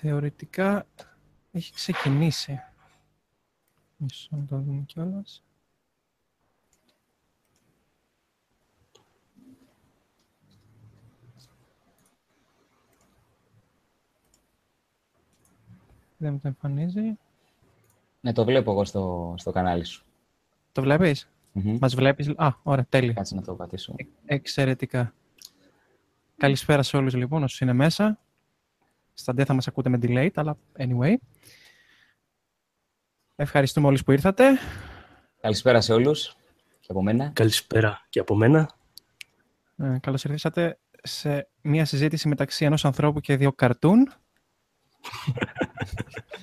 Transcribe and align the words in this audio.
θεωρητικά 0.00 0.86
έχει 1.52 1.72
ξεκινήσει. 1.72 2.60
Μισό 3.96 4.28
να 4.30 4.44
το 4.44 4.58
δούμε 4.58 4.82
κιόλας. 4.86 5.42
Δεν 16.16 16.32
μου 16.32 16.38
το 16.38 16.48
εμφανίζει. 16.48 17.18
Ναι, 18.20 18.32
το 18.32 18.44
βλέπω 18.44 18.70
εγώ 18.70 18.84
στο, 18.84 19.34
στο 19.38 19.50
κανάλι 19.50 19.84
σου. 19.84 20.04
Το 20.72 20.82
βλέπεις; 20.82 21.28
Μμμ. 21.52 21.76
Μας 21.80 21.94
βλέπεις; 21.94 22.28
Α, 22.36 22.52
ωραία, 22.62 22.86
τέλεια. 22.88 23.12
Κάτσε 23.12 23.34
να 23.34 23.42
το 23.42 23.54
πατήσω. 23.54 23.94
Ε, 23.96 24.04
Εξαιρετικά. 24.24 25.14
Καλησπέρα 26.36 26.82
σε 26.82 26.96
όλους 26.96 27.14
λοιπόν 27.14 27.42
όσους 27.42 27.60
είναι 27.60 27.72
μέσα. 27.72 28.18
Στα 29.18 29.34
ντε 29.34 29.44
θα 29.44 29.54
μας 29.54 29.68
ακούτε 29.68 29.88
με 29.88 29.98
delay, 30.02 30.28
αλλά 30.34 30.56
anyway. 30.78 31.14
Ευχαριστούμε 33.36 33.86
όλους 33.86 34.04
που 34.04 34.12
ήρθατε. 34.12 34.44
Καλησπέρα 35.40 35.80
σε 35.80 35.92
όλους 35.92 36.36
και 36.80 36.86
από 36.88 37.02
μένα. 37.02 37.30
Καλησπέρα 37.34 38.06
και 38.08 38.20
από 38.20 38.34
μένα. 38.34 38.70
Ε, 39.76 39.96
καλώς 40.00 40.24
ήρθατε 40.24 40.78
σε 41.02 41.48
μια 41.60 41.84
συζήτηση 41.84 42.28
μεταξύ 42.28 42.64
ενός 42.64 42.84
ανθρώπου 42.84 43.20
και 43.20 43.36
δύο 43.36 43.52
καρτούν. 43.52 44.12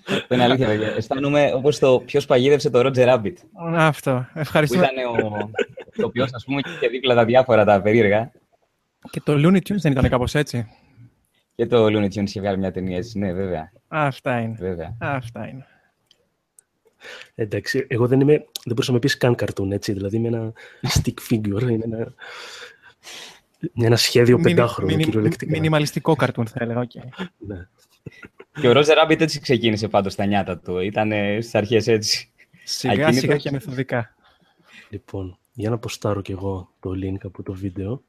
Αυτό 0.08 0.34
είναι 0.36 0.44
αλήθεια, 0.44 0.68
παιδιά. 0.68 0.88
Αισθάνομαι 0.88 1.52
όπως 1.54 1.80
το 1.80 2.00
ποιος 2.00 2.26
παγίδευσε 2.26 2.70
το 2.70 2.80
Roger 2.80 3.08
Rabbit. 3.14 3.36
Αυτό. 3.74 4.26
Που 4.34 4.40
Ευχαριστούμε. 4.40 4.90
ήταν 4.92 5.24
ο 5.24 5.50
ηθοποιός, 5.94 6.34
ας 6.34 6.44
πούμε, 6.46 6.62
και 6.62 6.90
δίπλα 6.90 7.16
τα 7.16 7.26
διάφορα 7.26 7.66
τα 7.66 7.82
περίεργα. 7.82 8.32
Και 9.10 9.22
το 9.22 9.34
Looney 9.34 9.70
Tunes 9.70 9.78
δεν 9.78 9.92
ήταν 9.92 10.10
κάπως 10.10 10.36
έτσι. 10.36 10.68
Και 11.56 11.66
το 11.66 11.86
Looney 11.86 12.06
Tunes 12.14 12.28
είχε 12.28 12.40
βγάλει 12.40 12.58
μια 12.58 12.72
ταινία 12.72 12.98
έτσι. 12.98 13.20
Ναι, 13.20 13.34
βέβαια. 13.34 13.72
Αυτά 13.88 14.40
είναι. 14.40 14.56
βέβαια. 14.60 14.96
Αυτά 15.00 15.48
είναι. 15.48 15.66
Εντάξει, 17.36 17.86
εγώ 17.90 18.08
δεν 18.08 18.20
είμαι, 18.20 18.32
δεν 18.34 18.48
μπορούσες 18.66 18.88
να 18.92 18.94
με 18.94 19.00
πεις 19.00 19.18
καν 19.18 19.36
καρτούν, 19.36 19.72
έτσι. 19.72 19.94
Δηλαδή 19.94 20.16
είμαι 20.18 20.28
ένα 20.28 20.54
stick 20.82 21.14
figure, 21.30 21.62
είναι 21.62 21.84
ένα, 21.84 22.14
είναι 23.74 23.86
ένα 23.86 23.96
σχέδιο 23.96 24.38
Μινι- 24.38 24.56
πεντάχρονο, 24.56 24.90
μινι- 24.92 25.04
κυριολεκτικά. 25.06 25.52
Μινιμαλιστικό 25.52 26.16
καρτούν 26.16 26.48
θα 26.48 26.58
έλεγα. 26.64 26.80
οκ. 26.80 26.92
Ναι. 27.38 27.68
Και 28.62 28.68
ο 28.68 28.72
Roger 28.76 29.04
Rabbit 29.04 29.22
έτσι 29.22 29.40
ξεκίνησε 29.40 29.88
πάντως 29.88 30.14
στα 30.14 30.26
νιάτα 30.26 30.58
του. 30.58 30.80
Ήταν 30.80 31.12
στις 31.42 31.56
αρχές 31.56 31.88
έτσι. 31.88 32.30
Σιγά 32.64 32.94
Ακίνητος. 32.94 33.18
σιγά 33.20 33.38
και 33.38 33.52
μεθοδικά. 33.52 34.16
Λοιπόν, 34.90 35.38
για 35.54 35.70
να 35.70 35.78
ποστάρω 35.78 36.22
κι 36.22 36.32
εγώ 36.32 36.70
το 36.80 36.90
link 37.04 37.18
από 37.24 37.44
το 37.44 37.54
βίντεο. 37.54 38.04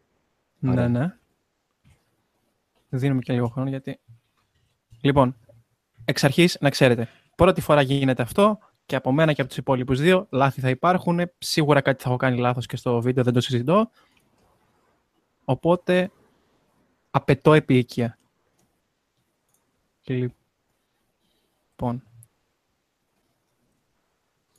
Ωραία. 0.66 0.88
Ναι, 0.88 0.98
ναι. 0.98 1.14
Δίνουμε 2.88 3.20
και 3.20 3.32
λίγο 3.32 3.48
χρόνο 3.48 3.68
γιατί... 3.68 4.00
Λοιπόν, 5.00 5.36
εξ 6.04 6.24
αρχής 6.24 6.56
να 6.60 6.70
ξέρετε, 6.70 7.08
πρώτη 7.36 7.60
φορά 7.60 7.82
γίνεται 7.82 8.22
αυτό 8.22 8.58
και 8.86 8.96
από 8.96 9.12
μένα 9.12 9.32
και 9.32 9.40
από 9.40 9.50
τους 9.50 9.58
υπόλοιπους 9.58 10.00
δύο, 10.00 10.26
λάθη 10.30 10.60
θα 10.60 10.70
υπάρχουν, 10.70 11.20
σίγουρα 11.38 11.80
κάτι 11.80 12.02
θα 12.02 12.08
έχω 12.08 12.18
κάνει 12.18 12.38
λάθος 12.38 12.66
και 12.66 12.76
στο 12.76 13.00
βίντεο, 13.00 13.24
δεν 13.24 13.32
το 13.32 13.40
συζητώ. 13.40 13.90
Οπότε, 15.44 16.10
απαιτώ 17.10 17.52
επίοικια. 17.52 18.18
Λοιπόν, 20.04 22.02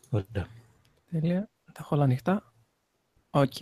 Ωραία. 0.10 0.48
Τέλεια. 1.12 1.50
Τα 1.66 1.74
έχω 1.80 1.96
όλα 1.96 2.04
ανοιχτά. 2.04 2.54
Οκ. 3.30 3.54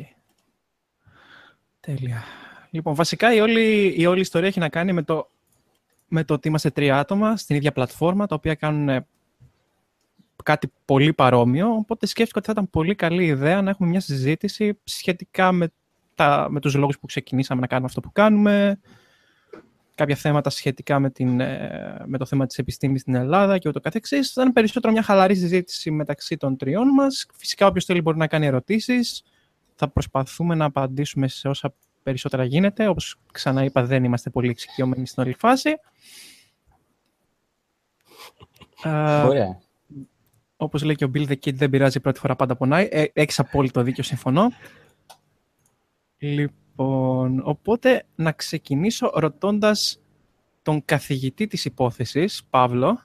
Τέλεια. 1.79 2.23
Λοιπόν, 2.75 2.95
βασικά 2.95 3.33
η 3.33 3.39
όλη, 3.39 3.93
η 3.97 4.05
όλη 4.05 4.19
ιστορία 4.19 4.47
έχει 4.47 4.59
να 4.59 4.69
κάνει 4.69 4.93
με 4.93 5.03
το, 5.03 5.29
με 6.07 6.23
το 6.23 6.33
ότι 6.33 6.47
είμαστε 6.47 6.69
τρία 6.69 6.99
άτομα 6.99 7.37
στην 7.37 7.55
ίδια 7.55 7.71
πλατφόρμα, 7.71 8.25
τα 8.27 8.35
οποία 8.35 8.55
κάνουν 8.55 8.89
ε, 8.89 9.07
κάτι 10.43 10.71
πολύ 10.85 11.13
παρόμοιο, 11.13 11.67
οπότε 11.75 12.05
σκέφτηκα 12.05 12.37
ότι 12.39 12.47
θα 12.47 12.53
ήταν 12.53 12.69
πολύ 12.69 12.95
καλή 12.95 13.25
ιδέα 13.25 13.61
να 13.61 13.69
έχουμε 13.69 13.89
μια 13.89 13.99
συζήτηση 13.99 14.79
σχετικά 14.83 15.51
με, 15.51 15.71
τα, 16.15 16.47
με 16.49 16.59
τους 16.59 16.75
λόγους 16.75 16.99
που 16.99 17.05
ξεκινήσαμε 17.05 17.61
να 17.61 17.67
κάνουμε 17.67 17.87
αυτό 17.87 18.01
που 18.01 18.11
κάνουμε, 18.11 18.79
κάποια 19.95 20.15
θέματα 20.15 20.49
σχετικά 20.49 20.99
με, 20.99 21.09
την, 21.09 21.39
ε, 21.39 22.03
με 22.05 22.17
το 22.17 22.25
θέμα 22.25 22.45
της 22.45 22.57
επιστήμης 22.57 23.01
στην 23.01 23.15
Ελλάδα 23.15 23.57
και 23.57 23.69
ούτω 23.69 23.79
καθεξής. 23.79 24.31
Θα 24.31 24.41
είναι 24.41 24.51
περισσότερο 24.51 24.93
μια 24.93 25.01
χαλαρή 25.01 25.35
συζήτηση 25.35 25.91
μεταξύ 25.91 26.37
των 26.37 26.57
τριών 26.57 26.87
μας. 26.87 27.25
Φυσικά 27.33 27.67
όποιος 27.67 27.85
θέλει 27.85 28.01
μπορεί 28.01 28.17
να 28.17 28.27
κάνει 28.27 28.45
ερωτήσεις. 28.45 29.23
Θα 29.75 29.87
προσπαθούμε 29.89 30.55
να 30.55 30.65
απαντήσουμε 30.65 31.27
σε 31.27 31.47
όσα 31.47 31.73
περισσότερα 32.05 32.43
γίνεται. 32.43 32.87
Όπως 32.87 33.15
ξαναείπα 33.31 33.83
δεν 33.83 34.03
είμαστε 34.03 34.29
πολύ 34.29 34.49
εξοικειωμένοι 34.49 35.07
στην 35.07 35.23
όλη 35.23 35.35
φάση. 35.39 35.69
Ε, 38.83 39.21
Ωραία. 39.21 39.59
όπως 40.57 40.83
λέει 40.83 40.95
και 40.95 41.05
ο 41.05 41.11
Bill 41.13 41.27
the 41.27 41.35
Kid, 41.45 41.53
δεν 41.53 41.69
πειράζει, 41.69 41.97
η 41.97 42.01
πρώτη 42.01 42.19
φορά 42.19 42.35
πάντα 42.35 42.55
πονάει. 42.55 42.87
Ε, 42.91 43.05
έχεις 43.13 43.39
απόλυτο 43.39 43.81
δίκιο, 43.81 44.03
συμφωνώ. 44.03 44.51
Λοιπόν, 46.17 47.41
οπότε 47.43 48.05
να 48.15 48.31
ξεκινήσω 48.31 49.11
ρωτώντας 49.15 50.01
τον 50.61 50.85
καθηγητή 50.85 51.47
της 51.47 51.65
υπόθεσης, 51.65 52.43
Παύλο, 52.49 52.99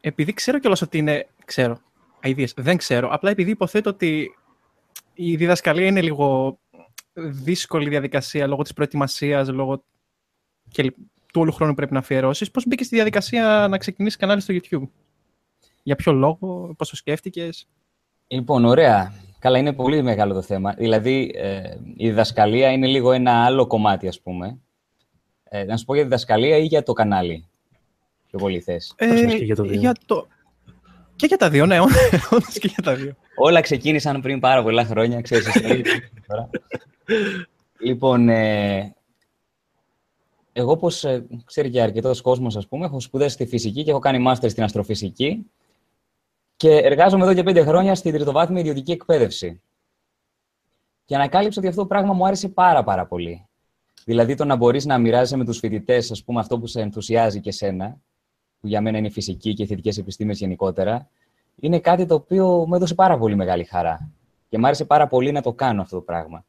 επειδή 0.00 0.32
ξέρω 0.32 0.58
κιόλας 0.58 0.82
ότι 0.82 0.98
είναι, 0.98 1.26
ξέρω, 1.44 1.80
αηδίες, 2.22 2.54
δεν 2.56 2.76
ξέρω, 2.76 3.08
απλά 3.10 3.30
επειδή 3.30 3.50
υποθέτω 3.50 3.90
ότι 3.90 4.30
η 5.14 5.36
διδασκαλία 5.36 5.86
είναι 5.86 6.02
λίγο 6.02 6.58
δύσκολη 7.14 7.88
διαδικασία 7.88 8.46
λόγω 8.46 8.62
της 8.62 8.72
προετοιμασίας, 8.72 9.48
λόγω 9.48 9.84
και 10.68 10.94
του 11.32 11.40
όλου 11.40 11.52
χρόνου 11.52 11.70
που 11.70 11.76
πρέπει 11.76 11.92
να 11.92 11.98
αφιερώσεις, 11.98 12.50
πώς 12.50 12.66
μπήκες 12.66 12.86
στη 12.86 12.94
διαδικασία 12.94 13.66
να 13.70 13.78
ξεκινήσεις 13.78 14.18
κανάλι 14.18 14.40
στο 14.40 14.54
YouTube; 14.54 14.88
Για 15.82 15.96
ποιο 15.96 16.12
λόγο, 16.12 16.74
πώς 16.78 16.88
το 16.88 16.96
σκέφτηκες; 16.96 17.68
Λοιπόν, 18.32 18.64
ωραία. 18.64 19.12
Καλά, 19.38 19.58
είναι 19.58 19.72
πολύ 19.72 20.02
μεγάλο 20.02 20.34
το 20.34 20.42
θέμα. 20.42 20.74
Δηλαδή, 20.78 21.32
ε, 21.34 21.74
η 21.96 22.08
διδασκαλία 22.08 22.72
είναι 22.72 22.86
λίγο 22.86 23.12
ένα 23.12 23.44
άλλο 23.44 23.66
κομμάτι, 23.66 24.08
ας 24.08 24.20
πούμε. 24.20 24.58
Ε, 25.44 25.64
να 25.64 25.76
σου 25.76 25.84
πω 25.84 25.94
για 25.94 26.02
τη 26.02 26.08
διδασκαλία 26.08 26.56
ή 26.56 26.64
για 26.64 26.82
το 26.82 26.92
κανάλι. 26.92 27.48
Πιο 28.26 28.38
πολύ 28.38 28.60
θες. 28.60 28.94
Ας 28.98 29.20
πούμε 29.20 29.34
και 29.34 29.44
για 29.44 29.54
το 29.54 29.62
δύο. 29.62 29.72
Ε, 29.72 29.76
για 29.76 29.94
το... 30.06 30.26
Και 31.20 31.26
για 31.26 31.36
τα 31.36 31.50
δύο, 31.50 31.66
ναι, 31.66 31.80
όντως 32.30 32.58
και 32.58 32.68
για 32.68 32.82
τα 32.82 32.94
δύο. 32.94 33.16
Όλα 33.36 33.60
ξεκίνησαν 33.60 34.20
πριν 34.20 34.40
πάρα 34.40 34.62
πολλά 34.62 34.84
χρόνια, 34.84 35.20
ξέρεις, 35.20 35.46
ιστορία 35.54 35.84
τώρα. 36.26 36.50
Λοιπόν, 37.78 38.28
ε, 38.28 38.94
εγώ 40.52 40.70
όπως 40.70 41.04
ε, 41.04 41.26
ξέρει 41.44 41.70
και 41.70 41.82
αρκετός 41.82 42.20
κόσμος, 42.20 42.56
ας 42.56 42.68
πούμε, 42.68 42.86
έχω 42.86 43.00
σπουδάσει 43.00 43.34
στη 43.34 43.46
φυσική 43.46 43.82
και 43.84 43.90
έχω 43.90 43.98
κάνει 43.98 44.18
μάστερ 44.18 44.50
στην 44.50 44.62
αστροφυσική 44.62 45.50
και 46.56 46.70
εργάζομαι 46.70 47.24
εδώ 47.24 47.34
και 47.34 47.42
πέντε 47.42 47.64
χρόνια 47.64 47.94
στην 47.94 48.12
τριτοβάθμια 48.12 48.60
ιδιωτική 48.60 48.92
εκπαίδευση. 48.92 49.62
Και 51.04 51.14
ανακάλυψα 51.14 51.58
ότι 51.60 51.68
αυτό 51.68 51.80
το 51.80 51.86
πράγμα 51.86 52.12
μου 52.12 52.26
άρεσε 52.26 52.48
πάρα 52.48 52.84
πάρα 52.84 53.06
πολύ. 53.06 53.48
Δηλαδή 54.04 54.34
το 54.34 54.44
να 54.44 54.56
μπορείς 54.56 54.84
να 54.84 54.98
μοιράζεσαι 54.98 55.36
με 55.36 55.44
τους 55.44 55.58
φοιτητές, 55.58 56.10
ας 56.10 56.24
πούμε, 56.24 56.40
αυτό 56.40 56.58
που 56.58 56.66
σε 56.66 56.80
ενθουσιάζει 56.80 57.40
και 57.40 57.52
σένα, 57.52 58.00
που 58.60 58.66
για 58.66 58.80
μένα 58.80 58.98
είναι 58.98 59.06
η 59.06 59.10
φυσική 59.10 59.54
και 59.54 59.62
οι 59.62 59.66
θετικές 59.66 59.98
επιστήμες 59.98 60.38
γενικότερα, 60.38 61.08
είναι 61.60 61.78
κάτι 61.78 62.06
το 62.06 62.14
οποίο 62.14 62.64
μου 62.66 62.74
έδωσε 62.74 62.94
πάρα 62.94 63.18
πολύ 63.18 63.36
μεγάλη 63.36 63.64
χαρά. 63.64 64.10
Και 64.48 64.58
μου 64.58 64.66
άρεσε 64.66 64.84
πάρα 64.84 65.06
πολύ 65.06 65.32
να 65.32 65.42
το 65.42 65.52
κάνω 65.52 65.82
αυτό 65.82 65.96
το 65.96 66.02
πράγμα. 66.02 66.44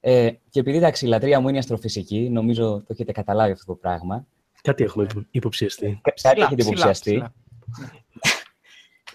Ε, 0.00 0.30
και 0.50 0.60
επειδή 0.60 0.76
εντάξει, 0.76 1.06
η 1.06 1.08
λατρεία 1.08 1.40
μου 1.40 1.48
είναι 1.48 1.56
η 1.56 1.60
αστροφυσική, 1.60 2.28
νομίζω 2.30 2.78
το 2.78 2.86
έχετε 2.88 3.12
καταλάβει 3.12 3.52
αυτό 3.52 3.64
το 3.66 3.74
πράγμα. 3.74 4.26
Κάτι 4.62 4.84
έχουμε 4.84 5.04
υπο- 5.10 5.24
υποψιαστεί. 5.30 5.86
Κα- 5.86 6.00
Κάτι 6.02 6.14
Ψηλά, 6.14 6.32
έχετε 6.32 6.54
ψηλά, 6.54 6.70
υποψιαστεί. 6.70 7.10
ψηλά. 7.10 7.32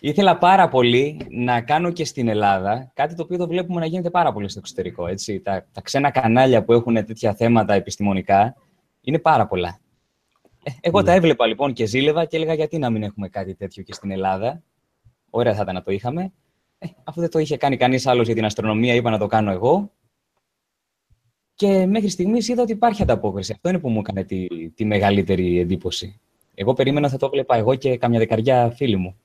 Ήθελα 0.01 0.37
πάρα 0.37 0.69
πολύ 0.69 1.27
να 1.29 1.61
κάνω 1.61 1.91
και 1.91 2.05
στην 2.05 2.27
Ελλάδα 2.27 2.91
κάτι 2.93 3.15
το 3.15 3.23
οποίο 3.23 3.37
το 3.37 3.47
βλέπουμε 3.47 3.79
να 3.79 3.85
γίνεται 3.85 4.09
πάρα 4.09 4.33
πολύ 4.33 4.49
στο 4.49 4.59
εξωτερικό. 4.59 5.07
Έτσι. 5.07 5.39
Τα, 5.39 5.65
τα 5.71 5.81
ξένα 5.81 6.11
κανάλια 6.11 6.63
που 6.63 6.73
έχουν 6.73 6.93
τέτοια 6.93 7.33
θέματα 7.33 7.73
επιστημονικά 7.73 8.55
είναι 9.01 9.19
πάρα 9.19 9.47
πολλά. 9.47 9.79
Ε, 10.63 10.71
εγώ 10.81 11.03
τα 11.03 11.11
Ναι. 11.11 11.17
έβλεπα 11.17 11.47
λοιπόν 11.47 11.73
και 11.73 11.85
ζήλευα 11.85 12.25
και 12.25 12.35
έλεγα 12.37 12.53
γιατί 12.53 12.77
να 12.77 12.89
μην 12.89 13.03
έχουμε 13.03 13.29
κάτι 13.29 13.55
τέτοιο 13.55 13.83
και 13.83 13.93
στην 13.93 14.11
Ελλάδα; 14.11 14.63
Ωραία 15.29 15.55
θα 15.55 15.61
ήταν 15.61 15.73
να 15.75 15.81
το 15.81 15.91
είχαμε. 15.91 16.31
Ε, 16.79 16.87
αφού 17.03 17.19
δεν 17.21 17.29
το 17.29 17.39
είχε 17.39 17.57
κάνει 17.57 17.77
κανείς 17.77 18.07
άλλος 18.07 18.25
για 18.25 18.35
την 18.35 18.45
αστρονομία, 18.45 18.93
είπα 18.93 19.09
να 19.09 19.17
το 19.17 19.27
κάνω 19.27 19.51
εγώ. 19.51 19.91
Και 21.53 21.85
μέχρι 21.85 22.09
στιγμής 22.09 22.47
είδα 22.47 22.61
ότι 22.61 22.71
υπάρχει 22.71 23.01
ανταπόκριση. 23.01 23.51
Αυτό 23.51 23.69
είναι 23.69 23.79
που 23.79 23.89
μου 23.89 23.99
έκανε 23.99 24.23
τη, 24.23 24.47
τη 24.69 24.85
μεγαλύτερη 24.85 25.59
εντύπωση. 25.59 26.19
Εγώ 26.55 26.73
περίμενα 26.73 27.09
θα 27.09 27.17
το 27.17 27.25
έβλεπα 27.25 27.55
εγώ 27.55 27.75
και 27.75 27.97
καμιά 27.97 28.19
δεκαριά 28.19 28.69
φίλοι 28.69 28.95
μου. 28.95 29.15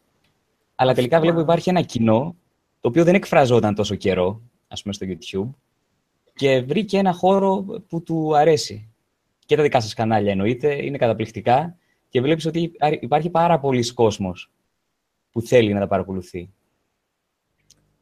Αλλά 0.74 0.94
τελικά 0.94 1.20
βλέπω 1.20 1.40
υπάρχει 1.40 1.68
ένα 1.68 1.82
κοινό 1.82 2.36
το 2.80 2.88
οποίο 2.88 3.04
δεν 3.04 3.14
εκφραζόταν 3.14 3.74
τόσο 3.74 3.94
καιρό, 3.94 4.40
ας 4.68 4.82
πούμε 4.82 4.94
στο 4.94 5.06
YouTube, 5.08 5.50
και 6.34 6.60
βρήκε 6.60 6.98
ένα 6.98 7.12
χώρο 7.12 7.64
που 7.88 8.02
του 8.02 8.36
αρέσει. 8.36 8.93
Και 9.46 9.56
τα 9.56 9.62
δικά 9.62 9.80
σας 9.80 9.94
κανάλια 9.94 10.30
εννοείται, 10.30 10.84
είναι 10.84 10.98
καταπληκτικά 10.98 11.76
και 12.08 12.20
βλέπεις 12.20 12.46
ότι 12.46 12.72
υπάρχει 13.00 13.30
πάρα 13.30 13.58
πολλοί 13.58 13.92
κόσμος 13.92 14.52
που 15.30 15.42
θέλει 15.42 15.72
να 15.72 15.80
τα 15.80 15.86
παρακολουθεί. 15.86 16.50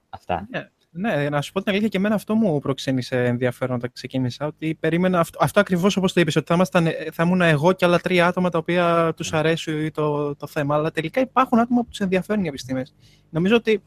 Αυτά. 0.08 0.46
Ναι. 0.50 0.68
Ναι, 0.94 1.28
να 1.28 1.40
σου 1.40 1.52
πω 1.52 1.60
την 1.60 1.70
αλήθεια 1.70 1.88
και 1.88 1.96
εμένα 1.96 2.14
αυτό 2.14 2.34
μου 2.34 2.58
προξένησε 2.58 3.24
ενδιαφέρον 3.24 3.76
όταν 3.76 3.92
ξεκίνησα. 3.92 4.46
Ότι 4.46 4.74
περίμενα 4.74 5.20
αυτό, 5.20 5.38
αυτό 5.42 5.60
ακριβώς 5.60 5.96
όπως 5.96 6.12
το 6.12 6.20
είπες, 6.20 6.36
ότι 6.36 6.46
θα, 6.46 6.54
ήμασταν, 6.54 6.88
θα 7.12 7.22
ήμουν 7.22 7.40
εγώ 7.40 7.72
και 7.72 7.84
άλλα 7.84 7.98
τρία 7.98 8.26
άτομα 8.26 8.48
τα 8.48 8.58
οποία 8.58 9.12
τους 9.16 9.32
αρέσει 9.32 9.90
το, 9.90 10.36
το 10.36 10.46
θέμα. 10.46 10.74
Αλλά 10.74 10.90
τελικά 10.90 11.20
υπάρχουν 11.20 11.58
άτομα 11.58 11.82
που 11.82 11.88
τους 11.88 12.00
ενδιαφέρουν 12.00 12.44
οι 12.44 12.48
επιστήμες. 12.48 12.94
Νομίζω 13.30 13.56
ότι 13.56 13.82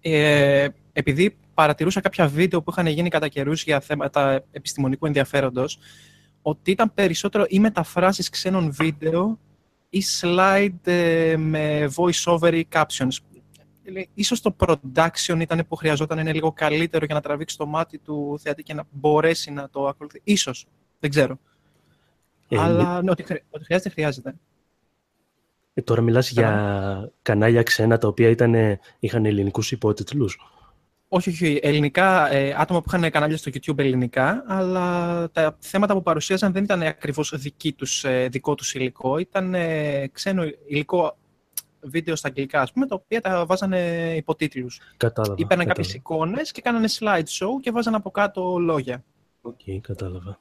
ε, 0.00 0.68
επειδή 0.92 1.36
παρατηρούσα 1.54 2.00
κάποια 2.00 2.28
βίντεο 2.28 2.62
που 2.62 2.70
είχαν 2.70 2.86
γίνει 2.86 3.08
κατά 3.08 3.28
καιρούς 3.28 3.62
για 3.62 3.80
θέματα 3.80 4.44
επιστημονικού 4.50 5.06
ενδιαφέροντος, 5.06 5.78
ότι 6.48 6.70
ήταν 6.70 6.94
περισσότερο 6.94 7.44
ή 7.48 7.60
μεταφράσεις 7.60 8.28
ξένων 8.28 8.72
βίντεο 8.72 9.38
ή 9.88 10.02
slide 10.20 10.86
ε, 10.86 11.36
με 11.36 11.90
voice-over 11.96 12.52
ή 12.52 12.68
captions. 12.72 13.16
Ίσως 14.14 14.40
το 14.40 14.56
production 14.58 15.40
ήταν 15.40 15.66
που 15.68 15.76
χρειαζόταν 15.76 16.16
να 16.16 16.22
είναι 16.22 16.32
λίγο 16.32 16.52
καλύτερο 16.52 17.04
για 17.04 17.14
να 17.14 17.20
τραβήξει 17.20 17.56
το 17.56 17.66
μάτι 17.66 17.98
του 17.98 18.38
θεατή 18.40 18.62
και 18.62 18.74
να 18.74 18.84
μπορέσει 18.90 19.50
να 19.50 19.68
το 19.68 19.86
ακολουθεί. 19.86 20.20
Ίσως. 20.24 20.66
Δεν 21.00 21.10
ξέρω. 21.10 21.38
Ε, 22.48 22.58
Αλλά 22.58 23.02
ναι, 23.02 23.10
ότι, 23.10 23.24
χρειάζεται, 23.64 23.88
χρειάζεται. 23.88 24.34
Ε, 25.74 25.82
τώρα 25.82 26.00
μιλάς 26.00 26.30
για 26.30 27.12
κανάλια 27.22 27.62
ξένα 27.62 27.98
τα 27.98 28.08
οποία 28.08 28.28
ήταν, 28.28 28.78
είχαν 28.98 29.26
ελληνικούς 29.26 29.72
υπότιτλους. 29.72 30.38
Όχι, 31.08 31.28
όχι. 31.28 31.58
Ελληνικά, 31.62 32.32
ε, 32.32 32.54
άτομα 32.58 32.82
που 32.82 32.94
είχαν 32.94 33.10
κανάλια 33.10 33.36
στο 33.36 33.50
YouTube 33.54 33.78
ελληνικά, 33.78 34.44
αλλά 34.46 35.30
τα 35.30 35.56
θέματα 35.58 35.94
που 35.94 36.02
παρουσίαζαν 36.02 36.52
δεν 36.52 36.64
ήταν 36.64 36.82
ακριβώς 36.82 37.32
ε, 38.02 38.28
δικό 38.28 38.54
τους 38.54 38.74
υλικό. 38.74 39.18
Ήταν 39.18 39.54
ε, 39.54 40.08
ξένο 40.12 40.42
υλικό 40.66 41.16
βίντεο 41.80 42.16
στα 42.16 42.28
αγγλικά, 42.28 42.60
ας 42.60 42.72
πούμε, 42.72 42.86
τα 42.86 42.94
οποία 42.94 43.20
τα 43.20 43.46
βάζανε 43.46 44.12
υποτίτλους. 44.16 44.80
Κατάλαβα. 44.96 45.34
Έπαιρναν 45.38 45.66
κάποιες 45.66 45.94
εικόνες 45.94 46.52
και 46.52 46.60
κάνανε 46.60 46.88
slideshow 46.98 47.60
και 47.60 47.70
βάζανε 47.70 47.96
από 47.96 48.10
κάτω 48.10 48.58
λόγια. 48.58 49.04
OK, 49.40 49.58
okay, 49.66 49.78
κατάλαβα. 49.80 50.40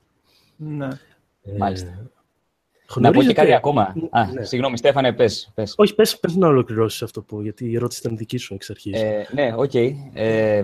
Ναι. 0.55 0.87
Ε, 1.43 1.57
Μάλιστα. 1.57 2.11
Να 2.95 3.11
πω 3.11 3.23
και 3.23 3.33
κάτι 3.33 3.53
ακόμα. 3.53 3.93
Α, 4.09 4.25
ναι. 4.31 4.43
Συγγνώμη, 4.43 4.77
Στέφανε, 4.77 5.13
πες, 5.13 5.51
πες. 5.53 5.73
Όχι, 5.77 5.95
πες, 5.95 6.19
πες 6.19 6.35
να 6.35 6.47
ολοκληρώσεις 6.47 7.01
αυτό 7.01 7.21
που, 7.21 7.41
γιατί 7.41 7.65
η 7.65 7.75
ερώτηση 7.75 8.01
ήταν 8.03 8.17
δική 8.17 8.37
σου 8.37 8.53
εξ 8.53 8.69
αρχής. 8.69 9.01
Ε, 9.01 9.27
ναι, 9.31 9.53
OK. 9.55 9.71
Okay. 9.73 9.93
Ε, 10.13 10.63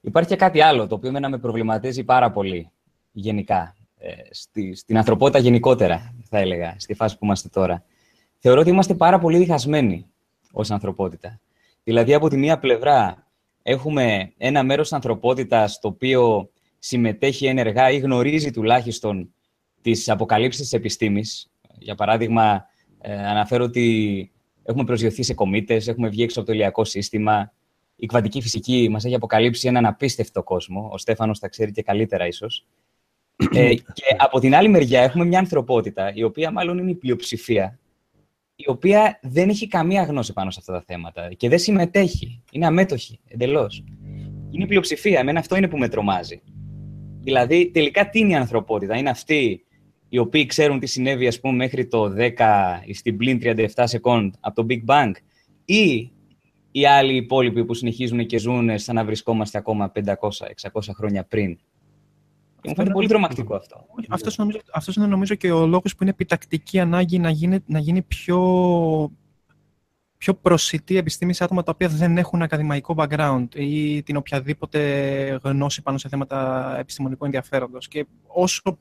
υπάρχει 0.00 0.28
και 0.28 0.36
κάτι 0.36 0.60
άλλο, 0.60 0.86
το 0.86 0.94
οποίο 0.94 1.08
εμένα 1.08 1.28
με 1.28 1.38
προβληματίζει 1.38 2.04
πάρα 2.04 2.30
πολύ, 2.30 2.70
γενικά. 3.12 3.76
Ε, 3.98 4.12
στη, 4.30 4.74
στην 4.74 4.96
ανθρωπότητα 4.96 5.38
γενικότερα, 5.38 6.14
θα 6.28 6.38
έλεγα, 6.38 6.74
στη 6.78 6.94
φάση 6.94 7.18
που 7.18 7.24
είμαστε 7.24 7.48
τώρα. 7.48 7.84
Θεωρώ 8.38 8.60
ότι 8.60 8.70
είμαστε 8.70 8.94
πάρα 8.94 9.18
πολύ 9.18 9.38
διχασμένοι 9.38 10.06
ως 10.52 10.70
ανθρωπότητα. 10.70 11.40
Δηλαδή, 11.84 12.14
από 12.14 12.28
τη 12.28 12.36
μία 12.36 12.58
πλευρά, 12.58 13.26
έχουμε 13.62 14.32
ένα 14.36 14.62
μέρος 14.62 14.88
της 14.88 14.96
ανθρωπότητας 14.96 15.78
το 15.78 15.88
οποίο 15.88 16.50
συμμετέχει 16.78 17.46
ενεργά 17.46 17.90
ή 17.90 17.98
γνωρίζει 17.98 18.50
τουλάχιστον 18.50 19.34
τις 19.80 20.08
αποκαλύψεις 20.08 20.60
της 20.62 20.72
επιστήμης. 20.72 21.50
Για 21.78 21.94
παράδειγμα, 21.94 22.66
ε, 23.00 23.12
αναφέρω 23.12 23.64
ότι 23.64 24.30
έχουμε 24.62 24.84
προσγειωθεί 24.84 25.22
σε 25.22 25.34
κομήτες, 25.34 25.88
έχουμε 25.88 26.08
βγει 26.08 26.22
έξω 26.22 26.38
από 26.38 26.48
το 26.48 26.54
ηλιακό 26.54 26.84
σύστημα. 26.84 27.52
Η 27.96 28.06
κβαντική 28.06 28.40
φυσική 28.40 28.88
μας 28.90 29.04
έχει 29.04 29.14
αποκαλύψει 29.14 29.68
έναν 29.68 29.86
απίστευτο 29.86 30.42
κόσμο. 30.42 30.88
Ο 30.92 30.98
Στέφανος 30.98 31.38
τα 31.38 31.48
ξέρει 31.48 31.72
και 31.72 31.82
καλύτερα 31.82 32.26
ίσως. 32.26 32.66
ε, 33.52 33.74
και 33.74 34.16
από 34.18 34.40
την 34.40 34.54
άλλη 34.54 34.68
μεριά 34.68 35.00
έχουμε 35.02 35.24
μια 35.24 35.38
ανθρωπότητα, 35.38 36.12
η 36.14 36.22
οποία 36.22 36.50
μάλλον 36.50 36.78
είναι 36.78 36.90
η 36.90 36.94
πλειοψηφία, 36.94 37.78
η 38.56 38.64
οποία 38.68 39.18
δεν 39.22 39.48
έχει 39.48 39.68
καμία 39.68 40.02
γνώση 40.02 40.32
πάνω 40.32 40.50
σε 40.50 40.58
αυτά 40.60 40.72
τα 40.72 40.82
θέματα 40.86 41.28
και 41.28 41.48
δεν 41.48 41.58
συμμετέχει. 41.58 42.42
Είναι 42.52 42.66
αμέτωχη 42.66 43.20
εντελώς. 43.28 43.84
Είναι 44.50 44.64
η 44.64 44.66
πλειοψηφία. 44.66 45.18
Εμένα 45.20 45.38
αυτό 45.38 45.56
είναι 45.56 45.68
που 45.68 45.78
με 45.78 45.88
τρομάζει. 45.88 46.42
Δηλαδή, 47.20 47.70
τελικά 47.70 48.08
τι 48.08 48.18
είναι 48.18 48.32
η 48.32 48.34
ανθρωπότητα; 48.34 48.96
Είναι 48.96 49.10
αυτή 49.10 49.65
οι 50.16 50.18
οποίοι 50.18 50.46
ξέρουν 50.46 50.78
τι 50.78 50.86
συνέβη 50.86 51.26
ας 51.26 51.40
πούμε, 51.40 51.54
μέχρι 51.54 51.86
το 51.86 52.14
10 52.16 52.30
στην 52.92 53.16
πλήν 53.16 53.38
37 53.42 53.66
σεκόντ 53.84 54.34
από 54.40 54.62
το 54.62 54.66
Big 54.68 54.84
Bang 54.84 55.10
ή 55.64 56.10
οι 56.70 56.86
άλλοι 56.86 57.16
υπόλοιποι 57.16 57.64
που 57.64 57.74
συνεχίζουν 57.74 58.26
και 58.26 58.38
ζουν 58.38 58.78
σαν 58.78 58.94
να 58.94 59.04
βρισκόμαστε 59.04 59.58
ακόμα 59.58 59.92
500-600 59.94 60.02
χρόνια 60.94 61.24
πριν. 61.24 61.56
Και 62.60 62.68
μου 62.68 62.74
φαίνεται 62.74 62.92
πολύ 62.92 63.08
τρομακτικό 63.08 63.54
αυτό. 63.54 63.86
Αυτός, 64.08 64.36
νομίζω, 64.36 64.58
αυτός 64.72 64.96
είναι 64.96 65.06
νομίζω 65.06 65.34
και 65.34 65.50
ο 65.50 65.66
λόγος 65.66 65.92
που 65.92 65.98
είναι 66.00 66.10
επιτακτική 66.10 66.78
ανάγκη 66.78 67.18
να 67.18 67.30
γίνει, 67.30 67.58
να 67.66 67.78
γίνει 67.78 68.02
πιο, 68.02 68.40
πιο 70.16 70.34
προσιτή 70.34 70.96
επιστήμη 70.96 71.34
σε 71.34 71.44
άτομα 71.44 71.62
τα 71.62 71.72
οποία 71.74 71.88
δεν 71.88 72.18
έχουν 72.18 72.42
ακαδημαϊκό 72.42 72.94
background 72.98 73.46
ή 73.54 74.02
την 74.02 74.16
οποιαδήποτε 74.16 75.40
γνώση 75.42 75.82
πάνω 75.82 75.98
σε 75.98 76.08
θέματα 76.08 76.74
επιστημονικού 76.78 77.24
ενδιαφέροντος. 77.24 77.88
Και 77.88 78.06
όσο 78.26 78.78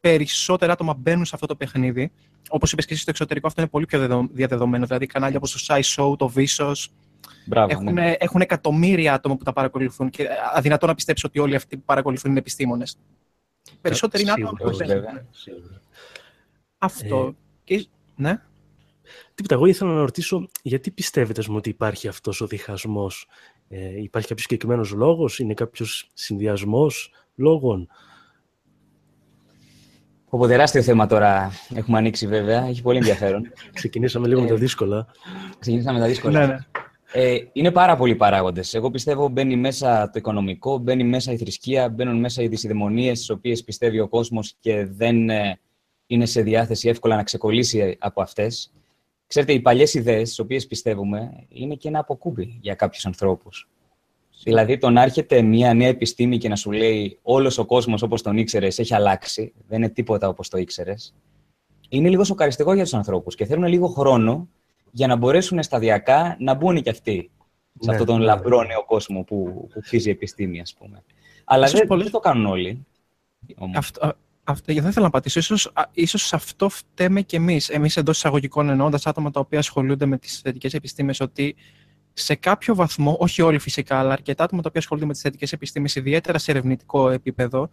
περισσότερα 0.00 0.72
άτομα 0.72 0.94
μπαίνουν 0.94 1.24
σε 1.24 1.30
αυτό 1.34 1.46
το 1.46 1.56
παιχνίδι. 1.56 2.12
Όπως 2.48 2.72
είπες 2.72 2.86
και 2.86 2.92
εσύ 2.92 3.02
στο 3.02 3.10
εξωτερικό, 3.10 3.46
αυτό 3.46 3.60
είναι 3.60 3.70
πολύ 3.70 3.86
πιο 3.86 4.28
διαδεδομένο. 4.32 4.86
Δηλαδή, 4.86 5.06
κανάλια 5.06 5.36
όπως 5.36 5.52
το 5.52 5.74
SciShow, 5.74 6.18
το 6.18 6.32
Vsauce. 6.36 6.86
έχουν, 7.68 7.92
ναι. 7.92 8.14
έχουν 8.18 8.40
εκατομμύρια 8.40 9.14
άτομα 9.14 9.36
που 9.36 9.44
τα 9.44 9.52
παρακολουθούν 9.52 10.10
και 10.10 10.28
αδυνατό 10.54 10.86
να 10.86 10.94
πιστέψω 10.94 11.26
ότι 11.28 11.38
όλοι 11.38 11.54
αυτοί 11.54 11.76
που 11.76 11.82
παρακολουθούν 11.84 12.30
είναι 12.30 12.40
επιστήμονες. 12.40 12.98
Περισσότεροι 13.80 14.22
είναι 14.22 14.32
άτομα 14.32 14.50
που 14.50 14.70
Αυτό. 16.78 17.26
Ε, 17.26 17.32
και... 17.64 17.86
Ναι. 18.16 18.40
Τίποτα, 19.34 19.54
εγώ 19.54 19.66
ήθελα 19.66 19.92
να 19.92 20.00
ρωτήσω 20.00 20.48
γιατί 20.62 20.90
πιστεύετε 20.90 21.42
ότι 21.48 21.68
υπάρχει 21.68 22.08
αυτός 22.08 22.40
ο 22.40 22.46
διχασμός; 22.46 23.28
Ε, 23.68 24.00
υπάρχει 24.00 24.28
κάποιος 24.28 24.46
συγκεκριμένος 24.46 24.90
λόγος, 24.90 25.38
είναι 25.38 25.54
κάποιος 25.54 26.10
συνδυασμός 26.14 27.12
λόγων; 27.34 27.88
Από 30.30 30.46
τεράστιο 30.46 30.82
θέμα 30.82 31.06
τώρα 31.06 31.50
έχουμε 31.74 31.98
ανοίξει 31.98 32.26
βέβαια. 32.26 32.66
Έχει 32.66 32.82
πολύ 32.82 32.98
ενδιαφέρον. 32.98 33.52
Ξεκινήσαμε 33.72 34.28
λίγο 34.28 34.40
με 34.40 34.46
τα 34.46 34.54
ε, 34.54 34.56
δύσκολα. 34.56 35.06
Ξεκινήσαμε 35.58 35.98
με 35.98 36.04
τα 36.04 36.10
δύσκολα. 36.10 36.40
Ναι, 36.40 36.46
ναι. 36.46 36.58
Ε, 37.12 37.36
είναι 37.52 37.70
πάρα 37.70 37.96
πολλοί 37.96 38.14
παράγοντες. 38.14 38.74
Εγώ 38.74 38.90
πιστεύω 38.90 39.28
μπαίνει 39.28 39.56
μέσα 39.56 40.04
το 40.04 40.12
οικονομικό, 40.18 40.78
μπαίνει 40.78 41.04
μέσα 41.04 41.32
η 41.32 41.36
θρησκεία, 41.36 41.88
μπαίνουν 41.88 42.20
μέσα 42.20 42.42
οι 42.42 42.48
δυσιδαιμονίες 42.48 43.18
τις 43.18 43.30
οποίες 43.30 43.64
πιστεύει 43.64 44.00
ο 44.00 44.08
κόσμος 44.08 44.54
και 44.60 44.86
δεν 44.86 45.30
ε, 45.30 45.58
είναι 46.06 46.26
σε 46.26 46.42
διάθεση 46.42 46.88
εύκολα 46.88 47.16
να 47.16 47.22
ξεκολλήσει 47.22 47.96
από 47.98 48.22
αυτές. 48.22 48.72
Ξέρετε, 49.26 49.52
οι 49.52 49.60
παλιές 49.60 49.94
ιδέες, 49.94 50.28
τις 50.28 50.38
οποίες 50.38 50.66
πιστεύουμε, 50.66 51.46
είναι 51.48 51.74
και 51.74 51.88
ένα 51.88 51.98
αποκούμπι 51.98 52.58
για 52.60 52.74
κάποιους 52.74 53.06
ανθρώπους. 53.06 53.68
Δηλαδή 54.42 54.78
το 54.78 54.90
να 54.90 55.02
έρχεται 55.02 55.42
μια 55.42 55.74
νέα 55.74 55.88
επιστήμη 55.88 56.38
και 56.38 56.48
να 56.48 56.56
σου 56.56 56.72
λέει 56.72 57.18
όλος 57.22 57.58
ο 57.58 57.64
κόσμος 57.64 58.02
όπως 58.02 58.22
τον 58.22 58.36
ήξερες 58.36 58.78
έχει 58.78 58.94
αλλάξει, 58.94 59.52
δεν 59.68 59.78
είναι 59.78 59.88
τίποτα 59.88 60.28
όπως 60.28 60.48
το 60.48 60.58
ήξερες, 60.58 61.14
είναι 61.88 62.08
λίγο 62.08 62.24
σοκαριστικό 62.24 62.74
για 62.74 62.82
τους 62.82 62.94
ανθρώπους 62.94 63.34
και 63.34 63.44
θέλουν 63.44 63.64
λίγο 63.64 63.86
χρόνο 63.86 64.48
για 64.90 65.06
να 65.06 65.16
μπορέσουν 65.16 65.62
σταδιακά 65.62 66.36
να 66.38 66.54
μπουν 66.54 66.82
κι 66.82 66.90
αυτοί 66.90 67.30
σε 67.80 67.90
ναι, 67.90 67.92
αυτόν 67.92 68.06
τον 68.06 68.18
ναι. 68.18 68.24
λαμπρό 68.24 68.62
νέο 68.62 68.84
κόσμο 68.84 69.22
που, 69.22 69.68
που 69.72 69.80
χτίζει 69.82 70.08
η 70.08 70.12
επιστήμη, 70.12 70.60
ας 70.60 70.74
πούμε. 70.74 71.04
Αλλά 71.44 71.66
δεν, 71.66 71.86
πολύ... 71.86 72.10
το 72.10 72.18
κάνουν 72.18 72.46
όλοι. 72.46 72.86
Αυτό, 73.74 74.12
αυτό, 74.44 74.74
δεν 74.74 74.92
θέλω 74.92 75.04
να 75.04 75.10
πατήσω. 75.10 75.38
Ίσως, 75.38 75.72
ίσως 75.92 76.32
αυτό 76.32 76.68
φταίμε 76.68 77.22
κι 77.22 77.36
εμείς. 77.36 77.68
Εμείς 77.68 77.96
εντός 77.96 78.16
εισαγωγικών 78.16 78.68
εννοώντας 78.68 79.06
άτομα 79.06 79.30
τα 79.30 79.40
οποία 79.40 79.58
ασχολούνται 79.58 80.06
με 80.06 80.18
τις 80.18 80.40
θετικές 80.40 80.74
επιστήμες 80.74 81.20
ότι 81.20 81.56
σε 82.18 82.34
κάποιο 82.34 82.74
βαθμό, 82.74 83.16
όχι 83.20 83.42
όλοι 83.42 83.58
φυσικά, 83.58 83.98
αλλά 83.98 84.12
αρκετά 84.12 84.44
άτομα 84.44 84.62
τα 84.62 84.68
οποία 84.68 84.80
ασχολούνται 84.80 85.06
με 85.06 85.12
τις 85.12 85.22
θετικές 85.22 85.52
επιστήμες, 85.52 85.94
ιδιαίτερα 85.94 86.38
σε 86.38 86.50
ερευνητικό 86.50 87.10
επίπεδο, 87.10 87.70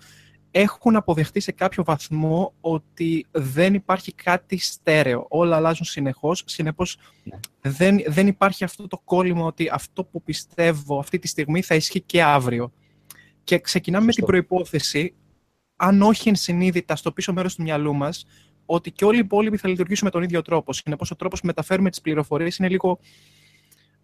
έχουν 0.51 0.95
αποδεχτεί 0.95 1.39
σε 1.39 1.51
κάποιο 1.51 1.83
βαθμό 1.83 2.53
ότι 2.61 3.25
δεν 3.31 3.73
υπάρχει 3.73 4.13
κάτι 4.13 4.57
στέρεο. 4.57 5.25
Όλα 5.29 5.55
αλλάζουν 5.55 5.85
συνεχώς. 5.85 6.43
Συνεπώς, 6.45 6.97
ναι. 7.23 7.39
δεν, 7.61 8.03
δεν 8.07 8.27
υπάρχει 8.27 8.63
αυτό 8.63 8.87
το 8.87 9.01
κόλλημα 9.03 9.45
ότι 9.45 9.69
αυτό 9.71 10.03
που 10.03 10.23
πιστεύω 10.23 10.99
αυτή 10.99 11.19
τη 11.19 11.27
στιγμή 11.27 11.61
θα 11.61 11.75
ισχύει 11.75 12.01
και 12.01 12.23
αύριο. 12.23 12.71
Και 13.43 13.59
ξεκινάμε 13.59 14.05
με 14.05 14.11
την 14.11 14.25
προπόθεση, 14.25 15.13
αν 15.75 16.01
όχι 16.01 16.29
ενσυνείδητα 16.29 16.95
στο 16.95 17.11
πίσω 17.11 17.33
μέρος 17.33 17.55
του 17.55 17.61
μυαλού 17.61 17.95
μας, 17.95 18.25
ότι 18.65 18.91
και 18.91 19.05
όλοι 19.05 19.17
οι 19.17 19.19
υπόλοιποι 19.19 19.57
θα 19.57 19.67
λειτουργήσουμε 19.67 20.09
με 20.13 20.19
τον 20.19 20.27
ίδιο 20.27 20.41
τρόπο. 20.41 20.73
Συνεπώς, 20.73 21.11
ο 21.11 21.15
τρόπος 21.15 21.39
που 21.39 21.45
μεταφέρουμε 21.45 21.89
τις 21.89 22.01
πληροφορίες 22.01 22.57
είναι 22.57 22.69
λίγο 22.69 22.99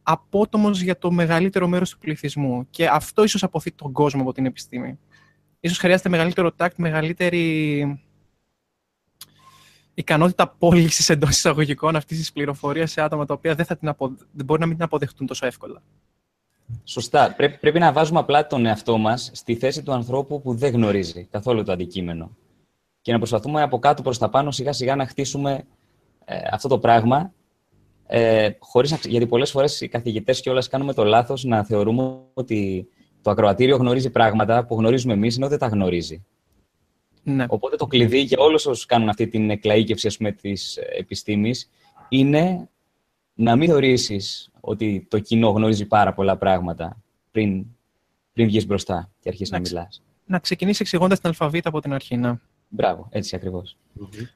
απότομος 0.03 0.81
για 0.81 0.97
το 0.97 1.11
μεγαλύτερο 1.11 1.67
μέρος 1.67 1.89
του 1.89 1.97
πληθυσμού. 1.97 2.67
Και 2.69 2.87
αυτό 2.87 3.23
ίσως 3.23 3.43
αποθεί 3.43 3.71
τον 3.71 3.91
κόσμο 3.91 4.21
από 4.21 4.33
την 4.33 4.45
επιστήμη. 4.45 4.99
Ίσως 5.59 5.77
χρειάζεται 5.77 6.09
μεγαλύτερο 6.09 6.51
τάκτ, 6.51 6.77
μεγαλύτερη 6.77 8.01
ικανότητα 9.93 10.47
πώλησης 10.47 11.09
εντός 11.09 11.29
εισαγωγικών 11.29 11.95
αυτής 11.95 12.17
της 12.17 12.31
πληροφορίας 12.31 12.91
σε 12.91 13.01
άτομα 13.01 13.25
τα 13.25 13.33
οποία 13.33 13.55
δεν, 13.55 13.65
θα 13.65 13.77
την 13.77 13.87
απο... 13.87 14.15
δεν 14.31 14.45
μπορεί 14.45 14.59
να 14.59 14.65
μην 14.65 14.75
την 14.75 14.85
αποδεχτούν 14.85 15.27
τόσο 15.27 15.45
εύκολα. 15.45 15.81
Σωστά. 16.83 17.33
Πρέπει, 17.37 17.57
πρέπει 17.57 17.79
να 17.79 17.91
βάζουμε 17.91 18.19
απλά 18.19 18.47
τον 18.47 18.65
εαυτό 18.65 18.97
μας 18.97 19.29
στη 19.33 19.55
θέση 19.55 19.83
του 19.83 19.93
ανθρώπου 19.93 20.41
που 20.41 20.55
δεν 20.55 20.73
γνωρίζει 20.73 21.27
καθόλου 21.31 21.63
το 21.63 21.71
αντικείμενο. 21.71 22.37
Και 23.01 23.11
να 23.11 23.17
προσπαθούμε 23.17 23.61
από 23.61 23.79
κάτω 23.79 24.01
προς 24.01 24.17
τα 24.17 24.29
πάνω 24.29 24.51
σιγά 24.51 24.73
σιγά 24.73 24.95
να 24.95 25.07
χτίσουμε 25.07 25.63
ε, 26.25 26.39
αυτό 26.51 26.67
το 26.67 26.79
πράγμα 26.79 27.33
ε, 28.13 28.49
χωρίς 28.59 28.91
να, 28.91 28.99
γιατί 29.03 29.27
πολλές 29.27 29.51
φορές 29.51 29.81
οι 29.81 29.87
καθηγητές 29.87 30.41
κιόλας 30.41 30.67
κάνουμε 30.67 30.93
το 30.93 31.03
λάθος 31.03 31.43
να 31.43 31.63
θεωρούμε 31.63 32.19
ότι 32.33 32.87
το 33.21 33.31
ακροατήριο 33.31 33.75
γνωρίζει 33.75 34.09
πράγματα 34.09 34.65
που 34.65 34.75
γνωρίζουμε 34.75 35.13
εμείς, 35.13 35.37
ενώ 35.37 35.47
δεν 35.47 35.59
τα 35.59 35.67
γνωρίζει. 35.67 36.25
Ναι. 37.23 37.45
Οπότε 37.49 37.75
το 37.75 37.87
κλειδί 37.87 38.19
για 38.19 38.37
όλους 38.39 38.65
όσους 38.65 38.85
κάνουν 38.85 39.09
αυτή 39.09 39.27
την 39.27 39.51
εκλαΐκευση 39.51 40.05
ας 40.05 40.17
πούμε, 40.17 40.31
της 40.31 40.77
επιστήμης 40.97 41.69
είναι 42.09 42.69
να 43.33 43.55
μην 43.55 43.67
θεωρήσεις 43.67 44.51
ότι 44.59 45.07
το 45.09 45.19
κοινό 45.19 45.49
γνωρίζει 45.49 45.85
πάρα 45.85 46.13
πολλά 46.13 46.37
πράγματα 46.37 47.01
πριν, 47.31 47.65
πριν 48.33 48.47
βγεις 48.47 48.65
μπροστά 48.65 49.11
και 49.19 49.29
αρχίσεις 49.29 49.51
να, 49.51 49.59
να 49.59 49.69
μιλάς. 49.69 50.03
Να 50.25 50.39
ξεκινήσεις 50.39 50.79
εξηγώντας 50.79 51.19
την 51.19 51.29
αλφαβήτα 51.29 51.69
από 51.69 51.81
την 51.81 51.93
αρχή, 51.93 52.17
ναι. 52.17 52.33
Μπράβο, 52.73 53.07
έτσι 53.11 53.35
ακριβώς. 53.35 53.77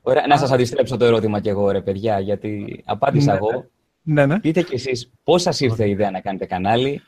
Ωραία, 0.02 0.28
να 0.28 0.38
σας 0.38 0.52
αντιστρέψω 0.52 0.98
το 0.98 1.06
ερώτημα 1.06 1.40
κι 1.40 1.50
εγώ, 1.50 1.72
ρε 1.72 1.82
παιδιά, 1.82 2.20
γιατί 2.20 2.82
απάντησα 2.86 3.32
Ναι, 3.32 3.38
εγώ. 3.38 3.66
Ναι, 4.02 4.26
ναι. 4.26 4.40
Πείτε 4.40 4.62
κι 4.62 4.74
εσείς 4.76 5.12
πώς 5.24 5.42
σας 5.42 5.60
ήρθε 5.60 5.86
η 5.88 5.90
ιδέα 5.90 6.12
να 6.12 6.20
κάνετε 6.20 6.46
κανάλι, 6.46 7.02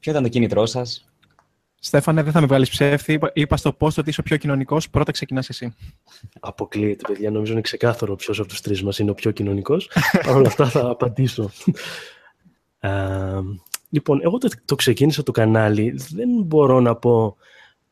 ποιο 0.00 0.10
ήταν 0.12 0.22
το 0.22 0.28
κίνητρό 0.28 0.66
σας. 0.66 1.06
Στέφανε, 1.84 2.22
δεν 2.22 2.32
θα 2.32 2.40
με 2.40 2.46
βγάλεις 2.46 2.68
ψεύτη. 2.70 3.12
Είπα- 3.12 3.30
Είπα 3.34 3.56
στο 3.56 3.76
post 3.78 3.96
ότι 3.98 4.10
είσαι 4.10 4.20
ο 4.20 4.22
πιο 4.22 4.36
κοινωνικός. 4.36 4.90
Πρώτα 4.90 5.12
ξεκινάς 5.12 5.48
εσύ. 5.48 5.74
Αποκλείεται, 6.40 7.02
παιδιά. 7.12 7.30
Νομίζω 7.30 7.52
είναι 7.52 7.60
ξεκάθαρο 7.60 8.16
ποιος 8.16 8.38
από 8.38 8.48
τους 8.48 8.60
τρεις 8.60 8.82
μας 8.82 8.98
είναι 8.98 9.10
ο 9.10 9.14
πιο 9.14 9.30
κοινωνικός. 9.30 9.90
Παρ' 10.26 10.36
όλα 10.36 10.46
αυτά 10.46 10.66
θα 10.68 10.88
απαντήσω. 10.88 11.50
Α, 12.80 12.90
λοιπόν, 13.90 14.20
εγώ 14.22 14.38
το, 14.38 14.48
το 14.64 14.74
ξεκίνησα 14.74 15.22
το 15.22 15.32
κανάλι. 15.32 15.94
Δεν 16.14 16.28
μπορώ 16.44 16.80
να 16.80 16.94
πω 16.96 17.36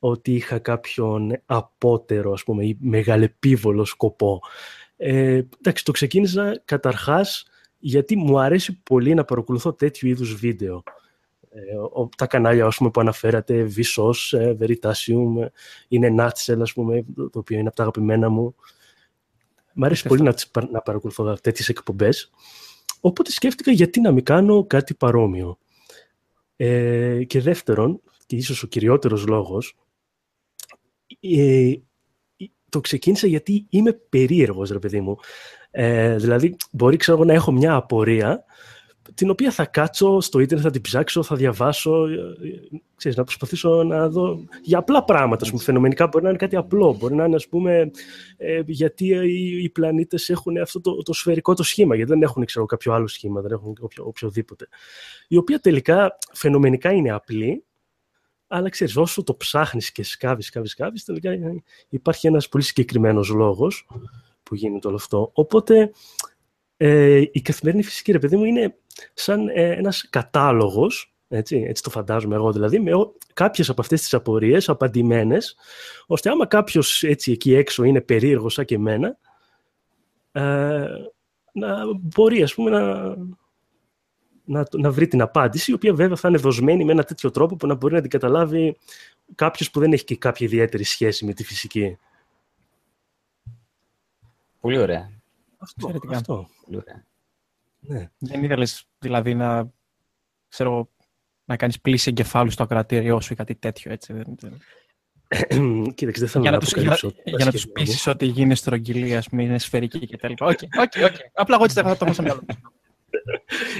ότι 0.00 0.34
είχα 0.34 0.58
κάποιον 0.58 1.32
απότερο, 1.46 2.32
ας 2.32 2.44
πούμε, 2.44 2.64
ή 2.64 2.76
μεγαλεπίβολο 2.80 3.84
σκοπό. 3.84 4.40
Ε, 4.96 5.42
εντάξει, 5.58 5.84
το 5.84 5.92
ξεκίνησα 5.92 6.62
καταρχάς 6.64 7.44
γιατί 7.78 8.16
μου 8.16 8.38
αρέσει 8.40 8.80
πολύ 8.82 9.14
να 9.14 9.24
παρακολουθώ 9.24 9.72
τέτοιου 9.72 10.08
είδους 10.08 10.34
βίντεο. 10.34 10.82
Ε, 11.50 11.76
ο- 11.76 12.08
τα 12.16 12.26
κανάλια 12.26 12.66
ας 12.66 12.76
πούμε, 12.76 12.90
που 12.90 13.00
αναφέρατε, 13.00 13.70
Vsauce, 13.76 14.38
ε, 14.38 14.54
Veritasium, 14.60 15.42
ε, 15.42 15.46
είναι 15.88 16.14
Nutshell, 16.18 16.60
ας 16.60 16.72
πούμε, 16.72 17.04
το 17.16 17.30
το 17.30 17.38
οποίο 17.38 17.58
είναι 17.58 17.66
από 17.68 17.76
τα 17.76 17.82
αγαπημένα 17.82 18.28
μου. 18.28 18.54
Μ' 19.74 19.84
αρέσει 19.84 20.08
πολύ 20.08 20.22
να, 20.22 20.34
τις 20.34 20.48
πα- 20.48 20.68
να 20.70 20.80
παρακολουθώ 20.80 21.34
τέτοιες 21.34 21.68
εκπομπές. 21.68 22.30
Οπότε 23.00 23.30
σκέφτηκα 23.30 23.70
γιατί 23.70 24.00
να 24.00 24.12
μην 24.12 24.24
κάνω 24.24 24.64
κάτι 24.64 24.94
παρόμοιο. 24.94 25.58
Ε, 26.56 27.24
και 27.24 27.40
δεύτερον, 27.40 28.00
και 28.26 28.36
ίσως 28.36 28.62
ο 28.62 28.66
κυριότερος 28.66 29.26
λόγος, 29.26 29.76
ε, 31.20 31.72
το 32.68 32.80
ξεκίνησα 32.80 33.26
γιατί 33.26 33.66
είμαι 33.70 33.92
περίεργος, 33.92 34.70
ρε 34.70 34.78
παιδί 34.78 35.00
μου. 35.00 35.16
Ε, 35.70 36.16
δηλαδή, 36.16 36.56
μπορεί 36.70 36.96
ξέρω, 36.96 37.16
εγώ, 37.16 37.26
να 37.26 37.32
έχω 37.32 37.52
μια 37.52 37.74
απορία, 37.74 38.44
την 39.14 39.30
οποία 39.30 39.50
θα 39.50 39.64
κάτσω 39.64 40.20
στο 40.20 40.38
ίντερνετ, 40.38 40.66
θα 40.66 40.72
την 40.72 40.80
ψάξω, 40.80 41.22
θα 41.22 41.36
διαβάσω, 41.36 42.06
ε, 42.06 42.14
ε, 42.14 42.78
ξέρεις, 42.96 43.16
να 43.16 43.24
προσπαθήσω 43.24 43.82
να 43.82 44.08
δω 44.08 44.44
για 44.62 44.78
απλά 44.78 45.04
πράγματα. 45.04 45.44
Ας 45.44 45.50
πούμε, 45.50 45.62
φαινομενικά 45.62 46.06
μπορεί 46.06 46.24
να 46.24 46.28
είναι 46.30 46.38
κάτι 46.38 46.56
απλό. 46.56 46.96
Μπορεί 46.98 47.14
να 47.14 47.24
είναι, 47.24 47.34
ας 47.34 47.48
πούμε, 47.48 47.90
ε, 48.36 48.62
γιατί 48.66 49.06
οι, 49.06 49.62
οι 49.62 49.68
πλανήτες 49.68 50.28
έχουν 50.28 50.58
αυτό 50.58 50.80
το, 50.80 51.02
το 51.02 51.12
σφαιρικό 51.12 51.54
το 51.54 51.62
σχήμα, 51.62 51.94
γιατί 51.94 52.10
δεν 52.10 52.22
έχουν, 52.22 52.44
ξέρω, 52.44 52.66
κάποιο 52.66 52.92
άλλο 52.92 53.06
σχήμα, 53.06 53.40
δεν 53.40 53.50
έχουν 53.50 53.74
οποιο, 53.80 54.04
οποιοδήποτε. 54.06 54.68
Η 55.28 55.36
οποία 55.36 55.58
τελικά 55.58 56.18
φαινομενικά 56.32 56.92
είναι 56.92 57.10
απλή, 57.10 57.64
αλλά 58.52 58.68
ξέρεις, 58.68 58.96
όσο 58.96 59.22
το 59.22 59.34
ψάχνεις 59.34 59.92
και 59.92 60.02
σκάβεις, 60.02 60.46
σκάβεις, 60.46 60.70
σκάβεις, 60.70 61.04
τελικά 61.04 61.30
υπάρχει 61.88 62.26
ένας 62.26 62.48
πολύ 62.48 62.64
συγκεκριμένος 62.64 63.28
λόγος 63.28 63.86
που 64.42 64.54
γίνεται 64.54 64.86
όλο 64.88 64.96
αυτό. 64.96 65.30
Οπότε, 65.34 65.92
ε, 66.76 67.22
η 67.32 67.40
καθημερινή 67.42 67.82
φυσική, 67.82 68.12
ρε 68.12 68.18
παιδί 68.18 68.36
μου, 68.36 68.44
είναι 68.44 68.76
σαν 69.14 69.48
ε, 69.48 69.70
ένας 69.70 70.06
κατάλογος, 70.10 71.14
έτσι, 71.28 71.64
έτσι 71.68 71.82
το 71.82 71.90
φαντάζομαι 71.90 72.34
εγώ 72.34 72.52
δηλαδή, 72.52 72.78
με 72.80 72.94
ο- 72.94 73.14
κάποιες 73.32 73.68
από 73.68 73.80
αυτές 73.80 74.00
τις 74.00 74.14
απορίες 74.14 74.68
απαντημένες, 74.68 75.56
ώστε 76.06 76.30
άμα 76.30 76.46
κάποιος 76.46 77.02
έτσι 77.02 77.32
εκεί 77.32 77.54
έξω 77.54 77.84
είναι 77.84 78.00
περίεργος 78.00 78.52
σαν 78.52 78.64
και 78.64 78.74
εμένα, 78.74 79.18
ε, 80.32 80.86
να 81.52 81.76
μπορεί, 82.00 82.42
ας 82.42 82.54
πούμε, 82.54 82.70
να, 82.70 83.16
να, 84.50 84.64
να 84.72 84.90
βρει 84.90 85.06
την 85.08 85.20
απάντηση, 85.20 85.70
η 85.70 85.74
οποία 85.74 85.94
βέβαια 85.94 86.16
θα 86.16 86.28
είναι 86.28 86.38
δοσμένη 86.38 86.84
με 86.84 86.92
ένα 86.92 87.02
τέτοιο 87.04 87.30
τρόπο 87.30 87.56
που 87.56 87.66
να 87.66 87.74
μπορεί 87.74 87.94
να 87.94 88.00
την 88.00 88.10
καταλάβει 88.10 88.76
κάποιος 89.34 89.70
που 89.70 89.80
δεν 89.80 89.92
έχει 89.92 90.04
και 90.04 90.16
κάποια 90.16 90.46
ιδιαίτερη 90.46 90.84
σχέση 90.84 91.24
με 91.24 91.32
τη 91.32 91.44
φυσική. 91.44 91.98
Πολύ 94.60 94.78
ωραία. 94.78 95.10
Αυτό, 95.58 95.74
Εξαιρετικά. 95.86 96.16
αυτό. 96.16 96.48
Πολύ 96.64 96.76
ωραία. 96.76 97.04
Ναι. 97.80 98.10
Δεν 98.18 98.44
ήθελες 98.44 98.84
δηλαδή 98.98 99.34
να, 99.34 99.70
ξέρω, 100.48 100.88
να 101.44 101.56
κάνεις 101.56 101.80
πλύση 101.80 102.08
εγκεφάλου 102.10 102.50
στο 102.50 102.62
ακροατήριό 102.62 103.20
σου 103.20 103.32
ή 103.32 103.36
κάτι 103.36 103.54
τέτοιο. 103.54 103.92
Έτσι. 103.92 104.12
δεν- 104.12 104.36
δεν- 104.40 104.58
Κοίταξε, 105.94 106.20
δεν 106.20 106.28
θέλω 106.28 106.42
για 106.42 106.50
να, 106.52 106.56
να 106.56 106.62
τους, 106.62 106.72
για, 106.72 106.92
αποκαλύψω. 106.92 107.12
τα 107.12 107.22
για 107.36 107.44
να 107.44 107.50
τους 107.50 107.60
σχέδια 107.60 107.80
μου. 107.80 107.84
πείσεις 107.86 108.06
ότι 108.06 108.26
η 108.26 108.30
γη 108.30 108.38
είναι 108.38 108.58
στρογγυλή, 108.58 109.16
ας 109.16 109.28
πούμε, 109.28 109.42
είναι 109.42 109.58
σφαιρική 109.58 110.06
και 110.06 110.16
τα 110.16 110.28
λοιπά. 110.28 110.46
OK, 110.46 110.58
OK, 110.62 110.92
OK. 111.04 111.14
Απλά 111.34 111.54
εγώ 111.54 111.64
έτσι 111.64 111.74
δεν 111.80 111.84
θα 111.84 111.96
το 111.96 112.04
έχω 112.04 112.14
στο 112.14 112.22
μυαλό 112.22 112.42
μου. 112.48 112.56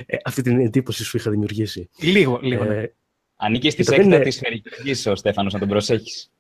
Ε, 0.07 0.17
αυτή 0.25 0.43
την 0.43 0.61
εντύπωση 0.61 1.05
σου 1.05 1.17
είχα 1.17 1.31
δημιουργήσει. 1.31 1.89
Λίγο, 1.99 2.39
λίγο. 2.43 2.65
ναι. 2.65 2.75
Ε, 2.77 2.95
Ανήκεις 3.37 3.73
στη 3.73 3.83
Κοίτα, 3.83 3.95
δεν 3.97 4.03
σέκτα 4.05 4.17
είναι- 4.17 4.25
της 4.25 4.35
σφαιρικής 4.35 5.07
ο 5.07 5.15
Στέφανος, 5.17 5.53
να 5.53 5.59
τον 5.59 5.69
προσέχεις. 5.69 6.31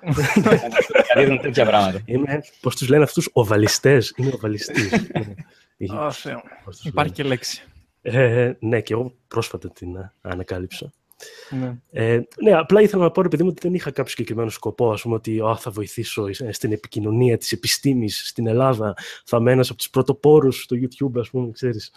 Δίδουν 1.16 1.40
τέτοια 1.40 1.66
πράγματα. 1.66 2.02
είμαι, 2.04 2.40
πώς 2.60 2.76
τους 2.76 2.88
λένε 2.88 3.02
αυτούς, 3.02 3.28
οβαλιστές. 3.32 4.12
Είναι 4.16 4.30
οβαλιστής. 4.34 4.90
Ναι. 5.76 5.98
Ω, 5.98 6.10
Θεέ 6.10 6.32
μου. 6.34 6.40
Πώς 6.64 6.76
τους 6.76 6.84
Υπάρχει 6.86 7.12
λένε. 7.22 7.22
και 7.22 7.34
λέξη. 7.34 7.62
Ε, 8.02 8.52
ναι, 8.58 8.80
και 8.80 8.92
εγώ 8.92 9.14
πρόσφατα 9.28 9.70
την 9.70 9.96
α, 9.96 10.12
ανακάλυψα. 10.20 10.92
Ναι. 11.50 11.76
Ε, 11.90 12.20
ναι, 12.42 12.52
απλά 12.52 12.80
ήθελα 12.80 13.02
να 13.02 13.10
πω, 13.10 13.22
ρε 13.22 13.28
παιδί 13.28 13.42
μου, 13.42 13.48
ότι 13.52 13.60
δεν 13.62 13.74
είχα 13.74 13.90
κάποιο 13.90 14.10
συγκεκριμένο 14.10 14.50
σκοπό, 14.50 14.92
ας 14.92 15.02
πούμε, 15.02 15.14
ότι 15.14 15.40
«Α, 15.40 15.56
θα 15.56 15.70
βοηθήσω 15.70 16.26
ε, 16.38 16.52
στην 16.52 16.72
επικοινωνία 16.72 17.36
της 17.38 17.52
επιστήμης 17.52 18.28
στην 18.28 18.46
Ελλάδα, 18.46 18.94
θα 19.24 19.36
είμαι 19.36 19.52
ένας 19.52 19.68
από 19.68 19.78
τους 19.78 19.90
πρωτοπόρους 19.90 20.62
στο 20.62 20.76
YouTube, 20.80 21.20
ας 21.20 21.30
πούμε, 21.30 21.50
ξέρεις. 21.50 21.90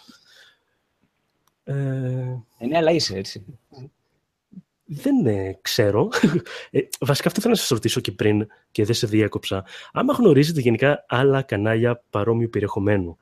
Ε, 1.74 2.42
Ε, 2.58 2.66
ναι, 2.66 2.76
αλλά 2.76 2.90
είσαι 2.90 3.16
έτσι. 3.18 3.44
δεν 4.84 5.26
ε, 5.26 5.58
ξέρω. 5.62 6.08
Ε, 6.70 6.80
βασικά 7.00 7.28
αυτό 7.28 7.38
ήθελα 7.40 7.54
να 7.54 7.60
σας 7.60 7.68
ρωτήσω 7.68 8.00
και 8.00 8.12
πριν 8.12 8.46
και 8.70 8.84
δεν 8.84 8.94
σε 8.94 9.06
διέκοψα. 9.06 9.64
Άμα 9.92 10.12
γνωρίζετε 10.12 10.60
γενικά 10.60 11.04
άλλα 11.08 11.42
κανάλια 11.42 12.02
παρόμοιου 12.10 12.48
περιεχομένου. 12.50 13.18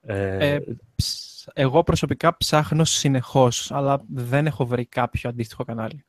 Ε, 0.00 0.52
Ε, 0.54 0.60
ψ- 0.96 1.48
εγώ 1.52 1.82
προσωπικά 1.82 2.36
ψάχνω 2.36 2.84
συνεχώς, 2.84 3.72
αλλά 3.72 4.04
δεν 4.12 4.46
έχω 4.46 4.66
βρει 4.66 4.84
κάποιο 4.86 5.30
αντίστοιχο 5.30 5.64
κανάλι. 5.64 6.04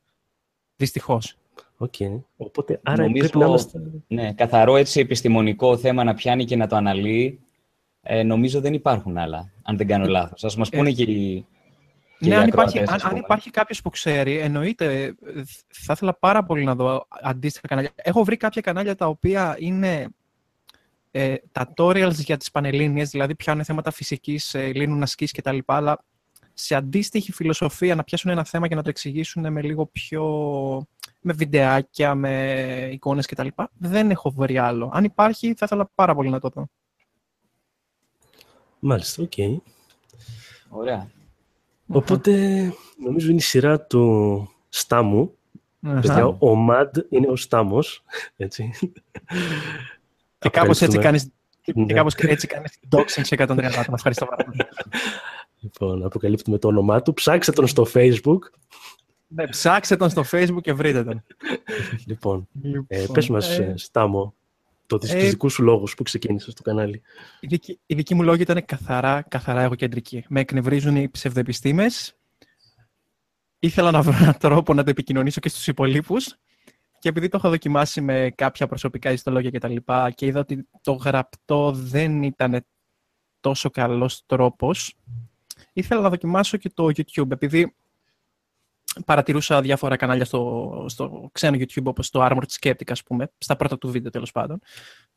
Δυστυχώς. 0.76 1.36
οκ. 1.76 1.94
Οπότε, 2.36 2.80
άρα 2.82 3.02
Νομίζω- 3.02 3.18
πρέπει 3.18 3.38
να 3.38 3.46
είμαστε... 3.46 3.80
Ναι, 4.06 4.32
καθαρό 4.34 4.76
έτσι 4.76 5.00
επιστημονικό 5.00 5.76
θέμα 5.76 6.04
να 6.04 6.14
πιάνει 6.14 6.44
και 6.44 6.56
να 6.56 6.66
το 6.66 6.76
αναλύει. 6.76 7.40
Ε, 8.08 8.22
νομίζω 8.22 8.60
δεν 8.60 8.72
υπάρχουν 8.72 9.18
άλλα, 9.18 9.52
αν 9.62 9.76
δεν 9.76 9.86
κάνω 9.86 10.06
λάθος. 10.06 10.44
Ας 10.44 10.56
μας 10.56 10.70
πούνε 10.70 10.90
και 10.90 11.02
οι, 11.02 11.46
και 12.18 12.28
Ναι, 12.28 12.34
οι 12.34 12.38
αν 12.38 12.48
υπάρχει, 12.48 12.78
ακροατές, 12.78 12.88
αν, 12.88 12.94
ας 12.94 13.02
αν 13.02 13.08
πούμε. 13.08 13.22
υπάρχει 13.24 13.50
κάποιος 13.50 13.82
που 13.82 13.90
ξέρει, 13.90 14.38
εννοείται, 14.38 15.02
ε, 15.02 15.14
θα 15.68 15.92
ήθελα 15.92 16.14
πάρα 16.18 16.44
πολύ 16.44 16.64
να 16.64 16.74
δω 16.74 17.06
αντίστοιχα 17.22 17.66
κανάλια. 17.68 17.90
Έχω 17.94 18.24
βρει 18.24 18.36
κάποια 18.36 18.60
κανάλια 18.60 18.94
τα 18.94 19.06
οποία 19.06 19.56
είναι 19.58 20.08
ε, 21.10 21.34
tutorials 21.52 22.14
για 22.14 22.36
τις 22.36 22.50
πανελλήνιες, 22.50 23.10
δηλαδή 23.10 23.34
πιάνουν 23.34 23.64
θέματα 23.64 23.90
φυσικής, 23.90 24.54
ε, 24.54 24.72
λύνουν 24.74 25.02
ασκήσεις 25.02 25.32
κτλ. 25.32 25.58
Αλλά 25.66 26.04
σε 26.54 26.74
αντίστοιχη 26.74 27.32
φιλοσοφία 27.32 27.94
να 27.94 28.04
πιάσουν 28.04 28.30
ένα 28.30 28.44
θέμα 28.44 28.68
και 28.68 28.74
να 28.74 28.82
το 28.82 28.88
εξηγήσουν 28.88 29.52
με 29.52 29.62
λίγο 29.62 29.86
πιο... 29.86 30.24
με 31.20 31.32
βιντεάκια, 31.32 32.14
με 32.14 32.88
εικόνες 32.92 33.26
κτλ. 33.26 33.48
Δεν 33.78 34.10
έχω 34.10 34.30
βρει 34.30 34.58
άλλο. 34.58 34.90
Αν 34.92 35.04
υπάρχει, 35.04 35.54
θα 35.54 35.64
ήθελα 35.64 35.90
πάρα 35.94 36.14
πολύ 36.14 36.28
να 36.28 36.40
το 36.40 36.48
δω. 36.48 36.68
Μάλιστα, 38.86 39.22
οκ. 39.22 39.32
Ωραία. 40.68 41.10
Οπότε, 41.86 42.32
νομίζω 43.04 43.26
είναι 43.28 43.36
η 43.36 43.40
σειρά 43.40 43.80
του 43.80 44.48
Στάμου. 44.68 45.34
Αχα. 45.82 46.00
Παιδιά, 46.00 46.26
ο 46.26 46.54
Μαντ 46.54 46.96
είναι 47.08 47.26
ο 47.28 47.36
Στάμος, 47.36 48.02
έτσι. 48.36 48.70
Και 50.38 50.48
κάπως 50.48 50.82
έτσι 50.82 50.96
Αποκαλύπτουμε. 50.96 51.02
κάνεις, 51.02 51.30
Ναι. 51.74 51.84
και 51.84 51.94
κάπως 51.94 52.14
έτσι 52.14 52.46
κάνεις 52.46 52.78
doxing 52.90 53.20
σε 53.24 53.34
130 53.34 53.78
άτομα. 53.78 53.94
Ευχαριστώ 53.94 54.26
πάρα 54.26 54.44
πολύ. 54.44 54.56
Λοιπόν, 55.60 56.04
αποκαλύπτουμε 56.04 56.58
το 56.58 56.68
όνομά 56.68 57.02
του. 57.02 57.12
Ψάξτε 57.14 57.52
τον 57.52 57.66
στο 57.66 57.86
Facebook. 57.94 58.38
Ναι, 59.28 59.46
ψάξτε 59.48 59.96
τον 59.96 60.10
στο 60.10 60.24
facebook 60.30 60.60
και 60.62 60.72
βρείτε 60.72 61.04
τον. 61.04 61.22
Λοιπόν, 62.06 62.48
ε, 62.62 62.68
Λοιπόν, 62.68 63.14
πες 63.14 63.28
μας, 63.28 63.58
ε, 63.58 63.64
ε, 63.64 63.76
Στάμο, 63.76 64.34
το, 64.86 64.98
τους 64.98 65.10
ε, 65.10 65.18
δικούς 65.18 65.52
σου 65.52 65.62
λόγους 65.62 65.94
που 65.94 66.02
ξεκίνησες 66.02 66.54
το 66.54 66.62
κανάλι. 66.62 67.02
η, 67.40 67.46
δική, 67.46 67.78
η 67.86 67.94
δική 67.94 68.14
μου 68.14 68.22
λόγη 68.22 68.42
ήταν 68.42 68.64
καθαρά, 68.64 69.22
καθαρά 69.22 69.62
εγωκεντρική. 69.62 70.24
Με 70.28 70.40
εκνευρίζουν 70.40 70.96
οι 70.96 71.08
ψευδοεπιστήμες. 71.08 72.16
Ήθελα 73.58 73.90
να 73.90 74.02
βρω 74.02 74.16
έναν 74.16 74.36
τρόπο 74.38 74.74
να 74.74 74.84
το 74.84 74.90
επικοινωνήσω 74.90 75.40
και 75.40 75.48
στους 75.48 75.66
υπολείπους. 75.66 76.36
Και 76.98 77.08
επειδή 77.08 77.28
το 77.28 77.36
έχω 77.36 77.48
δοκιμάσει 77.48 78.00
με 78.00 78.32
κάποια 78.34 78.66
προσωπικά 78.66 79.12
ιστολόγια 79.12 79.50
και 79.50 79.58
τα 79.58 79.68
λοιπά 79.68 80.10
και 80.10 80.26
είδα 80.26 80.40
ότι 80.40 80.68
το 80.80 80.92
γραπτό 80.92 81.72
δεν 81.72 82.22
ήταν 82.22 82.66
τόσο 83.40 83.70
καλός 83.70 84.22
τρόπος, 84.26 84.94
ήθελα 85.72 86.00
να 86.00 86.08
δοκιμάσω 86.08 86.56
και 86.56 86.70
το 86.74 86.84
YouTube, 86.84 87.30
επειδή 87.30 87.74
παρατηρούσα 89.04 89.60
διάφορα 89.60 89.96
κανάλια 89.96 90.24
στο, 90.24 90.84
στο 90.88 91.28
ξένο 91.32 91.56
YouTube, 91.60 91.84
όπως 91.84 92.10
το 92.10 92.26
Armored 92.26 92.60
Skeptic, 92.60 92.90
ας 92.90 93.02
πούμε, 93.02 93.32
στα 93.38 93.56
πρώτα 93.56 93.78
του 93.78 93.90
βίντεο 93.90 94.10
τέλος 94.10 94.32
πάντων, 94.32 94.58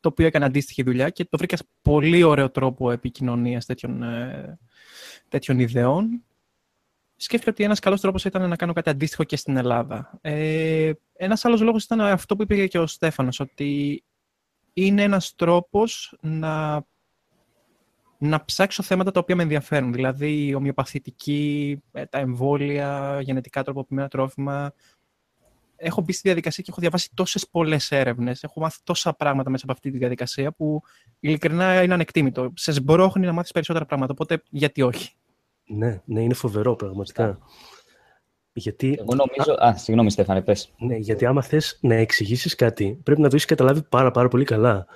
το 0.00 0.08
οποίο 0.08 0.26
έκανε 0.26 0.44
αντίστοιχη 0.44 0.82
δουλειά 0.82 1.10
και 1.10 1.24
το 1.24 1.36
βρήκα 1.36 1.56
πολύ 1.82 2.22
ωραίο 2.22 2.50
τρόπο 2.50 2.90
επικοινωνίας 2.90 3.66
τέτοιων, 3.66 4.02
ε, 4.02 4.58
τέτοιων 5.28 5.58
ιδεών. 5.58 6.24
Σκέφτηκα 7.16 7.50
ότι 7.50 7.64
ένας 7.64 7.78
καλός 7.78 8.00
τρόπος 8.00 8.24
ήταν 8.24 8.48
να 8.48 8.56
κάνω 8.56 8.72
κάτι 8.72 8.90
αντίστοιχο 8.90 9.24
και 9.24 9.36
στην 9.36 9.56
Ελλάδα. 9.56 10.18
Ε, 10.20 10.92
ένας 11.12 11.44
άλλος 11.44 11.60
λόγος 11.60 11.84
ήταν 11.84 12.00
αυτό 12.00 12.36
που 12.36 12.42
είπε 12.42 12.66
και 12.66 12.78
ο 12.78 12.86
Στέφανος, 12.86 13.40
ότι 13.40 14.04
είναι 14.72 15.02
ένας 15.02 15.34
τρόπος 15.34 16.16
να 16.20 16.82
να 18.22 18.44
ψάξω 18.44 18.82
θέματα 18.82 19.10
τα 19.10 19.20
οποία 19.20 19.36
με 19.36 19.42
ενδιαφέρουν. 19.42 19.92
Δηλαδή, 19.92 20.46
η 20.46 20.54
ομοιοπαθητική, 20.54 21.82
ε, 21.92 22.04
τα 22.04 22.18
εμβόλια, 22.18 23.18
γενετικά 23.22 23.62
τροποποιημένα 23.62 24.08
τρόφιμα. 24.08 24.72
Έχω 25.76 26.00
μπει 26.00 26.12
στη 26.12 26.22
διαδικασία 26.24 26.62
και 26.64 26.70
έχω 26.70 26.80
διαβάσει 26.80 27.10
τόσες 27.14 27.48
πολλές 27.48 27.90
έρευνες. 27.90 28.42
Έχω 28.42 28.60
μάθει 28.60 28.78
τόσα 28.84 29.12
πράγματα 29.14 29.50
μέσα 29.50 29.64
από 29.64 29.72
αυτή 29.72 29.90
τη 29.90 29.98
διαδικασία 29.98 30.52
που 30.52 30.82
ειλικρινά 31.20 31.82
είναι 31.82 31.94
ανεκτήμητο. 31.94 32.52
Σε 32.54 32.72
σμπρώχνει 32.72 33.26
να 33.26 33.32
μάθεις 33.32 33.52
περισσότερα 33.52 33.86
πράγματα. 33.86 34.12
Οπότε, 34.12 34.42
γιατί 34.50 34.82
όχι; 34.82 35.12
Ναι, 35.66 36.00
ναι, 36.04 36.22
είναι 36.22 36.34
φοβερό 36.34 36.76
πραγματικά. 36.76 37.38
Γιατί... 38.52 38.96
Εγώ 39.00 39.14
νομίζω... 39.14 39.64
Α, 39.64 39.76
συγγνώμη 39.76 40.10
Στέφανε, 40.10 40.42
πες. 40.42 40.72
Ναι, 40.78 40.96
γιατί 40.96 41.26
άμα 41.26 41.42
θες 41.42 41.78
να 41.80 41.94
εξηγήσεις 41.94 42.54
κάτι, 42.54 43.00
πρέπει 43.02 43.20
να 43.20 43.28
το 43.28 43.34
έχεις 43.34 43.46
καταλάβει 43.46 43.82
πάρα, 43.82 44.10
πάρα 44.10 44.28
πολύ 44.28 44.44
καλά 44.44 44.86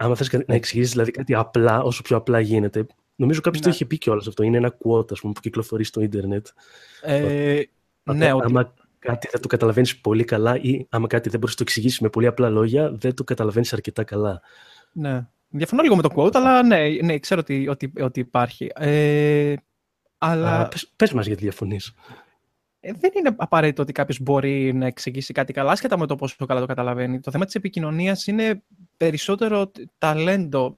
άμα 0.00 0.14
θες 0.14 0.32
να 0.32 0.54
εξηγήσεις 0.54 0.90
δηλαδή 0.92 1.10
κάτι 1.10 1.34
απλά, 1.34 1.82
όσο 1.82 2.02
πιο 2.02 2.16
απλά 2.16 2.40
γίνεται, 2.40 2.86
νομίζω 3.16 3.40
κάποιος 3.40 3.62
το 3.62 3.70
είχε 3.70 3.84
πει 3.84 3.98
κιόλας 3.98 4.26
αυτό. 4.26 4.42
Είναι 4.42 4.56
ένα 4.56 4.76
quote 4.84 5.12
ας 5.12 5.20
πούμε, 5.20 5.32
που 5.32 5.40
κυκλοφορεί 5.40 5.84
στο 5.84 6.00
ίντερνετ. 6.00 6.46
Ε, 7.02 7.62
ναι, 8.02 8.32
ότι... 8.32 8.44
Άμα 8.44 8.74
κάτι 8.98 9.28
δεν 9.30 9.40
το 9.40 9.48
καταλαβαίνεις 9.48 9.98
πολύ 9.98 10.24
καλά 10.24 10.58
ή 10.60 10.86
άμα 10.88 11.06
κάτι 11.06 11.28
δεν 11.28 11.40
μπορείς 11.40 11.54
να 11.58 11.64
το 11.64 11.70
εξηγήσεις 11.70 12.00
με 12.00 12.08
πολύ 12.08 12.26
απλά 12.26 12.48
λόγια, 12.48 12.90
δεν 12.92 13.14
το 13.14 13.24
καταλαβαίνεις 13.24 13.72
αρκετά 13.72 14.04
καλά. 14.04 14.40
Ναι. 14.92 15.26
Διαφωνώ 15.48 15.82
λίγο 15.82 15.96
με 15.96 16.02
το 16.02 16.08
quote, 16.16 16.34
αλλά 16.34 16.62
ναι, 16.62 16.88
ναι 17.02 17.18
ξέρω 17.18 17.40
ότι, 17.40 17.68
ότι, 17.68 17.92
ότι 18.00 18.20
υπάρχει. 18.20 18.70
Ε, 18.74 19.54
αλλά... 20.18 20.60
Α, 20.60 20.68
πες, 20.68 20.92
πες 20.96 21.12
μας 21.12 21.26
γιατί 21.26 21.42
διαφωνείς. 21.42 21.94
Ε, 22.80 22.92
δεν 22.92 23.10
είναι 23.16 23.34
απαραίτητο 23.36 23.82
ότι 23.82 23.92
κάποιος 23.92 24.20
μπορεί 24.20 24.72
να 24.74 24.86
εξηγήσει 24.86 25.32
κάτι 25.32 25.52
καλά, 25.52 25.70
άσχετα 25.70 25.98
με 25.98 26.06
το 26.06 26.16
πόσο 26.16 26.46
καλά 26.46 26.60
το 26.60 26.66
καταλαβαίνει. 26.66 27.20
Το 27.20 27.30
θέμα 27.30 27.44
της 27.44 27.54
επικοινωνίας 27.54 28.26
είναι 28.26 28.62
περισσότερο 28.96 29.72
ταλέντο 29.98 30.76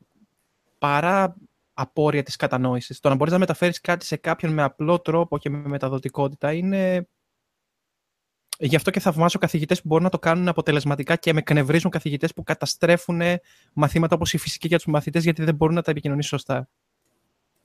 παρά 0.78 1.36
απόρρια 1.74 2.22
της 2.22 2.36
κατανόησης. 2.36 3.00
Το 3.00 3.08
να 3.08 3.14
μπορείς 3.14 3.32
να 3.32 3.38
μεταφέρεις 3.38 3.80
κάτι 3.80 4.04
σε 4.04 4.16
κάποιον 4.16 4.52
με 4.52 4.62
απλό 4.62 5.00
τρόπο 5.00 5.38
και 5.38 5.50
με 5.50 5.68
μεταδοτικότητα 5.68 6.52
είναι... 6.52 7.08
Γι' 8.62 8.76
αυτό 8.76 8.90
και 8.90 9.00
θαυμάζω 9.00 9.38
καθηγητές 9.38 9.80
που 9.82 9.88
μπορούν 9.88 10.04
να 10.04 10.10
το 10.10 10.18
κάνουν 10.18 10.48
αποτελεσματικά 10.48 11.16
και 11.16 11.32
με 11.32 11.38
εκνευρίζουν 11.38 11.90
καθηγητές 11.90 12.32
που 12.32 12.42
καταστρέφουν 12.42 13.20
μαθήματα 13.72 14.14
όπως 14.14 14.32
η 14.32 14.38
φυσική 14.38 14.66
για 14.66 14.76
τους 14.76 14.86
μαθητές 14.86 15.24
γιατί 15.24 15.44
δεν 15.44 15.54
μπορούν 15.54 15.74
να 15.74 15.82
τα 15.82 15.90
επικοινωνήσουν 15.90 16.38
σωστά. 16.38 16.68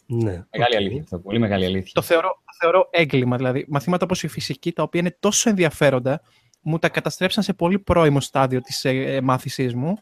Ναι. 0.05 0.43
Μεγάλη 0.51 0.75
αλήθεια. 0.75 1.19
Πολύ 1.19 1.39
μεγάλη 1.39 1.65
αλήθεια. 1.65 1.91
Το 1.93 2.01
θεωρώ, 2.01 2.29
το 2.45 2.57
θεωρώ 2.59 2.87
έγκλημα. 2.91 3.37
Δηλαδή, 3.37 3.65
μαθήματα 3.69 4.03
όπως 4.03 4.23
η 4.23 4.27
φυσική, 4.27 4.71
τα 4.71 4.83
οποία 4.83 4.99
είναι 4.99 5.17
τόσο 5.19 5.49
ενδιαφέροντα, 5.49 6.21
μου 6.61 6.79
τα 6.79 6.89
καταστρέψαν 6.89 7.43
σε 7.43 7.53
πολύ 7.53 7.79
πρώιμο 7.79 8.19
στάδιο 8.19 8.61
της 8.61 8.85
ε, 8.85 9.21
μάθησής 9.21 9.73
μου 9.73 9.97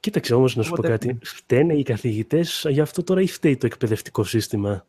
Κοίταξε 0.00 0.34
όμως 0.34 0.56
να 0.56 0.62
σου 0.62 0.70
πω 0.70 0.82
κάτι. 0.82 1.18
Φταίνε 1.22 1.74
οι 1.74 1.82
καθηγητές 1.82 2.66
γι' 2.68 2.80
αυτό 2.80 3.02
τώρα 3.02 3.20
ή 3.20 3.26
φταίει 3.26 3.56
το 3.56 3.66
εκπαιδευτικό 3.66 4.24
σύστημα; 4.24 4.86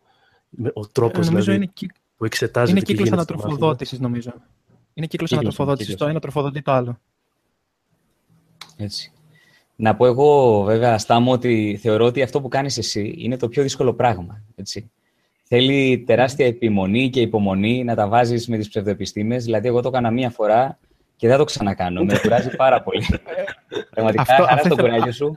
Ο 0.74 0.88
τρόπος 0.88 1.28
ε, 1.28 1.30
δηλαδή, 1.30 1.54
είναι, 1.54 1.72
που 2.18 2.26
εξετάζεται 2.26 2.72
Είναι 2.72 2.82
κύκλος 2.86 3.12
ανατροφοδότησης 3.12 4.00
νομίζω. 4.00 4.34
Είναι 4.94 5.08
κύκλος, 5.08 5.32
ανατροφοδότησης. 5.32 5.96
Το 5.96 6.06
ένα 6.06 6.20
τροφοδοτεί 6.20 6.62
το 6.62 6.72
άλλο. 6.72 7.00
Έτσι. 8.78 9.12
Να 9.82 9.96
πω 9.96 10.06
εγώ 10.06 10.62
βέβαια, 10.62 10.98
Στάμω, 10.98 11.32
ότι 11.32 11.80
θεωρώ 11.82 12.06
ότι 12.06 12.22
αυτό 12.22 12.42
που 12.42 12.48
κάνεις 12.48 12.78
εσύ 12.78 13.16
είναι 13.18 13.38
το 13.38 13.48
πιο 13.48 13.64
δύσκολο 13.64 13.94
πράγμα. 13.94 14.44
Έτσι. 14.56 14.92
Θέλει 15.44 16.04
τεράστια 16.06 16.46
επιμονή 16.46 17.10
και 17.10 17.22
υπομονή 17.22 17.84
να 17.84 17.96
τα 17.96 18.08
βάζεις 18.08 18.48
με 18.48 18.58
τις 18.58 18.68
ψευδοεπιστήμες. 18.68 19.44
Δηλαδή, 19.44 19.68
εγώ 19.68 19.82
το 19.82 19.88
έκανα 19.88 20.12
μία 20.12 20.30
φορά 20.30 20.80
και 21.16 21.28
δεν 21.28 21.38
το 21.38 21.44
ξανακάνω. 21.44 22.04
Με 22.04 22.20
κουράζει 22.22 22.56
πάρα 22.56 22.82
πολύ. 22.82 23.06
Πραγματικά, 23.94 24.22
αυτό, 24.22 24.44
χαρά 24.44 24.64
στο 24.64 24.76
κουράγιο 24.76 25.12
σου. 25.12 25.36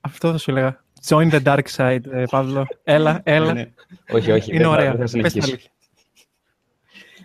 Αυτό 0.00 0.30
θα 0.30 0.38
σου 0.38 0.50
έλεγα. 0.50 0.84
Join 1.08 1.30
the 1.30 1.42
dark 1.42 1.66
side, 1.76 2.06
ε, 2.10 2.24
Παύλο. 2.30 2.66
Έλα, 2.84 3.20
έλα. 3.24 3.52
Ναι, 3.52 3.62
ναι. 3.62 3.70
Όχι, 4.12 4.30
όχι. 4.30 4.54
Είναι 4.54 4.66
ωραία. 4.66 4.94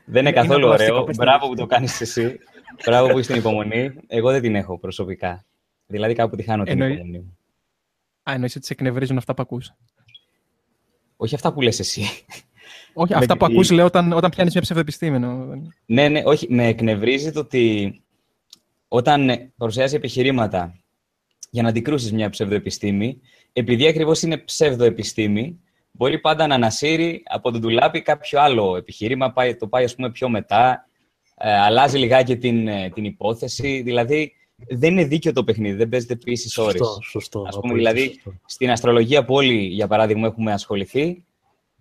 Δεν 0.06 0.22
είναι 0.22 0.32
καθόλου 0.32 0.68
ωραίο. 0.68 1.08
Μπράβο 1.16 1.48
που 1.48 1.56
το 1.56 1.66
κάνεις 1.66 2.02
εσύ. 2.02 2.40
Μπράβο 2.86 3.08
που 3.08 3.20
είσαι 3.20 3.32
την 3.32 3.40
υπομονή. 3.40 3.94
Εγώ 4.08 4.32
δεν 4.32 4.42
την 4.42 4.56
έχω 4.56 4.80
προσωπικά. 4.80 5.44
Δηλαδή 5.92 6.14
κάπου 6.14 6.36
τη 6.36 6.44
χάνω 6.44 6.64
την 6.64 6.82
υπομονή 6.82 7.18
μου. 7.18 7.38
Α, 8.24 8.34
εννοείς 8.34 8.56
ότι 8.56 8.66
σε 8.66 8.74
εκνευρίζουν 8.74 9.18
αυτά 9.18 9.34
που 9.34 9.42
ακούς. 9.42 9.74
Όχι 11.18 11.36
αυτά 11.36 11.54
που 11.54 11.62
λες 11.62 11.80
εσύ. 11.80 12.04
Όχι, 12.94 13.14
αυτά 13.14 13.38
που 13.38 13.46
ακούς 13.46 13.72
λέω 13.72 13.86
όταν, 13.86 14.14
όταν 14.14 14.30
πιάνεις 14.30 14.54
μια 14.54 14.62
ψευδεπιστήμενο. 14.62 15.48
Ναι, 15.86 16.08
ναι, 16.08 16.22
όχι. 16.26 16.54
Με 16.54 16.68
εκνευρίζει 16.68 17.32
το 17.32 17.40
ότι 17.40 18.02
όταν 18.88 19.52
παρουσιάζει 19.58 19.96
επιχειρήματα 19.96 20.80
για 21.50 21.64
να 21.64 21.70
αντικρούσεις 21.70 22.12
μια 22.12 22.30
ψευδοεπιστήμη, 22.30 23.20
επειδή 23.54 23.88
ακριβώς 23.88 24.22
είναι 24.22 24.38
ψευδοεπιστήμη, 24.38 25.60
μπορεί 25.92 26.20
πάντα 26.20 26.48
να 26.48 26.56
ανασύρει 26.56 27.24
από 27.26 27.52
τον 27.52 27.62
τουλάπι 27.62 28.02
κάποιο 28.02 28.42
άλλο 28.42 28.76
επιχείρημα, 28.76 29.32
πάει, 29.32 29.56
το 29.56 29.68
πάει 29.68 29.84
ας 29.84 29.96
πούμε 29.96 30.12
πιο 30.12 30.30
μετά, 30.30 30.90
ε, 31.38 31.60
αλλάζει 31.60 31.98
λιγάκι 31.98 32.38
την, 32.38 32.68
ε, 32.68 32.90
την 32.90 33.06
υπόθεση, 33.06 33.82
δηλαδή 33.82 34.34
δεν 34.68 34.92
είναι 34.92 35.04
δίκαιο 35.04 35.34
το 35.34 35.44
παιχνίδι, 35.44 35.76
δεν 35.76 35.90
παίζεται 35.90 36.14
επίση 36.14 36.62
όρις. 36.62 36.78
Σωστό, 36.78 37.02
σωστό. 37.02 37.44
Ας 37.48 37.60
πούμε, 37.60 37.74
δηλαδή, 37.74 38.22
στην 38.46 38.72
αστρολογία 38.72 39.26
που 39.26 39.34
όλοι, 39.34 39.54
για 39.54 39.88
παράδειγμα, 39.88 40.28
έχουμε 40.28 40.52
ασχοληθεί, 40.54 41.24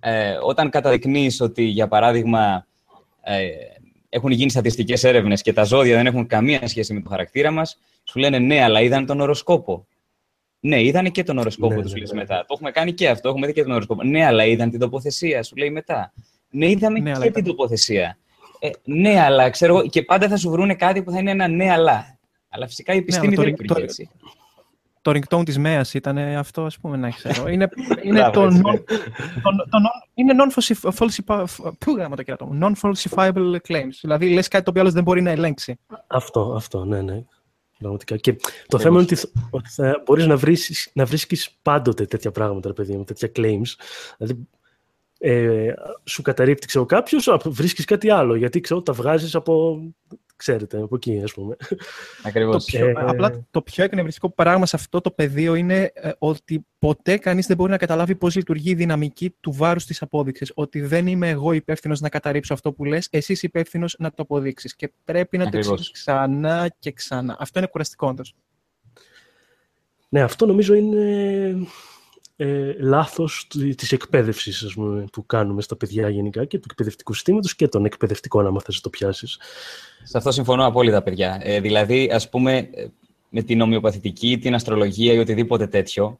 ε, 0.01 0.39
όταν 0.43 0.71
καταδεικνύεις 0.71 1.41
ότι, 1.41 1.63
για 1.63 1.89
παράδειγμα, 1.89 2.67
ε, 3.23 3.49
έχουν 4.09 4.31
γίνει 4.31 4.51
στατιστικές 4.51 5.05
έρευνες 5.05 5.43
και 5.43 5.53
τα 5.53 5.65
ζώδια 5.65 5.97
δεν 5.97 6.07
έχουν 6.07 6.27
καμία 6.27 6.69
σχέση 6.69 6.95
με 6.95 7.01
το 7.01 7.09
χαρακτήρα 7.09 7.51
μας, 7.51 7.79
σου 8.05 8.19
λένε 8.19 8.39
ναι, 8.39 8.63
αλλά 8.63 8.81
είδαν 8.81 9.07
τον 9.07 9.21
οροσκόπο. 9.21 9.87
Ναι, 10.61 10.83
είδαν 10.83 11.11
και 11.11 11.23
τον 11.23 11.39
οροσκόπο 11.39 11.75
ναι, 11.75 11.83
τους, 11.83 11.93
ναι, 11.93 12.01
ναι, 12.01 12.15
μετά. 12.15 12.39
Το 12.39 12.47
έχουμε 12.55 12.71
κάνει 12.71 12.93
και 12.93 13.09
αυτό, 13.09 13.29
έχουμε 13.29 13.47
δει 13.47 13.53
και 13.53 13.63
τον 13.63 13.73
οροσκόπο. 13.73 14.03
Ναι, 14.03 14.25
αλλά 14.25 14.45
είδαν 14.45 14.71
την 14.71 14.81
τοποθεσία, 14.81 15.43
σου 15.43 15.57
λέει 15.57 15.71
μετά. 15.71 16.13
Ναι, 16.51 16.71
είδαμε 16.71 16.99
ναι, 16.99 17.13
και 17.13 17.31
την 17.31 17.45
τοποθεσία. 17.45 18.19
Ε, 18.59 18.71
ναι, 18.85 19.21
αλλά 19.21 19.51
ξέρω 19.51 19.87
και 19.87 20.03
πάντα 20.03 20.29
θα 20.29 20.37
σου 20.37 20.51
βρούνε 20.51 20.75
κάτι 20.75 21.03
που 21.03 21.11
θα 21.11 21.19
είναι 21.19 21.31
ένα 21.31 21.49
ναι, 21.49 21.71
αλλά. 21.71 22.18
Αλλά 22.59 22.67
φυσικά 22.67 22.93
η 22.93 22.97
ναι, 22.97 23.03
επιστήμη 23.03 23.35
δεν 23.35 23.49
υπήρχε 23.49 23.83
έτσι 23.83 24.11
το 25.03 25.11
ringtone 25.11 25.45
της 25.45 25.59
ΜΕΑΣ 25.59 25.95
ήταν 25.95 26.19
αυτό, 26.19 26.63
ας 26.63 26.79
πούμε, 26.79 26.97
να 26.97 27.11
ξέρω. 27.11 27.49
Είναι, 27.49 27.69
είναι 28.05 28.31
το, 28.33 28.47
non, 28.47 28.81
το, 29.43 29.79
είναι 30.15 30.35
non-falsifiable 32.61 33.57
claims. 33.69 33.99
Δηλαδή, 34.01 34.33
λες 34.33 34.49
κάτι 34.49 34.65
το 34.65 34.71
οποίο 34.71 34.81
άλλος 34.81 34.93
δεν 34.93 35.03
μπορεί 35.03 35.23
να 35.23 35.31
ελέγξει. 35.31 35.79
Αυτό, 36.07 36.53
αυτό, 36.57 36.85
ναι, 36.85 37.03
ναι. 37.03 37.25
Πραγματικά. 37.79 38.17
Και 38.17 38.37
το 38.67 38.79
θέμα 38.79 39.01
είναι 39.01 39.09
ότι, 39.13 39.29
ότι 39.51 39.69
θα 39.69 40.03
μπορείς 40.05 40.27
να, 40.27 40.37
βρίσκεις, 40.37 40.91
να 40.93 41.05
βρίσκεις 41.05 41.51
πάντοτε 41.63 42.05
τέτοια 42.05 42.31
πράγματα, 42.31 42.73
παιδί 42.73 42.97
μου, 42.97 43.05
τέτοια 43.05 43.31
claims. 43.35 43.75
Δηλαδή, 44.19 44.49
ε, 45.19 45.73
σου 46.05 46.23
καταρρύπτει 46.23 46.67
ξέρω, 46.67 46.85
κάποιος, 46.85 47.37
βρίσκεις 47.45 47.85
κάτι 47.85 48.11
άλλο, 48.11 48.35
γιατί 48.35 48.61
ξέρω, 48.61 48.83
τα 48.83 48.93
βγάζεις 48.93 49.35
από 49.35 49.83
ξέρετε, 50.39 50.83
από 50.83 50.95
εκεί, 50.95 51.21
ας 51.25 51.33
πούμε. 51.33 51.57
Ακριβώς. 52.23 52.65
Το 52.65 52.79
πιο, 52.79 52.93
απλά 52.97 53.47
το 53.51 53.63
πιο 53.63 53.85
εκνευριστικό 53.85 54.31
πράγμα 54.31 54.67
σε 54.67 54.77
αυτό 54.77 55.01
το 55.01 55.11
πεδίο 55.11 55.55
είναι 55.55 55.91
ε, 55.95 56.11
ότι 56.19 56.67
ποτέ 56.79 57.17
κανείς 57.17 57.47
δεν 57.47 57.57
μπορεί 57.57 57.71
να 57.71 57.77
καταλάβει 57.77 58.15
πώς 58.15 58.37
λειτουργεί 58.37 58.71
η 58.71 58.75
δυναμική 58.75 59.35
του 59.41 59.53
βάρους 59.53 59.85
της 59.85 60.03
απόδειξης. 60.03 60.53
Ότι 60.55 60.81
δεν 60.81 61.07
είμαι 61.07 61.29
εγώ 61.29 61.53
υπεύθυνος 61.53 62.01
να 62.01 62.09
καταρρύψω 62.09 62.55
αυτό 62.55 62.73
που 62.73 62.85
λες, 62.85 63.09
εσύ 63.11 63.33
είσαι 63.33 63.47
υπεύθυνος 63.47 63.97
να 63.99 64.09
το 64.09 64.23
αποδείξεις. 64.23 64.77
Και 64.77 64.93
πρέπει 65.05 65.37
να 65.39 65.45
Ακριβώς. 65.45 65.67
το 65.67 65.73
εξηγείς 65.73 65.93
ξανά 65.93 66.75
και 66.79 66.93
ξανά. 66.93 67.37
Αυτό 67.39 67.59
είναι 67.59 67.69
κουραστικό 67.69 68.09
όντως. 68.09 68.35
Ναι, 70.09 70.23
αυτό 70.23 70.47
νομίζω 70.47 70.75
είναι 70.75 71.55
ε, 72.41 72.73
λάθος 72.79 73.47
της 73.77 73.93
εκπαίδευσης 73.93 74.63
ας 74.63 74.75
πούμε, 74.75 75.05
που 75.13 75.27
κάνουμε 75.27 75.63
στα 75.63 75.77
παιδιά 75.77 76.09
γενικά 76.09 76.45
και 76.45 76.59
του 76.59 76.67
εκπαιδευτικού 76.71 77.13
συστήματος 77.13 77.55
και 77.55 77.69
των 77.69 77.85
εκπαιδευτικών, 77.85 78.47
άμα 78.47 78.61
θες 78.61 78.75
να 78.75 78.81
το 78.81 78.91
πιάσεις. 78.91 79.39
Σε 80.03 80.19
αυτό 80.19 80.31
συμφωνώ 80.31 80.67
απόλυτα, 80.67 81.03
παιδιά. 81.03 81.39
Ε, 81.43 81.61
δηλαδή, 81.61 82.11
ας 82.13 82.29
πούμε, 82.29 82.69
με 83.29 83.43
την 83.43 83.61
ομοιοπαθητική, 83.61 84.39
την 84.39 84.55
αστρολογία 84.55 85.13
ή 85.13 85.19
οτιδήποτε 85.19 85.67
τέτοιο, 85.67 86.19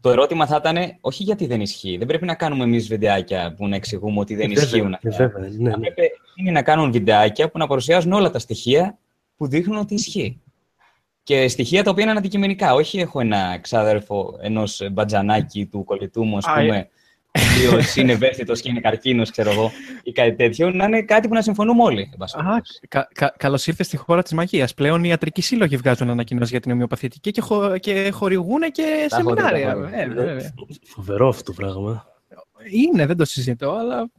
το 0.00 0.10
ερώτημα 0.10 0.46
θα 0.46 0.56
ήταν 0.56 0.96
όχι 1.00 1.22
γιατί 1.22 1.46
δεν 1.46 1.60
ισχύει. 1.60 1.96
Δεν 1.96 2.06
πρέπει 2.06 2.24
να 2.24 2.34
κάνουμε 2.34 2.64
εμείς 2.64 2.88
βιντεάκια 2.88 3.54
που 3.56 3.68
να 3.68 3.76
εξηγούμε 3.76 4.20
ότι 4.20 4.34
δεν 4.34 4.48
βέβαια, 4.48 4.64
ισχύουν 4.64 4.94
αυτά. 4.94 5.10
Βέβαια, 5.10 5.48
ναι, 5.48 5.76
ναι. 5.76 5.90
Πρέπει 5.90 6.10
είναι 6.34 6.50
να 6.50 6.62
κάνουν 6.62 6.92
βιντεάκια 6.92 7.50
που 7.50 7.58
να 7.58 7.66
παρουσιάζουν 7.66 8.12
όλα 8.12 8.30
τα 8.30 8.38
στοιχεία 8.38 8.98
που 9.36 9.46
δείχνουν 9.46 9.78
ότι 9.78 9.94
ισχύει. 9.94 10.40
Και 11.24 11.48
στοιχεία 11.48 11.82
τα 11.82 11.90
οποία 11.90 12.04
είναι 12.04 12.12
αντικειμενικά. 12.18 12.74
Όχι 12.74 12.98
έχω 12.98 13.20
ένα 13.20 13.58
ξάδερφο 13.60 14.38
ενός 14.40 14.80
μπατζανάκι 14.92 15.66
του 15.66 15.84
κολλητού 15.84 16.24
μου, 16.24 16.36
ας 16.36 16.44
πούμε, 16.54 16.88
ο 17.32 17.40
οποίος 17.52 17.94
είναι 17.96 18.12
ευαίσθητος 18.12 18.60
και 18.60 18.68
είναι 18.68 18.80
καρκίνος, 18.80 19.30
ξέρω 19.30 19.50
εγώ, 19.50 19.70
ή 20.02 20.12
κάτι 20.12 20.34
τέτοιο, 20.34 20.70
να 20.70 20.84
είναι 20.84 21.02
κάτι 21.02 21.28
που 21.28 21.34
να 21.34 21.42
συμφωνούμε 21.42 21.82
όλοι. 21.82 22.10
Α, 22.18 22.60
κα, 22.88 23.08
κα, 23.14 23.34
Καλώς 23.36 23.66
ήρθες 23.66 23.86
στη 23.86 23.96
χώρα 23.96 24.22
της 24.22 24.32
μαγείας. 24.32 24.74
Πλέον 24.74 25.04
οι 25.04 25.08
ιατρικοί 25.08 25.42
σύλλογοι 25.42 25.76
βγάζουν 25.76 26.10
ανακοινώσεις 26.10 26.50
για 26.50 26.60
την 26.60 26.72
ομοιοπαθητική 26.72 27.30
και, 27.30 27.40
χω, 27.40 27.78
και 27.78 28.10
χορηγούν 28.10 28.60
και 28.72 29.06
τα 29.08 29.16
σεμινάρια. 29.16 29.90
Ε, 29.92 30.52
Φοβερό 30.86 31.28
αυτό 31.28 31.42
το 31.42 31.52
πράγμα. 31.52 32.06
Είναι, 32.72 33.06
δεν 33.06 33.16
το 33.16 33.24
συζητώ, 33.24 33.70
αλλά 33.70 34.10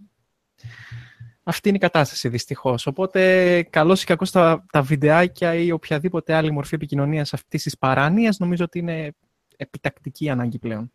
αυτή 1.48 1.68
είναι 1.68 1.78
η 1.78 1.82
κατάσταση 1.82 2.30
δυστυχώς. 2.30 2.88
Οπότε, 2.88 3.64
καλό 3.70 3.98
ή 4.02 4.04
κακό 4.04 4.26
τα, 4.26 4.66
τα 4.72 4.82
βιντεάκια 4.82 5.54
ή 5.54 5.72
οποιαδήποτε 5.72 6.34
άλλη 6.34 6.52
μορφή 6.52 6.76
επικοινωνίας 6.76 7.34
αυτής 7.34 7.64
της 7.64 7.78
παράνοιας 7.78 8.38
νομίζω 8.38 8.64
ότι 8.64 8.80
είναι 8.80 9.12
επιτακτική 9.58 10.30
ανάγκη 10.30 10.60
πλέον. 10.60 10.92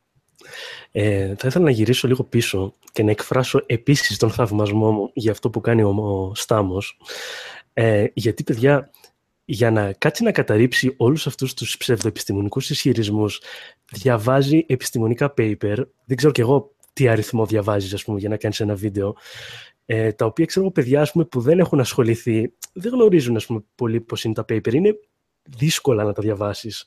Ε, 0.92 1.34
θα 1.34 1.48
ήθελα 1.48 1.64
να 1.64 1.70
γυρίσω 1.70 2.08
λίγο 2.08 2.24
πίσω 2.24 2.74
και 2.92 3.02
να 3.02 3.10
εκφράσω 3.10 3.62
επίσης 3.66 4.16
τον 4.16 4.30
θαυμασμό 4.30 4.90
μου 4.90 5.10
για 5.14 5.30
αυτό 5.30 5.50
που 5.50 5.60
κάνει 5.60 5.82
ο, 5.82 5.88
ο 5.88 6.34
Στάμος. 6.34 7.00
Ε, 7.72 8.06
γιατί, 8.12 8.42
παιδιά, 8.42 8.90
για 9.44 9.70
να 9.70 9.92
κάτσει 9.92 10.22
να 10.22 10.32
καταρρύψει 10.32 10.94
όλους 10.96 11.26
αυτούς 11.26 11.54
τους 11.54 11.76
ψευδοεπιστημονικούς 11.76 12.70
ισχυρισμούς, 12.70 13.42
διαβάζει 13.92 14.64
επιστημονικά 14.68 15.34
paper, 15.36 15.76
δεν 16.04 16.16
ξέρω 16.16 16.32
κι 16.32 16.40
εγώ 16.40 16.74
τι 16.92 17.08
αριθμό 17.08 17.46
διαβάζεις, 17.46 17.94
ας 17.94 18.04
πούμε, 18.04 18.18
για 18.18 18.28
να 18.28 18.36
κάνεις 18.36 18.60
ένα 18.60 18.74
βίντεο, 18.74 19.16
ε, 19.92 20.12
τα 20.12 20.24
οποία 20.24 20.44
ξέρω 20.44 20.64
εγώ 20.64 20.74
παιδιά 20.74 21.00
ας 21.00 21.12
πούμε, 21.12 21.24
που 21.24 21.40
δεν 21.40 21.58
έχουν 21.58 21.80
ασχοληθεί, 21.80 22.52
δεν 22.72 22.92
γνωρίζουν 22.92 23.36
ας 23.36 23.46
πούμε, 23.46 23.64
πολύ 23.74 24.00
πώς 24.00 24.24
είναι 24.24 24.34
τα 24.34 24.42
paper. 24.42 24.72
Είναι 24.74 24.98
δύσκολα 25.48 26.04
να 26.04 26.12
τα 26.12 26.22
διαβάσεις. 26.22 26.86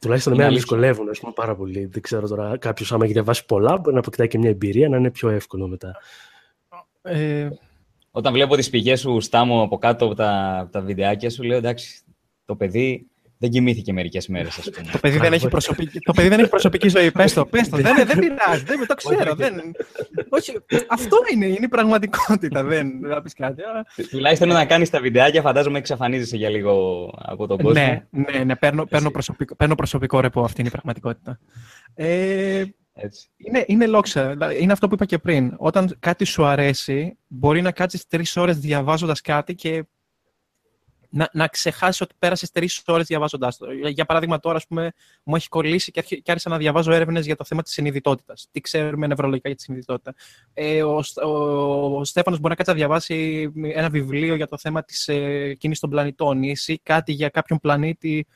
Τουλάχιστον 0.00 0.32
εμένα 0.32 0.48
με 0.48 0.54
δυσκολεύουν 0.54 1.08
ας 1.08 1.20
πούμε, 1.20 1.32
πάρα 1.32 1.56
πολύ. 1.56 1.84
Δεν 1.84 2.02
ξέρω 2.02 2.28
τώρα 2.28 2.58
κάποιος 2.58 2.92
άμα 2.92 3.04
έχει 3.04 3.12
διαβάσει 3.12 3.46
πολλά, 3.46 3.76
μπορεί 3.76 3.92
να 3.92 3.98
αποκτάει 3.98 4.28
και 4.28 4.38
μια 4.38 4.50
εμπειρία 4.50 4.88
να 4.88 4.96
είναι 4.96 5.10
πιο 5.10 5.28
εύκολο 5.28 5.68
μετά. 5.68 5.96
Ε... 7.02 7.48
Όταν 8.10 8.32
βλέπω 8.32 8.56
τις 8.56 8.70
πηγές 8.70 9.00
σου, 9.00 9.20
Στάμω, 9.20 9.62
από 9.62 9.78
κάτω 9.78 10.04
από 10.04 10.14
τα, 10.14 10.58
από 10.60 10.72
τα 10.72 10.80
βιντεάκια 10.80 11.30
σου, 11.30 11.42
λέω 11.42 11.56
εντάξει, 11.56 12.02
το 12.44 12.56
παιδί 12.56 13.10
δεν 13.38 13.50
κοιμήθηκε 13.50 13.92
μερικές 13.92 14.28
μέρες, 14.28 14.58
ας 14.58 14.70
πούμε. 14.70 14.90
το, 14.92 14.98
παιδί 14.98 15.18
δεν 15.18 15.32
έχει 15.32 15.48
προσωπική, 15.48 15.98
το 15.98 16.12
παιδί 16.12 16.28
δεν 16.28 16.38
έχει 16.38 16.48
προσωπική 16.48 16.88
ζωή. 16.88 17.10
Πες 17.10 17.32
το, 17.32 17.46
πες 17.46 17.68
το. 17.68 17.76
δεν, 17.76 17.94
δεν 17.96 18.18
πειράζει. 18.18 18.64
Δεν, 18.64 18.86
το 18.86 18.94
ξέρω. 18.94 19.34
δεν, 19.34 19.54
όχι, 20.28 20.52
αυτό 20.88 21.16
είναι, 21.32 21.46
είναι 21.46 21.64
η 21.64 21.68
πραγματικότητα. 21.68 22.64
δεν 22.64 23.00
θα 23.08 23.22
πεις 23.22 23.34
κάτι. 23.34 23.62
Αλλά... 23.62 23.86
Τουλάχιστον 24.10 24.48
να 24.48 24.64
κάνεις 24.64 24.90
τα 24.90 25.00
βιντεάκια, 25.00 25.42
φαντάζομαι 25.42 25.78
εξαφανίζεσαι 25.78 26.36
για 26.36 26.48
λίγο 26.48 27.10
από 27.16 27.46
τον 27.46 27.58
κόσμο. 27.58 27.82
Ναι, 27.82 28.06
ναι, 28.10 28.44
ναι 28.44 28.56
παίρνω, 28.56 28.84
παίρνω, 28.84 29.10
προσωπικό, 29.10 29.56
παίρνω 29.56 29.74
προσωπικό 29.74 30.20
ρεπό. 30.20 30.44
Αυτή 30.44 30.60
είναι 30.60 30.68
η 30.68 30.72
πραγματικότητα. 30.72 31.38
Ε, 31.94 32.64
έτσι. 32.92 33.28
Είναι, 33.36 33.64
είναι 33.66 33.86
λόξα. 33.86 34.36
Είναι 34.60 34.72
αυτό 34.72 34.88
που 34.88 34.94
είπα 34.94 35.04
και 35.04 35.18
πριν. 35.18 35.54
Όταν 35.56 35.96
κάτι 35.98 36.24
σου 36.24 36.44
αρέσει, 36.44 37.18
μπορεί 37.26 37.62
να 37.62 37.72
κάτσεις 37.72 38.06
τρεις 38.06 38.36
ώρες 38.36 38.58
διαβάζοντας 38.58 39.20
κάτι 39.20 39.54
και 39.54 39.84
να, 41.10 41.28
να 41.32 41.46
ξεχάσει 41.46 42.02
ότι 42.02 42.14
πέρασες 42.18 42.50
τρεις 42.50 42.82
ώρες 42.86 43.06
διαβάζοντάς 43.06 43.56
το. 43.56 43.66
Για 43.72 44.04
παράδειγμα, 44.04 44.40
τώρα 44.40 44.56
ας 44.56 44.66
πούμε, 44.66 44.92
μου 45.22 45.36
έχει 45.36 45.48
κολλήσει 45.48 45.90
και, 45.90 46.02
και 46.02 46.22
άρχισα 46.26 46.48
να 46.48 46.56
διαβάζω 46.56 46.92
έρευνες 46.92 47.26
για 47.26 47.36
το 47.36 47.44
θέμα 47.44 47.62
της 47.62 47.72
συνειδητότητας. 47.72 48.48
Τι 48.50 48.60
ξέρουμε 48.60 49.06
νευρολογικά 49.06 49.48
για 49.48 49.56
τη 49.56 49.62
συνειδητότητα. 49.62 50.14
Ε, 50.54 50.82
ο, 50.82 51.02
ο, 51.24 51.28
ο 51.98 52.04
Στέφανος 52.04 52.38
μπορεί 52.38 52.50
να 52.50 52.64
κάτσει 52.64 52.72
να 52.72 52.76
διαβάσει 52.78 53.52
ένα 53.74 53.88
βιβλίο 53.88 54.34
για 54.34 54.46
το 54.46 54.58
θέμα 54.58 54.82
της 54.82 55.08
ε, 55.08 55.54
κίνησης 55.54 55.80
των 55.80 55.90
πλανητών 55.90 56.42
ή 56.42 56.50
εσύ 56.50 56.80
κάτι 56.82 57.12
για 57.12 57.28
κάποιον 57.28 57.58
πλανήτη. 57.58 58.26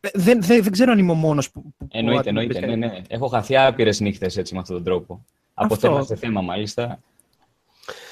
Ε, 0.00 0.08
δεν, 0.14 0.42
δεν, 0.42 0.62
δεν 0.62 0.72
ξέρω 0.72 0.92
αν 0.92 0.98
είμαι 0.98 1.12
ο 1.12 1.14
μόνος 1.14 1.50
που, 1.50 1.74
που. 1.76 1.88
Εννοείται, 1.90 2.28
εννοείται. 2.28 2.66
Ναι, 2.66 2.76
ναι. 2.76 3.02
Έχω 3.08 3.26
χαθεί 3.26 3.56
άπειρες 3.56 4.00
νύχτες 4.00 4.52
με 4.52 4.58
αυτόν 4.58 4.76
τον 4.76 4.84
τρόπο. 4.84 5.24
Από 5.54 5.76
θέμα 5.76 6.02
σε 6.02 6.16
θέμα, 6.16 6.40
μάλιστα. 6.40 7.00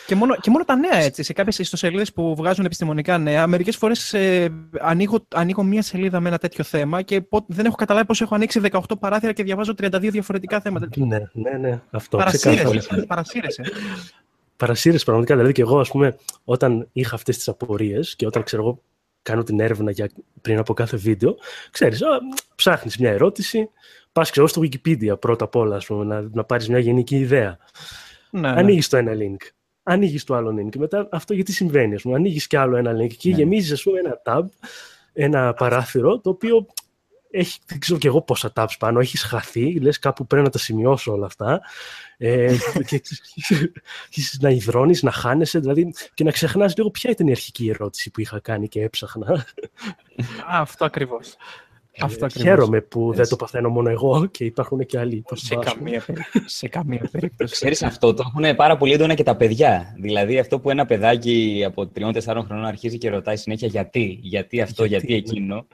Και 0.06 0.14
μόνο, 0.14 0.36
και 0.36 0.50
μόνο 0.50 0.64
τα 0.64 0.76
νέα 0.76 0.96
έτσι, 0.96 1.22
σε 1.22 1.32
κάποιες 1.32 1.58
ιστοσελίδες 1.58 2.12
που 2.12 2.34
βγάζουν 2.34 2.64
επιστημονικά 2.64 3.18
νέα, 3.18 3.46
μερικές 3.46 3.76
φορές 3.76 4.12
ε, 4.12 4.52
ανοίγω, 4.80 5.26
ανοίγω 5.34 5.62
μία 5.62 5.82
σελίδα 5.82 6.20
με 6.20 6.28
ένα 6.28 6.38
τέτοιο 6.38 6.64
θέμα 6.64 7.02
και 7.02 7.22
δεν 7.46 7.64
έχω 7.66 7.74
καταλάβει 7.74 8.06
πώς 8.06 8.20
έχω 8.20 8.34
ανοίξει 8.34 8.60
18 8.70 8.80
παράθυρα 8.98 9.32
και 9.32 9.42
διαβάζω 9.42 9.74
32 9.82 9.98
διαφορετικά 10.00 10.60
θέματα. 10.60 10.88
Ναι, 10.96 11.18
ναι, 11.32 11.50
ναι. 11.50 11.80
Αυτό 11.90 12.16
παρασύρεσαι. 12.16 13.04
παρασύρεσαι. 13.06 13.62
Παρασύρεσαι 14.56 15.04
πραγματικά. 15.04 15.34
Δηλαδή 15.34 15.52
και 15.52 15.62
εγώ, 15.62 15.80
ας 15.80 15.90
πούμε, 15.90 16.16
όταν 16.44 16.88
είχα 16.92 17.14
αυτές 17.14 17.36
τις 17.36 17.48
απορίες 17.48 18.16
και 18.16 18.26
όταν 18.26 18.42
ξέρω 18.42 18.62
εγώ 18.62 18.82
κάνω 19.22 19.42
την 19.42 19.60
έρευνα 19.60 19.90
για, 19.90 20.10
πριν 20.40 20.58
από 20.58 20.74
κάθε 20.74 20.96
βίντεο, 20.96 21.36
ξέρεις, 21.70 22.02
ψάχνεις 22.54 22.98
μια 22.98 23.10
ερώτηση, 23.10 23.70
πας 24.12 24.30
ξέρω 24.30 24.46
στο 24.46 24.62
Wikipedia 24.64 25.20
πρώτα 25.20 25.44
απ' 25.44 25.56
όλα, 25.56 25.80
πούμε, 25.86 26.04
να, 26.04 26.28
να 26.32 26.44
πάρεις 26.44 26.68
μια 26.68 26.78
γενική 26.78 27.16
ιδέα. 27.16 27.58
Ναι, 28.30 28.40
ναι. 28.40 28.48
Ανοίγεις 28.48 28.88
το 28.88 28.96
ένα 28.96 29.12
link 29.14 29.48
ανοίγεις 29.82 30.24
το 30.24 30.34
άλλο 30.34 30.50
link. 30.50 30.68
Και 30.70 30.78
μετά 30.78 31.08
αυτό 31.10 31.34
γιατί 31.34 31.52
συμβαίνει, 31.52 31.94
ας 31.94 32.02
πούμε. 32.02 32.14
Ανοίγεις 32.14 32.46
κι 32.46 32.56
άλλο 32.56 32.76
ένα 32.76 32.92
link 32.92 33.14
και 33.18 33.30
ναι. 33.30 33.36
γεμίζεις, 33.36 33.72
ας 33.72 33.82
πούμε, 33.82 33.98
ένα 33.98 34.22
tab, 34.24 34.42
ένα 35.12 35.54
παράθυρο, 35.54 36.20
το 36.20 36.30
οποίο 36.30 36.66
έχει, 37.32 37.58
δεν 37.66 37.78
ξέρω 37.78 37.98
κι 37.98 38.06
εγώ 38.06 38.22
πόσα 38.22 38.52
tabs 38.54 38.74
πάνω, 38.78 39.00
έχεις 39.00 39.22
χαθεί, 39.22 39.80
λες 39.80 39.98
κάπου 39.98 40.26
πρέπει 40.26 40.44
να 40.44 40.50
τα 40.50 40.58
σημειώσω 40.58 41.12
όλα 41.12 41.26
αυτά 41.26 41.60
ε, 42.16 42.56
και 42.88 44.22
να 44.40 44.50
υδρώνεις, 44.50 45.02
να 45.02 45.10
χάνεσαι, 45.10 45.58
δηλαδή 45.58 45.94
και 46.14 46.24
να 46.24 46.30
ξεχνάς 46.30 46.76
λίγο 46.76 46.90
ποια 46.90 47.10
ήταν 47.10 47.26
η 47.26 47.30
αρχική 47.30 47.68
ερώτηση 47.68 48.10
που 48.10 48.20
είχα 48.20 48.40
κάνει 48.40 48.68
και 48.68 48.82
έψαχνα. 48.82 49.46
αυτό 50.48 50.84
ακριβώς. 50.84 51.36
Αυτό 52.00 52.28
Χαίρομαι 52.28 52.80
που 52.80 53.12
δεν 53.14 53.28
το 53.28 53.36
παθαίνω 53.36 53.68
μόνο 53.68 53.88
εγώ 53.88 54.26
και 54.26 54.44
υπάρχουν 54.44 54.86
και 54.86 54.98
άλλοι 54.98 55.24
που 55.26 55.36
σε 55.36 55.54
καμία, 55.54 56.04
σε 56.58 56.68
καμία 56.68 57.08
περίπτωση. 57.12 57.52
Ξέρεις 57.52 57.82
αυτό, 57.82 58.14
το 58.14 58.24
έχουν 58.26 58.56
πάρα 58.56 58.76
πολύ 58.76 58.92
έντονα 58.92 59.14
και 59.14 59.22
τα 59.22 59.36
παιδιά. 59.36 59.94
Δηλαδή 59.98 60.38
αυτό 60.38 60.60
που 60.60 60.70
ένα 60.70 60.86
παιδάκι 60.86 61.64
από 61.66 61.90
3-4 61.96 62.20
χρονών 62.24 62.64
αρχίζει 62.64 62.98
και 62.98 63.10
ρωτάει 63.10 63.36
συνέχεια 63.36 63.68
γιατί, 63.68 64.18
γιατί 64.22 64.60
αυτό, 64.60 64.84
γιατί, 64.84 65.06
γιατί 65.12 65.30
εκείνο; 65.30 65.66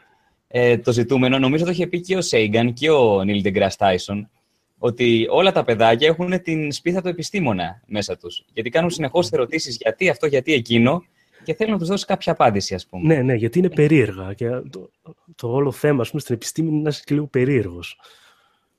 Ε, 0.49 0.79
το 0.79 0.93
ζητούμενο, 0.93 1.39
νομίζω 1.39 1.65
το 1.65 1.71
είχε 1.71 1.87
πει 1.87 2.01
και 2.01 2.17
ο 2.17 2.21
Σέιγκαν 2.21 2.73
και 2.73 2.91
ο 2.91 3.23
Νίλ 3.23 3.43
Ντεγκράς 3.43 3.77
Τάισον, 3.77 4.31
ότι 4.79 5.27
όλα 5.31 5.53
τα 5.53 5.65
παιδάκια 5.65 6.09
έχουν 6.09 6.43
την 6.43 6.73
σπίθα 6.73 7.03
του 7.03 7.09
επιστήμονα 7.09 7.83
μέσα 7.87 8.17
τους. 8.17 8.45
Γιατί 8.53 8.71
κάνουν 8.71 8.91
συνεχώς 8.91 9.31
ερωτήσεις 9.31 9.77
γιατί 9.77 10.09
αυτό, 10.09 10.27
γιατί 10.27 10.53
εκείνο; 10.53 11.05
Και 11.45 11.55
θέλει 11.55 11.71
να 11.71 11.79
τους 11.79 11.89
δώσει 11.89 12.05
κάποια 12.05 12.33
απάντηση, 12.33 12.75
ας 12.75 12.87
πούμε. 12.87 13.15
Ναι, 13.15 13.23
ναι, 13.23 13.35
γιατί 13.35 13.59
είναι 13.59 13.71
περίεργα. 13.71 14.33
Και 14.35 14.49
το, 14.49 14.91
το 15.35 15.53
όλο 15.53 15.73
θέμα, 15.73 16.01
ας 16.01 16.09
πούμε, 16.09 16.21
στην 16.21 16.35
επιστήμη 16.35 16.69
είναι 16.69 16.83
να 16.83 16.89
είσαι 16.89 17.03
και 17.05 17.15
λίγο 17.15 17.27
περίεργος. 17.27 18.01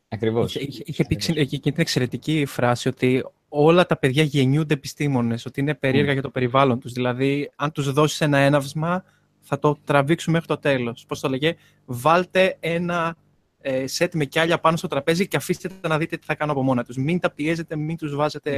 Ακριβώς. 0.07 0.55
Είχε, 0.55 0.83
είχε 0.85 1.05
πει 1.05 1.15
και 1.15 1.59
την 1.59 1.73
εξαιρετική 1.77 2.45
φράση 2.45 2.87
ότι 2.87 3.25
όλα 3.49 3.85
τα 3.85 3.97
παιδιά 3.97 4.23
γεννιούνται 4.23 4.73
επιστήμονες, 4.73 5.45
ότι 5.45 5.59
είναι 5.59 5.75
περίεργα 5.75 6.09
mm. 6.09 6.13
για 6.13 6.21
το 6.21 6.29
περιβάλλον 6.29 6.79
τους. 6.79 6.93
Δηλαδή, 6.93 7.51
αν 7.55 7.71
τους 7.71 7.93
δώσεις 7.93 8.21
ένα 8.21 8.37
έναυσμα, 8.37 9.03
θα 9.39 9.59
το 9.59 9.77
τραβήξουν 9.83 10.33
μέχρι 10.33 10.47
το 10.47 10.57
τέλος. 10.57 11.05
Πώς 11.07 11.19
το 11.19 11.29
λέγε, 11.29 11.55
βάλτε 11.85 12.57
ένα 12.59 13.15
ε, 13.61 13.87
σετ 13.87 14.13
με 14.13 14.25
κιάλια 14.25 14.59
πάνω 14.59 14.77
στο 14.77 14.87
τραπέζι 14.87 15.27
και 15.27 15.37
αφήστε 15.37 15.69
τα 15.81 15.87
να 15.87 15.97
δείτε 15.97 16.17
τι 16.17 16.25
θα 16.25 16.35
κάνουν 16.35 16.53
από 16.55 16.63
μόνα 16.63 16.83
τους. 16.83 16.97
Μην 16.97 17.19
τα 17.19 17.31
πιέζετε, 17.31 17.75
μην 17.75 17.97
τους 17.97 18.15
βάζετε, 18.15 18.51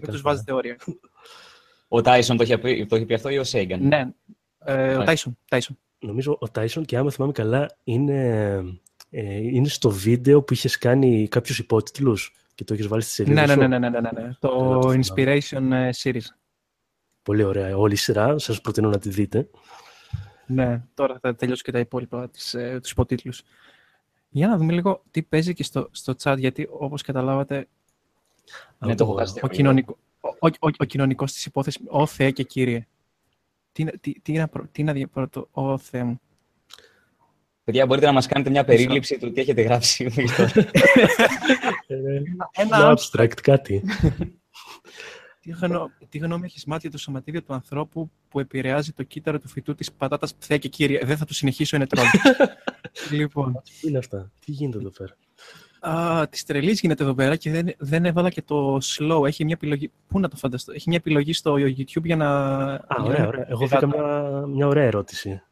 yeah, 0.00 0.08
τους 0.10 0.20
βάζετε 0.20 0.52
όρια. 0.52 0.76
Ο 1.88 2.00
Τάισον 2.00 2.36
το 2.36 2.42
είχε 2.42 2.58
πει, 2.58 2.86
το 2.86 2.96
είχε 2.96 3.04
πει 3.04 3.14
αυτό 3.14 3.28
ή 3.28 3.38
ο 3.38 3.44
Σέιγκαν. 3.44 3.86
Ναι, 3.86 4.08
ε, 4.58 4.94
ο 4.94 5.04
Τάισον. 5.04 5.38
Τάισον. 5.48 5.78
Νομίζω 5.98 6.36
ο 6.40 6.48
Τάισον 6.48 6.84
και 6.84 6.96
άμα 6.96 7.10
θυμάμαι 7.10 7.32
καλά 7.32 7.76
είναι, 7.84 8.54
ε, 9.10 9.36
είναι 9.36 9.68
στο 9.68 9.90
βίντεο 9.90 10.42
που 10.42 10.52
είχες 10.52 10.78
κάνει 10.78 11.28
κάποιους 11.28 11.58
υπότιτλους 11.58 12.34
και 12.54 12.64
το 12.64 12.74
έχεις 12.74 12.86
βάλει 12.86 13.02
στη 13.02 13.12
σελίδα 13.12 13.46
ναι, 13.46 13.54
ναι, 13.54 13.66
ναι, 13.66 13.78
ναι, 13.78 13.88
ναι, 13.88 14.00
ναι, 14.00 14.22
ναι. 14.22 14.30
Το 14.38 14.80
Inspiration 14.80 15.70
ε, 15.72 15.90
Series. 16.02 16.26
Πολύ 17.22 17.42
ωραία. 17.42 17.76
Όλη 17.76 17.92
η 17.92 17.96
σειρά. 17.96 18.38
Σας 18.38 18.60
προτείνω 18.60 18.88
να 18.88 18.98
τη 18.98 19.08
δείτε. 19.08 19.48
Ναι, 20.46 20.82
τώρα 20.94 21.18
θα 21.20 21.34
τελειώσω 21.34 21.62
και 21.62 21.72
τα 21.72 21.78
υπόλοιπα, 21.78 22.28
τις, 22.28 22.54
ε, 22.54 22.78
τους 22.82 22.90
υποτίτλους. 22.90 23.42
Για 24.28 24.48
να 24.48 24.56
δούμε 24.56 24.72
λίγο 24.72 25.02
τι 25.10 25.22
παίζει 25.22 25.54
και 25.54 25.62
στο, 25.62 25.88
στο 25.90 26.14
chat, 26.22 26.36
γιατί 26.38 26.68
όπως 26.70 27.02
καταλάβατε, 27.02 27.68
ναι, 28.78 28.94
το, 28.94 29.04
το, 29.04 29.24
ο, 29.42 29.48
κοινωνικό, 29.48 29.98
ο, 30.20 30.28
ο, 30.28 30.68
ο 30.78 30.84
κοινωνικός 30.84 31.32
της 31.32 31.44
υπόθεσης. 31.44 31.82
Ω 31.88 32.06
Θεέ 32.06 32.30
και 32.30 32.42
κύριε. 32.42 32.86
Τι, 33.72 33.84
τι, 33.84 34.20
τι, 34.20 34.32
είναι, 34.32 34.48
τι 34.72 34.80
είναι 34.80 35.06
πρώτο, 35.06 35.48
Ω 35.50 35.78
Θεέ 35.78 36.04
μου. 36.04 36.20
Παιδιά, 37.64 37.86
μπορείτε 37.86 38.06
να 38.06 38.12
μας 38.12 38.26
κάνετε 38.26 38.50
μια 38.50 38.64
περίληψη 38.64 39.18
του 39.18 39.32
τι 39.32 39.40
έχετε 39.40 39.62
γράψει. 39.62 40.12
Ένα 42.52 42.96
abstract 42.96 43.40
κάτι. 43.42 43.82
Τι, 45.40 45.50
γνω, 45.50 45.90
τι 46.08 46.18
γνώμη 46.18 46.44
έχεις 46.44 46.64
μάθει 46.64 46.80
για 46.80 46.90
το 46.90 46.98
σωματίδιο 46.98 47.42
του 47.42 47.54
ανθρώπου 47.54 48.10
που 48.28 48.40
επηρεάζει 48.40 48.92
το 48.92 49.02
κύτταρο 49.02 49.38
του 49.38 49.48
φυτού 49.48 49.74
της 49.74 49.92
πατάτας 49.92 50.34
Θεέ 50.38 50.58
και 50.58 50.68
κύριε. 50.68 51.04
Δεν 51.04 51.16
θα 51.16 51.24
το 51.24 51.34
συνεχίσω, 51.34 51.76
είναι 51.76 51.86
τρόλ. 51.86 52.06
λοιπόν. 53.18 53.62
Τι 53.80 53.88
είναι 53.88 53.98
αυτά, 53.98 54.30
τι 54.44 54.52
γίνεται 54.52 54.78
εδώ 54.78 54.90
πέρα; 54.90 55.16
Α, 55.80 56.26
της 56.28 56.44
τρελής 56.44 56.80
γίνεται 56.80 57.02
εδώ 57.02 57.14
πέρα 57.14 57.36
και 57.36 57.50
δεν, 57.50 57.74
δεν 57.78 58.04
έβαλα 58.04 58.30
και 58.30 58.42
το 58.42 58.78
slow. 58.82 59.26
Έχει 59.26 59.44
μια 59.44 59.54
επιλογή. 59.54 59.90
Πού 60.06 60.20
να 60.20 60.28
το 60.28 60.36
φανταστώ; 60.36 60.72
Έχει 60.72 60.88
μια 60.88 60.98
επιλογή 60.98 61.32
στο 61.32 61.54
YouTube 61.54 62.04
για 62.04 62.16
να. 62.16 62.28
Α, 62.74 62.86
ωραία, 63.02 63.26
ωραία. 63.26 63.46
Εγώ 63.48 63.66
βρήκα 63.66 63.86
μια, 63.86 64.02
μια 64.46 64.66
ωραία 64.66 64.84
ερώτηση. 64.84 65.42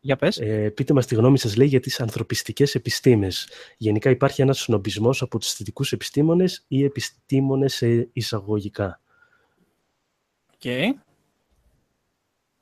Για 0.00 0.16
πες. 0.16 0.38
Ε, 0.38 0.70
πείτε 0.70 0.94
μας 0.94 1.06
τη 1.06 1.14
γνώμη 1.14 1.38
σας, 1.38 1.56
λέει, 1.56 1.66
για 1.66 1.80
τις 1.80 2.00
ανθρωπιστικές 2.00 2.74
επιστήμες. 2.74 3.48
Γενικά 3.76 4.10
υπάρχει 4.10 4.42
ένας 4.42 4.58
σνομπισμός 4.58 5.22
από 5.22 5.38
τους 5.38 5.52
θετικούς 5.52 5.92
επιστήμονες 5.92 6.64
ή 6.68 6.84
επιστήμονες 6.84 7.74
σε 7.74 8.08
εισαγωγικά; 8.12 9.00
OK. 10.54 10.60
Okay. 10.62 10.84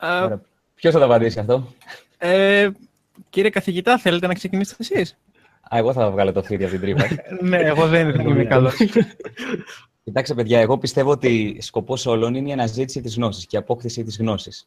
Uh, 0.01 0.39
Ποιος 0.75 0.93
θα 0.93 0.99
τα 0.99 1.05
απαντήσει 1.05 1.39
αυτό; 1.39 1.73
Ε, 2.19 2.71
κύριε 3.31 3.51
καθηγητά, 3.51 3.99
θέλετε 3.99 4.27
να 4.27 4.35
ξεκινήσετε 4.35 4.77
εσείς; 4.89 5.17
Α, 5.69 5.79
εγώ 5.79 5.93
θα 5.93 6.11
βγάλω 6.11 6.33
το 6.33 6.43
φίδι 6.43 6.65
από 6.65 6.73
την 6.73 6.81
τρύπα. 6.81 7.09
ναι, 7.49 7.57
εγώ 7.57 7.89
δεν 7.89 8.09
είμαι 8.09 8.45
καλός. 8.45 8.75
Κοιτάξτε, 10.05 10.35
παιδιά, 10.35 10.61
εγώ 10.61 10.79
πιστεύω 10.79 11.11
ότι 11.11 11.57
σκοπός 11.61 12.07
όλων 12.07 12.35
είναι 12.35 12.49
η 12.49 12.53
αναζήτηση 12.53 13.01
της 13.01 13.17
γνώσης 13.17 13.47
και 13.47 13.57
η 13.57 13.59
απόκτηση 13.59 14.03
της 14.03 14.19
γνώσης. 14.19 14.67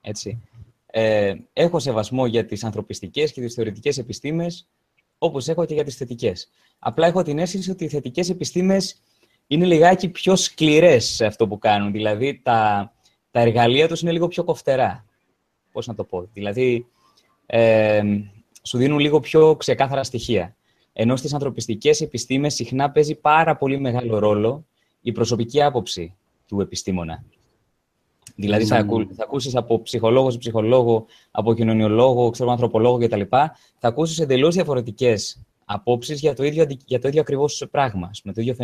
Έτσι. 0.00 0.42
Ε, 0.86 1.34
έχω 1.52 1.78
σεβασμό 1.78 2.26
για 2.26 2.44
τις 2.46 2.64
ανθρωπιστικές 2.64 3.32
και 3.32 3.40
τις 3.40 3.54
θεωρητικές 3.54 3.98
επιστήμες, 3.98 4.68
όπως 5.18 5.48
έχω 5.48 5.64
και 5.64 5.74
για 5.74 5.84
τις 5.84 5.96
θετικές. 5.96 6.50
Απλά 6.78 7.06
έχω 7.06 7.22
την 7.22 7.38
αίσθηση 7.38 7.70
ότι 7.70 7.84
οι 7.84 7.88
θετικές 7.88 8.30
επιστήμες 8.30 9.02
είναι 9.46 9.64
λιγάκι 9.64 10.08
πιο 10.08 10.36
σκληρές 10.36 11.04
σε 11.04 11.26
αυτό 11.26 11.48
που 11.48 11.58
κάνουν. 11.58 11.92
Δηλαδή, 11.92 12.40
τα, 12.42 12.92
τα 13.30 13.40
εργαλεία 13.40 13.88
τους 13.88 14.00
είναι 14.00 14.12
λίγο 14.12 14.28
πιο 14.28 14.44
κοφτερά. 14.44 15.04
Πώς 15.72 15.86
να 15.86 15.94
το 15.94 16.04
πω. 16.04 16.28
Δηλαδή, 16.32 16.86
ε, 17.46 18.02
σου 18.64 18.78
δίνουν 18.78 18.98
λίγο 18.98 19.20
πιο 19.20 19.56
ξεκάθαρα 19.56 20.04
στοιχεία. 20.04 20.56
Ενώ 20.92 21.16
στις 21.16 21.34
ανθρωπιστικές 21.34 22.00
επιστήμες 22.00 22.54
συχνά 22.54 22.90
παίζει 22.90 23.14
πάρα 23.14 23.56
πολύ 23.56 23.80
μεγάλο 23.80 24.18
ρόλο 24.18 24.66
η 25.00 25.12
προσωπική 25.12 25.62
άποψη 25.62 26.14
του 26.48 26.60
επιστήμονα. 26.60 27.24
Δηλαδή, 28.36 28.64
θα, 28.64 28.76
ακού, 28.76 29.14
θα 29.14 29.24
ακούσεις 29.24 29.56
από 29.56 29.82
ψυχολόγο 29.82 30.30
σε 30.30 30.38
ψυχολόγο, 30.38 31.06
από 31.30 31.54
κοινωνιολόγο, 31.54 32.30
ξέρω, 32.30 32.50
ανθρωπολόγο 32.50 32.98
κτλ. 32.98 33.20
Θα 33.30 33.58
ακούσεις 33.78 34.18
εντελώς 34.18 34.54
διαφορετικές 34.54 35.42
απόψεις 35.64 36.20
για 36.20 36.34
το 36.34 36.44
ίδιο, 36.44 36.66
για 36.86 37.00
το 37.00 37.08
ίδιο 37.08 37.20
ακριβώς 37.20 37.66
πράγμα, 37.70 38.10
με 38.24 38.32
το 38.32 38.40
ίδιο 38.40 38.54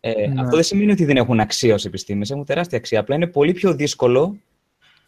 Ε, 0.00 0.26
ναι. 0.26 0.40
Αυτό 0.40 0.54
δεν 0.54 0.64
σημαίνει 0.64 0.92
ότι 0.92 1.04
δεν 1.04 1.16
έχουν 1.16 1.40
αξία 1.40 1.74
ως 1.74 1.84
επιστήμες, 1.84 2.30
έχουν 2.30 2.44
τεράστια 2.44 2.78
αξία. 2.78 3.00
Απλά 3.00 3.14
είναι 3.14 3.26
πολύ 3.26 3.52
πιο 3.52 3.74
δύσκολο 3.74 4.36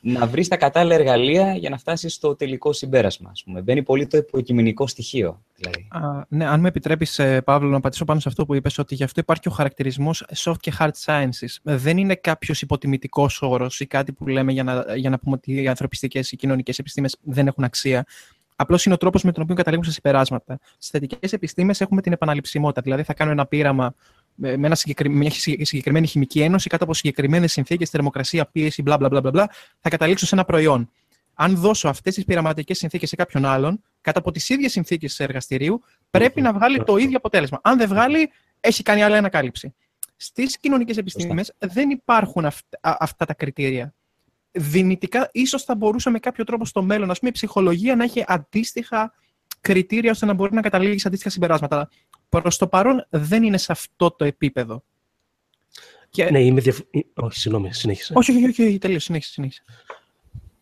να 0.07 0.27
βρεις 0.27 0.49
τα 0.49 0.57
κατάλληλα 0.57 0.95
εργαλεία 0.95 1.55
για 1.55 1.71
να 1.71 1.79
φτάσεις 1.79 2.15
στο 2.15 2.35
τελικό 2.35 2.73
συμπέρασμα. 2.73 3.31
Ας 3.31 3.43
πούμε. 3.45 3.61
Μπαίνει 3.61 3.83
πολύ 3.83 4.07
το 4.07 4.17
υποκειμενικό 4.17 4.87
στοιχείο. 4.87 5.43
Δηλαδή. 5.57 5.89
Α, 5.91 6.25
ναι, 6.29 6.47
αν 6.47 6.61
με 6.61 6.69
επιτρέπεις, 6.69 7.19
ε, 7.19 7.41
Παύλο, 7.41 7.69
να 7.69 7.81
πατήσω 7.81 8.05
πάνω 8.05 8.21
σε 8.21 8.29
αυτό 8.29 8.47
που 8.47 8.55
είπες, 8.55 8.79
ότι 8.79 8.95
γι' 8.95 9.05
αυτό 9.05 9.21
υπάρχει 9.21 9.49
ο 9.49 9.51
χαρακτηρισμός 9.51 10.27
soft 10.35 10.59
και 10.61 10.73
hard 10.79 10.91
sciences. 11.05 11.57
Δεν 11.63 11.97
είναι 11.97 12.15
κάποιος 12.15 12.63
υποτιμητικός 12.63 13.43
όρος 13.43 13.81
ή 13.81 13.87
κάτι 13.87 14.13
που 14.13 14.27
λέμε 14.27 14.53
για 14.53 14.65
να, 14.65 14.97
για 14.97 15.11
να 15.11 15.19
πούμε 15.19 15.37
ότι 15.37 15.63
οι 15.63 15.69
ανθρωπιστικές 15.69 16.33
ή 16.33 16.37
κοινωνικές 16.37 16.79
επιστήμες 16.79 17.17
δεν 17.23 17.47
έχουν 17.47 17.65
αξία. 17.65 18.07
Απλώς 18.57 18.85
είναι 18.85 18.95
ο 18.95 18.99
τρόπος 18.99 19.23
με 19.23 19.33
τον 19.33 19.43
οποίο 19.43 19.55
καταλήγουν 19.55 19.85
σε 19.85 19.93
συμπεράσματα. 19.93 20.59
Στις 20.73 20.89
θετικές 20.89 21.33
επιστήμες 21.33 21.81
έχουμε 21.81 22.01
την 22.01 22.13
επαναληψιμότητα. 22.13 22.81
Δηλαδή, 22.81 23.03
θα 23.03 23.15
κάνω 23.15 23.31
ένα 23.31 23.47
πείραμα 23.47 23.95
με 24.35 24.51
ένα 24.51 24.77
μια 25.09 25.31
συγκεκριμένη 25.61 26.07
χημική 26.07 26.41
ένωση 26.41 26.69
κάτω 26.69 26.85
από 26.85 26.95
συγκεκριμένες 26.95 27.53
συνθήκες, 27.53 27.91
θερμοκρασία, 27.91 28.47
πίεση, 28.47 28.83
μπλα, 28.83 28.97
μπλα, 28.97 29.09
μπλα, 29.09 29.21
μπλα, 29.21 29.51
θα 29.81 29.89
καταλήξω 29.89 30.27
σε 30.27 30.35
ένα 30.35 30.45
προϊόν. 30.45 30.91
Αν 31.35 31.57
δώσω 31.57 31.89
αυτές 31.89 32.15
τις 32.15 32.25
πειραματικές 32.25 32.79
συνθήκες 32.79 33.09
σε 33.09 33.17
κάποιον 33.17 33.45
άλλον, 33.45 33.83
κάτω 34.01 34.19
από 34.19 34.31
τις 34.31 34.49
ίδιες 34.49 34.73
συνθήκες 34.73 35.21
εργαστηρίου, 35.21 35.83
πρέπει 36.11 36.41
να 36.41 36.53
βγάλει 36.53 36.85
το 36.85 36.97
ίδιο 36.97 37.17
αποτέλεσμα. 37.17 37.61
Αν 37.63 37.79
δεν 37.79 37.89
βγάλει, 37.89 38.31
έχει 38.61 38.83
κάνει 38.83 39.03
άλλη 39.03 39.17
ανακάλυψη. 39.17 39.75
Στις 40.17 40.59
κοινωνικές 40.59 40.97
επιστήμες 40.97 41.55
δεν 41.59 41.91
υπάρχουν 41.91 42.47
αυτά 42.81 43.25
τα 43.25 43.35
κριτήρια. 43.35 43.95
Δυνητικά, 44.51 45.29
ίσως 45.33 45.63
θα 45.63 45.75
μπορούσε 45.75 46.11
με 46.11 46.19
κάποιο 46.19 46.45
τρόπο 46.45 46.65
στο 46.65 46.83
μέλλον, 46.83 47.11
ας 47.11 47.19
πούμε, 47.19 47.31
η 47.31 47.35
ψυχολογία 47.35 47.97
να 47.97 48.05
έχει 48.05 48.25
αντίστοιχα 48.27 49.13
κριτήρια 49.61 50.11
ώστε 50.11 50.27
να 50.27 50.33
μπορεί 50.33 50.55
να 50.55 50.61
καταλήγει 50.61 50.99
σε 50.99 51.09
αντίστοιχα 51.09 51.31
συμπεράσματα. 51.31 51.89
Προς 52.29 52.59
το 52.59 52.67
παρόν 52.67 53.07
δεν 53.11 53.43
είναι 53.43 53.59
σε 53.59 53.73
αυτό 53.73 54.11
το 54.11 54.25
επίπεδο. 54.25 54.83
Και... 56.11 56.31
Ναι, 56.31 56.43
είμαι 56.43 56.61
διαφ... 56.61 56.79
Όχι, 57.15 57.39
συγγνώμη, 57.39 57.73
συνέχισε. 57.73 58.13
Όχι, 58.17 58.33
όχι, 58.33 58.45
όχι, 58.45 58.67
όχι 58.67 58.79
τελείω, 58.79 58.99
συνέχισε, 58.99 59.33
συνέχισε. 59.33 59.63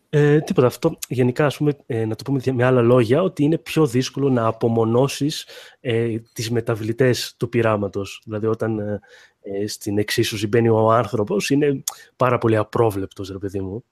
Ε, 0.09 0.39
τίποτα 0.41 0.67
αυτό. 0.67 0.97
Γενικά, 1.07 1.45
ας 1.45 1.57
πούμε, 1.57 1.77
ε, 1.85 2.05
να 2.05 2.15
το 2.15 2.23
πούμε 2.23 2.41
με 2.51 2.63
άλλα 2.63 2.81
λόγια, 2.81 3.21
ότι 3.21 3.43
είναι 3.43 3.57
πιο 3.57 3.85
δύσκολο 3.85 4.29
να 4.29 4.45
απομονώσεις 4.45 5.45
ε, 5.79 6.15
τις 6.33 6.51
μεταβλητές 6.51 7.35
του 7.37 7.49
πειράματος. 7.49 8.21
Δηλαδή, 8.25 8.45
όταν 8.45 8.79
ε, 8.79 8.99
ε, 9.41 9.67
στην 9.67 9.97
εξίσωση 9.97 10.47
μπαίνει 10.47 10.69
ο 10.69 10.91
άνθρωπος, 10.91 11.49
είναι 11.49 11.83
πάρα 12.15 12.37
πολύ 12.37 12.55
απρόβλεπτος, 12.55 13.29
ρε 13.29 13.37
παιδί 13.37 13.59
μου. 13.59 13.83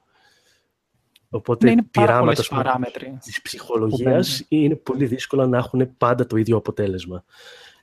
Οπότε 1.34 1.66
ναι, 1.66 1.72
είναι 1.72 1.84
πειράματα 1.92 2.44
της 3.24 3.42
ψυχολογίας 3.42 4.46
είναι 4.48 4.76
πολύ 4.76 5.06
δύσκολο 5.06 5.48
να 5.48 5.58
έχουν 5.58 5.98
πάντα 5.98 6.28
το 6.28 6.38
ίδιο 6.38 6.58
αποτέλεσμα. 6.58 7.24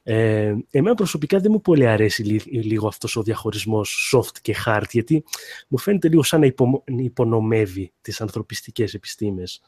Ε, 0.03 0.55
εμένα 0.71 0.95
προσωπικά 0.95 1.39
δεν 1.39 1.51
μου 1.53 1.61
πολύ 1.61 1.87
αρέσει 1.87 2.23
λίγο 2.49 2.87
αυτός 2.87 3.17
ο 3.17 3.23
διαχωρισμός 3.23 4.15
soft 4.15 4.39
και 4.43 4.55
hard, 4.67 4.89
γιατί 4.91 5.25
μου 5.69 5.79
φαίνεται 5.79 6.09
λίγο 6.09 6.23
σαν 6.23 6.41
να 6.41 6.55
υπονομεύει 6.85 7.93
τις 8.01 8.21
ανθρωπιστικές 8.21 8.95
επιστήμες. 8.95 9.61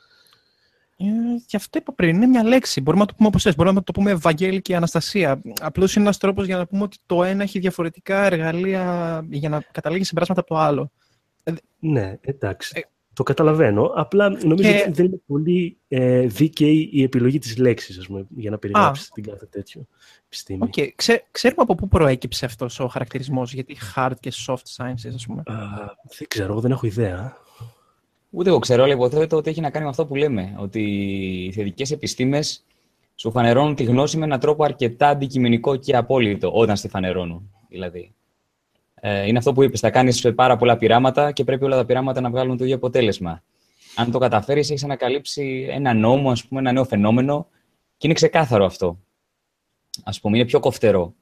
Ε, 0.97 1.05
γι' 1.49 1.57
αυτό 1.57 1.79
είπα 1.79 1.93
πριν, 1.93 2.17
είναι 2.17 2.27
μια 2.27 2.45
λέξη. 2.45 2.81
Μπορούμε 2.81 3.03
να 3.03 3.09
το 3.09 3.15
πούμε 3.17 3.29
όπως 3.29 3.43
θες. 3.43 3.55
Μπορούμε 3.57 3.75
να 3.75 3.83
το 3.83 3.93
πούμε 3.93 4.11
Ευαγγέλη 4.11 4.63
και 4.63 4.77
Αναστασία. 4.77 5.43
Απλώς 5.61 5.95
είναι 5.95 6.05
ένας 6.05 6.19
τρόπος 6.19 6.47
για 6.47 6.57
να 6.57 6.67
πούμε 6.67 6.83
ότι 6.83 6.97
το 7.07 7.25
ένα 7.25 7.43
έχει 7.43 7.59
διαφορετικά 7.59 8.25
εργαλεία 8.25 9.25
για 9.31 9.49
να 9.49 9.61
καταλήγει 9.73 10.05
συμπεράσματα 10.05 10.41
από 10.41 10.55
το 10.55 10.61
άλλο. 10.61 10.91
Ναι, 11.79 12.19
εντάξει. 12.21 12.73
Ε, 12.77 12.81
το 13.15 13.23
καταλαβαίνω. 13.23 13.93
Απλά 13.95 14.29
νομίζω 14.29 14.71
ότι 14.71 14.91
δεν 14.91 15.05
είναι 15.05 15.21
πολύ 15.27 15.79
ε, 15.89 16.21
δίκαιη 16.21 16.91
η 16.93 17.03
επιλογή 17.03 17.39
της 17.39 17.57
λέξης, 17.57 17.99
ας 17.99 18.07
πούμε, 18.07 18.27
για 18.37 18.51
να 18.51 18.59
περιγράψεις 18.59 19.09
την 19.09 19.23
κάθε 19.23 19.47
τέτοιο 19.47 19.87
επιστήμη. 20.27 20.71
Okay. 20.73 20.89
Ξέ, 20.95 21.25
ξέρουμε 21.31 21.63
από 21.63 21.75
πού 21.75 21.89
προέκυψε 21.89 22.45
αυτός 22.45 22.81
ο 22.81 22.87
χαρακτηρισμός, 22.87 23.53
γιατί 23.53 23.77
hard 23.95 24.13
και 24.21 24.33
soft 24.47 24.77
sciences, 24.77 25.13
ας 25.15 25.27
πούμε. 25.27 25.43
δεν 26.19 26.29
ξέρω, 26.29 26.61
δεν 26.61 26.71
έχω 26.71 26.87
ιδέα. 26.87 27.37
Ούτε 28.31 28.49
εγώ 28.49 28.59
ξέρω, 28.59 28.83
αλλά 28.83 28.93
υποθέτω 28.93 29.37
ότι 29.37 29.51
έχει 29.51 29.61
να 29.61 29.71
κάνει 29.71 29.85
με 29.85 29.91
αυτό 29.91 30.07
που 30.07 30.15
λέμε. 30.15 30.55
Ότι 30.59 30.81
οι 31.45 31.53
θετικές 31.53 31.91
επιστήμες 31.91 32.65
σου 33.15 33.31
φανερώνουν 33.31 33.75
τη 33.75 33.85
γνώση 33.85 34.17
με 34.17 34.25
έναν 34.25 34.41
τρόπο 34.41 34.65
αρκετά 34.65 35.09
αντικειμενικό 35.09 35.77
και 35.77 35.97
απόλυτο, 35.97 36.53
όταν 36.53 36.77
στη 36.77 36.89
φανερώνουν. 36.89 37.51
Δηλαδή. 37.69 38.15
Ε, 39.01 39.27
είναι 39.27 39.39
αυτό 39.39 39.53
που 39.53 39.63
είπες. 39.63 39.81
Θα 39.81 39.91
κάνεις 39.91 40.35
πάρα 40.35 40.57
πολλά 40.57 40.77
πειράματα 40.77 41.33
και 41.33 41.45
πρέπει 41.45 41.65
όλα 41.65 41.77
τα 41.77 41.85
πειράματα 41.85 42.21
να 42.21 42.31
βγάλουν 42.31 42.57
το 42.57 42.65
ίδιο 42.65 42.77
αποτέλεσμα. 42.77 43.43
Αν 43.95 44.11
το 44.11 44.19
καταφέρεις, 44.19 44.71
έχεις 44.71 44.85
ανακαλύψει 44.85 45.67
ένα 45.71 45.95
νόμο, 45.95 46.31
ας 46.31 46.47
πούμε, 46.47 46.61
ένα 46.61 46.73
νέο 46.73 46.85
φαινόμενο 46.85 47.47
και 47.97 48.07
είναι 48.07 48.15
ξεκάθαρο 48.15 48.65
αυτό. 48.65 48.99
Α 50.05 50.11
πούμε, 50.21 50.37
είναι 50.37 50.47
πιο 50.47 50.61
κοφτερό. 50.61 51.15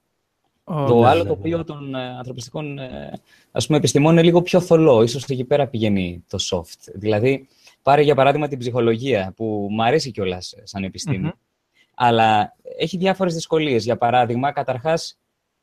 το 0.64 1.00
ναι, 1.00 1.08
άλλο 1.08 1.22
ναι, 1.22 1.28
τοπίο 1.28 1.56
ναι. 1.56 1.64
των 1.64 1.94
ε, 1.94 2.08
ανθρωπιστικών 2.08 2.78
ε, 2.78 3.12
ας 3.50 3.66
πούμε, 3.66 3.78
επιστημών 3.78 4.12
είναι 4.12 4.22
λίγο 4.22 4.42
πιο 4.42 4.60
θολό. 4.60 5.02
Ίσως 5.02 5.24
εκεί 5.24 5.44
πέρα 5.44 5.66
πηγαίνει 5.66 6.24
το 6.28 6.38
soft. 6.50 6.92
Δηλαδή, 6.94 7.48
πάρε 7.82 8.02
για 8.02 8.14
παράδειγμα 8.14 8.48
την 8.48 8.58
ψυχολογία, 8.58 9.32
που 9.36 9.68
μου 9.70 9.82
αρέσει 9.82 10.10
κιόλας 10.10 10.54
σαν 10.62 10.84
επιστημη 10.84 11.32
Αλλά 11.94 12.56
έχει 12.78 12.96
διάφορες 12.96 13.34
δυσκολίες. 13.34 13.84
Για 13.84 13.96
παράδειγμα, 13.96 14.52
καταρχάς, 14.52 15.18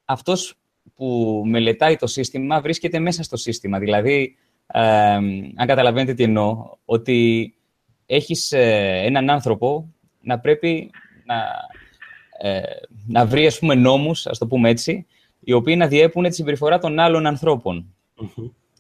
αυτός 0.06 0.56
που 0.96 1.42
μελετάει 1.46 1.96
το 1.96 2.08
σύστημα 2.08 2.62
βρίσκεται 2.62 3.00
μέσα 3.00 3.24
στο 3.24 3.38
σύστημα. 3.38 3.80
Δηλαδή, 3.80 4.36
αν 5.56 5.68
καταλαβαίνετε 5.68 6.14
τι 6.14 6.24
εννοώ, 6.24 6.70
ότι 6.86 7.54
έχεις 8.06 8.52
ε, 8.52 9.02
έναν 9.06 9.30
άνθρωπο 9.30 9.94
να 10.22 10.40
πρέπει 10.40 10.90
να, 11.26 11.36
ε, 12.50 12.62
να 13.08 13.26
βρει, 13.26 13.46
ας 13.46 13.60
πούμε, 13.60 13.76
νόμους, 13.76 14.28
ας 14.28 14.38
το 14.38 14.48
πούμε 14.48 14.70
έτσι, 14.70 15.06
οι 15.40 15.54
οποίοι 15.54 15.76
να 15.78 15.88
διέπουν 15.88 16.24
τη 16.24 16.36
συμπεριφορά 16.36 16.78
των 16.78 17.00
άλλων 17.00 17.26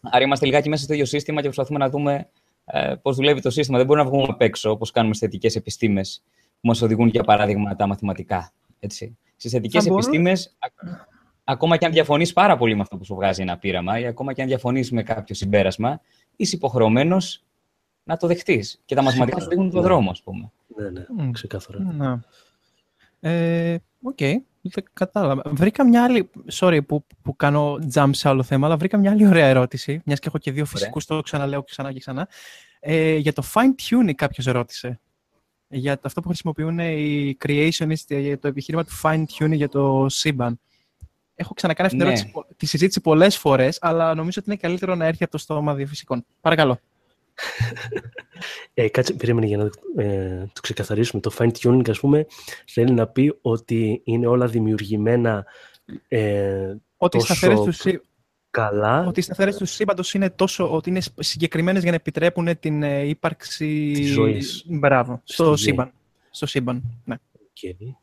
Άρα 0.02 0.24
είμαστε 0.24 0.46
λιγάκι 0.46 0.70
μέσα 0.70 0.84
στο 0.84 0.94
ίδιο 0.94 1.06
σύστημα 1.06 1.38
και 1.38 1.46
προσπαθούμε 1.46 1.80
να 1.80 1.90
δούμε 1.90 2.30
ε, 2.66 2.96
πώς 3.02 3.16
δουλεύει 3.16 3.42
το 3.42 3.50
σύστημα. 3.50 3.78
Δεν 3.78 3.88
μπορούμε 3.88 4.06
να 4.06 4.12
βγούμε 4.12 4.28
απ' 4.30 4.42
έξω, 4.42 4.72
όπως 4.72 4.92
κάνουμε 4.92 5.14
στις 5.14 5.28
θετικές 5.28 5.56
επιστήμες, 5.56 6.24
που 6.62 6.68
μας 6.68 6.82
οδηγούν, 6.82 7.08
για 7.08 7.24
παράδειγμα, 7.24 7.76
τα 7.76 7.88
μαθηματικά. 7.88 8.52
Στις 9.36 9.52
θετικές 9.52 9.86
επιστήμες, 9.86 10.58
ακόμα 11.46 11.78
και 11.78 11.86
αν 11.86 11.92
διαφωνείς 11.92 12.34
πάρα 12.34 12.58
πολύ 12.58 12.76
με 12.76 12.82
αυτό 12.82 12.98
που 12.98 13.06
σου 13.06 13.16
βγάζει 13.16 13.42
ένα 13.42 13.58
πείραμα 13.58 14.00
ή 14.00 14.06
ακόμα 14.06 14.34
και 14.34 14.42
αν 14.42 14.48
διαφωνείς 14.48 14.92
με 14.92 15.04
κάποιο 15.04 15.36
συμπέρασμα, 15.36 16.02
είσαι 16.36 16.56
υποχρεωμένος 16.56 17.44
να 18.04 18.18
το 18.18 18.28
δεχτείς. 18.28 18.82
Και 18.86 18.96
τα 18.96 19.02
μαθηματικά 19.02 19.40
σου 19.40 19.48
δείχνουν 19.48 19.70
τον 19.70 19.82
ναι. 19.82 19.88
δρόμο, 19.88 20.10
ας 20.10 20.22
πούμε. 20.24 20.52
Ναι, 20.76 20.90
ναι, 20.90 21.32
ξεκάθαρα. 21.32 21.80
Ναι. 21.80 22.20
Ε, 23.20 23.78
OK, 24.02 24.18
okay. 24.20 24.36
κατάλαβα. 24.94 25.42
Βρήκα 25.46 25.88
μια 25.88 26.04
άλλη. 26.04 26.30
Sorry 26.52 26.80
που, 26.88 27.06
που 27.22 27.36
κάνω 27.36 27.80
jump 27.94 28.10
σε 28.12 28.30
άλλο 28.30 28.44
θέμα, 28.44 28.66
αλλά 28.66 28.78
βρήκα 28.78 28.98
μια 28.98 29.12
άλλη 29.12 29.28
ωραία 29.28 29.46
ερώτηση. 29.46 30.02
Μιας 30.06 30.20
και 30.20 30.28
έχω 30.28 30.38
και 30.38 30.52
δύο 30.52 30.66
φυσικούς, 30.66 31.06
το 31.06 31.22
ξαναλέω 31.22 31.64
ξανά 31.64 31.94
και 31.94 32.00
ξανά. 32.00 32.28
Ε, 32.80 33.16
για 33.16 33.34
το 33.34 33.44
fine 33.54 33.74
tuning 33.90 34.14
κάποιος 34.16 34.46
ρώτησε. 34.46 35.00
Για 35.68 36.00
αυτό 36.02 36.22
που 36.22 36.28
χρησιμοποιούν 36.28 36.80
οι 36.80 37.38
creationists 37.46 38.20
για 38.20 38.40
το 38.40 38.48
επιχείρημα 38.48 38.84
του 38.84 38.92
fine 39.04 39.24
tuning 39.38 39.54
για 39.56 39.70
το 39.70 40.06
σύμπαν. 40.10 40.60
Έχω 41.36 41.54
ξανακάνει 41.54 41.88
αυτή 41.88 42.04
ναι. 42.04 42.44
τη 42.58 42.66
συζήτηση 42.66 43.02
πολλές 43.02 43.38
φορές, 43.38 43.78
αλλά 43.82 44.16
νομίζω 44.16 44.42
ότι 44.42 44.50
είναι 44.50 44.60
καλύτερο 44.62 44.96
να 44.96 45.06
έρθει 45.06 45.24
από 45.24 45.32
το 45.32 45.38
στόμα 45.38 45.74
δύο 45.76 45.88
φυσικών. 45.88 46.26
Παρακαλώ. 46.42 46.80
Ε, 48.74 48.90
κάτσε, 48.90 49.14
περίμενε 49.14 49.46
για 49.46 49.58
να 49.58 49.70
ε, 50.04 50.50
το 50.54 50.62
ξεκαθαρίσουμε. 50.62 51.22
Το 51.22 51.32
fine 51.38 51.52
tuning, 51.60 51.90
ας 51.90 52.00
πούμε, 52.00 52.26
θέλει 52.66 52.92
να 52.92 53.08
πει 53.08 53.38
ότι 53.42 54.02
είναι 54.04 54.28
όλα 54.28 54.48
δημιουργημένα 54.48 55.46
ε, 56.08 56.76
ότι 56.98 57.18
τόσο 57.18 57.64
τους 57.64 57.86
καλά. 58.50 59.06
Ότι 59.08 59.20
οι 59.20 59.24
σταθερές 59.24 59.58
τους 59.58 59.72
σύμπαντος 59.72 60.14
είναι 60.14 60.30
τόσο 60.30 60.74
ότι 60.74 60.90
είναι 60.90 61.02
συγκεκριμένες 61.20 61.82
για 61.82 61.92
να 61.92 61.98
επιτρέπουν 61.98 62.60
την 62.60 62.84
ε, 62.84 63.02
ύπαρξη 63.02 63.92
της 63.94 64.12
ζωής. 64.12 64.64
Μπράβο. 64.68 65.22
Στο 65.24 65.56
σύμπαν. 65.56 65.92
Στο 66.30 66.46
σύμπαν. 66.46 66.84
Ναι. 67.06 67.16
Okay. 67.36 67.96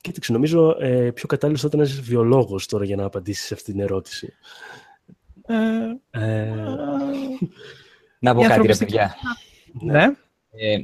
Κοίταξε, 0.00 0.32
νομίζω 0.32 0.76
ε, 0.80 1.10
πιο 1.10 1.26
κατάλληλος 1.26 1.60
θα 1.60 1.66
ήταν 1.66 1.80
ένας 1.80 2.00
βιολόγος 2.00 2.66
τώρα 2.66 2.84
για 2.84 2.96
να 2.96 3.04
απαντήσεις 3.04 3.46
σε 3.46 3.54
αυτή 3.54 3.72
την 3.72 3.80
ερώτηση. 3.80 4.34
Ε, 5.46 5.54
ε, 6.10 6.54
να 8.18 8.34
πω 8.34 8.42
κάτι, 8.42 8.66
ρε 8.66 8.76
παιδιά. 8.76 9.14
Ναι. 9.72 10.04
Ε, 10.50 10.78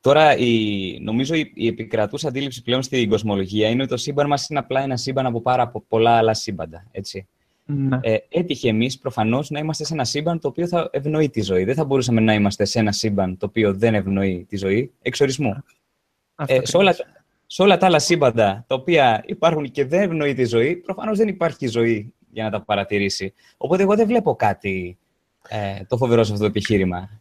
τώρα, 0.00 0.36
η, 0.36 0.98
νομίζω 1.00 1.34
η, 1.34 1.52
η 1.54 1.66
επικρατούσα 1.66 2.28
αντίληψη 2.28 2.62
πλέον 2.62 2.82
στην 2.82 3.08
κοσμολογία 3.08 3.68
είναι 3.68 3.82
ότι 3.82 3.90
το 3.90 3.96
σύμπαν 3.96 4.26
μας 4.26 4.48
είναι 4.48 4.58
απλά 4.58 4.80
ένα 4.80 4.96
σύμπαν 4.96 5.26
από 5.26 5.40
πάρα 5.40 5.72
πολλά 5.88 6.16
άλλα 6.16 6.34
σύμπαντα. 6.34 6.86
Έτσι. 6.90 7.26
Ναι. 7.64 7.98
Ε, 8.02 8.16
έτυχε 8.28 8.68
εμείς 8.68 8.98
προφανώς 8.98 9.50
να 9.50 9.58
είμαστε 9.58 9.84
σε 9.84 9.94
ένα 9.94 10.04
σύμπαν 10.04 10.40
το 10.40 10.48
οποίο 10.48 10.66
θα 10.66 10.88
ευνοεί 10.92 11.30
τη 11.30 11.42
ζωή. 11.42 11.64
Δεν 11.64 11.74
θα 11.74 11.84
μπορούσαμε 11.84 12.20
να 12.20 12.34
είμαστε 12.34 12.64
σε 12.64 12.78
ένα 12.78 12.92
σύμπαν 12.92 13.36
το 13.36 13.46
οποίο 13.46 13.74
δεν 13.74 13.94
ευνοεί 13.94 14.46
τη 14.48 14.56
ζωή, 14.56 14.92
εξορισμού. 15.02 15.62
Ε, 16.46 16.58
σε, 16.62 16.76
όλα, 16.76 16.94
σε 17.46 17.62
όλα 17.62 17.76
τα 17.76 17.86
άλλα 17.86 17.98
σύμπαντα 17.98 18.64
τα 18.66 18.74
οποία 18.74 19.22
υπάρχουν 19.26 19.70
και 19.70 19.84
δεν 19.84 20.02
ευνοεί 20.02 20.34
τη 20.34 20.44
ζωή, 20.44 20.76
προφανώς 20.76 21.18
δεν 21.18 21.28
υπάρχει 21.28 21.66
ζωή 21.66 22.14
για 22.30 22.44
να 22.44 22.50
τα 22.50 22.62
παρατηρήσει. 22.62 23.34
Οπότε 23.56 23.82
εγώ 23.82 23.96
δεν 23.96 24.06
βλέπω 24.06 24.36
κάτι 24.36 24.98
ε, 25.48 25.84
το 25.88 25.96
φοβερό 25.96 26.24
σε 26.24 26.32
αυτό 26.32 26.44
το 26.44 26.50
επιχείρημα. 26.50 27.20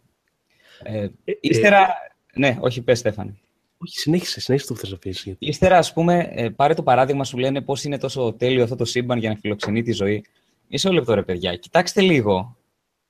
Ε, 0.83 1.07
ε, 1.23 1.33
ύστερα... 1.41 1.87
ναι, 2.33 2.57
όχι, 2.59 2.81
πες, 2.81 2.99
Στέφανε. 2.99 3.37
Όχι, 3.77 3.97
συνέχισε, 3.97 4.39
συνέχισε 4.39 4.67
το 4.67 4.73
που 4.73 4.79
θες 4.79 4.91
να 4.91 4.97
πεις. 4.97 5.35
Ύστερα, 5.39 5.77
ας 5.77 5.93
πούμε, 5.93 6.31
ε, 6.35 6.49
πάρε 6.49 6.73
το 6.73 6.83
παράδειγμα, 6.83 7.23
σου 7.23 7.37
λένε 7.37 7.61
πώς 7.61 7.83
είναι 7.83 7.97
τόσο 7.97 8.33
τέλειο 8.33 8.63
αυτό 8.63 8.75
το 8.75 8.85
σύμπαν 8.85 9.19
για 9.19 9.29
να 9.29 9.35
φιλοξενεί 9.35 9.81
τη 9.81 9.91
ζωή. 9.91 10.25
Μισό 10.67 10.91
λεπτό, 10.91 11.13
ρε 11.13 11.23
παιδιά. 11.23 11.55
Κοιτάξτε 11.55 12.01
λίγο 12.01 12.57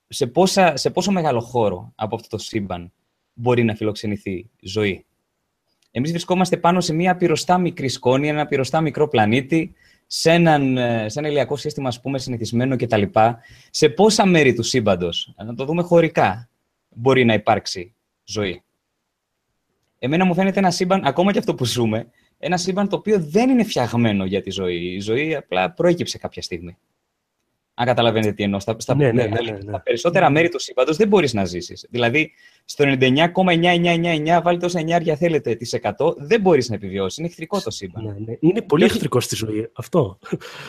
σε, 0.08 0.26
πόσα, 0.26 0.76
σε 0.76 0.90
πόσο 0.90 1.10
μεγάλο 1.10 1.40
χώρο 1.40 1.92
από 1.94 2.14
αυτό 2.14 2.28
το 2.28 2.38
σύμπαν 2.38 2.92
μπορεί 3.32 3.64
να 3.64 3.74
φιλοξενηθεί 3.74 4.50
ζωή. 4.60 5.04
Εμείς 5.96 6.10
βρισκόμαστε 6.10 6.56
πάνω 6.56 6.80
σε 6.80 6.94
μια 6.94 7.16
πυροστά 7.16 7.58
μικρή 7.58 7.88
σκόνη, 7.88 8.28
ένα 8.28 8.46
πυροστά 8.46 8.80
μικρό 8.80 9.08
πλανήτη, 9.08 9.74
σε, 10.06 10.30
έναν, 10.30 10.76
ε, 10.76 11.08
σε 11.08 11.18
ένα 11.18 11.28
ηλιακό 11.28 11.56
σύστημα, 11.56 11.88
ας 11.88 12.00
πούμε, 12.00 12.18
συνηθισμένο 12.18 12.76
κτλ. 12.76 13.02
Σε 13.70 13.88
πόσα 13.88 14.26
μέρη 14.26 14.54
του 14.54 14.62
σύμπαντος, 14.62 15.34
να 15.44 15.54
το 15.54 15.64
δούμε 15.64 15.82
χωρικά, 15.82 16.48
μπορεί 16.88 17.24
να 17.24 17.34
υπάρξει 17.34 17.94
ζωή; 18.24 18.62
Εμένα 19.98 20.24
μου 20.24 20.34
φαίνεται 20.34 20.58
ένα 20.58 20.70
σύμπαν, 20.70 21.04
ακόμα 21.04 21.32
και 21.32 21.38
αυτό 21.38 21.54
που 21.54 21.64
ζούμε, 21.64 22.08
ένα 22.38 22.56
σύμπαν 22.56 22.88
το 22.88 22.96
οποίο 22.96 23.20
δεν 23.20 23.50
είναι 23.50 23.64
φτιαγμένο 23.64 24.24
για 24.24 24.42
τη 24.42 24.50
ζωή. 24.50 24.94
Η 24.94 25.00
ζωή 25.00 25.34
απλά 25.34 25.70
προέκυψε 25.72 26.18
κάποια 26.18 26.42
στιγμή. 26.42 26.76
Αν 27.78 27.86
καταλαβαίνετε 27.86 28.32
τι 28.32 28.42
εννοώ. 28.42 28.60
Στα, 28.60 28.94
ναι, 28.94 29.12
ναι, 29.12 29.22
ναι, 29.22 29.40
ναι, 29.40 29.60
στα 29.60 29.80
περισσότερα 29.80 30.30
μέρη 30.30 30.48
του 30.48 30.58
σύμπαντος 30.58 30.96
δεν 30.96 31.08
μπορείς 31.08 31.34
να 31.34 31.44
ζήσεις. 31.44 31.86
Δηλαδή, 31.90 32.32
στο 32.64 32.84
99,999 32.98 34.40
βάλτε 34.42 34.66
όσα 34.66 34.78
εννιάρια 34.78 35.16
θέλετε 35.16 35.54
τη 35.54 35.78
100, 35.82 36.16
δεν 36.16 36.40
μπορείς 36.40 36.68
να 36.68 36.74
επιβιώσεις. 36.74 37.18
Είναι 37.18 37.26
εχθρικό 37.26 37.60
το 37.60 37.70
σύμπαν. 37.70 38.04
Ναι, 38.04 38.14
ναι. 38.18 38.36
Είναι 38.40 38.62
πολύ 38.62 38.86
και 38.86 38.92
εχθρικό 38.92 39.20
στη 39.20 39.36
ζωή. 39.36 39.70
Αυτό. 39.72 40.18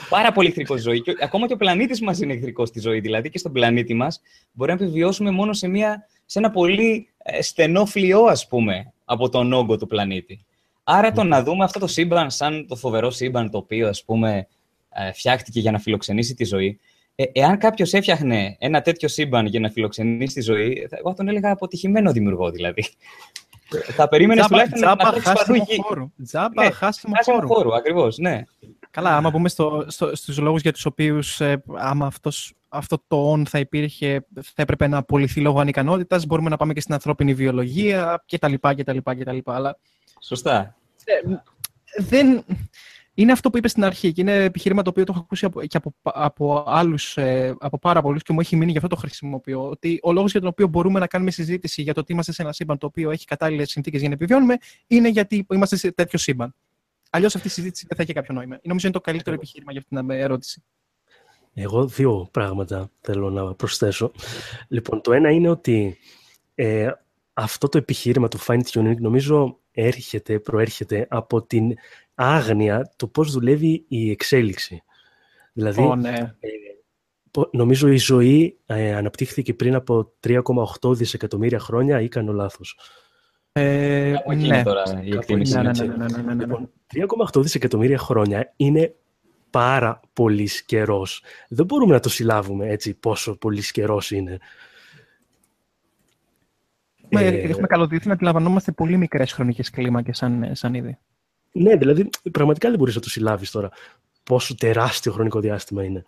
Πάρα 0.10 0.32
πολύ 0.32 0.48
εχθρικό 0.48 0.74
στη 0.74 0.90
ζωή. 0.90 1.02
Και, 1.02 1.16
ακόμα 1.22 1.48
και 1.48 1.54
ο 1.54 1.58
πλανήτης 1.58 2.02
μας 2.02 2.20
είναι 2.20 2.34
εχθρικό 2.34 2.66
στη 2.66 2.80
ζωή. 2.80 3.00
Δηλαδή, 3.00 3.30
και 3.30 3.38
στον 3.38 3.52
πλανήτη 3.52 3.94
μας 3.94 4.22
μπορεί 4.52 4.74
να 4.74 4.84
επιβιώσουμε 4.84 5.32
μόνο 5.32 5.54
σε, 5.54 5.68
μια, 5.68 6.08
σε 6.26 6.40
ένα 6.40 6.52
πολύ 6.52 7.08
ε, 7.18 7.42
στενό 7.42 7.86
φλοιό, 7.86 8.24
ας 8.24 8.48
πούμε, 8.48 8.94
από 9.06 9.30
τον 9.30 9.54
όγκο 9.54 9.78
του 9.78 9.88
πλανήτη. 9.88 10.46
Άρα 10.84 11.12
το 11.12 11.24
να 11.24 11.44
δούμε 11.44 11.64
αυτό 11.64 11.80
το 11.80 11.88
σύμπαν 11.88 12.32
σαν 12.32 12.68
το 12.68 12.76
φοβερό 12.76 13.10
σύμπαν 13.10 13.50
το 13.50 13.58
οποίο 13.58 13.88
ας 13.88 14.04
πούμε 14.04 14.48
ε, 14.90 15.12
φτιάχτηκε 15.12 15.60
για 15.60 15.72
να 15.72 15.80
φιλοξενήσει 15.80 16.36
τη 16.36 16.46
ζωή. 16.46 16.80
Ε, 17.20 17.24
εάν 17.32 17.58
κάποιος 17.58 17.94
έφτιαχνε 17.94 18.56
ένα 18.60 18.82
τέτοιο 18.82 19.08
σύμπαν 19.08 19.46
για 19.46 19.60
να 19.60 19.70
φιλοξενήσει 19.70 20.34
τη 20.34 20.42
ζωή, 20.42 20.88
εγώ 20.90 21.14
τον 21.14 21.28
έλεγα 21.28 21.52
αποτυχημένο 21.52 22.12
δημιουργό 22.12 22.52
δηλαδή. 22.52 22.86
Θα 23.96 24.08
περίμενες 24.08 24.48
τουλάχιστον 24.48 24.80
να 24.80 24.96
τρέξει 24.96 25.34
παντού 25.34 25.54
γη. 25.54 25.80
Τζάμπα, 26.24 26.64
ναι, 26.64 26.72
χάσιμο 26.72 27.14
χώρο. 27.24 27.48
χώρο 27.48 27.72
ακριβώς, 27.74 28.18
ναι. 28.18 28.44
Καλά, 28.92 29.16
άμα 29.16 29.32
πούμε 29.32 29.50
στο, 29.50 29.86
στο, 29.88 30.16
στους 30.16 30.38
λόγους 30.38 30.62
για 30.62 30.74
τους 30.74 30.86
οποίους 30.86 31.42
ε, 31.42 31.64
άμα 31.76 32.06
αυτός, 32.06 32.54
αυτό 32.70 33.04
το 33.08 33.34
on 33.34 33.46
θα 33.46 33.60
υπήρχε, 33.60 34.26
θα 34.42 34.62
έπρεπε 34.62 34.88
να 34.88 34.98
απολυθεί 34.98 35.42
λόγω 35.42 35.60
ανικανότητας, 35.60 36.26
μπορούμε 36.26 36.50
να 36.50 36.58
πάμε 36.58 36.74
και 36.74 36.82
στην 36.82 36.94
ανθρώπινη 36.94 37.34
βιολογία 37.34 38.24
κτλ. 38.32 38.54
κτλ, 38.54 38.98
κτλ 39.04 39.38
αλλά, 39.44 39.78
Σωστά. 40.22 40.76
Ε, 41.04 41.20
δεν, 42.04 42.46
είναι 43.20 43.32
αυτό 43.32 43.50
που 43.50 43.58
είπες 43.58 43.72
στην 43.72 43.84
αρχή 43.84 44.12
και 44.12 44.22
είναι 44.22 44.44
επιχείρημα 44.44 44.82
το 44.82 44.90
οποίο 44.90 45.04
το 45.04 45.12
έχω 45.16 45.22
ακούσει 45.24 45.46
από, 45.46 45.66
και 45.66 45.78
από, 45.78 45.94
από 46.02 46.64
άλλους, 46.68 47.18
ε, 47.18 47.56
από 47.60 47.80
πάρα 47.80 48.02
πολλούς 48.02 48.24
και 48.24 48.34
μου 48.34 48.40
έχει 48.40 48.56
μείνει 48.56 48.72
γι' 48.72 48.78
αυτό 48.78 48.90
το 48.90 48.96
χρησιμοποιώ. 48.96 49.70
Ότι 49.70 50.00
ο 50.04 50.12
λόγος 50.12 50.32
για 50.32 50.40
τον 50.40 50.50
οποίο 50.50 50.68
μπορούμε 50.68 51.00
να 51.00 51.08
κάνουμε 51.08 51.32
συζήτηση 51.32 51.82
για 51.82 51.94
το 51.94 52.00
ότι 52.00 52.12
είμαστε 52.12 52.32
σε 52.32 52.42
ένα 52.42 52.54
σύμπαν 52.54 52.78
το 52.78 52.86
οποίο 52.86 53.12
έχει 53.12 53.26
κατάλληλες 53.26 53.70
συνθήκες 53.70 54.00
για 54.00 54.10
να 54.10 54.16
επιβιώνουμε 54.16 54.58
είναι 54.88 55.10
γιατί 55.10 55.46
είμαστε 55.50 55.76
σε 55.76 55.92
τέτοιο 55.92 56.20
σύμπαν. 56.20 56.56
Αλλιώς 57.10 57.36
αυτή 57.36 57.48
η 57.48 57.52
συζήτηση 57.52 57.86
δεν 57.88 57.98
θα 57.98 58.04
έχει 58.04 58.14
κάποιο 58.14 58.34
νόημα. 58.34 58.60
Νομίζω 58.64 58.88
είναι 58.88 58.96
το 58.96 59.02
καλύτερο 59.02 59.36
επιχείρημα 59.36 59.72
για 59.72 59.82
αυτή 59.82 59.96
την 59.96 60.10
ερώτηση. 60.10 60.64
Εγώ 61.54 61.88
δύο 61.88 62.28
πράγματα 62.32 62.90
θέλω 63.02 63.30
να 63.30 63.54
προσθέσω. 63.54 64.12
Λοιπόν, 64.68 65.02
το 65.02 65.14
ένα 65.14 65.30
είναι 65.30 65.50
ότι 65.50 65.98
ε, 66.56 66.92
αυτό 67.34 67.70
το 67.70 67.78
επιχείρημα 67.78 68.28
του 68.28 68.40
fine 68.40 68.62
tuning 68.72 68.98
νομίζω 68.98 69.60
έρχεται, 69.72 70.40
προέρχεται 70.40 71.08
από 71.10 71.42
την 71.42 71.74
άγνοια 72.18 72.94
το 72.96 73.08
πώς 73.08 73.32
δουλεύει 73.32 73.86
η 73.88 74.12
εξέλιξη. 74.12 74.84
Δηλαδή, 75.54 75.90
oh, 75.92 75.98
ναι. 75.98 76.36
ε, 76.40 77.42
νομίζω 77.52 77.88
η 77.88 77.98
ζωή 77.98 78.58
ε, 78.66 78.96
αναπτύχθηκε 78.96 79.54
πριν 79.54 79.76
από 79.76 80.14
3,8 80.28 80.96
δισεκατομμύρια 80.96 81.60
χρόνια 81.60 82.02
ή 82.02 82.08
κάνω 82.08 82.32
λάθος; 82.32 82.80
Ε, 83.52 84.16
ναι. 84.36 84.64
Τώρα, 84.64 85.02
η 85.04 85.16
εκτίμηση 85.16 85.56
ναι, 85.56 85.62
ναι, 85.62 85.86
ναι, 85.86 85.96
ναι, 85.96 86.22
ναι, 86.22 86.34
ναι. 86.34 86.46
Λοιπόν, 86.46 86.70
3,8 87.34 87.42
δισεκατομμύρια 87.42 87.98
χρόνια 87.98 88.54
είναι 88.56 88.96
πάρα 89.50 90.00
πολύ 90.14 90.50
καιρός. 90.66 91.24
Δεν 91.50 91.66
μπορούμε 91.66 91.94
να 91.94 92.00
το 92.00 92.10
συλλάβουμε 92.10 92.70
έτσι 92.70 92.94
πόσο 92.94 93.38
πολύ 93.38 93.62
καιρός 93.72 94.12
είναι. 94.12 94.38
Έχουμε, 97.10 97.30
ε, 97.30 97.42
έχουμε 97.42 97.68
καλωδίσει 97.68 98.08
να 98.08 98.14
αντιλαμβανόμαστε 98.14 98.72
πολύ 98.72 98.98
μικρές 98.98 99.32
χρονικές 99.32 99.70
κλίμακες 99.70 100.18
σαν, 100.18 100.50
σαν 100.52 100.74
είδη. 100.74 100.98
Ναι, 101.58 101.76
δηλαδή 101.76 102.10
πραγματικά 102.32 102.70
δεν 102.70 102.78
μπορείς 102.78 102.96
να 102.96 103.02
το 103.02 103.10
συλλάβεις 103.10 103.52
τώρα 103.52 103.70
πόσο 104.24 104.56
τεράστιο 104.56 105.12
χρονικό 105.12 105.40
διάστημα 105.40 105.84
είναι. 105.84 106.04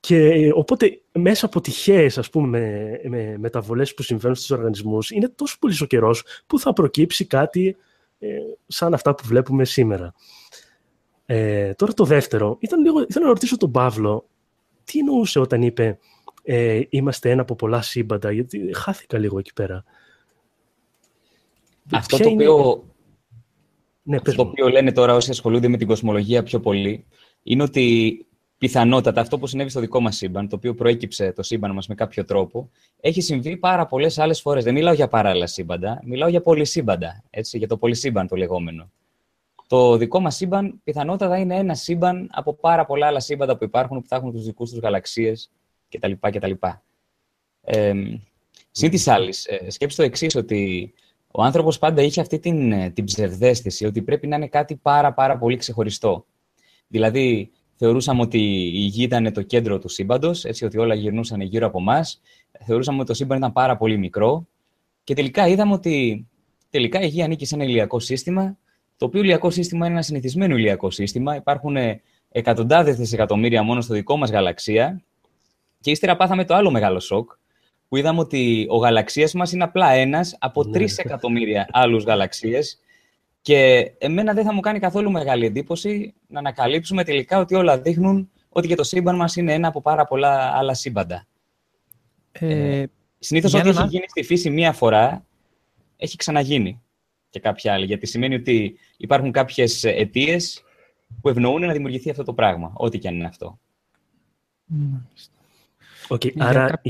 Και 0.00 0.50
οπότε 0.54 1.00
μέσα 1.12 1.46
από 1.46 1.60
τυχαίες 1.60 2.18
ας 2.18 2.30
πούμε 2.30 2.48
με, 2.48 3.00
με 3.08 3.38
μεταβολές 3.38 3.94
που 3.94 4.02
συμβαίνουν 4.02 4.36
στους 4.36 4.50
οργανισμούς 4.50 5.10
είναι 5.10 5.28
τόσο 5.28 5.56
πολύ 5.60 5.76
ο 5.82 5.84
καιρός 5.86 6.24
που 6.46 6.58
θα 6.58 6.72
προκύψει 6.72 7.26
κάτι 7.26 7.76
ε, 8.18 8.28
σαν 8.66 8.94
αυτά 8.94 9.14
που 9.14 9.22
βλέπουμε 9.26 9.64
σήμερα. 9.64 10.14
Ε, 11.26 11.74
τώρα 11.74 11.92
το 11.92 12.04
δεύτερο, 12.04 12.56
ήταν 12.60 12.82
λίγο, 12.82 13.00
ήθελα 13.00 13.24
να 13.24 13.30
ρωτήσω 13.30 13.56
τον 13.56 13.70
Παύλο 13.70 14.28
τι 14.84 14.98
εννοούσε 14.98 15.38
όταν 15.38 15.62
είπε 15.62 15.98
ε, 16.42 16.80
είμαστε 16.88 17.30
ένα 17.30 17.42
από 17.42 17.54
πολλά 17.54 17.82
σύμπαντα, 17.82 18.32
γιατί 18.32 18.70
χάθηκα 18.74 19.18
λίγο 19.18 19.38
εκεί 19.38 19.52
πέρα. 19.52 19.84
Αυτό 21.92 22.18
το 22.18 22.28
οποίο, 22.28 22.84
ναι, 24.06 24.16
αυτό 24.16 24.34
το 24.34 24.42
οποίο 24.42 24.68
λένε 24.68 24.92
τώρα 24.92 25.14
όσοι 25.14 25.30
ασχολούνται 25.30 25.68
με 25.68 25.76
την 25.76 25.86
κοσμολογία 25.86 26.42
πιο 26.42 26.60
πολύ, 26.60 27.06
είναι 27.42 27.62
ότι 27.62 28.26
πιθανότατα 28.58 29.20
αυτό 29.20 29.38
που 29.38 29.46
συνέβη 29.46 29.70
στο 29.70 29.80
δικό 29.80 30.00
μας 30.00 30.16
σύμπαν, 30.16 30.48
το 30.48 30.56
οποίο 30.56 30.74
προέκυψε 30.74 31.32
το 31.32 31.42
σύμπαν 31.42 31.72
μας 31.72 31.86
με 31.86 31.94
κάποιο 31.94 32.24
τρόπο, 32.24 32.70
έχει 33.00 33.20
συμβεί 33.20 33.56
πάρα 33.56 33.86
πολλές 33.86 34.18
άλλες 34.18 34.40
φορές. 34.40 34.64
Δεν 34.64 34.74
μιλάω 34.74 34.94
για 34.94 35.08
παράλληλα 35.08 35.46
σύμπαντα, 35.46 36.00
μιλάω 36.04 36.28
για 36.28 36.40
πολυσύμπαντα. 36.40 37.24
Έτσι, 37.30 37.58
για 37.58 37.68
το 37.68 37.76
πολυσύμπαν 37.76 38.28
το 38.28 38.36
λεγόμενο. 38.36 38.90
Το 39.66 39.96
δικό 39.96 40.20
μας 40.20 40.36
σύμπαν 40.36 40.80
πιθανότατα 40.84 41.38
είναι 41.38 41.56
ένα 41.56 41.74
σύμπαν 41.74 42.28
από 42.32 42.54
πάρα 42.54 42.84
πολλά 42.84 43.06
άλλα 43.06 43.20
σύμπαντα 43.20 43.56
που 43.56 43.64
υπάρχουν, 43.64 44.00
που 44.00 44.08
θα 44.08 44.16
έχουν 44.16 44.32
τους 44.32 44.44
δικούς 44.44 44.70
τους 44.70 44.78
γαλαξίες 44.78 45.50
κτλ. 45.88 46.12
κτλ. 46.20 46.52
Ε, 47.60 47.92
Συν 48.70 48.90
της 48.90 49.08
άλλης, 49.08 49.46
ε, 49.46 49.70
σκέψτε 49.70 50.02
το 50.02 50.08
εξής, 50.08 50.34
ότι 50.34 50.92
ο 51.36 51.42
άνθρωπος 51.42 51.78
πάντα 51.78 52.02
είχε 52.02 52.20
αυτή 52.20 52.38
την, 52.38 52.72
ε, 52.72 52.90
την 52.90 53.04
ψευδέστηση 53.04 53.84
ότι 53.86 54.02
πρέπει 54.02 54.26
να 54.26 54.36
είναι 54.36 54.48
κάτι 54.48 54.76
πάρα, 54.76 55.12
πάρα 55.12 55.38
πολύ 55.38 55.56
ξεχωριστό. 55.56 56.26
Δηλαδή, 56.86 57.50
θεωρούσαμε 57.76 58.20
ότι 58.20 58.38
η 58.74 58.78
γη 58.78 59.02
ήταν 59.02 59.32
το 59.32 59.42
κέντρο 59.42 59.78
του 59.78 59.88
σύμπαντος, 59.88 60.44
έτσι 60.44 60.64
ότι 60.64 60.78
όλα 60.78 60.94
γυρνούσαν 60.94 61.40
γύρω 61.40 61.66
από 61.66 61.78
εμά. 61.78 62.00
Θεωρούσαμε 62.64 62.98
ότι 62.98 63.06
το 63.06 63.14
σύμπαν 63.14 63.38
ήταν 63.38 63.52
πάρα 63.52 63.76
πολύ 63.76 63.98
μικρό. 63.98 64.46
Και 65.04 65.14
τελικά 65.14 65.48
είδαμε 65.48 65.72
ότι 65.72 66.26
τελικά 66.70 67.00
η 67.00 67.06
γη 67.06 67.22
ανήκει 67.22 67.46
σε 67.46 67.54
ένα 67.54 67.64
ηλιακό 67.64 67.98
σύστημα, 67.98 68.56
το 68.96 69.06
οποίο 69.06 69.20
ηλιακό 69.20 69.50
σύστημα 69.50 69.86
είναι 69.86 69.94
ένα 69.94 70.04
συνηθισμένο 70.04 70.56
ηλιακό 70.56 70.90
σύστημα. 70.90 71.36
Υπάρχουν 71.36 71.76
εκατοντάδες 72.28 72.96
δισεκατομμύρια 72.96 73.62
μόνο 73.62 73.80
στο 73.80 73.94
δικό 73.94 74.16
μας 74.16 74.30
γαλαξία. 74.30 75.02
Και 75.80 75.90
ύστερα 75.90 76.16
πάθαμε 76.16 76.44
το 76.44 76.54
άλλο 76.54 76.70
μεγάλο 76.70 77.00
σοκ, 77.00 77.30
που 77.94 78.00
που 78.00 78.06
είδαμε 78.06 78.20
ότι 78.20 78.66
ο 78.70 78.76
γαλαξίας 78.76 79.34
μας 79.34 79.52
είναι 79.52 79.64
απλά 79.64 79.90
ένας 79.90 80.36
από 80.38 80.64
ναι. 80.64 80.84
εκατομμύρια 80.96 81.68
άλλους 81.70 82.04
γαλαξίες 82.04 82.78
και 83.40 83.92
εμένα 83.98 84.32
δεν 84.32 84.44
θα 84.44 84.52
μου 84.52 84.60
κάνει 84.60 84.78
καθόλου 84.78 85.10
μεγάλη 85.10 85.46
εντύπωση 85.46 86.14
να 86.26 86.38
ανακαλύψουμε 86.38 87.04
τελικά 87.04 87.38
ότι 87.38 87.54
όλα 87.54 87.80
δείχνουν 87.80 88.30
ότι 88.48 88.68
και 88.68 88.74
το 88.74 88.82
σύμπαν 88.84 89.16
μας 89.16 89.36
είναι 89.36 89.52
ένα 89.52 89.68
από 89.68 89.80
πάρα 89.80 90.04
πολλά 90.04 90.52
άλλα 90.56 90.74
σύμπαντα. 90.74 91.26
Ε, 92.32 92.80
ε 92.80 92.86
συνήθως 93.18 93.54
ό,τι 93.54 93.68
έχει 93.68 93.86
γίνει 93.86 94.04
στη 94.08 94.22
φύση 94.22 94.50
μία 94.50 94.72
φορά, 94.72 95.24
έχει 95.96 96.16
ξαναγίνει 96.16 96.82
και 97.30 97.40
κάποια 97.40 97.72
άλλη. 97.72 97.84
Γιατί 97.84 98.06
σημαίνει 98.06 98.34
ότι 98.34 98.78
υπάρχουν 98.96 99.30
κάποιες 99.30 99.84
αιτίες 99.84 100.64
που 101.20 101.28
ευνοούν 101.28 101.60
να 101.60 101.72
δημιουργηθεί 101.72 102.10
αυτό 102.10 102.24
το 102.24 102.32
πράγμα, 102.32 102.72
ό,τι 102.74 102.98
και 102.98 103.08
αν 103.08 103.14
είναι 103.14 103.26
αυτό. 103.26 103.58
Okay, 106.08 106.32
άρα, 106.38 106.80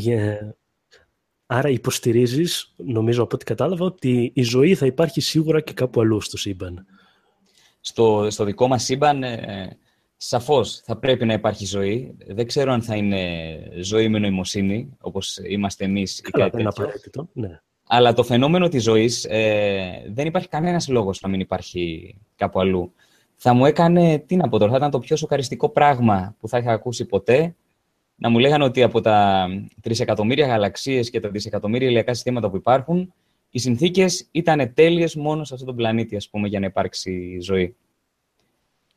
άρα 1.55 1.69
υποστηρίζεις, 1.69 2.75
νομίζω 2.77 3.23
από 3.23 3.35
ό,τι 3.35 3.45
κατάλαβα, 3.45 3.85
ότι 3.85 4.31
η 4.35 4.43
ζωή 4.43 4.75
θα 4.75 4.87
υπάρχει 4.87 5.21
σίγουρα 5.21 5.61
και 5.61 5.73
κάπου 5.73 6.01
αλλού 6.01 6.21
στο 6.21 6.37
σύμπαν. 6.37 6.87
Στο, 7.81 8.27
στο 8.31 8.45
δικό 8.45 8.69
μας 8.69 8.85
σύμπαν, 8.85 9.23
ε, 9.23 9.79
σαφώς 10.17 10.81
θα 10.85 10.97
πρέπει 10.97 11.25
να 11.25 11.33
υπάρχει 11.33 11.67
ζωή. 11.67 12.17
Δεν 12.27 12.47
ξέρω 12.47 12.73
αν 12.73 12.83
θα 12.83 12.97
είναι 12.97 13.23
ζωή 13.81 14.09
με 14.09 14.19
νοημοσύνη, 14.19 14.97
όπως 15.01 15.39
είμαστε 15.49 15.85
εμείς. 15.85 16.21
Καλά, 16.21 16.49
δεν 16.49 16.61
είναι 16.61 16.69
απαραίτητο. 16.69 17.29
Ναι. 17.33 17.61
Αλλά 17.87 18.13
το 18.13 18.23
φαινόμενο 18.23 18.69
της 18.69 18.83
ζωής 18.83 19.25
ε, 19.25 20.11
δεν 20.13 20.27
υπάρχει 20.27 20.49
κανένας 20.49 20.89
λόγος 20.89 21.21
να 21.21 21.29
μην 21.29 21.41
υπάρχει 21.41 22.15
κάπου 22.37 22.61
αλλού. 22.61 22.93
Θα 23.37 23.55
μου 23.55 23.67
έκανε, 23.67 24.19
τι 24.19 24.37
να 24.37 24.49
πω 24.49 24.59
τώρα, 24.59 24.71
θα 24.71 24.77
ήταν 24.77 24.91
το 24.91 24.99
πιο 24.99 25.17
σοκαριστικό 25.17 25.69
πράγμα 25.69 26.37
που 26.41 26.49
θα 26.49 26.59
είχα 26.59 26.73
ακούσει 26.73 27.05
ποτέ 27.05 27.55
να 28.15 28.29
μου 28.29 28.39
λέγανε 28.39 28.65
ότι 28.65 28.83
από 28.83 29.01
τα 29.01 29.49
τρισεκατομμύρια 29.81 30.47
γαλαξίες 30.47 31.11
και 31.11 31.21
τα 31.21 31.29
δισεκατομμύρια 31.29 31.89
ηλιακά 31.89 32.15
συστήματα 32.15 32.51
που 32.51 32.57
υπάρχουν, 32.57 33.13
οι 33.51 33.59
συνθήκες 33.59 34.29
ήταν 34.31 34.75
τέλειες 34.75 35.15
μόνο 35.15 35.45
σε 35.45 35.53
αυτόν 35.55 35.69
τον 35.69 35.77
πλανήτη, 35.77 36.17
ας 36.17 36.29
πούμε, 36.29 36.49
για 36.49 36.61
να 36.61 36.67
υπάρξει 36.67 37.39
ζωή. 37.41 37.77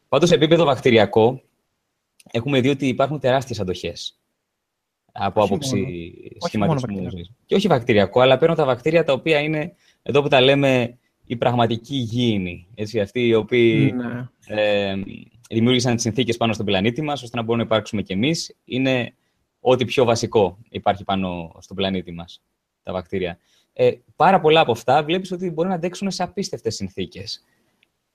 Πάντως, 0.07 0.29
σε 0.29 0.35
επίπεδο 0.35 0.65
βακτηριακό, 0.65 1.41
έχουμε 2.31 2.61
δει 2.61 2.69
ότι 2.69 2.87
υπάρχουν 2.87 3.19
τεράστιες 3.19 3.59
αντοχές 3.59 4.19
από 5.11 5.41
όχι 5.41 5.53
άποψη 5.53 6.13
σχηματισμού 6.39 7.07
Και 7.45 7.55
όχι 7.55 7.67
βακτηριακό, 7.67 8.19
αλλά 8.19 8.37
παίρνω 8.37 8.55
τα 8.55 8.65
βακτήρια 8.65 9.03
τα 9.03 9.13
οποία 9.13 9.39
είναι, 9.39 9.73
εδώ 10.03 10.21
που 10.21 10.27
τα 10.27 10.41
λέμε, 10.41 10.97
η 11.25 11.35
πραγματική 11.35 11.95
υγιεινή. 11.95 12.67
Έτσι, 12.75 12.99
αυτοί 12.99 13.27
οι 13.27 13.33
οποίοι 13.33 13.93
ναι. 13.95 14.29
ε, 14.61 14.95
δημιούργησαν 15.49 15.93
τις 15.93 16.03
συνθήκες 16.03 16.37
πάνω 16.37 16.53
στον 16.53 16.65
πλανήτη 16.65 17.01
μας, 17.01 17.23
ώστε 17.23 17.37
να 17.37 17.43
μπορούμε 17.43 17.63
να 17.63 17.69
υπάρξουμε 17.69 18.01
κι 18.01 18.13
εμείς. 18.13 18.55
Είναι 18.65 19.13
ό,τι 19.59 19.85
πιο 19.85 20.05
βασικό 20.05 20.57
υπάρχει 20.69 21.03
πάνω 21.03 21.51
στον 21.59 21.75
πλανήτη 21.75 22.11
μας, 22.11 22.41
τα 22.83 22.91
βακτήρια. 22.93 23.37
Ε, 23.73 23.91
πάρα 24.15 24.39
πολλά 24.39 24.59
από 24.59 24.71
αυτά 24.71 25.03
βλέπεις 25.03 25.31
ότι 25.31 25.49
μπορεί 25.49 25.67
να 25.67 25.75
αντέξουν 25.75 26.11
σε 26.11 26.23
απίστευτες 26.23 26.75
συνθήκες. 26.75 27.43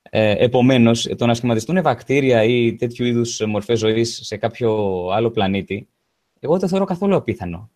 Ε, 0.01 0.43
Επομένως, 0.43 1.09
το 1.17 1.25
να 1.25 1.33
σχηματιστούν 1.33 1.81
βακτήρια 1.81 2.43
ή 2.43 2.75
τέτοιου 2.75 3.05
είδους 3.05 3.41
μορφές 3.47 3.79
ζωής 3.79 4.19
σε 4.23 4.37
κάποιο 4.37 5.07
άλλο 5.11 5.31
πλανήτη, 5.31 5.87
εγώ 6.39 6.51
δεν 6.51 6.61
το 6.61 6.67
θεωρώ 6.67 6.85
καθόλου 6.85 7.15
απίθανο. 7.15 7.69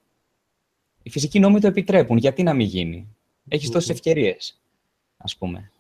Οι 1.04 1.10
φυσικοί 1.10 1.40
νόμοι 1.40 1.60
το 1.60 1.68
επιτρέπουν. 1.68 2.18
Γιατί 2.18 2.44
να 2.44 2.54
μην 2.54 2.68
γίνει; 2.68 3.16
Έχεις 3.50 3.70
τόσες 3.70 3.90
ευκαιρίες, 3.90 4.62
ας 5.18 5.38
πούμε. 5.38 5.72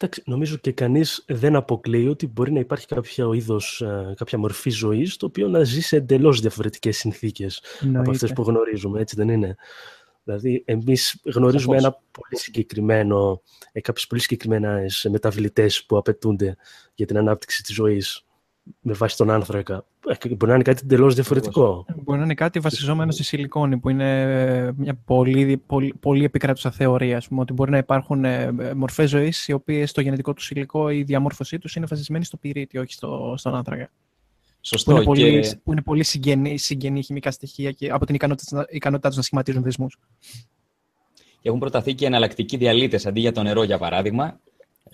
Εντάξει, 0.00 0.22
νομίζω 0.26 0.56
και 0.56 0.72
κανείς 0.72 1.24
δεν 1.26 1.56
αποκλείει 1.56 2.06
ότι 2.10 2.26
μπορεί 2.26 2.52
να 2.52 2.60
υπάρχει 2.60 2.86
κάποιο 2.86 3.32
είδος, 3.32 3.80
ε, 3.80 4.14
κάποια 4.16 4.38
μορφή 4.38 4.70
ζωής, 4.70 5.16
το 5.16 5.26
οποίο 5.26 5.48
να 5.48 5.62
ζει 5.62 5.80
σε 5.80 5.96
εντελώς 5.96 6.40
διαφορετικές 6.40 6.96
συνθήκες 6.96 7.62
από 7.94 8.10
αυτές 8.10 8.32
που 8.32 8.42
γνωρίζουμε, 8.42 9.00
έτσι 9.00 9.16
δεν 9.16 9.28
είναι; 9.28 9.56
Δηλαδή, 10.24 10.62
εμείς 10.66 11.20
γνωρίζουμε 11.24 11.76
ένα 11.76 11.92
πολύ 11.92 12.38
συγκεκριμένο, 12.38 13.42
ε, 13.72 13.80
κάποιες 13.80 14.06
πολύ 14.06 14.20
συγκεκριμένες 14.20 15.06
μεταβλητές 15.10 15.84
που 15.84 15.96
απαιτούνται 15.96 16.56
για 16.94 17.06
την 17.06 17.16
ανάπτυξη 17.16 17.62
της 17.62 17.74
ζωής 17.74 18.26
με 18.80 18.92
βάση 18.92 19.16
τον 19.16 19.30
άνθρακα. 19.30 19.86
Ε, 20.08 20.28
μπορεί 20.28 20.46
να 20.46 20.54
είναι 20.54 20.62
κάτι 20.62 20.80
εντελώς 20.84 21.14
διαφορετικό. 21.14 21.86
Μπορεί 22.04 22.18
να 22.18 22.24
είναι 22.24 22.34
κάτι 22.34 22.58
βασιζόμενο 22.58 23.10
στη 23.10 23.22
σιλικόνη, 23.22 23.78
που 23.78 23.88
είναι 23.88 24.72
μια 24.72 24.94
πολύ, 25.04 25.62
πολύ, 25.66 25.94
πολύ 26.00 26.24
επικράτουσα 26.24 26.70
θεωρία. 26.70 27.22
Πούμε, 27.28 27.40
ότι 27.40 27.52
μπορεί 27.52 27.70
να 27.70 27.78
υπάρχουν 27.78 28.24
ε, 28.24 28.52
μορφές 28.76 29.10
ζωής 29.10 29.48
οι 29.48 29.52
οποίες 29.52 29.90
στο 29.90 30.00
γενετικό 30.00 30.32
του 30.32 30.42
υλικό 30.50 30.90
η 30.90 31.02
διαμόρφωσή 31.02 31.58
τους 31.58 31.76
είναι 31.76 31.86
βασισμένη 31.86 32.24
στο 32.24 32.36
πυρίτη, 32.36 32.78
όχι 32.78 32.92
στο, 32.92 33.34
στον 33.36 33.54
άνθρακα. 33.54 33.90
Σωστό. 34.60 34.90
Που 34.92 34.96
είναι 34.96 35.04
πολύ, 35.04 35.40
και... 35.40 35.56
που 35.64 35.72
είναι 35.72 35.82
πολύ 35.82 36.04
συγγενή, 36.04 36.58
συγγενή 36.58 37.02
χημικά 37.02 37.30
στοιχεία 37.30 37.72
και 37.72 37.90
από 37.90 38.06
την 38.06 38.14
ικανότητας, 38.14 38.64
ικανότητάς 38.68 39.10
τους 39.10 39.16
να 39.16 39.22
σχηματίζουν 39.22 39.62
δεσμούς. 39.62 39.98
Και 41.40 41.48
έχουν 41.48 41.58
προταθεί 41.60 41.94
και 41.94 42.06
εναλλακτικοί 42.06 42.56
διαλύτες 42.56 43.06
αντί 43.06 43.20
για 43.20 43.32
το 43.32 43.42
νερό, 43.42 43.62
για 43.62 43.78
παράδειγμα, 43.78 44.40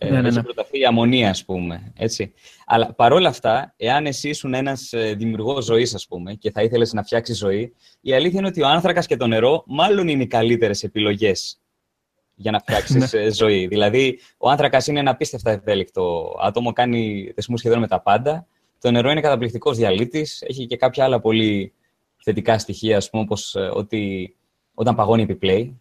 ε, 0.03 0.11
ναι, 0.11 0.21
ναι, 0.21 0.31
ναι. 0.31 0.43
προταθεί 0.43 0.79
η 0.79 0.85
αμμονία, 0.85 1.31
ας 1.31 1.45
πούμε. 1.45 1.93
Έτσι. 1.97 2.33
Αλλά 2.67 2.93
παρόλα 2.95 3.29
αυτά, 3.29 3.75
εάν 3.77 4.07
εσύ 4.07 4.29
ήσουν 4.29 4.55
ένας 4.55 4.93
ε, 4.93 5.15
δημιουργός 5.15 5.65
ζωής, 5.65 5.95
ας 5.95 6.07
πούμε, 6.07 6.35
και 6.35 6.51
θα 6.51 6.63
ήθελες 6.63 6.93
να 6.93 7.03
φτιάξεις 7.03 7.39
ζωή, 7.39 7.75
η 8.01 8.15
αλήθεια 8.15 8.39
είναι 8.39 8.49
ότι 8.49 8.63
ο 8.63 8.69
άνθρακας 8.69 9.07
και 9.07 9.17
το 9.17 9.27
νερό 9.27 9.63
μάλλον 9.67 10.09
είναι 10.09 10.23
οι 10.23 10.27
καλύτερες 10.27 10.83
επιλογές 10.83 11.61
για 12.35 12.51
να 12.51 12.59
φτιάξεις 12.59 13.13
ναι. 13.13 13.21
ε, 13.21 13.33
ζωή. 13.33 13.67
Δηλαδή, 13.67 14.19
ο 14.39 14.51
άνθρακας 14.51 14.87
είναι 14.87 15.01
ένα 15.01 15.11
απίστευτα 15.11 15.51
ευέλικτο 15.51 16.35
άτομο, 16.41 16.73
κάνει 16.73 17.33
δεσμούς 17.35 17.59
σχεδόν 17.59 17.79
με 17.79 17.89
τα 17.89 18.01
πάντα. 18.01 18.47
Το 18.81 18.91
νερό 18.91 19.11
είναι 19.11 19.21
καταπληκτικός 19.21 19.77
διαλύτης, 19.77 20.43
έχει 20.43 20.67
και 20.67 20.77
κάποια 20.77 21.05
άλλα 21.05 21.21
πολύ 21.21 21.73
θετικά 22.23 22.59
στοιχεία, 22.59 22.97
ας 22.97 23.11
πούμε, 23.11 23.23
όπως 23.23 23.57
ότι 23.73 24.35
όταν 24.75 24.95
παγώνει 24.95 25.23
επιπλέει. 25.23 25.81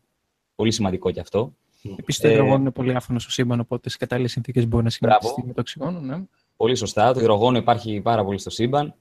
Πολύ 0.56 0.72
σημαντικό 0.72 1.12
κι 1.12 1.20
αυτό. 1.20 1.56
Επίση, 2.00 2.22
το 2.22 2.28
ε, 2.28 2.32
υδρογόνο 2.32 2.62
είναι 2.62 2.72
πολύ 2.72 2.96
άφωνος 2.96 3.22
στο 3.22 3.32
σύμπαν, 3.32 3.60
οπότε 3.60 3.90
σε 3.90 3.98
κατάλληλες 3.98 4.32
συνθήκες 4.32 4.68
μπορεί 4.68 4.84
να 4.84 4.90
συγκρατηθεί 4.90 5.44
με 5.46 5.54
το 5.54 5.62
οξυγόνο. 5.62 6.00
Ναι. 6.00 6.24
Πολύ 6.56 6.76
σωστά. 6.76 7.14
Το 7.14 7.20
υδρογόνο 7.20 7.58
υπάρχει 7.58 8.02
πάρα 8.02 8.24
πολύ 8.24 8.40
στο 8.40 8.50
σύμπαν. 8.50 8.94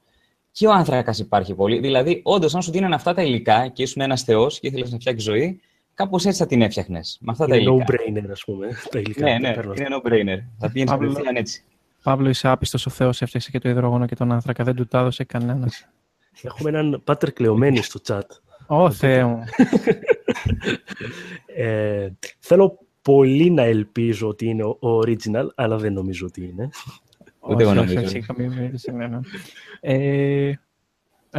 Και 0.51 0.67
ο 0.67 0.71
άνθρακας 0.71 1.19
υπάρχει 1.19 1.53
πολύ. 1.53 1.79
Δηλαδή, 1.79 2.21
όντως, 2.23 2.55
αν 2.55 2.61
σου 2.61 2.71
δίνανε 2.71 2.95
αυτά 2.95 3.13
τα 3.13 3.21
υλικά 3.21 3.67
και 3.67 3.83
ήσουν 3.83 4.01
ένας 4.01 4.23
θεός 4.23 4.59
και 4.59 4.67
ήθελες 4.67 4.91
να 4.91 4.97
φτιάξεις 4.97 5.23
ζωή, 5.23 5.59
κάπως 5.93 6.25
έτσι 6.25 6.39
θα 6.39 6.45
την 6.45 6.61
έφτιαχνες. 6.61 7.17
Με 7.21 7.31
αυτά 7.31 7.45
είναι 7.45 7.53
τα 7.53 7.61
υλικά. 7.61 7.85
no-brainer, 7.85 8.31
ας 8.31 8.43
πούμε. 8.43 8.67
Τα 8.91 8.99
υλικά 8.99 9.23
ναι, 9.23 9.37
ναι, 9.37 9.47
είναι 9.47 9.87
no-brainer. 10.01 10.39
Θα 10.57 10.71
πήγαινε 10.71 10.91
κατευθείαν 10.91 11.35
έτσι. 11.35 11.63
Παύλο, 12.03 12.29
είσαι 12.29 12.47
άπιστος 12.47 12.85
ο 12.85 12.89
Θεός, 12.89 13.21
έφτιαξε 13.21 13.51
και 13.51 13.59
το 13.59 13.69
υδρογόνο 13.69 14.05
και 14.05 14.15
τον 14.15 14.31
άνθρακα. 14.31 14.63
Δεν 14.63 14.75
του 14.75 14.85
τα 14.85 14.99
έδωσε 14.99 15.23
κανένας. 15.23 15.87
Έχουμε 16.41 16.69
έναν 16.69 17.01
πάτερ 17.03 17.33
κλεωμένη 17.33 17.81
στο 17.81 17.99
chat. 18.07 18.21
Ω, 18.71 18.91
Θεέ 18.91 19.23
ε, 21.55 22.09
θέλω 22.39 22.79
πολύ 23.01 23.49
να 23.49 23.61
ελπίζω 23.61 24.27
ότι 24.27 24.45
είναι 24.45 24.63
ο 24.63 24.79
original, 25.05 25.47
αλλά 25.55 25.77
δεν 25.77 25.93
νομίζω 25.93 26.25
ότι 26.25 26.43
είναι. 26.43 26.69
Ούτε 27.39 27.63
εγώ 27.63 27.73
νομίζω. 27.73 28.01
Ε, 29.79 30.53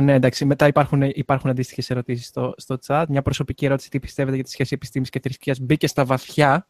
ναι, 0.00 0.12
εντάξει, 0.12 0.44
μετά 0.44 0.66
υπάρχουν, 0.66 1.02
υπάρχουν 1.02 1.50
αντίστοιχες 1.50 1.90
ερωτήσεις 1.90 2.26
στο, 2.26 2.54
στο 2.56 2.78
chat. 2.86 3.04
Μια 3.08 3.22
προσωπική 3.22 3.64
ερώτηση: 3.64 3.90
Τι 3.90 4.00
πιστεύετε 4.00 4.34
για 4.34 4.44
τη 4.44 4.50
σχέση 4.50 4.74
επιστήμης 4.74 5.10
και 5.10 5.20
θρησκείας; 5.20 5.60
Μπήκε 5.60 5.86
στα 5.86 6.04
βαθιά, 6.04 6.68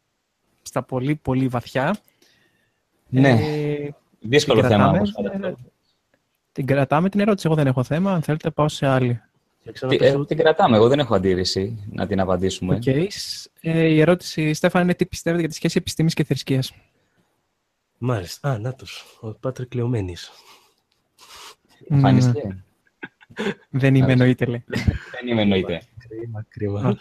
στα 0.61 0.83
πολύ 0.83 1.15
πολύ 1.15 1.47
βαθιά. 1.47 1.95
Ναι. 3.09 3.29
Ε, 3.29 3.89
Δύσκολο 4.19 4.63
θέμα 4.63 4.89
όμως. 4.89 5.13
Την 6.51 6.65
κρατάμε 6.65 7.09
την 7.09 7.19
ερώτηση. 7.19 7.47
Εγώ 7.47 7.55
δεν 7.55 7.67
έχω 7.67 7.83
θέμα. 7.83 8.13
Αν 8.13 8.21
θέλετε, 8.21 8.49
πάω 8.49 8.67
σε 8.67 8.87
άλλη. 8.87 9.21
Ε, 9.99 10.25
την 10.25 10.37
κρατάμε. 10.37 10.75
Εγώ 10.75 10.87
δεν 10.87 10.99
έχω 10.99 11.15
αντίρρηση 11.15 11.83
να 11.91 12.07
την 12.07 12.19
απαντήσουμε. 12.19 12.79
Okay. 12.85 13.07
Ε, 13.61 13.85
η 13.85 13.99
ερώτηση, 13.99 14.53
Στέφαν, 14.53 14.81
είναι 14.81 14.93
τι 14.93 15.05
πιστεύετε 15.05 15.41
για 15.41 15.49
τη 15.49 15.55
σχέση 15.55 15.77
επιστήμης 15.77 16.13
και 16.13 16.23
θρησκείας; 16.23 16.73
Μάλιστα. 17.97 18.49
Α, 18.49 18.59
να 18.59 18.73
τους. 18.73 19.05
Ο 19.19 19.33
Πάτρικ 19.33 19.67
Κλεωμένης. 19.69 20.31
Εμφανιστεί. 21.89 22.63
δεν 23.69 23.95
είμαι 23.95 24.11
εννοείται, 24.11 24.45
λέει. 24.45 24.63
δεν 25.11 25.27
είμαι 25.27 25.41
εννοείται. 25.41 25.81
Κρίμα, 26.07 26.45
κρίμα. 26.49 26.97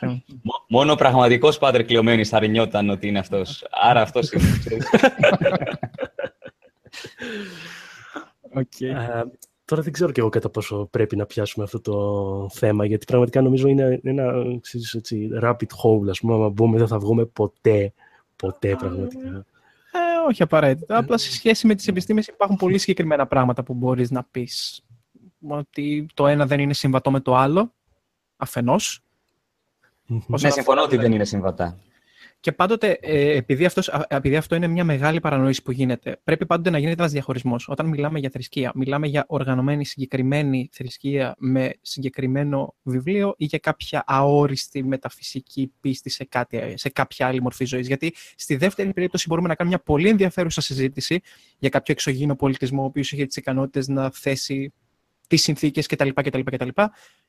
Μόνο 0.69 0.93
ο 0.93 0.97
πραγματικός 0.97 1.59
Πάτρικ 1.59 1.87
Κλεωμένης 1.87 2.29
θα 2.29 2.39
ρινιόταν 2.39 2.91
ότι 2.91 3.09
είναι 3.09 3.19
αυτός. 3.19 3.67
Άρα 3.71 4.01
αυτός 4.01 4.33
είναι. 4.33 4.45
Okay. 8.55 9.25
Τώρα 9.73 9.85
δεν 9.85 9.93
ξέρω 9.93 10.11
και 10.13 10.21
εγώ 10.21 10.29
κατά 10.29 10.49
πόσο 10.49 10.89
πρέπει 10.91 11.17
να 11.17 11.27
πιάσουμε 11.27 11.65
αυτό 11.65 11.81
το 11.81 12.49
θέμα, 12.53 12.85
γιατί 12.85 13.05
πραγματικά 13.05 13.41
νομίζω 13.41 13.69
είναι 13.69 14.01
ένα 14.03 14.33
ξέρεις, 14.61 14.95
έτσι, 14.95 15.29
rapid 15.43 15.53
hole, 15.53 16.09
ας 16.09 16.21
πούμε, 16.21 16.35
άμα 16.35 16.49
μπούμε 16.49 16.79
δεν 16.79 16.87
θα 16.87 16.99
βγούμε 16.99 17.25
ποτέ, 17.25 17.93
ποτέ 18.37 18.77
πραγματικά. 18.77 19.29
Ε, 19.29 20.29
όχι 20.29 20.43
απαραίτητα. 20.43 20.97
Απλά 20.97 21.19
σε 21.19 21.33
σχέση 21.33 21.67
με 21.67 21.75
τις 21.75 21.89
επιστήμες 21.89 22.27
υπάρχουν 22.27 22.57
πολύ 22.57 22.79
συγκεκριμένα 22.79 23.27
πράγματα 23.27 23.63
που 23.63 23.75
μπορείς 23.75 24.11
να 24.11 24.25
πεις. 24.31 24.85
Ότι 25.49 26.07
το 26.15 26.27
ένα 26.27 26.47
δεν 26.47 26.61
είναι 26.61 26.75
συμβατό 26.75 27.11
με 27.11 27.21
το 27.21 27.37
άλλο, 27.37 27.73
αφενός. 28.37 29.03
Ναι, 30.27 30.51
συμφωνώ 30.51 30.83
ότι 30.83 30.97
δεν 30.97 31.13
είναι 31.13 31.25
συμβατά. 31.25 31.79
Και 32.43 32.53
πάντοτε, 32.53 32.99
ε, 33.01 33.37
επειδή, 33.37 33.65
αυτός, 33.65 33.89
επειδή 34.09 34.37
αυτό 34.37 34.55
είναι 34.55 34.67
μια 34.67 34.85
μεγάλη 34.85 35.21
παρανόηση 35.21 35.63
που 35.63 35.71
γίνεται, 35.71 36.21
πρέπει 36.25 36.47
πάντοτε 36.47 36.71
να 36.71 36.79
γίνεται 36.79 37.01
ένας 37.01 37.13
διαχωρισμός. 37.13 37.69
Όταν 37.69 37.87
μιλάμε 37.87 38.19
για 38.19 38.31
θρησκεία, 38.31 38.73
μιλάμε 38.75 39.07
για 39.07 39.25
οργανωμένη 39.29 39.85
συγκεκριμένη 39.85 40.69
θρησκεία 40.73 41.35
με 41.39 41.75
συγκεκριμένο 41.81 42.75
βιβλίο 42.83 43.35
ή 43.37 43.45
για 43.45 43.59
κάποια 43.59 44.05
αόριστη 44.07 44.85
μεταφυσική 44.85 45.73
πίστη 45.81 46.11
σε, 46.11 46.25
κάτι, 46.25 46.75
σε 46.75 46.89
κάποια 46.89 47.27
άλλη 47.27 47.43
μορφή 47.43 47.65
ζωής. 47.65 47.87
Γιατί 47.87 48.15
στη 48.37 48.57
δεύτερη 48.57 48.93
περίπτωση 48.93 49.27
μπορούμε 49.29 49.49
να 49.49 49.55
κάνουμε 49.55 49.77
μια 49.77 49.85
πολύ 49.85 50.09
ενδιαφέρουσα 50.09 50.61
συζήτηση 50.61 51.21
για 51.59 51.69
κάποιο 51.69 51.95
εξωγήινο 51.95 52.37
πολιτισμό, 52.37 52.83
ο 52.83 52.85
οποίος 52.85 53.13
είχε 53.13 53.27
τις 53.27 53.37
ικανότητες 53.37 53.89
να 53.89 54.11
θέσει 54.11 54.73
τις 55.27 55.43
συνθήκες 55.43 55.87
κτλ, 55.87 56.09
κτλ, 56.09 56.41
κτλ. 56.41 56.69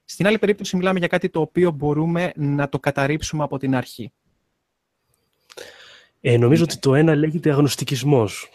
Στην 0.06 0.28
άλλη 0.28 0.38
περίπτωση 0.38 0.76
μιλάμε 0.76 1.00
για 1.00 1.08
κάτι 1.08 1.30
το 1.30 1.42
οποίο 1.42 1.72
μπορούμε 1.72 2.32
να 2.36 2.70
το 2.70 2.80
καταρρύψουμε 2.80 3.44
από 3.44 3.58
την 3.58 3.76
αρχή. 3.76 4.12
Ε, 6.26 6.38
νομίζω 6.38 6.64
ότι 6.64 6.78
το 6.80 6.96
ένα 6.96 7.16
λέγεται 7.16 7.52
αγνωστικισμός. 7.52 8.50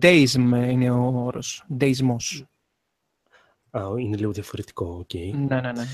Deism 0.00 0.68
είναι 0.70 0.90
ο 0.90 1.24
όρος. 1.24 1.66
Deismos. 1.78 2.44
Α, 3.70 3.82
είναι 3.98 4.16
λίγο 4.16 4.32
διαφορετικό, 4.32 5.06
okay. 5.06 5.30
Ναι, 5.32 5.60
ναι, 5.60 5.72
ναι. 5.72 5.84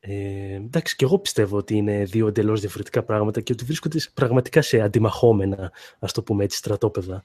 Ε, 0.00 0.54
εντάξει, 0.54 0.96
και 0.96 1.04
εγώ 1.04 1.18
πιστεύω 1.18 1.56
ότι 1.56 1.76
είναι 1.76 2.04
δύο 2.04 2.26
εντελώς 2.26 2.60
διαφορετικά 2.60 3.02
πράγματα 3.02 3.40
και 3.40 3.52
ότι 3.52 3.64
βρίσκονται 3.64 3.98
πραγματικά 4.14 4.62
σε 4.62 4.80
αντιμαχόμενα, 4.80 5.72
ας 5.98 6.12
το 6.12 6.22
πούμε 6.22 6.44
έτσι, 6.44 6.56
στρατόπεδα. 6.56 7.24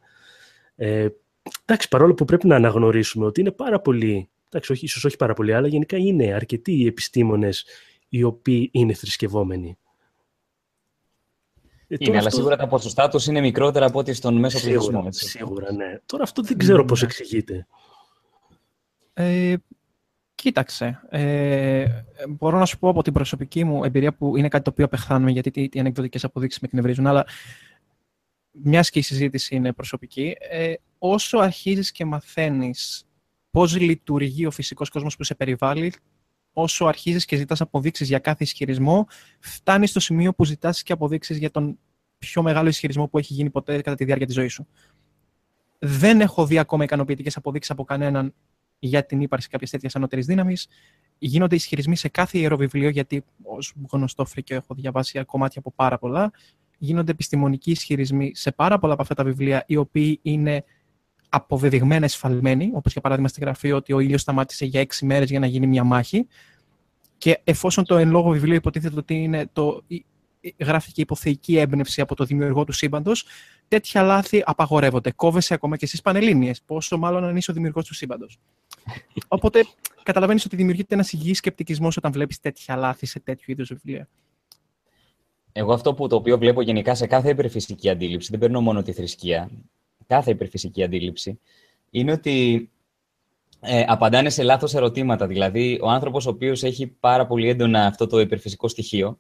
Ε, 0.76 1.08
εντάξει, 1.66 1.88
παρόλο 1.88 2.14
που 2.14 2.26
πρέπει 2.26 2.48
να 2.48 2.56
αναγνωρίσουμε 2.56 3.26
ότι 3.26 3.42
είναι 3.42 3.52
πάρα 3.52 3.80
πολλοί, 3.80 4.30
εντάξει, 4.48 4.72
όχι, 4.72 4.86
ίσως 4.86 5.06
όχι 5.06 5.18
πάρα 5.18 5.34
πολλοί, 5.34 5.54
αλλά 5.54 5.68
γενικά 5.68 5.98
είναι 5.98 6.34
αρκετοί 6.34 6.74
οι 6.74 6.86
επιστήμονες 6.86 7.66
οι 8.10 8.24
οποίοι 8.24 8.70
είναι 8.74 8.94
θρησκευόμενοι. 8.94 9.78
Ε, 11.92 11.96
είναι, 12.00 12.18
αλλά 12.18 12.30
σίγουρα 12.30 12.56
τα 12.56 12.68
ποσοστά 12.68 13.08
τους 13.08 13.26
είναι 13.26 13.40
μικρότερα 13.40 13.86
από 13.86 14.00
ό,τι 14.00 14.14
στον 14.14 14.38
μέσο 14.38 14.60
πληθυσμό. 14.60 15.08
Σίγουρα, 15.10 15.74
ναι. 15.74 16.00
Τώρα 16.06 16.24
αυτό 16.24 16.42
δεν 16.42 16.58
ξέρω 16.58 16.82
ναι. 16.82 16.88
πώς 16.88 17.04
εξηγείται. 17.04 17.68
Ε, 19.14 19.56
κοίταξε. 20.36 21.00
Ε, 21.10 21.86
μπορώ 22.30 22.58
να 22.58 22.66
σου 22.66 22.80
πω 22.80 22.90
από 22.90 23.02
την 23.04 23.14
προσωπική 23.14 23.64
μου 23.64 23.84
εμπειρία 23.84 24.14
που 24.14 24.38
είναι 24.38 24.48
κάτι 24.48 24.64
το 24.64 24.70
οποίο 24.70 24.86
απεχθάνουμε 24.86 25.32
γιατί 25.32 25.70
οι 25.74 25.80
ανεκδοτικές 25.80 26.24
αποδείξεις 26.24 26.62
με 26.62 26.68
εκνευρίζουν, 26.68 27.08
αλλά 27.08 27.26
μιας 28.52 28.90
και 28.90 29.00
η 29.00 29.02
συζήτηση 29.02 29.56
είναι 29.56 29.74
προσωπική, 29.74 30.36
ε, 30.40 30.74
όσο 30.98 31.38
αρχίζεις 31.38 31.92
και 31.92 32.06
μαθαίνεις 32.06 33.08
πώς 33.52 33.80
λειτουργεί 33.80 34.46
ο 34.46 34.52
φυσικός 34.52 34.90
κόσμος 34.90 35.16
που 35.16 35.24
σε 35.24 35.36
περιβάλλει, 35.36 35.94
όσο 36.54 36.86
αρχίζεις 36.86 37.26
και 37.26 37.36
ζητάς 37.36 37.62
αποδείξεις 37.62 38.08
για 38.08 38.20
κάθε 38.20 38.44
ισχυρισμό, 38.44 39.08
φτάνεις 39.40 39.90
στο 39.90 40.00
σημείο 40.00 40.34
που 40.34 40.46
ζητάς 40.46 40.84
και 40.84 40.94
αποδείξεις 40.94 41.38
για 41.38 41.52
τον 41.52 41.80
πιο 42.18 42.42
μεγάλο 42.42 42.70
ισχυρισμό 42.70 43.08
που 43.08 43.18
έχει 43.18 43.34
γίνει 43.34 43.50
ποτέ 43.50 43.82
κατά 43.82 43.96
τη 43.96 44.06
διάρκεια 44.06 44.26
της 44.26 44.36
ζωής 44.36 44.54
σου. 44.54 44.68
Δεν 45.80 46.22
έχω 46.22 46.46
δει 46.46 46.58
ακόμα 46.58 46.84
ικανοποιητικές 46.84 47.38
αποδείξεις 47.38 47.72
από 47.72 47.84
κανέναν 47.84 48.34
για 48.80 49.06
την 49.06 49.22
ύπαρξη 49.22 49.50
κάποια 49.50 49.68
τέτοια 49.68 49.90
ανώτερης 49.94 50.26
δύναμης. 50.26 50.68
Γίνονται 51.18 51.56
ισχυρισμοί 51.56 51.96
σε 51.96 52.08
κάθε 52.08 52.38
ιεροβιβλίο, 52.38 52.90
γιατί 52.90 53.24
ως 53.44 53.74
γνωστό 53.92 54.26
φρικιό 54.26 54.56
έχω 54.56 54.74
διαβάσει 54.74 55.24
κομμάτια 55.24 55.60
από 55.60 55.72
πάρα 55.76 55.98
πολλά. 55.98 56.32
Γίνονται 56.78 57.12
επιστημονικοί 57.12 57.72
ισχυρισμοί 57.72 58.32
σε 58.36 58.52
πάρα 58.52 58.80
πολλά 58.80 58.94
από 58.94 59.02
αυτά 59.02 59.16
τα 59.16 59.24
βιβλία, 59.24 59.64
οι 59.68 59.76
οποίοι 59.76 60.20
είναι 60.22 60.64
αποδεδειγμένα 61.30 62.06
εσφαλμένοι, 62.06 62.70
όπως 62.74 62.92
για 62.92 63.02
παράδειγμα 63.02 63.30
στη 63.30 63.40
γραφή 63.40 63.72
ότι 63.72 63.94
ο 63.94 64.00
ήλιος 64.00 64.22
σταμάτησε 64.22 64.66
για 64.66 64.80
έξι 64.80 65.06
μέρες 65.06 65.30
για 65.30 65.40
να 65.40 65.46
γίνει 65.46 65.68
μια 65.68 65.84
μάχη 65.84 66.28
και 67.18 67.40
εφόσον 67.44 67.86
το 67.86 67.98
εν 67.98 68.10
λόγω 68.10 68.30
βιβλίο 68.30 68.56
υποτίθεται 68.56 68.98
ότι 68.98 69.14
είναι 69.14 69.50
το, 69.54 69.84
γράφει 70.60 70.92
υποθεϊκή 70.96 71.58
έμπνευση 71.58 72.02
από 72.02 72.16
το 72.16 72.24
δημιουργό 72.24 72.64
του 72.64 72.72
σύμπαντος, 72.72 73.26
τέτοια 73.68 74.02
λάθη 74.02 74.44
απαγορεύονται. 74.46 75.12
Κόβεσαι 75.12 75.54
ακόμα 75.54 75.78
και 75.78 75.86
στι 75.86 76.00
Πανελλήνιες. 76.04 76.62
Πόσο 76.62 76.98
μάλλον 76.98 77.24
αν 77.24 77.38
είσαι 77.38 77.52
ο 77.52 77.54
δημιουργός 77.54 77.86
του 77.86 77.94
σύμπαντος. 77.94 78.40
Οπότε 79.28 79.66
καταλαβαίνεις 80.04 80.46
ότι 80.46 80.56
δημιουργείται 80.56 80.94
ένας 80.94 81.14
υγιής 81.14 81.38
σκεπτικισμός 81.38 81.98
όταν 81.98 82.12
βλέπεις 82.12 82.40
τέτοια 82.40 82.76
λάθη 82.76 83.06
σε 83.06 83.20
τέτοιου 83.20 83.52
είδους 83.52 83.68
βιβλία. 83.68 84.08
Εγώ 85.52 85.74
αυτό 85.74 85.94
που 85.94 86.08
το 86.08 86.16
οποίο 86.16 86.38
βλέπω 86.38 86.62
γενικά 86.62 86.96
σε 86.96 87.08
κάθε 87.08 87.30
υπερφυσική 87.30 87.90
αντίληψη, 87.90 88.28
δεν 88.32 88.40
παίρνω 88.40 88.62
μόνο 88.62 88.82
τη 88.82 88.92
θρησκεία, 88.94 89.50
κάθε 90.10 90.32
υπερφυσική 90.32 90.84
αντίληψη, 90.84 91.40
είναι 91.90 92.12
ότι 92.12 92.70
ε, 93.62 93.84
απαντάνε 93.88 94.30
σε 94.30 94.44
λάθος 94.44 94.74
ερωτήματα. 94.74 95.28
Δηλαδή, 95.28 95.80
ο 95.82 95.90
άνθρωπος 95.90 96.26
ο 96.26 96.30
οποίος 96.30 96.64
έχει 96.64 96.88
πάρα 96.88 97.28
πολύ 97.28 97.50
έντονα 97.50 97.86
αυτό 97.86 98.08
το 98.08 98.20
υπερφυσικό 98.20 98.68
στοιχείο, 98.68 99.18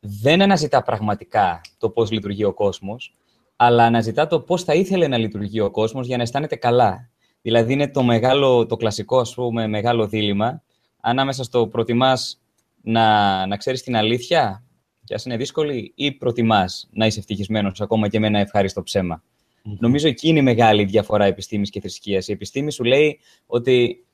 δεν 0.00 0.42
αναζητά 0.42 0.82
πραγματικά 0.82 1.60
το 1.78 1.90
πώς 1.90 2.10
λειτουργεί 2.10 2.44
ο 2.44 2.52
κόσμος, 2.52 3.14
αλλά 3.56 3.84
αναζητά 3.84 4.26
το 4.26 4.40
πώς 4.40 4.64
θα 4.64 4.74
ήθελε 4.74 5.08
να 5.08 5.18
λειτουργεί 5.18 5.60
ο 5.60 5.70
κόσμος 5.70 6.06
για 6.06 6.16
να 6.16 6.22
αισθάνεται 6.22 6.56
καλά. 6.56 7.10
Δηλαδή, 7.42 7.72
είναι 7.72 7.90
το, 7.90 8.02
μεγάλο, 8.02 8.66
το 8.66 8.76
κλασικό, 8.76 9.18
ας 9.18 9.34
πούμε, 9.34 9.66
μεγάλο 9.66 10.06
δίλημα, 10.06 10.62
ανάμεσα 11.00 11.44
στο 11.44 11.66
προτιμάς 11.66 12.40
να, 12.82 13.46
να 13.46 13.56
ξέρεις 13.56 13.82
την 13.82 13.96
αλήθεια, 13.96 14.64
και 15.04 15.14
ας 15.14 15.24
είναι 15.24 15.36
δύσκολη, 15.36 15.92
ή 15.94 16.12
προτιμάς 16.12 16.88
να 16.92 17.06
είσαι 17.06 17.18
ευτυχισμένος 17.18 17.80
ακόμα 17.80 18.08
και 18.08 18.18
με 18.18 18.26
ένα 18.26 18.38
ευχάριστο 18.38 18.82
ψέμα; 18.82 19.22
Νομίζω 19.62 20.08
εκεί 20.08 20.28
είναι 20.28 20.38
η 20.38 20.42
μεγάλη 20.42 20.84
διαφορά 20.84 21.24
επιστήμης 21.24 21.70
και 21.70 21.80
θρησκείας. 21.80 22.28
Η 22.28 22.32
επιστήμη 22.32 22.72
σου 22.72 22.84
λέει 22.84 23.18
ότι 23.46 24.06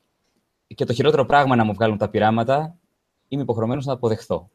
και 0.75 0.85
το 0.85 0.93
χειρότερο 0.93 1.25
πράγμα 1.25 1.57
να 1.57 1.65
μου 1.65 1.73
βγάλουν 1.73 1.99
τα 1.99 2.09
πειράματα, 2.09 2.79
είμαι 3.29 3.43
υποχρεωμένος 3.43 3.85
να 3.85 3.93
το 3.93 3.97
αποδεχθώ, 3.97 4.51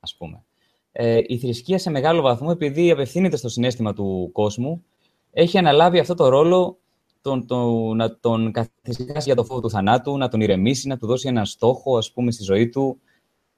ας 0.00 0.14
πούμε. 0.16 0.44
Ε, 0.92 1.20
η 1.26 1.38
θρησκεία 1.38 1.78
σε 1.78 1.90
μεγάλο 1.90 2.22
βαθμό, 2.22 2.48
επειδή 2.52 2.90
απευθύνεται 2.90 3.36
στο 3.36 3.48
συνέστημα 3.48 3.92
του 3.92 4.30
κόσμου, 4.32 4.84
έχει 5.32 5.58
αναλάβει 5.58 5.98
αυτό 5.98 6.14
το 6.14 6.28
ρόλο 6.28 6.78
τον, 7.20 7.46
τον, 7.46 7.96
να 7.96 8.18
τον 8.18 8.52
καθησυχάσει 8.52 9.22
για 9.24 9.34
το 9.34 9.44
φόβο 9.44 9.60
του 9.60 9.70
θανάτου, 9.70 10.16
να 10.16 10.28
τον 10.28 10.40
ηρεμήσει, 10.40 10.88
να 10.88 10.96
του 10.96 11.06
δώσει 11.06 11.28
ένα 11.28 11.44
στόχο, 11.44 11.96
ας 11.96 12.12
πούμε, 12.12 12.30
στη 12.30 12.42
ζωή 12.42 12.68
του. 12.68 13.00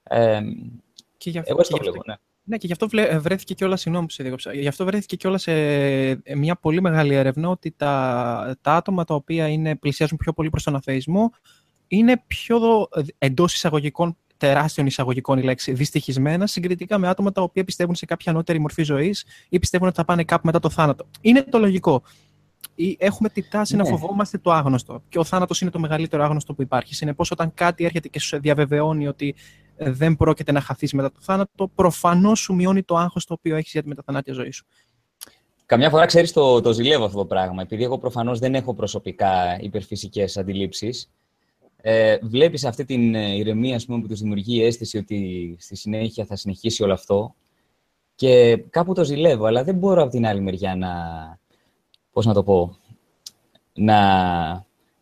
Ε, 0.03 0.41
και 1.17 1.31
για, 1.31 1.43
εγώ 1.47 1.61
και 1.63 1.91
ναι. 2.07 2.15
Ναι, 2.45 2.57
και 2.57 2.67
γι' 2.67 2.73
αυτό 2.73 2.89
βρέθηκε 3.21 3.55
κιόλας, 3.55 3.81
συγγνώμη 3.81 4.07
που 4.07 4.13
σε 4.13 4.23
διέκοψα, 4.23 4.55
γι' 4.55 4.69
αυτό 4.69 4.85
βρέθηκε 4.85 5.17
κιόλας 5.17 5.43
σε 5.43 5.53
μια 6.37 6.57
πολύ 6.57 6.81
μεγάλη 6.81 7.15
έρευνα 7.15 7.49
ότι 7.49 7.75
τα, 7.77 8.57
τα 8.61 8.75
άτομα 8.75 9.05
τα 9.05 9.15
οποία 9.15 9.49
είναι, 9.49 9.77
πλησιάζουν 9.77 10.19
πιο 10.19 10.33
πολύ 10.33 10.51
προς 10.51 10.63
τον 10.63 10.75
αθεϊσμό 10.75 11.31
είναι 11.93 12.23
πιο 12.27 12.89
εντός 13.19 13.55
εισαγωγικών, 13.55 14.17
τεράστιων 14.37 14.87
εισαγωγικών 14.87 15.39
η 15.39 15.43
λέξη, 15.43 15.73
δυστυχισμένα 15.73 16.47
συγκριτικά 16.47 16.99
με 16.99 17.09
άτομα 17.09 17.33
τα 17.33 17.43
οποία 17.43 17.65
πιστεύουν 17.65 17.95
σε 17.95 18.07
κάποια 18.07 18.33
ανώτερη 18.33 18.59
μορφή 18.59 18.83
ζωής 18.83 19.25
ή 19.49 19.59
πιστεύουν 19.59 19.87
ότι 19.87 19.97
θα 19.97 20.05
πάνε 20.05 20.25
κάπου 20.25 20.47
μετά 20.47 20.59
το 20.59 20.71
θάνατο. 20.71 21.07
Είναι 21.21 21.43
το 21.43 21.59
λογικό. 21.59 22.03
Έχουμε 22.99 23.29
τη 23.29 23.49
τάση 23.49 23.77
ναι. 23.77 23.83
να 23.83 23.89
φοβόμαστε 23.89 24.39
το 24.39 24.53
άγνωστο. 24.53 25.03
Και 25.09 25.19
ο 25.19 25.25
θάνατος 25.25 25.61
είναι 25.61 25.71
το 25.71 25.79
μεγαλύτερο 25.79 26.25
άγνωστο 26.25 26.55
που 26.55 26.63
υπάρχει. 26.63 26.95
Συνεπώς, 26.95 27.31
όταν 27.31 27.55
κάτι 27.55 27.85
έρχεται 27.85 28.09
και 28.09 28.21
σου 28.21 28.41
διαβεβαιώνει 28.41 29.07
ότι 29.07 29.35
δεν 29.81 30.17
πρόκειται 30.17 30.53
να 30.53 30.61
χαθείς 30.61 30.93
μετά 30.93 31.11
το 31.11 31.19
θάνατο, 31.21 31.69
προφανώς 31.75 32.39
σου 32.39 32.55
μειώνει 32.55 32.83
το 32.83 32.97
άγχος 32.97 33.25
το 33.25 33.35
οποίο 33.35 33.57
έχεις 33.57 33.73
για 33.73 33.83
τη 33.83 33.89
μεταθανάτια 33.89 34.33
ζωής 34.33 34.57
σου. 34.57 34.67
Καμιά 35.67 35.91
φορά 35.91 36.07
ξέρεις 36.07 36.33
το, 36.33 36.61
το 36.61 36.73
ζηλεύω 36.73 37.05
αυτό 37.05 37.19
το 37.19 37.25
πράγμα. 37.25 37.63
Επειδή 37.63 37.85
εγώ 37.85 37.99
προφανώς 37.99 38.39
δεν 38.39 38.55
έχω 38.55 38.75
προσωπικά 38.75 39.61
υπερφυσικές 39.61 40.37
αντιλήψεις, 40.37 41.11
ε, 41.77 42.19
βλέπεις 42.23 42.65
αυτή 42.65 42.85
την 42.85 43.15
ε, 43.15 43.35
ηρεμία 43.35 43.83
πούμε, 43.87 44.01
που 44.01 44.07
τους 44.07 44.21
δημιουργεί 44.21 44.57
η 44.57 44.65
αίσθηση 44.65 44.99
ότι 44.99 45.57
στη 45.61 45.77
συνέχεια 45.77 46.25
θα 46.25 46.37
συνεχίσει 46.37 46.83
όλο 46.83 46.93
αυτό. 46.93 47.35
Και 48.15 48.57
κάπου 48.71 48.95
το 48.95 49.05
ζηλεύω, 49.05 49.45
αλλά 49.45 49.65
δεν 49.65 49.75
μπορώ 49.75 50.03
από 50.03 50.11
την 50.11 50.27
άλλη 50.27 50.41
μεριά 50.41 50.77
να. 50.77 50.91
Πώς 52.13 52.27
να 52.27 52.35
το 52.35 52.43
πω. 52.43 52.77
Να 53.75 53.97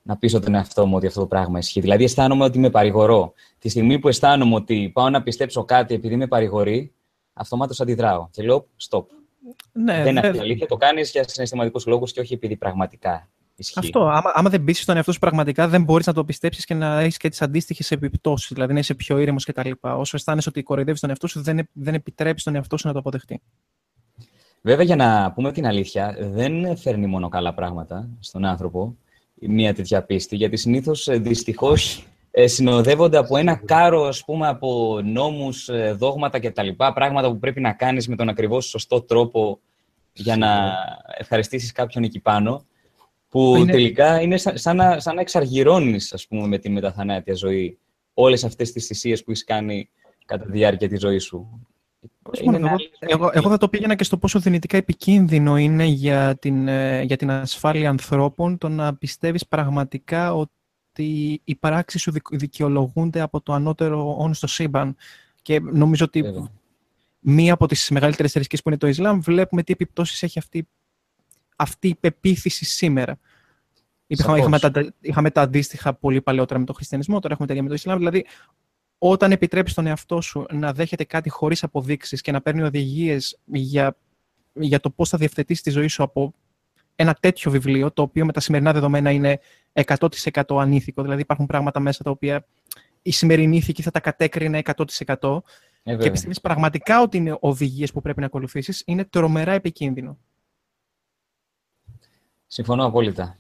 να 0.09 0.17
πείσω 0.17 0.41
τον 0.41 0.55
εαυτό 0.55 0.87
μου 0.87 0.97
ότι 0.97 1.07
αυτό 1.07 1.21
το 1.21 1.27
πράγμα 1.27 1.59
ισχύει. 1.59 1.81
Δηλαδή, 1.81 2.05
αισθάνομαι 2.05 2.45
ότι 2.45 2.59
με 2.59 2.71
παρηγορώ. 2.71 3.33
Τη 3.59 3.69
στιγμή 3.69 3.99
που 3.99 4.09
αισθάνομαι 4.09 4.55
ότι 4.55 4.91
πάω 4.95 5.11
να 5.11 5.23
πιστέψω 5.23 5.65
κάτι 5.65 5.95
επειδή 5.95 6.17
με 6.17 6.27
παρηγορεί, 6.27 6.93
αυτομάτως 7.33 7.81
αντιδράω. 7.81 8.29
Και 8.31 8.43
λέω, 8.43 8.67
stop. 8.89 9.05
Ναι, 9.73 10.03
δεν 10.03 10.17
είναι 10.17 10.27
αλήθεια. 10.41 10.67
Το 10.67 10.77
κάνεις 10.77 11.11
για 11.11 11.29
συναισθηματικούς 11.29 11.87
λόγους 11.87 12.13
και 12.13 12.21
όχι 12.21 12.35
επειδή 12.35 12.57
πραγματικά 12.57 13.29
ισχύει. 13.57 13.79
Αυτό. 13.79 14.01
Άμα, 14.01 14.33
άμα 14.35 14.51
δεν 14.51 14.65
πείσει 14.65 14.87
τον 14.87 14.97
εαυτό 14.97 15.13
σου 15.13 15.19
πραγματικά, 15.19 15.69
δεν 15.69 15.83
μπορείς 15.83 16.07
να 16.07 16.13
το 16.13 16.25
πιστέψεις 16.25 16.65
και 16.65 16.75
να 16.75 17.01
έχεις 17.01 17.17
και 17.17 17.29
τις 17.29 17.43
αντίστοιχες 17.43 17.91
επιπτώσεις. 17.91 18.53
Δηλαδή, 18.53 18.73
να 18.73 18.79
είσαι 18.79 18.95
πιο 18.95 19.19
ήρεμος 19.19 19.45
κτλ. 19.45 19.71
Όσο 19.81 20.17
αισθάνεσαι 20.17 20.49
ότι 20.49 20.63
κοροϊδεύεις 20.63 21.01
τον 21.01 21.11
εαυτό 21.11 21.27
σου, 21.27 21.43
δεν, 21.43 21.69
δεν 21.73 21.95
επιτρέπεις 21.95 22.43
τον 22.43 22.55
εαυτό 22.55 22.77
σου 22.77 22.87
να 22.87 22.93
το 22.93 22.99
αποδεχτεί. 22.99 23.41
Βέβαια, 24.63 24.85
για 24.85 24.97
να 24.97 25.33
πούμε 25.33 25.53
την 25.53 25.67
αλήθεια, 25.67 26.17
δεν 26.21 26.77
φέρνει 26.77 27.07
μόνο 27.07 27.29
καλά 27.29 27.55
πράγματα 27.55 28.09
στον 28.21 28.45
άνθρωπο 28.45 28.97
μια 29.41 29.75
τέτοια 29.75 30.03
πίστη, 30.03 30.37
γιατί 30.37 30.57
συνήθως 30.57 31.09
ε, 31.09 31.17
δυστυχώς 31.17 32.07
ε, 32.31 32.47
συνοδεύονται 32.47 33.17
από 33.17 33.37
ένα 33.37 33.55
κάρο 33.65 34.03
ας 34.03 34.25
πούμε, 34.25 34.49
από 34.49 35.01
νόμους, 35.05 35.69
ε, 35.69 35.93
δόγματα 35.99 36.41
κτλ. 36.41 36.69
Πράγματα 36.95 37.29
που 37.29 37.39
πρέπει 37.39 37.61
να 37.61 37.73
κάνεις 37.73 38.09
με 38.09 38.17
τον 38.17 38.29
ακριβώς 38.29 38.67
σωστό 38.67 39.03
τρόπο 39.03 39.61
για 40.13 40.37
να 40.37 40.75
ευχαριστήσεις 41.19 41.73
κάποιον 41.73 42.05
εκεί 42.05 42.21
πάνω, 42.21 42.67
που 43.29 43.65
τελικά 43.67 44.21
είναι 44.21 44.37
σαν, 44.37 44.77
να, 44.77 45.01
σαν 45.01 45.15
να 45.15 45.21
εξαργυρώνεις 45.21 46.13
ας 46.13 46.27
πούμε, 46.27 46.47
με 46.47 46.59
τη 46.59 46.69
μεταθανάτια 46.69 47.35
ζωή 47.35 47.79
όλες 48.15 48.45
αυτές 48.45 48.73
τις 48.73 48.87
θυσίες 48.87 49.25
που 49.25 49.31
έχεις 49.31 49.45
κάνει 49.45 49.89
κατά 50.25 50.45
τη 50.45 50.51
διάρκεια 50.51 50.89
της 50.89 51.01
ζωής 51.01 51.25
σου. 51.25 51.67
Εγώ, 52.99 53.31
εγώ 53.33 53.51
θα 53.51 53.57
το 53.57 53.69
πήγαινα 53.69 53.95
και 53.95 54.05
στο 54.05 54.19
πόσο 54.19 54.39
δυνητικά 54.39 54.77
επικίνδυνο 54.77 55.57
είναι 55.57 55.85
για 55.85 56.37
την, 56.37 56.69
ε, 56.69 57.03
για 57.03 57.17
την 57.17 57.31
ασφάλεια 57.31 57.91
ανθρώπων 57.91 58.59
το 58.59 58.69
να 58.69 58.95
πιστεύεις 58.95 59.47
πραγματικά 59.47 60.35
ότι 60.35 61.41
οι 61.45 61.55
πράξεις 61.55 62.03
σου 62.03 62.13
δικαιολογούνται 62.31 63.21
από 63.21 63.41
το 63.41 63.53
ανώτερο 63.53 64.17
όν 64.19 64.35
στο 64.35 64.47
σύμπαν. 64.47 64.97
Και 65.43 65.61
νομίζω 65.61 66.05
ότι 66.05 66.25
μία 67.21 67.53
από 67.53 67.67
τις 67.67 67.91
μεγαλύτερες 67.91 68.33
θρησκείες 68.33 68.63
που 68.63 68.69
είναι 68.69 68.79
το 68.79 68.87
Ισλάμ 68.87 69.21
βλέπουμε 69.21 69.63
τι 69.63 69.73
επιπτώσεις 69.73 70.23
έχει 70.23 70.39
αυτή, 70.39 70.69
αυτή 71.57 71.89
η 71.89 71.95
πεποίθηση 71.95 72.65
σήμερα. 72.65 73.19
Είχαμε, 74.07 74.39
είχαμε, 74.39 74.59
τα, 74.59 74.93
είχαμε 75.01 75.31
τα 75.31 75.41
αντίστοιχα 75.41 75.95
πολύ 75.95 76.21
παλαιότερα 76.21 76.59
με 76.59 76.65
το 76.65 76.73
χριστιανισμό, 76.73 77.19
τώρα 77.21 77.35
έχουμε 77.35 77.47
τα 77.47 77.53
ίδια 77.53 77.65
με 77.65 77.69
το 77.69 77.75
Ισλάμ. 77.75 77.99
Δηλαδή, 77.99 78.27
όταν 78.99 79.33
επιτρέπεις 79.33 79.75
τον 79.75 79.87
εαυτό 79.87 80.21
σου 80.21 80.47
να 80.53 80.73
δέχεται 80.73 81.05
κάτι 81.05 81.29
χωρίς 81.29 81.63
αποδείξεις 81.63 82.21
και 82.21 82.33
να 82.33 82.41
παίρνει 82.41 82.63
οδηγίες 82.63 83.39
για, 83.45 83.97
για 84.53 84.81
το 84.81 84.91
πώς 84.91 85.09
θα 85.09 85.19
διευθετήσει 85.19 85.63
τη 85.63 85.71
ζωή 85.71 85.89
σου 85.89 86.03
από 86.03 86.35
ένα 86.97 87.15
τέτοιο 87.21 87.51
βιβλίο, 87.51 87.93
το 87.93 88.03
οποίο 88.03 88.25
με 88.25 88.33
τα 88.33 88.41
σημερινά 88.41 88.73
δεδομένα 88.73 89.11
είναι 89.11 89.41
100% 89.73 90.43
ανήθικο. 90.49 91.03
Δηλαδή, 91.03 91.21
υπάρχουν 91.21 91.47
πράγματα 91.47 91.81
μέσα 91.81 92.03
τα 92.03 92.11
οποία 92.11 92.47
η 93.03 93.11
σημερινή 93.11 93.57
ηθική 93.57 93.83
θα 93.83 93.91
τα 93.91 94.01
κατέκρινε 94.01 94.63
100%. 95.17 95.39
Ε, 95.83 95.97
και 95.97 96.11
πιστεύεις 96.11 96.41
πραγματικά 96.41 97.03
ότι 97.03 97.17
είναι 97.17 97.37
οδηγίες 97.41 97.93
που 97.93 98.01
πρέπει 98.01 98.21
να 98.21 98.27
ακολουθήσεις, 98.27 98.83
είναι 98.87 99.05
τρομερά 99.05 99.53
επικίνδυνο. 99.53 100.19
Συμφωνώ 102.47 102.85
απόλυτα. 102.85 103.37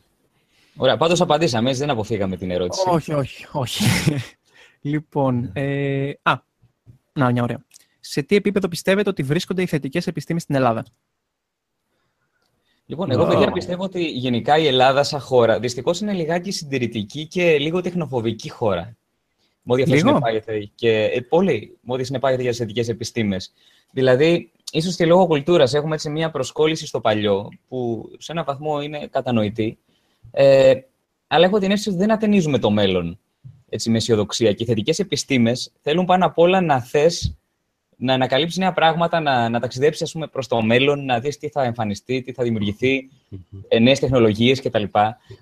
Ωραία, 0.77 0.97
πάντως 0.97 1.21
απαντήσαμε, 1.21 1.69
έτσι 1.69 1.81
δεν 1.81 1.91
αποφύγαμε 1.91 2.37
την 2.37 2.51
ερώτηση. 2.51 2.83
Όχι, 2.87 3.13
όχι, 3.13 3.47
όχι. 3.53 3.85
λοιπόν, 4.81 5.51
ε, 5.53 6.13
α, 6.23 6.35
να, 7.13 7.33
μια 7.33 7.43
ωραία. 7.43 7.65
Σε 8.01 8.23
τι 8.23 8.37
επίπεδο 8.37 8.69
πιστεύετε 8.69 9.09
ότι 9.09 9.23
βρίσκονται 9.23 9.63
οι 9.63 9.67
θετικές 9.67 10.07
επιστήμες 10.07 10.43
στην 10.43 10.55
Ελλάδα; 10.55 10.85
Λοιπόν, 12.91 13.11
εγώ 13.11 13.27
παιδιά 13.27 13.53
πιστεύω 13.53 13.83
ότι 13.83 14.05
γενικά 14.05 14.59
η 14.59 14.67
Ελλάδα 14.67 15.03
σαν 15.03 15.21
χώρα 15.21 15.59
δυστυχώς 15.59 16.01
είναι 16.01 16.13
λιγάκι 16.13 16.51
συντηρητική 16.51 17.27
και 17.27 17.59
λίγο 17.59 17.81
τεχνοφοβική 17.81 18.51
χώρα. 18.51 18.97
Μόδι 19.63 19.83
αυτό 19.83 19.97
συνεπάγεται 19.97 20.71
και 20.75 21.05
ε, 21.05 21.21
πολύ 21.21 21.79
μόδι 21.81 22.05
συνεπάγεται 22.05 22.43
για 22.43 22.51
τις 22.51 22.61
θετικές 22.61 22.89
επιστήμες. 22.89 23.53
Δηλαδή, 23.93 24.53
ίσως 24.73 24.97
και 24.97 25.07
λόγω 25.07 25.27
κουλτούρας 25.27 25.75
έχουμε 25.75 25.95
έτσι 25.95 26.11
μια 26.11 26.31
προσκόλληση 26.31 26.87
στο 26.87 27.01
παλιό, 27.01 27.49
που 27.69 28.11
σε 28.19 28.33
έναν 28.33 28.45
βαθμό 28.45 28.81
είναι 28.81 29.07
κατανοητή. 29.07 29.79
Ε, 30.31 30.75
αλλά 31.27 31.47
έχω 31.47 31.59
την 31.59 31.71
αίσθηση 31.71 31.89
ότι 31.89 31.99
δεν 31.99 32.13
ατενίζουμε 32.13 32.59
το 32.59 32.71
μέλλον 32.71 33.19
έτσι, 33.69 33.91
με 33.91 33.97
αισιοδοξία. 33.97 34.53
Και 34.53 34.63
οι 34.63 34.67
θετικές 34.67 34.99
επιστήμες 34.99 35.73
θέλουν 35.81 36.05
πάνω 36.05 36.27
απ' 36.27 36.39
όλα 36.39 36.61
να 36.61 36.81
θες 36.81 37.39
να 38.01 38.15
ανακαλύψεις 38.15 38.59
νέα 38.59 38.73
πράγματα, 38.73 39.21
να, 39.21 39.49
να 39.49 39.61
ταξιδέψεις 39.61 40.17
προς 40.31 40.47
το 40.47 40.63
μέλλον, 40.63 41.05
να 41.05 41.21
δεις 41.21 41.39
τι 41.39 41.49
θα 41.49 41.63
εμφανιστεί, 41.63 42.23
τι 42.23 42.33
θα 42.33 42.43
δημιουργηθεί, 42.43 43.09
ε, 43.69 43.79
νέες 43.79 43.99
τεχνολογίες 43.99 44.61
κτλ. 44.61 44.85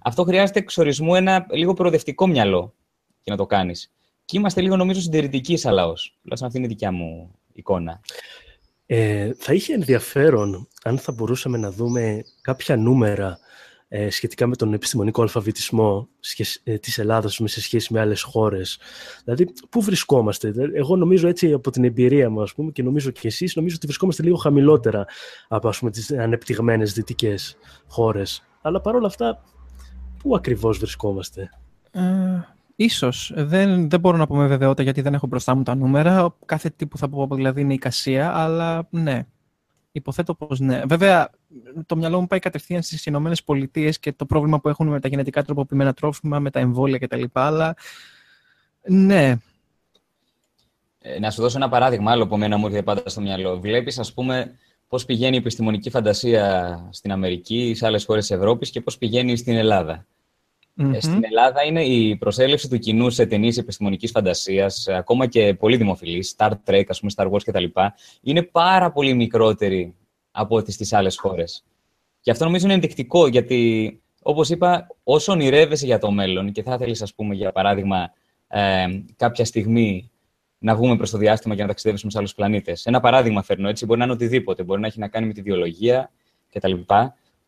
Αυτό 0.03 0.25
χρειάζεται 0.25 0.59
εξορισμού 0.59 1.15
ένα 1.15 1.47
λίγο 1.51 1.75
προοδευτικό 1.75 2.27
μυαλό 2.27 2.75
για 3.23 3.33
να 3.33 3.37
το 3.37 3.47
κάνεις. 3.47 3.93
Και 4.25 4.37
είμαστε 4.37 4.61
λίγο, 4.61 4.77
νομίζω, 4.77 5.01
συντηρητικοί 5.01 5.57
σαν 5.57 5.75
λαός. 5.75 6.17
Τουλάχιστον 6.23 6.47
αυτή 6.47 6.59
είναι 6.59 6.67
η 6.67 6.71
δικιά 6.71 6.93
μου 6.93 7.31
εικόνα. 7.53 8.01
Ε, 8.87 9.33
θα 9.39 9.53
είχε 9.53 9.75
ενδιαφέρον 9.75 10.69
αν 10.85 10.99
θα 10.99 11.13
μπορούσαμε 11.13 11.59
να 11.59 11.71
δούμε 11.71 12.25
κάποια 12.41 12.77
νούμερα 12.77 13.39
ε, 13.89 14.11
σχετικά 14.11 14.47
με 14.47 14.57
τον 14.57 14.73
επιστημονικό 14.73 15.23
αλφαβητισμό 15.23 16.09
ε, 16.65 16.79
της 16.79 16.99
Ελλάδας 16.99 17.41
σε 17.45 17.61
σχέση 17.61 17.93
με 17.93 18.01
άλλες 18.01 18.23
χώρες. 18.23 18.79
Δηλαδή, 19.25 19.53
πού 19.71 19.83
βρισκόμαστε; 19.83 20.53
Εγώ 20.75 20.97
νομίζω 20.97 21.29
έτσι 21.29 21.53
από 21.53 21.71
την 21.71 21.85
εμπειρία 21.85 22.31
μου, 22.31 22.43
ας 22.43 22.55
πούμε, 22.55 22.71
και 22.71 22.83
νομίζω 22.83 23.11
και 23.11 23.27
εσείς, 23.27 23.55
νομίζω 23.57 23.77
ότι 23.77 23.87
βρισκόμαστε 23.87 24.23
λίγο 24.23 24.37
χαμηλότερα 24.37 25.07
από 25.49 25.69
ας 25.69 25.79
πούμε, 25.79 25.91
τις 25.91 26.13
ανεπτυγμένες 26.13 26.93
δυτικές 26.93 27.57
χώρες. 27.87 28.43
Αλλά 28.63 28.81
παρόλα 28.81 29.07
αυτά, 29.07 29.43
πού 30.19 30.35
ακριβώς 30.37 30.79
βρισκόμαστε; 30.79 31.51
Ε, 31.91 32.01
ίσως. 32.77 33.33
Δεν, 33.37 33.91
δεν 33.91 34.01
μπορώ 34.01 34.17
να 34.17 34.27
πω 34.27 34.37
με 34.37 34.47
βεβαιότητα 34.47 34.83
γιατί 34.83 35.01
δεν 35.01 35.15
έχω 35.15 35.27
μπροστά 35.27 35.55
μου 35.55 35.63
τα 35.63 35.75
νούμερα. 35.75 36.37
Κάθε 36.47 36.71
τι 36.71 36.87
που 36.87 36.99
θα 36.99 37.09
πω 37.09 37.29
δηλαδή 37.33 37.61
είναι 37.61 37.75
εικασία, 37.75 38.37
αλλά 38.37 38.87
ναι. 38.91 39.27
Υποθέτω 39.97 40.35
πως 40.35 40.61
ναι. 40.61 40.83
Βέβαια, 40.89 41.31
το 41.87 41.97
μυαλό 41.97 42.21
μου 42.21 42.27
πάει 42.27 42.39
κατευθείαν 42.39 42.83
στις 42.83 43.07
Ηνωμένες 43.07 43.45
Πολιτείες 43.45 43.99
και 43.99 44.13
το 44.13 44.27
πρόβλημα 44.27 44.61
που 44.61 44.69
έχουν 44.69 44.87
με 44.87 45.01
τα 45.01 45.09
γενετικά 45.09 45.43
τροποποιημένα 45.43 45.93
τρόφιμα, 45.93 46.39
με 46.39 46.51
τα 46.51 46.61
εμβόλια 46.61 46.99
κτλ. 46.99 47.23
Αλλά 47.33 47.77
ναι. 48.83 49.37
Ε, 50.99 51.19
να 51.19 51.31
σου 51.31 51.43
δώσω 51.43 51.57
ένα 51.57 51.69
παράδειγμα 51.69 52.11
άλλο 52.11 52.27
που 52.27 52.37
μένα 52.37 52.57
μου 52.57 52.67
έρχεται 52.67 52.83
πάντα 52.83 53.09
στο 53.09 53.21
μυαλό. 53.21 53.61
Βλέπεις, 53.61 53.99
ας 53.99 54.13
πούμε, 54.13 54.55
πώς 54.89 55.05
πηγαίνει 55.05 55.35
η 55.35 55.39
επιστημονική 55.39 55.91
φαντασία 55.91 56.89
στην 56.93 57.13
Αμερική, 57.13 57.75
σε 57.77 57.87
άλλες 57.87 58.05
χώρες 58.05 58.27
της 58.27 58.37
Ευρώπης 58.37 58.71
και 58.71 58.81
πώς 58.81 58.99
πηγαίνει 58.99 59.37
στην 59.37 59.57
Ελλάδα. 59.57 60.07
Ε, 60.79 61.01
στην 61.01 61.25
Ελλάδα 61.25 61.65
είναι 61.65 61.85
η 61.85 62.17
προσέλευση 62.17 62.69
του 62.69 62.79
κοινού 62.79 63.11
σε 63.11 63.27
ταινίες 63.27 63.59
επιστημονικής 63.59 64.11
φαντασίας, 64.11 64.89
ακόμα 64.89 65.27
και 65.27 65.55
πολύ 65.55 65.77
δημοφιλής, 65.77 66.35
Star 66.37 66.51
Trek, 66.67 66.85
ας 66.89 67.01
πούμε, 67.01 67.13
Star 67.17 67.31
Wars 67.31 67.43
κτλ., 67.45 67.65
είναι 68.21 68.43
πάρα 68.43 68.93
πολύ 68.93 69.15
μικρότερη 69.15 69.95
από 70.31 70.57
ό,τι 70.57 70.73
στις 70.73 70.93
άλλες 70.93 71.19
χώρες. 71.19 71.65
Και 72.21 72.31
αυτό 72.31 72.45
νομίζω 72.45 72.65
είναι 72.65 72.75
ενδεικτικό, 72.75 73.27
γιατί 73.27 74.01
όπως 74.23 74.51
είπα, 74.51 74.87
όσο 75.03 75.33
ονειρεύεσαι 75.33 75.87
για 75.87 75.99
το 75.99 76.11
μέλλον 76.11 76.53
και 76.53 76.63
θα 76.63 76.75
ήθελε, 76.75 76.97
ας 77.01 77.15
πούμε, 77.15 77.35
για 77.35 77.53
παράδειγμα, 77.53 78.13
ε, 78.49 78.87
κάποια 79.17 79.45
στιγμή 79.45 80.11
να 80.59 80.75
βγούμε 80.75 80.97
προς 80.97 81.11
το 81.11 81.19
διάστημα 81.19 81.55
και 81.55 81.61
να 81.61 81.67
ταξιδεύσουμε 81.67 82.11
σε 82.11 82.19
άλλους 82.19 82.35
πλανήτες. 82.35 82.87
Ένα 82.87 83.01
παράδειγμα 83.01 83.43
φέρνω 83.43 83.69
έτσι, 83.69 83.87
μπορεί 83.87 83.99
να 83.99 84.05
είναι 84.05 84.15
οτιδήποτε, 84.15 84.63
μπορεί 84.63 84.81
να 84.81 84.87
έχει 84.87 84.99
να 84.99 85.09
κάνει 85.09 85.27
με 85.27 85.33
τη 85.33 85.43
βιολογία 85.43 86.11
κτλ. 86.53 86.73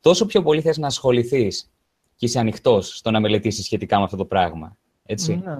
Τόσο 0.01 0.27
πιο 0.27 0.43
πολύ 0.43 0.61
θες 0.61 0.79
να 0.79 0.87
ασχοληθείς 0.87 1.71
και 2.19 2.27
είσαι 2.27 2.39
ανοιχτός 2.39 2.97
στο 2.97 3.11
να 3.11 3.21
μελετήσεις 3.21 3.65
σχετικά 3.65 3.99
με 3.99 4.05
αυτό 4.05 4.17
το 4.17 4.25
πράγμα. 4.25 4.77
Έτσι. 5.05 5.41
Ναι. 5.45 5.53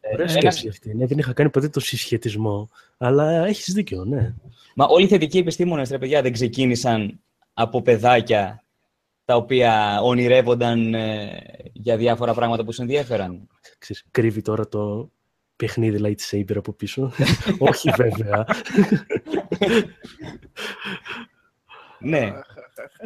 Ε, 0.00 0.14
Ωραία 0.14 0.28
σκέψη 0.28 0.68
αυτή. 0.68 0.94
Ναι, 0.94 1.06
δεν 1.06 1.18
είχα 1.18 1.32
κάνει 1.32 1.50
ποτέ 1.50 1.68
το 1.68 1.80
συσχετισμό, 1.80 2.68
αλλά 2.98 3.46
έχεις 3.46 3.74
δίκιο, 3.74 4.04
ναι. 4.04 4.34
Μα 4.74 4.86
όλοι 4.86 5.04
οι 5.04 5.08
θετικοί 5.08 5.38
επιστήμονες, 5.38 5.90
ρε 5.90 5.98
παιδιά, 5.98 6.22
δεν 6.22 6.32
ξεκίνησαν 6.32 7.20
από 7.54 7.82
παιδάκια 7.82 8.64
τα 9.24 9.36
οποία 9.36 10.00
ονειρεύονταν 10.02 10.94
ε, 10.94 11.42
για 11.72 11.96
διάφορα 11.96 12.34
πράγματα 12.34 12.64
που 12.64 12.72
σου 12.72 12.82
ενδιαφέραν. 12.82 13.48
Ξέρεις, 13.78 14.04
κρύβει 14.10 14.42
τώρα 14.42 14.68
το 14.68 15.10
παιχνίδι 15.56 15.98
lightsaber 16.02 16.56
από 16.56 16.72
πίσω. 16.72 17.12
Όχι 17.70 17.90
βέβαια. 17.96 18.46
ναι. 21.98 22.32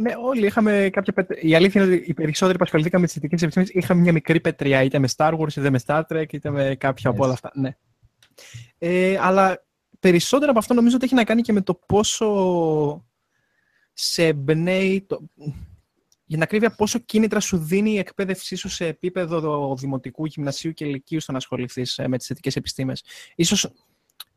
Ναι, 0.00 0.14
όλοι 0.22 0.46
είχαμε 0.46 0.88
κάποια 0.92 1.12
πετριά. 1.12 1.40
Η 1.42 1.54
αλήθεια 1.54 1.82
είναι 1.82 1.94
ότι 1.94 2.04
οι 2.06 2.14
περισσότεροι 2.14 2.58
που 2.58 2.64
ασχοληθήκαμε 2.64 3.00
με 3.00 3.06
τις 3.06 3.14
θετικέ 3.14 3.44
επιστήμες 3.44 3.68
είχαμε 3.68 4.00
μια 4.00 4.12
μικρή 4.12 4.40
πετριά, 4.40 4.82
είτε 4.82 4.98
με 4.98 5.08
Star 5.16 5.38
Wars, 5.38 5.56
είτε 5.56 5.70
με 5.70 5.80
Star 5.86 6.02
Trek, 6.08 6.32
είτε 6.32 6.50
με 6.50 6.76
κάποια 6.78 7.10
από 7.10 7.24
όλα 7.24 7.32
αυτά. 7.32 7.50
Ναι. 7.54 7.76
Ε, 8.78 9.18
αλλά 9.20 9.64
περισσότερο 10.00 10.50
από 10.50 10.58
αυτό 10.58 10.74
νομίζω 10.74 10.96
ότι 10.96 11.04
έχει 11.04 11.14
να 11.14 11.24
κάνει 11.24 11.42
και 11.42 11.52
με 11.52 11.60
το 11.60 11.74
πόσο 11.74 13.04
σε 13.92 14.26
εμπνέει. 14.26 15.02
Το... 15.08 15.20
Για 16.24 16.38
να 16.38 16.46
κρύβει 16.46 16.70
πόσο 16.70 16.98
κίνητρα 16.98 17.40
σου 17.40 17.58
δίνει 17.58 17.90
η 17.90 17.98
εκπαίδευσή 17.98 18.56
σου 18.56 18.68
σε 18.68 18.86
επίπεδο 18.86 19.74
δημοτικού, 19.76 20.26
γυμνασίου 20.26 20.72
και 20.72 20.84
ηλικίου 20.84 21.20
στο 21.20 21.32
να 21.32 21.38
ασχοληθείς 21.38 21.98
ε, 21.98 22.08
με 22.08 22.18
τις 22.18 22.26
θετικέ 22.26 22.50
επιστήμες. 22.54 23.04
σω 23.44 23.70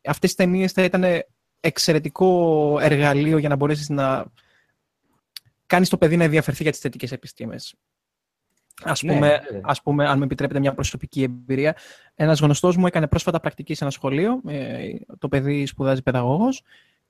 αυτές 0.05 0.31
οι 0.31 0.35
ταινίες 0.35 0.71
θα 0.71 0.83
ήταν 0.83 1.03
εξαιρετικό 1.59 2.77
εργαλείο 2.81 3.37
για 3.37 3.49
να 3.49 3.55
μπορέσεις 3.55 3.89
να 3.89 4.25
κάνεις 5.66 5.89
το 5.89 5.97
παιδί 5.97 6.18
να 6.18 6.24
ενδιαφερθεί 6.24 6.64
για 6.64 6.72
τις 6.72 6.80
θετικές 6.80 7.11
επιστήμες. 7.11 7.76
Ας 8.84 9.03
ναι, 9.03 9.14
πούμε, 9.14 9.28
ναι. 9.28 9.59
ας 9.64 9.82
πούμε, 9.82 10.07
αν 10.07 10.18
με 10.18 10.26
επιτρέπετε 10.26 10.59
μια 10.59 10.74
προσωπική 10.74 11.24
εμπειρία, 11.24 11.78
ένας 12.16 12.39
γνωστός 12.39 12.78
μου 12.78 12.88
έκανε 12.88 13.07
πρόσφατα 13.07 13.39
πρακτική 13.39 13.74
σε 13.74 13.84
ένα 13.84 13.93
σχολείο, 13.93 14.41
ε, 14.47 14.89
το 15.20 15.28
παιδί 15.28 15.66
σπουδάζει 15.66 16.01
παιδαγώγος, 16.01 16.64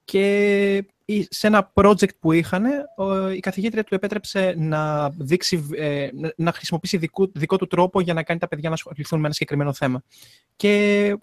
και 0.05 0.85
σε 1.29 1.47
ένα 1.47 1.71
project 1.73 2.15
που 2.19 2.31
είχαν, 2.31 2.65
η 3.35 3.39
καθηγήτρια 3.39 3.83
του 3.83 3.95
επέτρεψε 3.95 4.53
να, 4.57 5.09
δείξει, 5.09 5.69
ε, 5.75 6.09
να 6.35 6.51
χρησιμοποιήσει 6.51 6.97
δικό, 6.97 7.31
δικό 7.33 7.57
του 7.57 7.67
τρόπο 7.67 8.01
για 8.01 8.13
να 8.13 8.23
κάνει 8.23 8.39
τα 8.39 8.47
παιδιά 8.47 8.69
να 8.69 8.75
ασχοληθούν 8.75 9.19
με 9.19 9.25
ένα 9.25 9.33
συγκεκριμένο 9.33 9.73
θέμα. 9.73 10.03
Και 10.55 11.15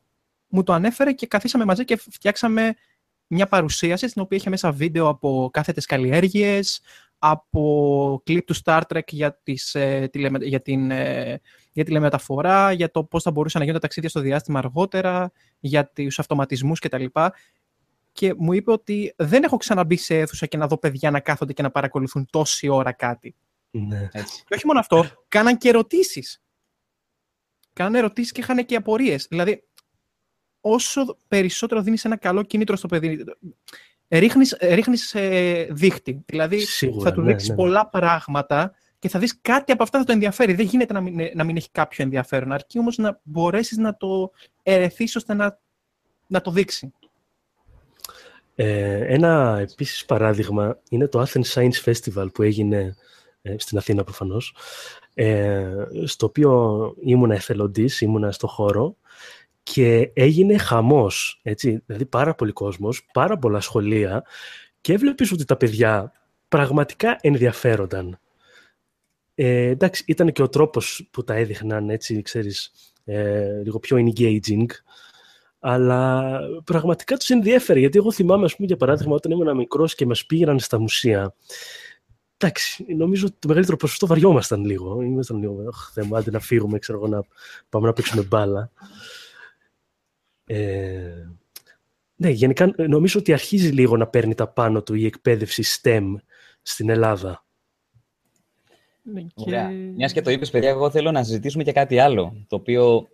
μου 0.49 0.62
το 0.62 0.72
ανέφερε 0.72 1.12
και 1.12 1.26
καθίσαμε 1.26 1.64
μαζί 1.64 1.85
και 1.85 1.97
φτιάξαμε 1.97 2.74
μια 3.26 3.47
παρουσίαση 3.47 4.09
στην 4.09 4.22
οποία 4.22 4.37
είχε 4.37 4.51
μέσα 4.51 4.72
βίντεο 4.72 5.09
από 5.09 5.51
κάθετες 5.53 5.87
καλλιέργειες, 5.87 6.81
από 7.22 8.22
κλιπ 8.24 8.44
του 8.44 8.54
Star 8.64 8.80
Trek 8.88 9.08
για, 9.08 9.40
τις, 9.42 9.74
ε, 9.74 10.10
για, 10.40 10.60
την, 10.60 10.90
ε, 10.90 11.40
για 11.72 11.84
τηλεμεταφορά, 11.84 12.72
για 12.72 12.90
το 12.90 13.04
πώς 13.04 13.22
θα 13.22 13.30
μπορούσαν 13.30 13.60
να 13.60 13.66
γίνουν 13.66 13.80
τα 13.80 13.86
ταξίδια 13.86 14.10
στο 14.10 14.20
διάστημα 14.20 14.58
αργότερα, 14.58 15.32
για 15.60 15.88
τους 15.88 16.18
αυτοματισμούς 16.18 16.78
κτλ. 16.78 17.04
Και 18.12 18.34
μου 18.36 18.52
είπε 18.52 18.72
ότι 18.72 19.14
δεν 19.16 19.42
έχω 19.42 19.56
ξαναμπεί 19.56 19.96
σε 19.96 20.18
αίθουσα 20.18 20.46
και 20.46 20.56
να 20.56 20.66
δω 20.66 20.78
παιδιά 20.78 21.10
να 21.10 21.20
κάθονται 21.20 21.52
και 21.52 21.62
να 21.62 21.70
παρακολουθούν 21.70 22.26
τόση 22.30 22.68
ώρα 22.68 22.92
κάτι. 22.92 23.34
Ναι. 23.70 24.08
Και 24.12 24.54
όχι 24.54 24.66
μόνο 24.66 24.78
αυτό, 24.78 25.04
κάναν 25.28 25.58
και 25.58 25.68
ερωτήσεις. 25.68 26.42
Κάναν 27.72 27.94
ερωτήσεις 27.94 28.32
και 28.32 28.40
είχαν 28.40 28.66
και 28.66 28.76
απορίες. 28.76 29.26
Δηλαδή, 29.30 29.64
όσο 30.60 31.16
περισσότερο 31.28 31.82
δίνεις 31.82 32.04
ένα 32.04 32.16
καλό 32.16 32.42
κίνητρο 32.42 32.76
στο 32.76 32.88
παιδί. 32.88 33.24
Ρίχνεις, 34.11 34.56
ρίχνεις 34.61 35.14
ε, 35.14 35.66
δίχτυ. 35.70 36.24
Δηλαδή 36.26 36.58
θα 37.02 37.12
του 37.12 37.20
ναι, 37.20 37.26
δείξεις 37.26 37.48
ναι. 37.48 37.54
πολλά 37.54 37.88
πράγματα 37.88 38.74
και 38.98 39.08
θα 39.08 39.18
δεις 39.18 39.38
κάτι 39.42 39.72
από 39.72 39.82
αυτά 39.82 39.98
θα 39.98 40.04
το 40.04 40.12
ενδιαφέρει. 40.12 40.54
Δεν 40.54 40.66
γίνεται 40.66 40.92
να 40.92 41.00
μην, 41.00 41.30
να 41.34 41.44
μην 41.44 41.56
έχει 41.56 41.70
κάποιο 41.72 42.04
ενδιαφέρον. 42.04 42.52
Αρκεί 42.52 42.78
όμως 42.78 42.96
να 42.96 43.20
μπορέσεις 43.22 43.76
να 43.76 43.96
το 43.96 44.30
ερεθείς 44.62 45.16
ώστε 45.16 45.34
να, 45.34 45.58
να 46.26 46.40
το 46.40 46.50
δείξει. 46.50 46.92
Ε, 48.54 49.14
ένα 49.14 49.58
επίσης 49.58 50.04
παράδειγμα 50.04 50.78
είναι 50.88 51.06
το 51.06 51.26
Athens 51.26 51.52
Science 51.54 51.84
Festival 51.84 52.26
που 52.34 52.42
έγινε 52.42 52.96
ε, 53.42 53.54
στην 53.58 53.78
Αθήνα 53.78 54.04
προφανώς, 54.04 54.54
ε, 55.14 55.72
στο 56.04 56.26
οποίο 56.26 56.94
ήμουνα 57.00 57.34
εθελοντής, 57.34 58.00
ήμουνα 58.00 58.32
στο 58.32 58.46
χώρο 58.46 58.96
και 59.62 60.11
έγινε 60.14 60.58
χαμός, 60.58 61.40
έτσι, 61.42 61.82
δηλαδή 61.86 62.06
πάρα 62.06 62.34
πολύ 62.34 62.52
κόσμος, 62.52 63.06
πάρα 63.12 63.38
πολλά 63.38 63.61
σχολεία 63.61 64.24
και 64.80 64.92
έβλεπες 64.92 65.32
ότι 65.32 65.44
τα 65.44 65.56
παιδιά 65.56 66.12
πραγματικά 66.48 67.18
ενδιαφέρονταν. 67.20 68.20
Ε, 69.34 69.68
εντάξει, 69.68 70.04
ήταν 70.06 70.32
και 70.32 70.42
ο 70.42 70.48
τρόπος 70.48 71.08
που 71.11 71.24
τα 71.24 71.34
έδειχναν, 71.34 71.90
έτσι, 71.90 72.22
ξέρεις, 72.22 72.72
ε, 73.04 73.62
λίγο 73.62 73.78
πιο 73.78 73.96
engaging, 73.96 74.66
αλλά 75.58 76.32
πραγματικά 76.64 77.16
τους 77.16 77.28
ενδιέφερε, 77.28 77.78
γιατί 77.78 77.98
εγώ 77.98 78.12
θυμάμαι, 78.12 78.44
ας 78.44 78.56
πούμε, 78.56 78.66
για 78.66 78.76
παράδειγμα, 78.76 79.14
όταν 79.14 79.32
ήμουν 79.32 79.56
μικρός 79.56 79.94
και 79.94 80.06
μας 80.06 80.26
πήγαιναν 80.26 80.58
στα 80.58 80.80
μουσεία, 80.80 81.34
εντάξει, 82.36 82.84
νομίζω 82.96 83.26
ότι 83.26 83.36
το 83.38 83.48
μεγαλύτερο 83.48 83.76
ποσοστό 83.76 84.06
βαριόμασταν 84.06 84.64
λίγο. 84.64 85.02
Ήμασταν 85.02 85.38
λίγο, 85.38 85.68
αχ, 85.68 85.90
Θεέ 85.92 86.04
μου, 86.04 86.16
άντε 86.16 86.30
να 86.30 86.40
φύγουμε, 86.40 86.78
ξέρω 86.78 86.98
εγώ, 86.98 87.08
να 87.08 87.22
πάμε 87.68 87.86
να 87.86 87.92
παίξουμε 87.92 88.22
μπάλα. 88.22 88.70
Ε, 90.53 91.26
ναι, 92.16 92.30
γενικά 92.30 92.74
νομίζω 92.76 93.20
ότι 93.20 93.32
αρχίζει 93.32 93.68
λίγο 93.68 93.96
να 93.96 94.07
παίρνει 94.07 94.34
τα 94.34 94.48
πάνω 94.48 94.82
του 94.82 94.94
η 94.94 95.07
εκπαίδευση 95.07 95.80
STEM 95.82 96.14
στην 96.62 96.88
Ελλάδα. 96.88 97.44
Ναι, 99.03 99.24
Ωραία. 99.34 99.68
Μιας 99.68 100.12
και 100.12 100.22
το 100.22 100.30
είπες, 100.30 100.51
παιδιά, 100.51 100.68
εγώ 100.68 100.90
θέλω 100.90 101.11
να 101.11 101.22
συζητήσουμε 101.24 101.62
και 101.62 101.72
κάτι 101.72 101.98
άλλο. 101.98 102.44
Το 102.48 102.57
οποίο 102.57 103.09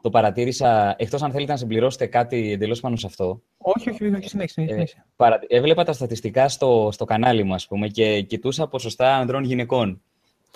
το 0.00 0.10
παρατήρησα. 0.10 0.94
Εκτός 0.98 1.22
αν 1.22 1.30
θέλετε 1.32 1.52
να 1.52 1.58
συμπληρώσετε 1.58 2.06
κάτι 2.06 2.52
εντελώς 2.52 2.80
πάνω 2.80 2.96
σε 2.96 3.06
αυτό. 3.06 3.42
Όχι, 3.58 3.90
όχι, 3.90 4.04
όχι, 4.14 4.28
συνέχισε. 4.28 4.60
Ε, 4.60 4.66
συνέχισε. 4.66 5.04
παρα... 5.16 5.40
Έβλεπα 5.48 5.84
τα 5.84 5.92
στατιστικά 5.92 6.48
στο, 6.48 6.88
στο 6.92 7.04
κανάλι 7.04 7.42
μου, 7.42 7.54
ας 7.54 7.66
πούμε, 7.66 7.88
και 7.88 8.22
κοιτούσα 8.22 8.66
ποσοστά 8.66 9.16
ανδρών 9.16 9.44
γυναικών 9.44 10.02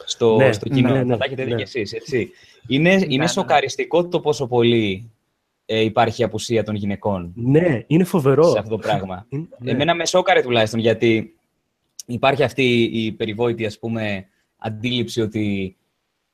στο, 0.05 0.37
Ναι, 0.37 0.53
στο 0.53 0.69
κοινό. 0.69 0.93
ναι, 0.93 1.03
ναι, 1.03 1.12
θα 1.12 1.17
τα 1.19 1.25
έχετε 1.25 1.45
δει 1.45 1.51
ναι. 1.51 1.57
κι 1.57 1.62
εσείς, 1.62 1.93
έτσι. 1.93 2.31
Είναι, 2.69 2.93
είναι 2.93 3.17
ναι. 3.17 3.27
σοκαριστικό 3.27 4.09
το 4.09 4.21
πόσο 4.21 4.47
πολύ 4.47 5.11
ε, 5.67 5.81
υπάρχει 5.81 6.23
απουσία 6.23 6.62
των 6.62 6.75
γυναικών 6.75 7.33
Ναι, 7.35 7.83
είναι 7.87 8.05
φοβερό. 8.05 8.51
σε 8.51 8.59
αυτό 8.59 8.71
το 8.71 8.79
πράγμα. 8.79 9.27
Είναι- 9.29 9.49
ναι. 9.59 9.71
Εμένα 9.71 9.95
με 9.95 10.07
σόκαρε 10.07 10.43
τουλάχιστον, 10.43 10.81
γιατί 10.81 11.35
υπάρχει 12.07 12.43
αυτή 12.43 12.83
η 12.83 13.12
περιβόητη, 13.12 13.67
ας 13.67 13.79
πούμε, 13.79 14.27
αντίληψη 14.57 15.21
ότι 15.21 15.77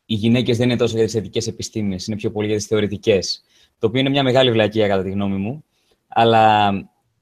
οι 0.06 0.14
γυναίκες 0.14 0.56
δεν 0.56 0.68
είναι 0.68 0.78
τόσο 0.78 0.94
για 0.96 1.04
τις 1.04 1.12
θετικές 1.14 1.46
επιστήμες, 1.46 2.06
είναι 2.06 2.16
πιο 2.16 2.30
πολύ 2.30 2.46
για 2.46 2.56
τις 2.56 2.66
θεωρητικές. 2.66 3.44
Το 3.78 3.86
οποίο 3.86 4.00
είναι 4.00 4.10
μια 4.10 4.22
μεγάλη 4.22 4.50
βλακεία 4.50 4.88
κατά 4.88 5.02
τη 5.02 5.10
γνώμη 5.10 5.36
μου. 5.36 5.64
Αλλά 6.08 6.70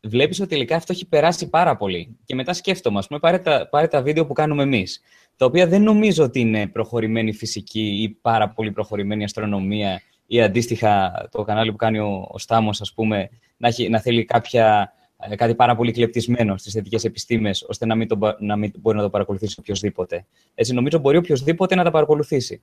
βλέπεις 0.03 0.41
ότι 0.41 0.49
τελικά 0.49 0.77
αυτό 0.77 0.93
έχει 0.93 1.07
περάσει 1.09 1.49
πάρα 1.49 1.77
πολύ. 1.77 2.17
Και 2.25 2.35
μετά 2.35 2.53
σκέφτομαι, 2.53 2.99
ας 2.99 3.07
πούμε, 3.07 3.21
πάρε 3.21 3.39
τα, 3.39 3.69
πάρε 3.71 3.87
τα 3.87 4.03
βίντεο 4.03 4.27
που 4.27 4.33
κάνουμε 4.33 4.63
εμείς, 4.63 5.01
τα 5.37 5.47
οποία 5.47 5.67
δεν 5.67 5.83
νομίζω 5.83 6.25
ότι 6.25 6.41
είναι 6.41 6.67
προχωρημένη 6.67 7.33
φυσική 7.33 7.81
ή 8.03 8.09
πάρα 8.09 8.49
πολύ 8.49 8.73
προχωρημένη 8.73 9.25
αστρονομία 9.25 10.03
ή 10.33 10.43
αντίστοιχα 10.43 11.13
το 11.31 11.43
κανάλι 11.43 11.71
που 11.71 11.77
κάνει 11.77 11.99
ο, 11.99 12.29
ο 12.31 12.39
Στάμος, 12.39 12.81
ας 12.81 12.93
πούμε, 12.93 13.29
να, 13.57 13.69
έχει, 13.69 13.89
να 13.89 14.01
θέλει 14.01 14.25
κάποια, 14.25 14.93
ε, 15.31 15.35
κάτι 15.37 15.55
πάρα 15.55 15.77
πολύ 15.77 15.93
κλεπτισμένο 15.93 16.57
στις 16.57 16.73
θετικές 16.73 17.05
επιστήμες, 17.05 17.63
ώστε 17.69 17.87
να 17.87 17.95
μην, 17.95 18.09
το, 18.09 18.17
πα- 18.19 18.37
να 18.41 18.57
μην 18.57 18.73
μπορεί 18.81 18.97
να 18.97 19.03
το 19.03 19.11
παρακολουθήσει 19.11 19.57
οποιοδήποτε. 19.59 20.27
Έτσι, 20.55 20.73
νομίζω 20.75 20.99
μπορεί 20.99 21.17
οποιοδήποτε 21.17 21.75
να 21.75 21.85
τα 21.85 21.91
παρακολουθήσει. 21.91 22.63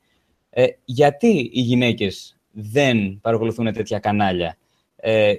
Ε, 0.49 0.65
γιατί 0.85 1.49
οι 1.53 1.61
γυναίκες 1.61 2.37
δεν 2.51 3.19
παρακολουθούν 3.21 3.73
τέτοια 3.73 3.99
κανάλια; 3.99 4.57
Ε, 4.95 5.33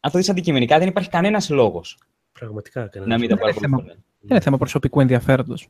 αν 0.00 0.10
το 0.10 0.18
δεις 0.18 0.28
αντικειμενικά, 0.28 0.78
δεν 0.78 0.88
υπάρχει 0.88 1.08
κανένας 1.08 1.50
λόγος 1.50 1.98
Πραγματικά. 2.32 2.86
κανένας. 2.86 3.06
να 3.14 3.18
μην 3.18 3.28
τα 3.28 3.36
Δεν 3.36 3.44
είναι 3.44 3.52
θέμα. 3.60 3.76
παρακολουθούν. 3.76 4.04
Δεν 4.20 4.30
είναι 4.30 4.40
θέμα 4.40 4.56
προσωπικού 4.58 5.00
ενδιαφέροντος. 5.00 5.68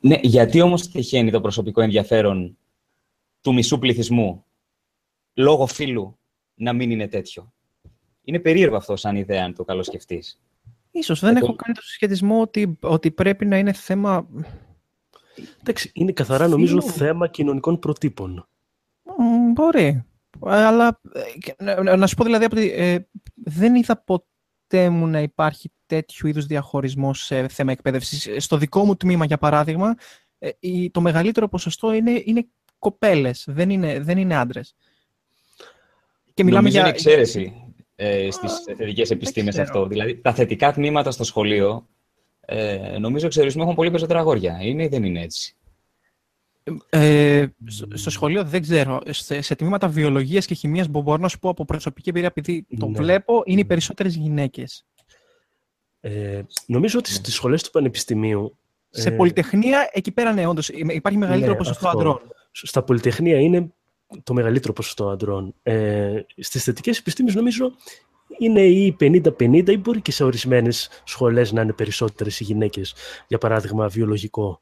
Ναι, 0.00 0.18
γιατί 0.22 0.60
όμως 0.60 0.88
τυχαίνει 0.90 1.30
το 1.30 1.40
προσωπικό 1.40 1.80
ενδιαφέρον 1.80 2.56
του 3.44 3.52
μισού 3.54 3.78
πληθυσμού 3.78 4.44
λόγω 5.34 5.66
φύλου 5.66 6.18
να 6.54 6.72
μην 6.72 6.90
είναι 6.90 7.08
τέτοιο. 7.08 7.52
Είναι 8.24 8.38
περίεργο 8.38 8.76
αυτό 8.76 8.96
σαν 8.96 9.16
ιδέα, 9.16 9.44
αν 9.44 9.54
το 9.54 9.64
καλοσκεφτείς. 9.64 10.40
Ίσως 10.90 11.20
δεν 11.20 11.36
Εγώ- 11.36 11.46
έχω 11.46 11.54
κάνει 11.56 11.74
το 11.74 11.82
συσχετισμό 11.82 12.40
ότι, 12.40 12.78
ότι 12.80 13.10
πρέπει 13.10 13.46
να 13.46 13.58
είναι 13.58 13.72
θέμα... 13.72 14.28
Εντάξει, 15.60 15.90
είναι 15.94 16.12
καθαρά 16.12 16.48
νομίζω 16.48 16.80
Φίλου. 16.80 16.92
θέμα 16.92 17.28
κοινωνικών 17.28 17.78
προτύπων. 17.78 18.48
Μ, 19.18 19.52
Μπορεί. 19.52 20.04
Αλλά 20.40 21.00
ε, 21.12 21.38
και- 21.38 21.54
να- 21.58 21.82
να, 21.82 21.96
να 21.96 22.06
σου 22.06 22.14
πω 22.14 22.24
δηλαδή 22.24 22.44
ότι 22.44 22.70
ε, 22.72 22.98
δεν 23.34 23.74
είδα 23.74 24.02
ποτέ 24.02 24.88
μου 24.88 25.06
να 25.06 25.20
υπάρχει 25.20 25.72
τέτοιου 25.86 26.26
είδους 26.28 26.46
διαχωρισμός 26.46 27.24
σε 27.24 27.48
θέμα 27.48 27.72
εκπαίδευσης. 27.72 28.44
Στο 28.44 28.56
δικό 28.56 28.84
μου 28.84 28.96
τμήμα, 28.96 29.24
για 29.24 29.38
παράδειγμα, 29.38 29.94
ε, 30.38 30.50
η- 30.58 30.90
το 30.90 31.00
μεγαλύτερο 31.00 31.48
ποσοστό 31.48 31.92
είναι, 31.92 32.22
είναι 32.24 32.46
κοπέλες, 32.84 33.44
δεν 33.48 33.70
είναι, 33.70 34.00
δεν 34.00 34.18
είναι 34.18 34.36
άντρες. 34.36 34.74
Και 36.34 36.44
μιλάμε 36.44 36.62
Νομίζω 36.68 36.78
για... 36.78 36.86
είναι 36.88 36.96
εξαίρεση 36.96 37.52
ε, 37.96 38.30
στις 38.30 38.52
θετικές 38.76 39.10
επιστήμες 39.10 39.54
ξέρω. 39.54 39.68
αυτό. 39.68 39.86
Δηλαδή, 39.86 40.16
τα 40.16 40.34
θετικά 40.34 40.72
τμήματα 40.72 41.10
στο 41.10 41.24
σχολείο, 41.24 41.88
ε, 42.40 42.98
νομίζω 42.98 43.26
εξαιρετισμού 43.26 43.62
έχουν 43.62 43.74
πολύ 43.74 43.88
περισσότερα 43.88 44.18
αγόρια. 44.20 44.58
Είναι 44.62 44.82
ή 44.84 44.88
δεν 44.88 45.04
είναι 45.04 45.20
έτσι; 45.22 45.54
Ε, 46.88 47.46
στο- 47.66 47.88
στο 47.96 48.10
σχολείο 48.10 48.44
δεν 48.44 48.62
ξέρω. 48.62 49.00
Σε, 49.10 49.40
σε 49.40 49.54
τμήματα 49.54 49.88
βιολογίας 49.88 50.46
και 50.46 50.54
χημίας 50.54 50.88
μπο- 50.88 51.00
μπορώ 51.02 51.22
να 51.22 51.28
σου 51.28 51.38
πω 51.38 51.48
από 51.48 51.64
προσωπική 51.64 52.08
εμπειρία, 52.08 52.28
επειδή 52.34 52.66
το 52.78 52.86
Ναι. 52.88 52.98
βλέπω, 52.98 53.42
είναι 53.44 53.60
οι 53.60 53.64
περισσότερες 53.64 54.14
γυναίκες. 54.16 54.84
Ε, 56.00 56.42
νομίζω 56.66 56.98
ότι 56.98 57.10
στις 57.12 57.34
σχολές 57.34 57.62
του 57.62 57.70
Πανεπιστημίου 57.70 58.56
Σε 58.96 59.08
Ε, 59.08 59.12
πολυτεχνία, 59.12 59.88
εκεί 59.92 60.12
πέρα 60.12 60.32
ναι, 60.32 60.46
όντως, 60.46 60.68
υπάρχει 60.68 61.18
μεγαλύτερο 61.18 61.52
Ναι, 61.52 61.58
ποσοστό 61.58 61.86
αυτό. 61.86 61.98
ανδρών. 61.98 62.20
Στα 62.54 62.82
πολυτεχνία 62.82 63.40
είναι 63.40 63.72
το 64.22 64.34
μεγαλύτερο 64.34 64.72
ποσοστό 64.72 65.08
αντρών. 65.08 65.54
Ε, 65.62 66.20
στις 66.36 66.64
θετικές 66.64 66.98
επιστήμες 66.98 67.34
νομίζω 67.34 67.72
είναι 68.38 68.60
ή 68.60 68.96
50-50 69.00 69.68
ή 69.68 69.76
μπορεί 69.76 70.00
και 70.00 70.12
σε 70.12 70.24
ορισμένες 70.24 70.88
σχολές 71.04 71.52
να 71.52 71.62
είναι 71.62 71.72
περισσότερες 71.72 72.40
οι 72.40 72.44
γυναίκες. 72.44 72.94
Για 73.26 73.38
παράδειγμα, 73.38 73.88
βιολογικό. 73.88 74.60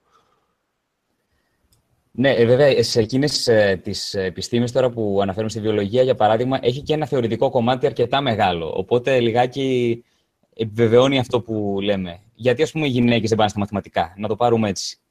Ναι, 2.14 2.30
ε, 2.30 2.46
βέβαια, 2.46 2.82
σε 2.82 3.00
εκείνες 3.00 3.48
τις 3.82 4.14
επιστήμες 4.14 4.72
τώρα 4.72 4.90
που 4.90 5.18
αναφέρουμε 5.22 5.50
στη 5.50 5.60
βιολογία, 5.60 6.02
για 6.02 6.14
παράδειγμα, 6.14 6.58
έχει 6.62 6.82
και 6.82 6.94
ένα 6.94 7.06
θεωρητικό 7.06 7.50
κομμάτι 7.50 7.86
αρκετά 7.86 8.20
μεγάλο. 8.20 8.72
Οπότε 8.76 9.20
λιγάκι 9.20 10.04
επιβεβαιώνει 10.54 11.18
αυτό 11.18 11.40
που 11.40 11.78
λέμε. 11.82 12.20
Γιατί, 12.34 12.62
ας 12.62 12.70
πούμε, 12.70 12.86
οι 12.86 12.90
γυναίκες 12.90 13.28
δεν 13.28 13.38
πάνε 13.38 13.50
στα 13.50 13.58
μαθηματικά. 13.58 14.14
Να 14.16 14.28
το 14.28 14.36
πάρουμε 14.36 14.68
έτσι. 14.68 15.01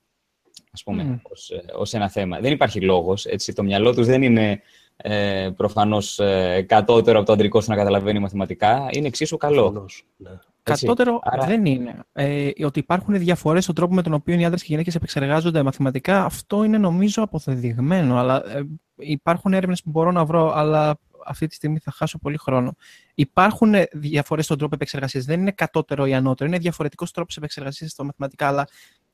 Α 0.80 0.84
πούμε, 0.84 1.04
Μμ. 1.04 1.16
ως, 1.22 1.50
ε, 1.50 1.64
ως 1.74 1.94
ένα 1.94 2.10
θέμα. 2.10 2.40
Δεν 2.40 2.52
υπάρχει 2.52 2.82
λόγος. 2.82 3.26
Το 3.56 3.64
μυαλό 3.64 3.94
τους 3.94 4.06
δεν 4.06 4.22
είναι 4.24 4.62
ε, 4.98 5.50
προφανώς 5.58 6.20
ε, 6.20 6.66
κατώτερο 6.68 7.18
από 7.18 7.28
το 7.28 7.34
αντρικό 7.34 7.62
στο 7.62 7.72
να 7.72 7.78
καταλαβαίνει 7.78 8.20
μαθηματικά. 8.20 8.88
Είναι 8.92 9.08
εξίσου 9.08 9.38
καλό. 9.38 9.62
Προφανώς, 9.62 10.06
ναι. 10.18 10.30
Έτσι. 10.64 10.86
Κατώτερο 10.86 11.20
Άρα- 11.24 11.46
δεν 11.46 11.66
είναι. 11.66 11.96
Ε, 12.14 12.50
ότι 12.66 12.80
υπάρχουν 12.80 13.18
διαφορές 13.18 13.64
στον 13.64 13.76
τρόπο 13.76 13.94
με 13.94 14.02
τον 14.02 14.14
οποίο 14.14 14.40
οι 14.40 14.46
άντρες 14.46 14.60
και 14.60 14.66
οι 14.68 14.72
γυναίκες 14.72 14.96
επεξεργάζονται 14.96 15.64
μαθηματικά, 15.64 16.26
αυτό 16.26 16.64
είναι 16.64 16.78
νομίζω 16.78 17.24
αποδεδειγμένο. 17.24 18.18
Αλλά 18.18 18.44
ε, 18.56 18.64
υπάρχουν 18.96 19.54
έρευνες 19.54 19.84
που 19.84 19.90
μπορώ 19.90 20.12
να 20.12 20.26
βρω, 20.26 20.52
αλλά 20.56 21.00
αυτή 21.26 21.48
τη 21.48 21.56
στιγμή 21.56 21.80
θα 21.80 21.92
χάσω 21.92 22.18
πολύ 22.18 22.38
χρόνο. 22.38 22.76
Υπάρχουν 23.16 23.74
ε, 23.74 23.88
διαφορές 23.92 24.46
στον 24.46 24.58
τρόπο 24.58 24.76
επεξεργασίας. 24.76 25.26
Δεν 25.26 25.40
είναι 25.40 25.52
κατώτερο 25.52 26.06
ή 26.06 26.14
ανώτερο. 26.14 26.50
Είναι 26.50 26.60
διαφορετικός 26.60 27.12
τρόπος 27.12 27.38
επεξεργασίας 27.38 27.92
στα 27.92 28.04
μαθηματικά. 28.04 28.48
Αλλά, 28.48 28.68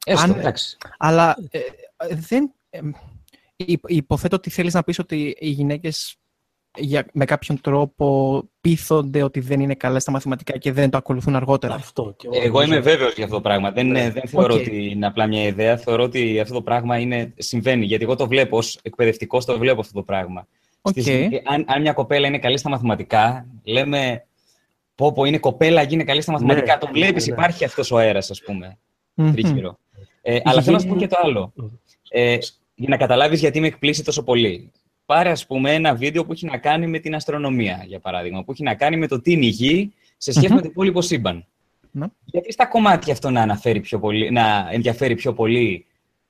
Έστω, 0.09 0.31
Αν- 0.31 0.39
εντάξει. 0.39 0.77
αλλά 0.97 1.35
ε, 1.51 1.59
ε, 1.97 2.15
δεν... 2.15 2.53
ε, 2.69 2.79
υ- 3.55 3.83
υποθέτω 3.87 4.35
ότι 4.35 4.49
θέλεις 4.49 4.73
να 4.73 4.83
πεις 4.83 4.99
ότι 4.99 5.35
οι 5.39 5.49
γυναίκες 5.49 6.15
για, 6.79 7.05
με 7.13 7.25
κάποιον 7.25 7.61
τρόπο 7.61 8.43
πείθονται 8.61 9.23
ότι 9.23 9.39
δεν 9.39 9.59
είναι 9.59 9.75
καλές 9.75 10.01
στα 10.01 10.11
μαθηματικά 10.11 10.57
και 10.57 10.71
δεν 10.71 10.89
το 10.89 10.97
ακολουθούν 10.97 11.35
αργότερα. 11.35 11.73
Αυτό. 11.73 12.13
Και 12.17 12.27
Εγώ 12.31 12.61
είμαι 12.61 12.79
βέβαιος 12.79 13.13
για 13.13 13.23
αυτό 13.23 13.35
το 13.35 13.41
πράγμα. 13.41 13.71
Δεν, 13.71 13.87
Ναι. 13.87 14.03
ε, 14.03 14.11
δεν 14.11 14.27
θεωρώ 14.27 14.53
Οκ. 14.53 14.59
ότι 14.59 14.89
είναι 14.89 15.05
απλά 15.05 15.27
μια 15.27 15.43
ιδέα. 15.43 15.77
Θεωρώ 15.77 16.03
ότι 16.03 16.39
αυτό 16.39 16.53
το 16.53 16.61
πράγμα 16.61 16.97
είναι, 16.97 17.33
συμβαίνει. 17.37 17.85
Γιατί 17.85 18.03
εγώ 18.03 18.15
το 18.15 18.27
βλέπω 18.27 18.57
ως 18.57 18.79
εκπαιδευτικός, 18.81 19.45
το 19.45 19.57
βλέπω 19.57 19.79
αυτό 19.79 19.93
το 19.93 20.03
πράγμα. 20.03 20.47
Στη 20.89 20.99
Οκ. 20.99 21.05
στιγμή, 21.05 21.41
αν, 21.45 21.65
αν 21.67 21.81
μια 21.81 21.93
κοπέλα 21.93 22.27
είναι 22.27 22.39
καλή 22.39 22.57
στα 22.57 22.69
μαθηματικά, 22.69 23.45
λέμε 23.63 24.25
πω 24.95 25.11
πω 25.11 25.23
είναι 25.25 25.37
κοπέλα 25.37 25.85
και 25.85 25.93
είναι 25.95 26.03
καλή 26.03 26.21
στα 26.21 26.31
μαθηματικά. 26.31 26.73
Ναι, 26.73 26.79
το 26.79 26.87
βλέπεις, 26.91 27.25
ναι, 27.27 27.33
ναι. 27.33 27.41
υπάρχει 27.41 27.63
αυτός 27.65 27.91
ο 27.91 27.97
αέρας, 27.97 28.29
ας 28.31 28.41
πούμε, 28.41 28.77
Μμμ. 29.13 29.31
τριγύρω. 29.31 29.77
Ε, 30.29 30.39
αλλά 30.43 30.61
θέλω 30.61 30.75
να 30.75 30.81
σου 30.81 30.87
πω 30.87 30.93
γίνει- 30.95 31.07
και 31.07 31.15
το 31.15 31.21
άλλο. 31.23 31.53
Ε, 32.09 32.37
για 32.75 32.89
να 32.89 32.97
καταλάβεις 32.97 33.39
γιατί 33.39 33.59
με 33.59 33.67
εκπλήσσει 33.67 34.03
τόσο 34.03 34.23
πολύ. 34.23 34.71
πάρε 35.05 35.29
ας 35.29 35.45
πούμε 35.45 35.73
ένα 35.73 35.95
βίντεο 35.95 36.25
που 36.25 36.31
έχει 36.31 36.45
να 36.45 36.57
κάνει 36.57 36.87
με 36.87 36.99
την 36.99 37.15
αστρονομία, 37.15 37.83
για 37.85 37.99
παράδειγμα, 37.99 38.43
που 38.43 38.51
έχει 38.51 38.63
να 38.63 38.75
κάνει 38.75 38.97
με 38.97 39.07
το 39.07 39.21
τι 39.21 39.31
είναι 39.31 39.45
η 39.45 39.49
Γη 39.49 39.93
σε 40.17 40.31
σχέση 40.31 40.53
με 40.53 40.61
το 40.61 40.67
υπόλοιπο 40.67 41.01
σύμπαν. 41.01 41.45
Ναι. 41.91 42.05
Γιατί 42.25 42.51
στα 42.51 42.65
κομμάτια 42.65 43.13
αυτό 43.13 43.29
να, 43.29 43.41
αναφέρει 43.41 43.79
πιο 43.79 43.99
πολύ, 43.99 44.31
να 44.31 44.67
ενδιαφέρει 44.71 45.15
πιο 45.15 45.33
πολύ 45.33 45.85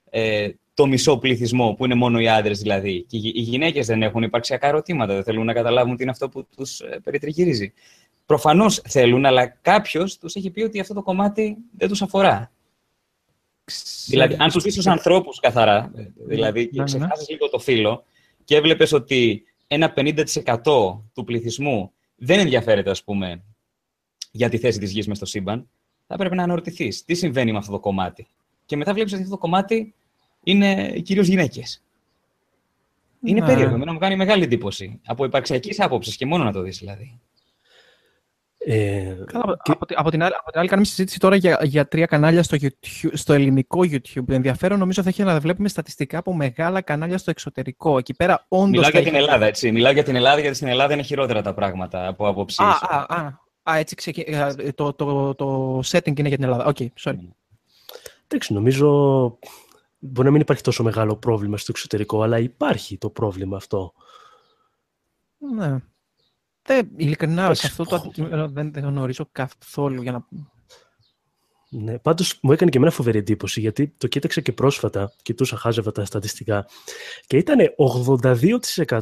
ε, 0.10 0.50
το 0.74 0.86
μισό 0.86 1.18
πληθυσμό, 1.18 1.74
που 1.74 1.86
είναι 1.86 1.96
μόνο 1.96 2.20
οι 2.20 2.28
άντρες 2.28 2.60
δηλαδή. 2.60 3.06
Και 3.08 3.18
οι 3.18 3.42
γυναίκες 3.42 3.86
δεν 3.86 4.02
έχουν 4.02 4.24
υπαρξιακά 4.24 4.68
ερωτήματα, 4.68 5.14
δεν 5.14 5.24
θέλουν 5.24 5.46
να 5.46 5.54
καταλάβουν 5.54 5.96
τι 5.96 6.02
είναι 6.02 6.12
αυτό 6.12 6.30
που 6.30 6.48
τους 6.56 6.80
ε, 6.80 7.00
περιτριγυρίζει. 7.04 7.74
Προφανώς 8.26 8.82
θέλουν, 8.88 9.26
αλλά 9.26 9.46
κάποιος 9.48 10.18
τους 10.18 10.36
έχει 10.36 10.50
πει 10.50 10.62
ότι 10.62 10.80
αυτό 10.80 10.94
το 10.94 11.02
κομμάτι 11.02 11.58
δεν 11.78 11.88
τους 11.88 12.02
αφορά. 12.02 12.52
Δηλαδή, 14.08 14.36
αν 14.40 14.50
τους 14.50 14.64
δεις 14.64 14.78
ως 14.78 14.88
ανθρώπους 14.88 15.40
καθαρά, 15.40 15.92
δηλαδή, 16.28 16.68
και 16.68 16.82
ναι, 16.82 16.84
ναι, 16.84 16.92
ναι. 16.92 17.06
ξεχάσεις 17.06 17.30
λίγο 17.30 17.50
το 17.50 17.60
φύλλο 17.60 18.04
και 18.44 18.56
έβλεπες 18.56 18.92
ότι 18.92 19.44
ένα 19.68 19.94
50% 19.96 20.24
του 21.14 21.24
πληθυσμού 21.26 21.92
δεν 22.16 22.40
ενδιαφέρεται, 22.40 22.90
ας 22.90 23.04
πούμε, 23.04 23.44
για 24.32 24.50
τη 24.50 24.58
θέση 24.58 24.80
της 24.80 24.92
γης 24.92 25.08
μες 25.08 25.18
στο 25.18 25.26
σύμπαν, 25.26 25.70
θα 26.08 26.16
πρέπει 26.16 26.36
να 26.36 26.44
αναρωτηθείς 26.44 27.04
τι 27.04 27.14
συμβαίνει 27.14 27.52
με 27.52 27.58
αυτό 27.58 27.72
το 27.72 27.80
κομμάτι. 27.80 28.28
Και 28.66 28.76
μετά 28.76 28.94
βλέπεις 28.94 29.14
ότι 29.14 29.22
αυτό 29.22 29.34
το 29.34 29.42
κομμάτι 29.42 29.94
είναι 30.44 31.00
κυρίως 31.00 31.28
γυναίκες. 31.28 31.84
Είναι 33.24 33.46
περίεργο. 33.46 33.76
Εμένα 33.76 33.94
μου 33.94 34.00
κάνει 34.00 34.16
μεγάλη 34.16 34.44
εντύπωση. 34.44 35.00
Από 35.06 35.26
υπαρξιακής 35.26 35.80
άποψης 35.80 36.16
και 36.16 36.26
μόνο 36.26 36.44
να 36.44 36.52
το 36.52 36.62
δεις 36.62 36.78
δηλαδή. 36.78 37.20
Ε, 38.70 39.16
από, 39.34 39.56
από, 39.96 40.10
την 40.10 40.24
άλλη, 40.24 40.34
από 40.40 40.52
την 40.52 40.60
άλλη, 40.60 40.68
κάνουμε 40.68 40.88
συζήτηση 40.88 41.20
τώρα 41.20 41.36
για, 41.36 41.60
για 41.64 41.88
τρία 41.88 42.06
κανάλια 42.06 42.44
στο, 42.44 42.58
YouTube, 42.62 43.10
στο 43.14 43.34
ελληνικό 43.34 43.80
YouTube. 43.82 44.30
Ενδιαφέρον 44.30 44.80
νομίζω 44.80 45.04
θα 45.04 45.10
έχει 45.10 45.24
να 45.24 45.40
βλέπουμε 45.40 45.68
στατιστικά 45.68 46.18
από 46.18 46.34
μεγάλα 46.34 46.82
κανάλια 46.82 47.18
στο 47.18 47.30
εξωτερικό. 47.30 47.98
Εκεί 47.98 48.14
πέρα 48.14 48.46
όντως 48.48 48.70
Μιλάω 48.70 48.90
για 48.90 49.02
την 49.02 49.16
Ελλάδα, 49.16 49.46
έτσι. 49.46 49.72
Μιλάω 49.72 49.92
για 49.92 50.04
την 50.04 50.16
Ελλάδα, 50.16 50.40
γιατί 50.40 50.56
στην 50.56 50.68
Ελλάδα 50.68 50.94
είναι 50.94 51.02
χειρότερα 51.02 51.42
τα 51.42 51.54
πράγματα 51.54 52.08
από 52.08 52.28
άποψη. 52.28 52.64
Α, 52.64 52.68
α, 52.68 53.06
α, 53.10 53.40
α, 53.64 53.78
έτσι 53.78 53.96
ξεκι... 53.96 54.26
το, 54.76 54.94
το, 54.94 55.36
το, 55.36 55.78
setting 55.86 56.20
είναι 56.20 56.28
για 56.28 56.38
την 56.38 56.44
Ελλάδα. 56.44 56.66
OK, 56.66 56.76
okay, 56.80 56.88
sorry. 57.04 57.28
Εντάξει, 58.28 58.54
νομίζω 58.54 58.90
μπορεί 60.00 60.26
να 60.26 60.32
μην 60.32 60.42
υπάρχει 60.42 60.64
τόσο 60.64 60.84
μεγάλο 60.84 61.16
πρόβλημα 61.16 61.58
στο 61.58 61.68
εξωτερικό, 61.70 62.22
αλλά 62.22 62.40
υπάρχει 62.40 62.98
το 62.98 63.10
πρόβλημα 63.10 63.58
αυτό. 63.58 63.94
Ναι. 65.56 65.78
Δεν, 66.68 66.90
ειλικρινά, 66.96 67.54
σε 67.54 67.68
αυτό 67.68 67.84
το 67.84 67.96
αντικείμενο 67.96 68.50
δεν, 68.50 68.74
δεν 68.74 68.84
γνωρίζω 68.84 69.30
καθόλου 69.32 70.02
για 70.02 70.12
να... 70.12 70.26
Ναι, 71.70 72.00
πάντως 72.00 72.40
μου 72.42 72.52
έκανε 72.52 72.72
και 72.72 72.78
εμένα 72.78 72.92
φοβερή 72.92 73.18
εντύπωση 73.18 73.60
γιατί 73.60 73.94
το 73.98 74.08
κοίταξα 74.08 74.42
και 74.42 74.52
πρόσφατα, 74.52 75.14
κοιτούσα, 75.22 75.58
χάζευα 75.58 75.92
τα 75.92 76.06
στατιστικά 76.06 76.68
και 77.28 77.38
ήταν 77.38 77.58
82% 78.10 79.02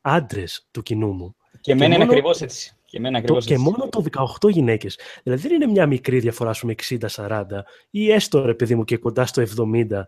άντρες 0.00 0.68
του 0.70 0.82
κοινού 0.82 1.12
μου. 1.12 1.36
Και 1.60 1.72
εμένα 1.72 1.94
είναι 1.94 2.04
ακριβώς 2.04 2.40
έτσι. 2.40 2.76
Και, 2.84 2.96
εμένα 2.96 3.18
ακριβώς 3.18 3.44
το, 3.44 3.54
και 3.54 3.58
μόνο 3.58 3.88
το 3.88 4.04
18 4.40 4.50
γυναίκες. 4.50 4.98
Δηλαδή 5.22 5.48
δεν 5.48 5.62
είναι 5.62 5.72
μια 5.72 5.86
μικρή 5.86 6.18
διαφορά, 6.18 6.50
ας 6.50 6.60
πούμε, 6.60 6.74
60-40 7.16 7.44
ή 7.90 8.10
έστω 8.10 8.44
ρε 8.44 8.54
παιδί 8.54 8.74
μου 8.74 8.84
και 8.84 8.96
κοντά 8.96 9.26
στο 9.26 9.42
70 9.56 10.04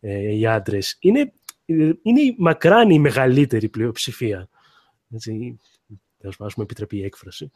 ε, 0.00 0.34
οι 0.34 0.46
άντρες. 0.46 0.96
Είναι, 1.00 1.32
είναι 2.02 2.34
μακράν 2.38 2.90
η 2.90 2.98
μεγαλύτερη 2.98 3.68
πλειοψηφία. 3.68 4.48
Έτσι, 5.14 5.58
τέλος 6.20 6.36
πάντων, 6.36 6.52
μου 6.56 6.62
επιτρέπει 6.62 6.96
η 6.96 7.04
έκφραση. 7.04 7.50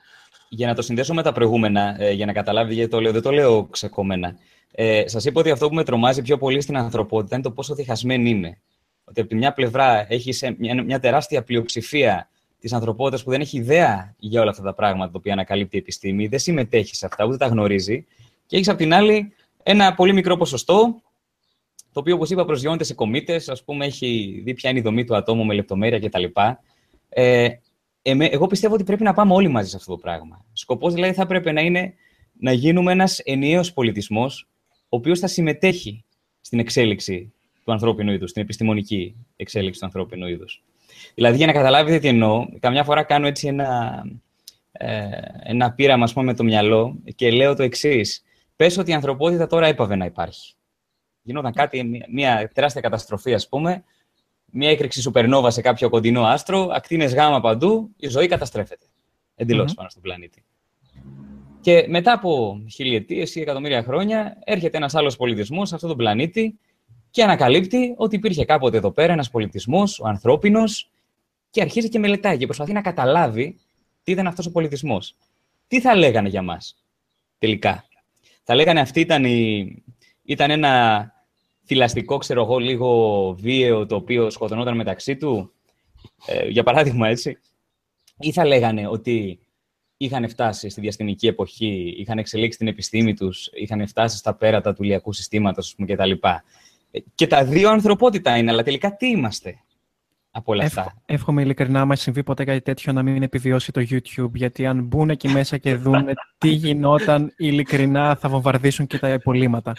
Για 0.49 0.67
να 0.67 0.75
το 0.75 0.83
συνδέσω 0.83 1.15
με 1.15 1.23
τα 1.23 1.33
προηγούμενα, 1.33 1.97
ε, 1.99 2.12
για 2.12 2.27
να 2.27 2.33
καταλάβει 2.33 2.75
γιατί 2.75 2.91
το 2.91 3.01
λέω, 3.01 3.12
δεν 3.12 3.23
το 3.23 3.31
λέω 3.31 3.65
ξεκομμένα. 3.65 4.37
Ε, 4.71 5.03
Σας 5.07 5.25
είπα 5.25 5.41
ότι 5.41 5.51
αυτό 5.51 5.69
που 5.69 5.75
με 5.75 5.85
τρομάζει 5.85 6.23
πιο 6.23 6.39
πολύ 6.39 6.61
στην 6.61 6.77
ανθρωπότητα 6.77 7.35
είναι 7.35 7.45
το 7.45 7.51
πόσο 7.51 7.75
διχασμένη 7.75 8.31
είμαι. 8.31 8.59
Ότι 9.05 9.21
από 9.21 9.29
τη 9.29 9.35
μια 9.35 9.53
πλευρά 9.53 10.12
έχει 10.12 10.55
μια, 10.59 10.83
μια 10.83 11.01
τεράστια 11.01 11.43
πλειοψηφία 11.43 12.29
της 12.61 12.73
ανθρωπότητας 12.73 13.23
που 13.23 13.31
δεν 13.31 13.41
έχει 13.41 13.59
ιδέα 13.59 14.15
για 14.19 14.41
όλα 14.41 14.51
αυτά 14.51 14.62
τα 14.62 14.75
πράγματα 14.75 15.11
τα 15.11 15.19
οποία 15.19 15.33
ανακαλύπτει 15.33 15.77
η 15.77 15.79
επιστήμη, 15.79 16.27
δεν 16.27 16.39
συμμετέχει 16.39 16.95
σε 16.95 17.07
αυτά, 17.07 17.25
ούτε 17.25 17.37
τα 17.37 17.47
γνωρίζει. 17.47 18.07
Και 18.47 18.57
έχεις 18.57 18.69
απ' 18.69 18.77
την 18.77 18.95
άλλη 18.95 19.33
ένα 19.62 19.95
πολύ 19.95 20.12
μικρό 20.12 20.37
ποσοστό, 20.37 21.03
το 21.93 22.01
οποίο, 22.01 22.15
όπως 22.15 22.31
είπα, 22.31 22.45
προσγειώνεται 22.45 22.85
σε 22.85 22.95
κομίτες, 22.95 23.49
ας 23.49 23.65
πούμε, 23.65 23.87
έχει 23.87 24.41
δει 24.45 24.55
ποια 24.55 24.71
είναι 24.71 24.79
η 24.79 24.83
δομή 24.83 25.05
του 25.05 25.17
ατόμου 25.17 25.45
με 25.45 25.55
λεπτομέρεια 25.55 26.01
κτλ. 26.01 26.25
Ε, 27.09 27.49
εγώ 28.05 28.47
πιστεύω 28.47 28.75
ότι 28.75 28.85
πρέπει 28.85 29.03
να 29.03 29.13
πάμε 29.13 29.33
όλοι 29.33 29.49
μαζί 29.49 29.71
σε 29.71 29.77
αυτό 29.77 29.93
το 29.93 29.99
πράγμα. 29.99 30.45
Σκοπός 30.53 30.95
δηλαδή 30.95 31.13
θα 31.13 31.27
πρέπει 31.27 31.53
να 31.53 31.61
είναι 31.61 31.95
να 32.39 32.53
γίνουμε 32.53 32.93
ένας 32.93 33.19
ενιαίος 33.19 33.73
πολιτισμός, 33.73 34.49
ο 34.69 34.97
οποίος 34.97 35.19
θα 35.19 35.27
συμμετέχει 35.27 36.05
στην 36.41 36.59
εξέλιξη 36.59 37.33
του 37.65 37.73
ανθρώπινου 37.73 38.13
είδους, 38.13 38.31
στην 38.31 38.43
επιστημονική 38.43 39.17
εξέλιξη 39.37 39.81
του 39.81 39.87
ανθρώπινου 39.87 40.27
είδους. 40.27 40.63
Δηλαδή, 41.15 41.37
για 41.37 41.47
να 41.47 41.53
καταλάβετε 41.53 41.99
τι 41.99 42.09
εννοώ, 42.09 42.47
καμιά 42.61 42.85
φορά 42.85 43.03
κάνω 43.03 43.27
έτσι 43.27 43.47
ένα, 43.47 44.03
ε, 44.73 45.09
ένα 45.43 45.73
πείραμα 45.73 46.09
πούμε, 46.15 46.25
με 46.25 46.35
το 46.35 46.45
μυαλό 46.45 46.99
και 47.15 47.31
λέω 47.31 47.55
το 47.55 47.63
εξής. 47.63 48.25
Πες 48.57 48.79
ότι 48.79 48.91
η 48.91 48.95
ανθρωπότητα 48.95 49.47
τώρα 49.47 49.67
έπαβε 49.67 49.97
να 49.97 50.05
υπάρχει. 50.05 50.55
Γινόταν 51.23 51.53
κάτι, 51.53 52.05
μια 52.11 52.51
τεράστια 52.55 52.81
καταστροφή, 52.81 53.35
ας 53.35 53.49
πούμε, 53.49 53.85
μια 54.57 54.71
έκρηξη 54.71 55.01
σουπερνόβα 55.01 55.51
σε 55.51 55.61
κάποιο 55.61 55.89
κοντινό 55.89 56.23
άστρο, 56.23 56.69
ακτίνες 56.73 57.15
γάμα 57.15 57.41
παντού, 57.41 57.91
η 57.97 58.09
ζωή 58.09 58.27
καταστρέφεται. 58.27 58.87
Εντελώς 59.35 59.75
πάνω 59.75 59.89
στον 59.89 60.03
πλανήτη. 60.03 60.45
Και 61.61 61.87
μετά 61.89 62.13
από 62.13 62.63
χιλιετίες 62.71 63.35
ή 63.35 63.41
εκατομμύρια 63.41 63.83
χρόνια, 63.83 64.39
έρχεται 64.45 64.77
ένας 64.77 64.95
άλλος 64.95 65.17
πολιτισμός 65.17 65.69
σε 65.69 65.75
αυτόν 65.75 65.89
τον 65.89 65.99
πλανήτη 65.99 66.59
και 67.11 67.23
ανακαλύπτει 67.23 67.95
ότι 67.97 68.17
υπήρχε 68.17 68.45
κάποτε 68.45 68.77
εδώ 68.77 68.91
πέρα 68.91 69.13
ένας 69.13 69.31
πολιτισμός, 69.31 69.99
ο 70.01 70.09
ανθρώπινος, 70.09 70.91
και 71.51 71.61
αρχίζει 71.61 71.89
και 71.89 71.99
μελετάει 71.99 72.37
και 72.37 72.45
προσπαθεί 72.47 72.73
να 72.73 72.81
καταλάβει 72.81 73.59
τι 74.03 74.13
ήταν 74.13 74.27
αυτός 74.27 74.47
ο 74.47 74.51
πολιτισμός. 74.51 75.17
Τι 75.67 75.81
θα 75.81 75.97
λέγανε 75.97 76.29
για 76.29 76.43
μας 76.43 76.85
τελικά; 77.39 77.85
Θα 78.43 78.55
λέγανε 78.55 78.81
αυτή 78.81 79.01
ήταν, 79.01 79.25
η... 79.25 79.83
ήταν 80.23 80.51
ένα 80.51 81.14
θηλαστικό, 81.65 82.17
ξέρω 82.17 82.43
εγώ, 82.43 82.59
λίγο 82.59 83.33
βίαιο, 83.39 83.87
το 83.87 83.95
οποίο 83.95 84.31
σκοτωνόταν 84.31 84.77
μεταξύ 84.77 85.17
του. 85.17 85.53
Ε, 86.27 86.49
για 86.49 86.62
παράδειγμα, 86.62 87.09
έτσι. 87.09 87.39
Ή 88.19 88.33
θα 88.33 88.45
λέγανε 88.45 88.89
ότι 88.89 89.39
είχαν 89.97 90.29
φτάσει 90.29 90.69
στη 90.69 90.81
διαστημική 90.81 91.27
εποχή, 91.27 91.95
είχαν 91.99 92.19
εξελίξει 92.19 92.59
την 92.59 92.67
επιστήμη 92.67 93.15
τους, 93.15 93.51
είχαν 93.53 93.87
φτάσει 93.89 94.17
στα 94.17 94.35
πέρατα 94.35 94.75
του 94.75 94.83
ηλιακού 94.83 95.12
συστήματος 95.12 95.75
κτλ. 95.87 96.11
Ε, 96.91 96.99
και 97.15 97.27
τα 97.27 97.45
δύο 97.45 97.71
ανθρωπότητα 97.71 98.37
είναι, 98.37 98.51
αλλά 98.51 98.62
τελικά 98.62 98.97
τι 98.97 99.09
είμαστε 99.09 99.59
από 100.31 100.53
όλα 100.53 100.65
αυτά; 100.65 100.95
εύχομαι 101.07 101.43
ειλικρινά, 101.43 101.81
άμα 101.81 101.97
συμβεί 101.97 102.23
ποτέ 102.23 102.45
κάτι 102.45 102.61
τέτοιο, 102.61 102.93
να 102.93 103.03
μην 103.03 103.23
επιβιώσει 103.23 103.73
το 103.73 103.87
YouTube. 103.91 104.33
Γιατί 104.33 104.67
αν 104.67 104.83
μπουν 104.83 105.11
εκεί 105.11 105.29
μέσα 105.29 105.59
και 105.59 105.75
δουν 105.75 106.07
τι 106.39 106.49
γινόταν, 106.49 107.33
ειλικρινά 107.37 108.17
θα 108.17 108.29
βομβαρδίσουν 108.29 108.87
και 108.87 108.99
τα 108.99 109.12
υπολείμματα. 109.12 109.73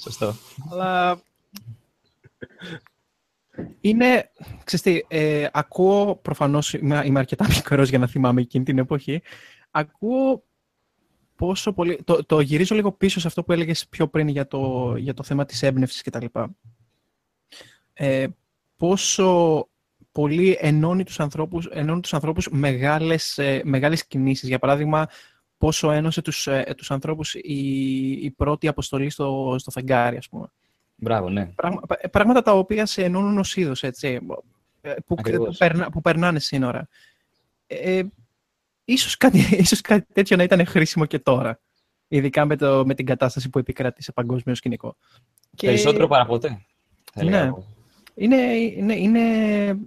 Σωστό. 0.00 0.34
Αλλά 0.70 1.22
είναι, 3.80 4.30
ξέρετε, 4.64 5.04
ε, 5.08 5.48
ακούω, 5.52 6.16
προφανώς 6.16 6.72
είμαι, 6.72 7.02
είμαι 7.04 7.18
αρκετά 7.18 7.46
μικρός 7.54 7.88
για 7.88 7.98
να 7.98 8.06
θυμάμαι 8.06 8.40
εκείνη 8.40 8.64
την 8.64 8.78
εποχή, 8.78 9.22
ακούω 9.70 10.44
πόσο 11.36 11.72
πολύ, 11.72 12.02
το, 12.04 12.24
το 12.24 12.40
γυρίζω 12.40 12.74
λίγο 12.74 12.92
πίσω 12.92 13.20
σε 13.20 13.26
αυτό 13.26 13.44
που 13.44 13.52
έλεγες 13.52 13.88
πιο 13.88 14.08
πριν 14.08 14.28
για 14.28 14.46
το, 14.46 14.94
για 14.96 15.14
το 15.14 15.22
θέμα 15.22 15.44
της 15.44 15.62
έμπνευσης 15.62 16.02
κτλ. 16.02 16.24
Ε, 17.92 18.26
πόσο 18.76 19.68
πολύ 20.12 20.56
ενώνει 20.60 21.04
τους 21.04 21.20
ανθρώπους, 21.20 21.66
ενώνει 21.66 22.00
τους 22.00 22.14
ανθρώπους 22.14 22.48
μεγάλες, 22.50 23.38
ε, 23.38 23.60
μεγάλες 23.64 24.06
κινήσεις. 24.06 24.48
Για 24.48 24.58
παράδειγμα, 24.58 25.08
πόσο 25.58 25.90
ένωσε 25.90 26.22
τους, 26.22 26.46
ε, 26.46 26.74
τους 26.76 26.90
ανθρώπους 26.90 27.34
η, 27.34 28.10
η 28.10 28.30
πρώτη 28.30 28.68
αποστολή 28.68 29.10
στο, 29.10 29.54
στο 29.58 29.70
φεγγάρι, 29.70 30.16
ας 30.16 30.28
πούμε. 30.28 30.46
Μπράβο, 30.96 31.28
ναι. 31.28 31.52
Ε, 32.00 32.08
πράγματα 32.08 32.42
τα 32.42 32.52
οποία 32.52 32.86
σε 32.86 33.04
ενώνουν 33.04 33.38
ως 33.38 33.56
είδος, 33.56 33.82
έτσι, 33.82 34.20
ε, 34.80 34.92
που, 35.06 35.14
που, 35.14 35.54
περνά, 35.58 35.90
που 35.90 36.00
περνάνε 36.00 36.38
σύνορα. 36.38 36.88
Ε, 37.66 38.02
ίσως, 38.84 39.16
κάτι, 39.16 39.38
ίσως 39.62 39.80
κάτι 39.80 40.12
τέτοιο 40.12 40.36
να 40.36 40.42
ήταν 40.42 40.66
χρήσιμο 40.66 41.04
και 41.06 41.18
τώρα. 41.18 41.60
Ειδικά 42.08 42.44
με, 42.44 42.56
το, 42.56 42.86
με 42.86 42.94
την 42.94 43.06
κατάσταση 43.06 43.50
που 43.50 43.58
επικρατεί 43.58 44.02
σε 44.02 44.12
παγκόσμιο 44.12 44.54
σκηνικό. 44.54 44.96
Και... 45.54 45.66
Περισσότερο 45.66 46.06
παρά 46.06 46.26
ποτέ. 46.26 46.66
Ναι. 47.14 47.50
Είναι, 48.14 48.36
είναι, 48.54 48.94
είναι 48.94 49.20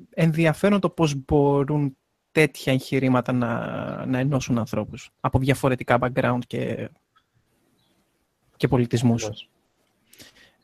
ενδιαφέρον 0.10 0.80
το 0.80 0.90
πώς 0.90 1.16
μπορούν 1.26 1.98
τέτοια 2.32 2.74
εγχειρήματα 2.74 3.32
να, 3.32 4.06
να 4.06 4.20
ενώσουν 4.20 4.58
ανθρώπους 4.58 5.10
από 5.20 5.40
διαφορετικά 5.40 5.98
background 6.02 6.40
και, 6.48 6.90
και 8.58 8.68
πολιτισμούς. 8.68 9.50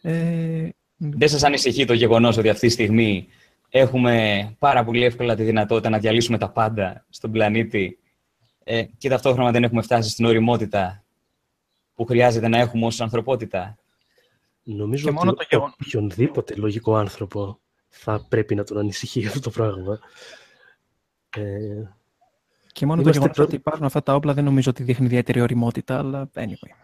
Ε, 0.01 0.69
Δεν 0.97 1.29
σας 1.29 1.43
ανησυχεί 1.43 1.85
το 1.85 1.93
γεγονός 1.93 2.37
ότι 2.37 2.49
αυτή 2.49 2.67
τη 2.67 2.73
στιγμή 2.73 3.27
έχουμε 3.69 4.55
πάρα 4.59 4.83
πολύ 4.83 5.03
εύκολα 5.03 5.35
τη 5.35 5.43
δυνατότητα 5.43 5.89
να 5.89 5.99
διαλύσουμε 5.99 6.37
τα 6.37 6.49
πάντα 6.49 7.05
στον 7.09 7.31
πλανήτη 7.31 7.99
ε, 8.63 8.83
και 8.97 9.09
ταυτόχρονα 9.09 9.51
δεν 9.51 9.63
έχουμε 9.63 9.81
φτάσει 9.81 10.09
στην 10.09 10.25
οριμότητα 10.25 11.03
που 11.95 12.05
χρειάζεται 12.05 12.47
να 12.47 12.57
έχουμε 12.57 12.85
ως 12.85 13.01
ανθρωπότητα; 13.01 13.77
Νομίζω 14.63 15.09
ότι 15.09 15.35
το 15.35 15.45
γεγον... 15.49 15.73
οποιονδήποτε 15.83 16.55
λογικό 16.55 16.95
άνθρωπο 16.95 17.59
θα 17.87 18.25
πρέπει 18.29 18.55
να 18.55 18.63
τον 18.63 18.77
ανησυχεί 18.77 19.25
αυτό 19.25 19.39
το 19.39 19.49
πράγμα. 19.49 19.99
Ε, 21.35 21.93
και 22.71 22.85
μόνο 22.85 23.01
το 23.01 23.09
γεγονός 23.09 23.35
προ... 23.35 23.43
ότι 23.43 23.55
υπάρχουν 23.55 23.85
αυτά 23.85 24.03
τα 24.03 24.15
όπλα 24.15 24.33
δεν 24.33 24.43
νομίζω 24.43 24.69
ότι 24.69 24.83
δείχνει 24.83 25.05
ιδιαίτερη 25.05 25.41
οριμότητα, 25.41 25.97
αλλά 25.97 26.29
anyway. 26.33 26.75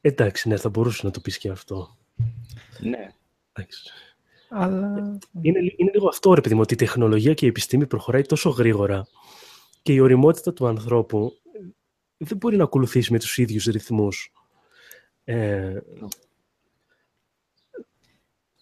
Εντάξει, 0.00 0.48
ναι, 0.48 0.56
θα 0.56 0.68
μπορούσε 0.68 1.06
να 1.06 1.10
το 1.12 1.20
πεις 1.20 1.38
και 1.38 1.48
αυτό. 1.48 1.96
Ναι. 2.80 3.08
Αλλά... 4.48 5.18
Είναι, 5.40 5.58
είναι 5.76 5.90
λίγο 5.92 6.08
αυτό, 6.08 6.34
ρε 6.34 6.40
παιδί 6.40 6.54
μου, 6.54 6.60
ότι 6.60 6.74
η 6.74 6.76
τεχνολογία 6.76 7.34
και 7.34 7.44
η 7.46 7.48
επιστήμη 7.48 7.86
προχωράει 7.86 8.22
τόσο 8.22 8.50
γρήγορα 8.50 9.06
και 9.82 9.92
η 9.92 9.98
οριμότητα 9.98 10.52
του 10.52 10.66
ανθρώπου 10.66 11.32
δεν 12.16 12.36
μπορεί 12.36 12.56
να 12.56 12.64
ακολουθήσει 12.64 13.12
με 13.12 13.18
τους 13.18 13.38
ίδιους 13.38 13.64
ρυθμούς. 13.64 14.32
Ε, 15.24 15.76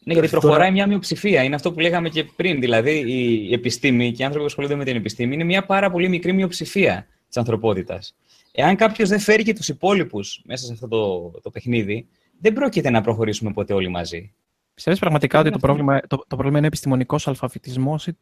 ναι, 0.04 0.12
γιατί 0.12 0.28
προχωράει 0.28 0.70
μια 0.70 0.86
μειοψηφία. 0.86 1.42
Είναι 1.42 1.54
αυτό 1.54 1.72
που 1.72 1.80
λέγαμε 1.80 2.08
και 2.08 2.24
πριν. 2.24 2.60
Δηλαδή, 2.60 3.04
η 3.48 3.52
επιστήμη 3.52 4.12
και 4.12 4.22
οι 4.22 4.24
άνθρωποι 4.24 4.38
που 4.38 4.44
ασχολούνται 4.44 4.74
με 4.74 4.84
την 4.84 4.96
επιστήμη 4.96 5.34
είναι 5.34 5.44
μια 5.44 5.64
πάρα 5.64 5.90
πολύ 5.90 6.08
μικρή 6.08 6.32
μειοψηφία 6.32 7.06
της 7.28 7.36
ανθρωπότητας. 7.36 8.16
Εάν 8.52 8.76
κάποιος 8.76 9.08
δεν 9.08 9.18
φέρει 9.18 9.42
και 9.42 9.52
τους 9.52 9.68
υπόλοιπους 9.68 10.42
μέσα 10.44 10.66
σε 10.66 10.72
αυτό 10.72 10.88
το, 10.88 11.30
το 11.40 11.50
παιχνίδι, 11.50 12.06
δεν 12.40 12.52
πρόκειται 12.52 12.90
να 12.90 13.00
προχωρήσουμε 13.00 13.52
ποτέ 13.52 13.72
όλοι 13.72 13.88
μαζί. 13.88 14.32
Πιστεύεις 14.74 15.00
πραγματικά 15.00 15.40
ότι 15.40 15.50
το 15.50 15.58
πρόβλημα, 15.58 16.00
το, 16.00 16.16
το 16.16 16.36
πρόβλημα 16.36 16.58
είναι 16.58 16.66
επιστημονικός 16.66 17.28
αλφαβητισμός 17.28 18.06
ή 18.06 18.16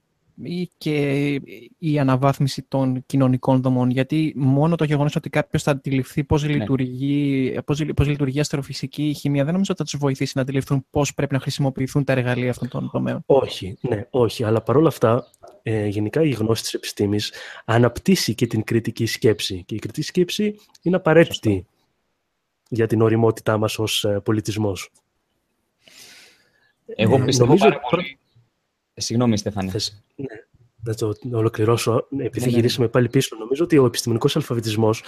και 0.78 1.34
η 1.78 1.98
αναβάθμιση 1.98 2.62
των 2.62 3.02
κοινωνικών 3.06 3.62
δομών. 3.62 3.90
Γιατί 3.90 4.32
μόνο 4.36 4.76
το 4.76 4.84
γεγονός 4.84 5.16
ότι 5.16 5.30
κάποιος 5.30 5.62
θα 5.62 5.70
αντιληφθεί 5.70 6.24
πώς 6.24 6.42
ναι. 6.42 6.52
λειτουργεί, 6.52 7.58
πώς, 7.64 7.84
πώς 7.96 8.06
λειτουργεί 8.06 8.36
η 8.36 8.40
αστροφυσική 8.40 9.08
η 9.08 9.14
χημεία, 9.14 9.44
δεν 9.44 9.52
νομίζω 9.52 9.72
ότι 9.72 9.82
θα 9.82 9.88
τους 9.90 10.00
βοηθήσει 10.00 10.32
να 10.34 10.42
αντιληφθούν 10.42 10.86
πώς 10.90 11.14
πρέπει 11.14 11.34
να 11.34 11.40
χρησιμοποιηθούν 11.40 12.04
τα 12.04 12.12
εργαλεία 12.12 12.50
αυτών 12.50 12.68
των 12.68 12.90
τομέων. 12.92 13.22
Όχι, 13.26 13.78
ναι, 13.80 14.06
όχι. 14.10 14.44
Αλλά 14.44 14.60
παρόλα 14.62 14.88
αυτά, 14.88 15.26
ε, 15.62 15.86
γενικά 15.86 16.22
η 16.22 16.30
γνώση 16.30 16.62
της 16.62 16.74
επιστήμης 16.74 17.32
αναπτύσσει 17.64 18.34
και 18.34 18.46
την 18.46 18.64
κριτική 18.64 19.06
σκέψη. 19.06 19.62
Και 19.66 19.74
η 19.74 19.78
κριτική 19.78 20.06
σκέψη 20.06 20.54
είναι 20.82 20.96
απαραίτητη 20.96 21.66
για 22.68 22.86
την 22.86 23.00
οριμότητά 23.02 23.56
μας 23.58 23.78
ως 23.78 24.04
ε, 24.04 24.20
πολιτισμός. 24.24 24.90
Εγώ 26.86 27.16
ε, 27.16 27.24
πιστεύω 27.24 27.52
νομίζω... 27.52 27.68
πάρα 27.68 27.80
πολύ 27.90 28.18
Συγγνώμη, 28.94 29.36
Στέφανε. 29.36 29.70
Θες, 29.70 30.04
ναι, 30.14 30.26
να 30.82 30.94
το 30.94 31.14
ολοκληρώσω. 31.32 32.06
Επειδή 32.18 32.40
ναι, 32.40 32.46
ναι, 32.46 32.52
γυρίσαμε 32.52 32.88
πάλι 32.88 33.08
πίσω, 33.08 33.36
νομίζω 33.36 33.64
ότι 33.64 33.78
ο 33.78 33.84
επιστημονικός 33.84 34.36
αλφαβητισμός 34.36 35.02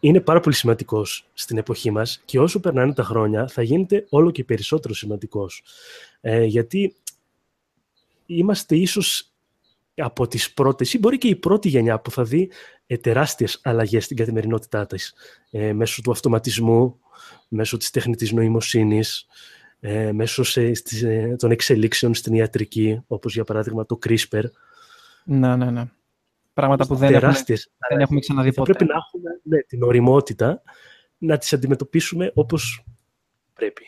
είναι 0.00 0.20
πάρα 0.20 0.40
πολύ 0.40 0.54
σημαντικός 0.54 1.28
στην 1.34 1.58
εποχή 1.58 1.90
μας 1.90 2.22
και 2.24 2.40
όσο 2.40 2.60
περνάνε 2.60 2.92
τα 2.92 3.02
χρόνια 3.02 3.48
θα 3.48 3.62
γίνεται 3.62 4.06
όλο 4.08 4.30
και 4.30 4.44
περισσότερο 4.44 4.94
σημαντικός. 4.94 5.62
Ε, 6.20 6.44
γιατί 6.44 6.94
είμαστε 8.26 8.76
ίσως 8.76 9.32
από 9.94 10.28
τις 10.28 10.52
πρώτες 10.52 10.94
ή 10.94 10.98
μπορεί 10.98 11.18
και 11.18 11.28
η 11.28 11.36
πρώτη 11.36 11.68
γενιά 11.68 12.00
που 12.00 12.10
θα 12.10 12.24
δει 12.24 12.50
ε, 12.86 12.96
τεράστιες 12.96 13.60
αλλαγές 13.62 14.04
στην 14.04 14.16
καθημερινότητά 14.16 14.86
της 14.86 15.14
ε, 15.50 15.72
μέσω 15.72 16.02
του 16.02 16.10
αυτοματισμού, 16.10 16.98
μέσω 17.48 17.76
της 17.76 17.90
τεχνητής 17.90 18.32
νοημοσύνης, 18.32 19.26
ε, 19.80 20.12
μέσω 20.12 20.42
σε, 20.42 20.74
στις, 20.74 21.02
ε, 21.02 21.36
των 21.38 21.50
εξελίξεων 21.50 22.14
στην 22.14 22.34
ιατρική, 22.34 23.02
όπως 23.06 23.34
για 23.34 23.44
παράδειγμα 23.44 23.86
το 23.86 23.98
CRISPR. 24.06 24.44
Ναι, 25.24 25.56
ναι, 25.56 25.70
ναι. 25.70 25.84
Πράγματα 26.52 26.86
που 26.86 26.94
δεν 26.94 27.14
έχουμε, 27.14 27.44
δεν 27.88 28.00
έχουμε 28.00 28.20
ξαναδεί 28.20 28.52
ποτέ. 28.52 28.72
Πρέπει 28.72 28.92
να 28.92 28.96
έχουμε 28.96 29.40
ναι, 29.42 29.62
την 29.62 29.82
οριμότητα 29.82 30.62
να 31.18 31.38
τις 31.38 31.52
αντιμετωπίσουμε 31.52 32.30
όπως 32.34 32.84
πρέπει. 33.54 33.82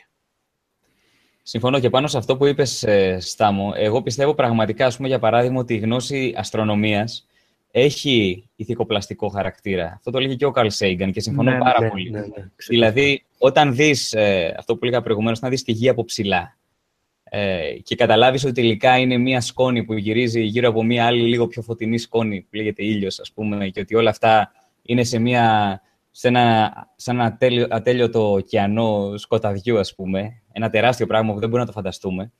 Συμφωνώ 1.43 1.81
και 1.81 1.91
πάνω 1.91 2.07
σε 2.07 2.19
αυτό 2.19 2.37
που 2.37 2.47
είπες, 2.47 2.83
ε, 2.83 3.19
Στάμο. 3.21 3.73
Εγώ 3.77 4.03
πιστεύω 4.03 4.35
πραγματικά, 4.35 4.87
ας 4.87 4.97
πούμε, 4.97 5.09
για 5.09 5.19
παράδειγμα, 5.19 5.61
ότι 5.61 5.75
η 5.75 5.79
γνώση 5.79 6.35
αστρονομίας 6.37 7.27
έχει 7.71 8.49
ηθικοπλαστικό 8.57 9.29
χαρακτήρα. 9.29 9.93
Αυτό 9.95 10.11
το 10.11 10.19
λέγει 10.19 10.37
και 10.37 10.45
ο 10.45 10.51
Καρλ 10.51 10.69
Σέιγκαν 10.69 11.13
και 11.13 11.21
συμφωνώ 11.21 11.51
ναι, 11.51 11.59
πάρα 11.59 11.81
ναι, 11.81 11.89
πολύ. 11.89 12.11
Ναι, 12.11 12.21
ναι, 12.21 12.27
δηλαδή, 12.69 13.25
όταν 13.39 13.75
δεις 13.75 14.13
ε, 14.13 14.55
αυτό 14.59 14.77
που 14.77 14.85
έλεγα 14.85 15.03
προηγουμένως, 15.03 15.41
να 15.41 15.49
δεις 15.49 15.63
τη 15.63 15.73
γη 15.73 15.89
από 15.89 16.05
ψηλά 16.05 16.59
ε, 17.33 17.73
και 17.83 17.95
καταλάβεις 17.95 18.45
ότι 18.45 18.53
τελικά 18.53 18.99
είναι 18.99 19.17
μία 19.17 19.41
σκόνη 19.41 19.85
που 19.85 19.95
γυρίζει 19.95 20.41
γύρω 20.41 20.69
από 20.69 20.85
μία 20.85 21.07
άλλη 21.07 21.23
λίγο 21.23 21.47
πιο 21.47 21.63
φωτεινή 21.63 21.99
σκόνη 21.99 22.41
που 22.41 22.57
λέγεται 22.57 22.85
ήλιος, 22.85 23.21
ας 23.21 23.33
πούμε, 23.33 23.69
και 23.69 23.81
ότι 23.81 23.95
όλα 23.95 24.11
αυτά 24.11 24.53
είναι 24.83 25.05
σε, 25.05 25.19
μία, 25.19 25.81
σε 26.11 26.29
ένα, 26.29 26.73
σε 26.97 27.11
ένα 27.11 27.25
ατέλειο, 27.25 27.67
ατέλειωτο 27.71 28.33
ωκεανό 28.33 29.17
σκοταδιού, 29.17 29.79
ας 29.79 29.95
πούμε, 29.95 30.43
ένα 30.53 30.71
τεράστιο 30.71 31.07
πράγμα 31.07 31.33
που 31.33 31.39
δεν 31.39 31.49
μπορούμε 31.49 31.69
να 31.69 31.73
το 31.75 31.79
φανταστούμε. 31.79 32.33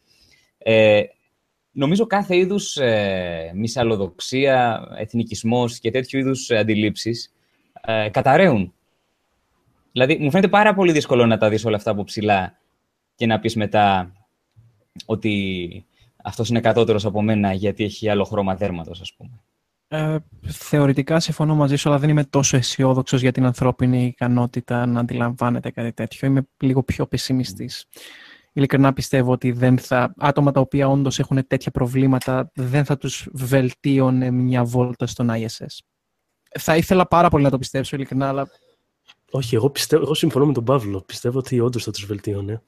Ε, 0.59 1.03
νομίζω 1.73 2.07
κάθε 2.07 2.37
είδους 2.37 2.77
ε, 2.77 3.53
μυσαλλοδοξία, 3.55 4.89
εθνικισμός 4.97 5.79
και 5.79 5.91
τέτοιου 5.91 6.19
είδους 6.19 6.51
αντιλήψεις 6.51 7.33
ε, 7.81 8.09
καταραίουν. 8.09 8.73
Δηλαδή, 9.93 10.17
μου 10.17 10.31
φαίνεται 10.31 10.49
πάρα 10.49 10.75
πολύ 10.75 10.93
δύσκολο 10.93 11.27
να 11.27 11.37
τα 11.37 11.49
δεις 11.49 11.65
όλα 11.65 11.77
αυτά 11.77 11.91
από 11.91 12.05
ψηλά 12.05 12.59
και 13.15 13.27
να 13.27 13.39
πεις 13.39 13.57
μετά 13.57 14.13
ότι 15.07 15.85
αυτός 16.23 16.49
είναι 16.49 16.61
κατώτερος 16.61 17.05
από 17.05 17.23
μένα 17.23 17.53
γιατί 17.53 17.85
έχει 17.85 18.09
άλλο 18.09 18.25
χρώμα 18.25 18.55
δέρματος, 18.55 19.01
ας 19.01 19.15
πούμε. 19.17 19.41
Ε, 19.89 20.17
θεωρητικά 20.47 21.21
συμφωνώ 21.21 21.55
μαζί 21.55 21.77
σου, 21.77 21.89
αλλά 21.89 21.99
δεν 21.99 22.09
είμαι 22.09 22.25
τόσο 22.25 22.57
αισιόδοξος 22.57 23.21
για 23.21 23.33
την 23.33 23.45
ανθρώπινη 23.45 24.05
ικανότητα 24.05 24.87
να 24.87 25.01
αντιλαμβάνεται 25.01 25.71
κάτι 25.71 25.93
τέτοιο. 25.93 26.29
Είμαι 26.29 26.49
λίγο 26.61 26.83
πιο 26.83 27.07
πεσημιστής 27.07 27.87
ειλικρινά 28.53 28.93
πιστεύω 28.93 29.33
ότι 29.33 29.53
δεν 29.53 29.79
θα, 29.79 30.15
άτομα 30.17 30.51
τα 30.51 30.61
οποία 30.61 30.89
όντως 30.89 31.19
έχουν 31.19 31.47
τέτοια 31.47 31.71
προβλήματα 31.71 32.51
δεν 32.55 32.85
θα 32.85 32.97
τους 32.97 33.29
βελτίωνε 33.33 34.31
μια 34.31 34.65
βόλτα 34.65 35.07
στον 35.07 35.29
ISS. 35.31 35.79
Θα 36.59 36.77
ήθελα 36.77 37.07
πάρα 37.07 37.29
πολύ 37.29 37.45
να 37.45 37.51
το 37.51 37.59
πιστέψω 37.59 37.97
ειλικρινά, 37.97 38.29
αλλά... 38.29 38.49
Όχι, 39.31 39.55
εγώ, 39.55 39.71
πιστεύω, 39.71 40.03
εγώ 40.03 40.15
συμφωνώ 40.15 40.47
με 40.47 40.53
τον 40.53 40.65
Παύλο. 40.65 41.01
Πιστεύω 41.01 41.39
ότι 41.39 41.61
όντως 41.61 41.85
θα 41.85 41.91
τους 41.91 42.07
βελτίωνε. 42.07 42.63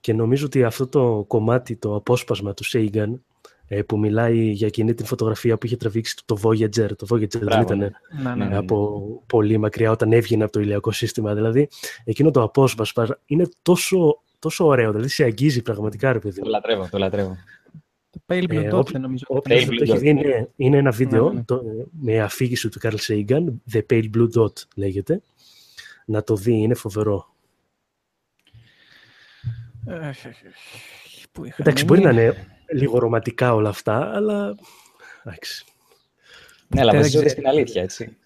Και 0.00 0.12
νομίζω 0.12 0.46
ότι 0.46 0.64
αυτό 0.64 0.86
το 0.86 1.24
κομμάτι, 1.26 1.76
το 1.76 1.94
απόσπασμα 1.94 2.54
του 2.54 2.64
Σέιγκαν, 2.64 3.24
ε, 3.68 3.82
που 3.82 3.98
μιλάει 3.98 4.50
για 4.50 4.66
εκείνη 4.66 4.94
την 4.94 5.06
φωτογραφία 5.06 5.58
που 5.58 5.66
είχε 5.66 5.76
τραβήξει 5.76 6.16
το 6.24 6.38
Voyager. 6.42 6.96
Το 6.96 7.06
Voyager 7.10 7.38
δεν 7.38 7.60
ήταν 7.60 7.78
ναι. 7.78 7.88
Ναι, 8.22 8.34
ναι, 8.34 8.44
ναι, 8.44 8.56
από 8.56 9.02
πολύ 9.26 9.58
μακριά 9.58 9.90
όταν 9.90 10.12
έβγαινε 10.12 10.42
από 10.42 10.52
το 10.52 10.60
ηλιακό 10.60 10.92
σύστημα. 10.92 11.34
Δηλαδή, 11.34 11.68
εκείνο 12.04 12.30
το 12.30 12.42
απόσπασμα 12.42 13.18
είναι 13.26 13.48
τόσο 13.62 14.22
τόσο 14.38 14.66
ωραίο, 14.66 14.90
δηλαδή 14.90 15.08
σε 15.08 15.24
αγγίζει 15.24 15.62
πραγματικά, 15.62 16.12
ρε 16.12 16.18
παιδί. 16.18 16.40
Το 16.40 16.48
λατρεύω, 16.48 16.88
το 16.90 16.98
λατρεύω. 16.98 17.36
Το 18.10 18.20
Pale 18.26 18.44
Blue 18.44 18.64
ε, 18.64 18.70
Dot, 18.72 18.92
νομίζω. 18.92 19.24
Όποιος 19.28 19.64
το 19.64 19.74
έχει 19.80 19.98
δει, 19.98 20.08
είναι, 20.08 20.50
είναι 20.56 20.76
ένα 20.76 20.90
βίντεο 20.90 21.28
ναι, 21.28 21.34
ναι. 21.34 21.44
Το, 21.44 21.62
με 22.00 22.20
αφήγηση 22.20 22.68
του 22.68 22.80
Carl 22.82 22.96
Sagan, 23.06 23.44
The 23.72 23.80
Pale 23.90 24.10
Blue 24.16 24.28
Dot 24.36 24.52
λέγεται. 24.76 25.22
Να 26.06 26.22
το 26.22 26.36
δει, 26.36 26.52
είναι 26.52 26.74
φοβερό. 26.74 27.34
Εντάξει, 31.58 31.84
μπορεί 31.84 32.00
να 32.00 32.10
είναι 32.10 32.46
λίγο 32.72 32.98
ρομαντικά 32.98 33.54
όλα 33.54 33.68
αυτά, 33.68 34.14
αλλά 34.14 34.54
εντάξει. 35.24 35.64
Ναι, 36.68 36.80
αλλά 36.80 36.92
βασίζονται 36.92 37.28
στην 37.28 37.48
αλήθεια, 37.48 37.82
έτσι. 37.82 38.16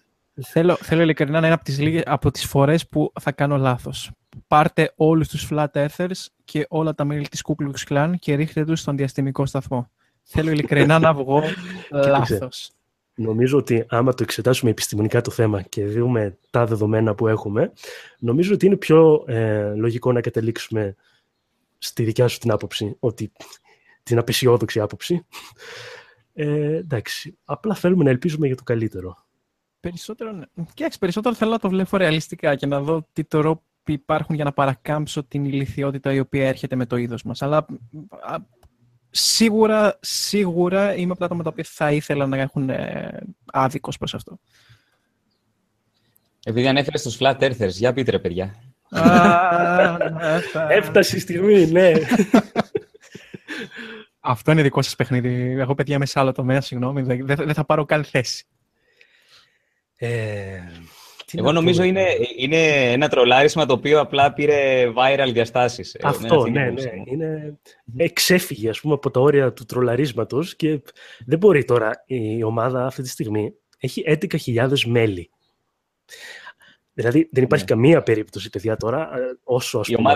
Θέλω, 0.41 0.75
θέλω 0.75 1.01
ειλικρινά 1.01 1.39
να 1.39 1.45
είναι 1.45 1.55
από 1.55 1.63
τις, 1.63 1.79
λίγες, 1.79 2.03
από 2.05 2.31
τις 2.31 2.45
φορές 2.45 2.87
που 2.87 3.11
θα 3.19 3.31
κάνω 3.31 3.57
λάθος. 3.57 4.11
Πάρτε 4.47 4.93
όλους 4.95 5.27
τους 5.27 5.47
Flat 5.51 5.67
Earthers 5.73 6.25
και 6.45 6.65
όλα 6.69 6.95
τα 6.95 7.05
μέλη 7.05 7.27
της 7.27 7.43
Ku 7.47 7.63
Klux 7.63 7.93
Klan 7.93 8.13
και 8.19 8.35
ρίχτε 8.35 8.65
τους 8.65 8.79
στον 8.79 8.97
διαστημικό 8.97 9.45
σταθμό. 9.45 9.89
Θέλω 10.23 10.51
ειλικρινά 10.51 10.99
να 10.99 11.13
βγω 11.13 11.43
λάθος. 12.07 12.71
Νομίζω 13.15 13.57
ότι 13.57 13.85
άμα 13.89 14.13
το 14.13 14.23
εξετάσουμε 14.23 14.71
επιστημονικά 14.71 15.21
το 15.21 15.31
θέμα 15.31 15.61
και 15.61 15.85
δούμε 15.85 16.37
τα 16.49 16.65
δεδομένα 16.65 17.15
που 17.15 17.27
έχουμε, 17.27 17.71
νομίζω 18.19 18.53
ότι 18.53 18.65
είναι 18.65 18.77
πιο 18.77 19.23
ε, 19.27 19.73
λογικό 19.75 20.11
να 20.11 20.21
καταλήξουμε 20.21 20.95
στη 21.77 22.03
δικιά 22.03 22.27
σου 22.27 22.37
την 22.37 22.51
άποψη, 22.51 22.95
ότι 22.99 23.31
την 24.03 24.17
απεσιόδοξη 24.17 24.79
άποψη. 24.79 25.25
Ε, 26.33 26.75
εντάξει, 26.75 27.37
απλά 27.45 27.75
θέλουμε 27.75 28.03
να 28.03 28.09
ελπίζουμε 28.09 28.47
για 28.47 28.55
το 28.55 28.63
καλύτερο. 28.63 29.25
Περισσότερο, 29.79 30.31
ναι. 30.31 30.45
Κοιτάξτε, 30.73 30.97
περισσότερο 30.99 31.35
θέλω 31.35 31.51
να 31.51 31.59
το 31.59 31.69
βλέπω 31.69 31.97
ρεαλιστικά 31.97 32.55
και 32.55 32.65
να 32.65 32.81
δω 32.81 33.07
τι 33.13 33.23
τρόποι 33.23 33.61
υπάρχουν 33.85 34.35
για 34.35 34.43
να 34.43 34.51
παρακάμψω 34.51 35.23
την 35.23 35.45
ηλικιότητα 35.45 36.13
η 36.13 36.19
οποία 36.19 36.47
έρχεται 36.47 36.75
με 36.75 36.85
το 36.85 36.95
είδος 36.95 37.23
μας. 37.23 37.41
Αλλά 37.41 37.65
σίγουρα, 39.09 39.97
σίγουρα 40.01 40.95
είμαι 40.95 41.11
από 41.11 41.19
τα 41.19 41.25
άτομα 41.25 41.43
τα 41.43 41.49
οποία 41.49 41.65
θα 41.67 41.91
ήθελα 41.91 42.27
να 42.27 42.37
έχουν 42.37 42.69
ε, 42.69 43.19
άδικος 43.45 43.97
προς 43.97 44.13
αυτό. 44.13 44.39
Επειδή 46.43 46.67
ανέφερε 46.67 46.97
στους 46.97 47.17
flat 47.19 47.39
earthers, 47.39 47.69
για 47.69 47.93
πείτε 47.93 48.11
ρε 48.11 48.19
παιδιά. 48.19 48.55
Έφτασε 50.69 51.17
η 51.17 51.19
στιγμή, 51.19 51.65
ναι. 51.65 51.91
Αυτό 54.19 54.51
είναι 54.51 54.61
δικό 54.61 54.81
σας 54.81 54.95
παιχνίδι. 54.95 55.55
Εγώ 55.59 55.75
παιδιά 55.75 55.95
είμαι 55.95 56.05
σε 56.05 56.19
άλλο 56.19 56.31
τομέα, 56.31 56.61
συγγνώμη, 56.61 57.01
δεν 57.23 57.53
θα 57.53 57.65
πάρω 57.65 57.85
καν 57.85 58.03
θέση. 58.03 58.45
Ε, 59.95 60.59
Εγώ 61.33 61.51
νομίζω 61.51 61.83
είναι, 61.83 62.05
είναι 62.37 62.91
ένα 62.91 63.07
τρολάρισμα 63.09 63.65
το 63.65 63.73
οποίο 63.73 63.99
απλά 63.99 64.33
πήρε 64.33 64.91
viral 64.95 65.29
διαστάσεις. 65.33 65.93
Ε, 65.93 65.99
Αυτό, 66.03 66.47
ναι, 66.47 66.69
ναι. 66.69 66.91
Είναι... 67.05 67.59
Εξέφυγε, 67.97 68.69
ας 68.69 68.79
πούμε, 68.79 68.93
από 68.93 69.11
τα 69.11 69.19
όρια 69.19 69.53
του 69.53 69.65
τρολαρίσματος 69.65 70.55
και 70.55 70.81
δεν 71.25 71.37
μπορεί 71.37 71.65
τώρα 71.65 72.03
η 72.05 72.43
ομάδα 72.43 72.85
αυτή 72.85 73.01
τη 73.01 73.09
στιγμή 73.09 73.53
έχει 73.79 74.03
11.000 74.07 74.79
μέλη. 74.85 75.29
Δηλαδή 76.93 77.29
δεν 77.31 77.43
υπάρχει 77.43 77.65
ναι. 77.69 77.75
καμία 77.75 78.03
περίπτωση, 78.03 78.49
παιδιά, 78.49 78.77
τώρα, 78.77 79.17
ε, 79.17 79.37
όσο 79.43 79.79
ας 79.79 79.89
πούμε, 79.89 80.13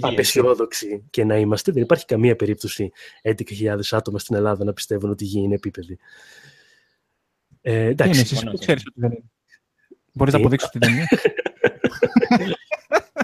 απεσιόδοξοι 0.00 1.04
και 1.10 1.24
να 1.24 1.36
είμαστε, 1.36 1.72
δεν 1.72 1.82
υπάρχει 1.82 2.04
καμία 2.04 2.36
περίπτωση 2.36 2.92
11.000 3.22 3.78
άτομα 3.90 4.18
στην 4.18 4.36
Ελλάδα 4.36 4.64
να 4.64 4.72
πιστεύουν 4.72 5.10
ότι 5.10 5.24
η 5.24 5.26
γη 5.26 5.40
είναι 5.40 5.54
επίπεδη. 5.54 5.98
Ε, 7.60 7.84
εντάξει. 7.84 8.10
Είναι, 8.12 8.50
εσύ 8.50 8.58
ξέρεις 8.58 8.86
ότι 8.86 9.00
δεν 9.00 9.10
είναι. 9.10 9.24
Μπορείς 10.18 10.32
να 10.32 10.38
αποδείξεις 10.38 10.68
ότι 10.68 10.78
δεν 10.78 10.94
είναι. 10.94 11.06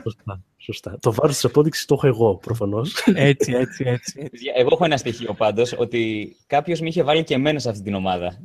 Σωστά. 0.03 0.43
Σωστά. 0.57 0.99
Το 1.01 1.13
βάρος 1.13 1.35
της 1.35 1.45
απόδειξης 1.45 1.85
το 1.85 1.95
έχω 1.95 2.07
εγώ, 2.07 2.37
προφανώς. 2.37 3.07
Έτσι, 3.15 3.53
έτσι, 3.53 3.85
έτσι. 3.87 4.31
Εγώ 4.57 4.69
έχω 4.73 4.85
ένα 4.85 4.97
στοιχείο 4.97 5.35
πάντως 5.35 5.75
ότι 5.79 6.33
κάποιος 6.47 6.81
με 6.81 6.89
είχε 6.89 7.03
βάλει 7.03 7.25
και 7.25 7.35
εμένα 7.35 7.59
σε 7.59 7.69
αυτή 7.69 7.83
την 7.83 7.95
ομάδα 7.95 8.39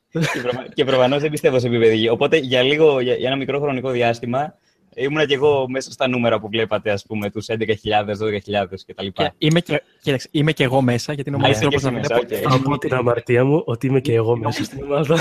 και 0.74 0.84
προφανώς 0.84 1.20
δεν 1.20 1.30
πιστεύω 1.30 1.58
σε 1.58 1.66
επίπεδο 1.66 2.12
Οπότε 2.12 2.36
για, 2.36 2.62
λίγο, 2.62 3.00
για, 3.00 3.16
ένα 3.20 3.36
μικρό 3.36 3.60
χρονικό 3.60 3.90
διάστημα 3.90 4.54
ήμουνα 4.94 5.26
και 5.26 5.34
εγώ 5.34 5.68
μέσα 5.68 5.92
στα 5.92 6.08
νούμερα 6.08 6.40
που 6.40 6.48
βλέπατε, 6.48 6.90
ας 6.90 7.04
πούμε, 7.06 7.30
τους 7.30 7.46
11.000, 7.48 7.56
12.000 7.58 8.66
κτλ. 8.86 9.06
Και 9.12 9.32
είμαι, 9.38 9.60
και, 9.60 9.82
κοίταξε, 10.02 10.28
είμαι 10.30 10.52
και 10.52 10.64
εγώ 10.64 10.80
μέσα, 10.80 11.12
γιατί 11.12 11.28
είναι 11.28 11.38
ο 11.38 11.40
μονος 11.40 11.58
τρόπος 11.58 11.82
να 11.82 11.90
βλέπω. 11.90 12.48
Θα 12.50 12.60
πω 12.62 12.78
την 12.78 12.94
αμαρτία 12.94 13.44
μου 13.44 13.62
ότι 13.64 13.86
είμαι 13.86 14.00
και 14.00 14.14
εγώ 14.14 14.36
μέσα 14.36 14.64
στην 14.64 14.82
ομάδα. 14.82 15.18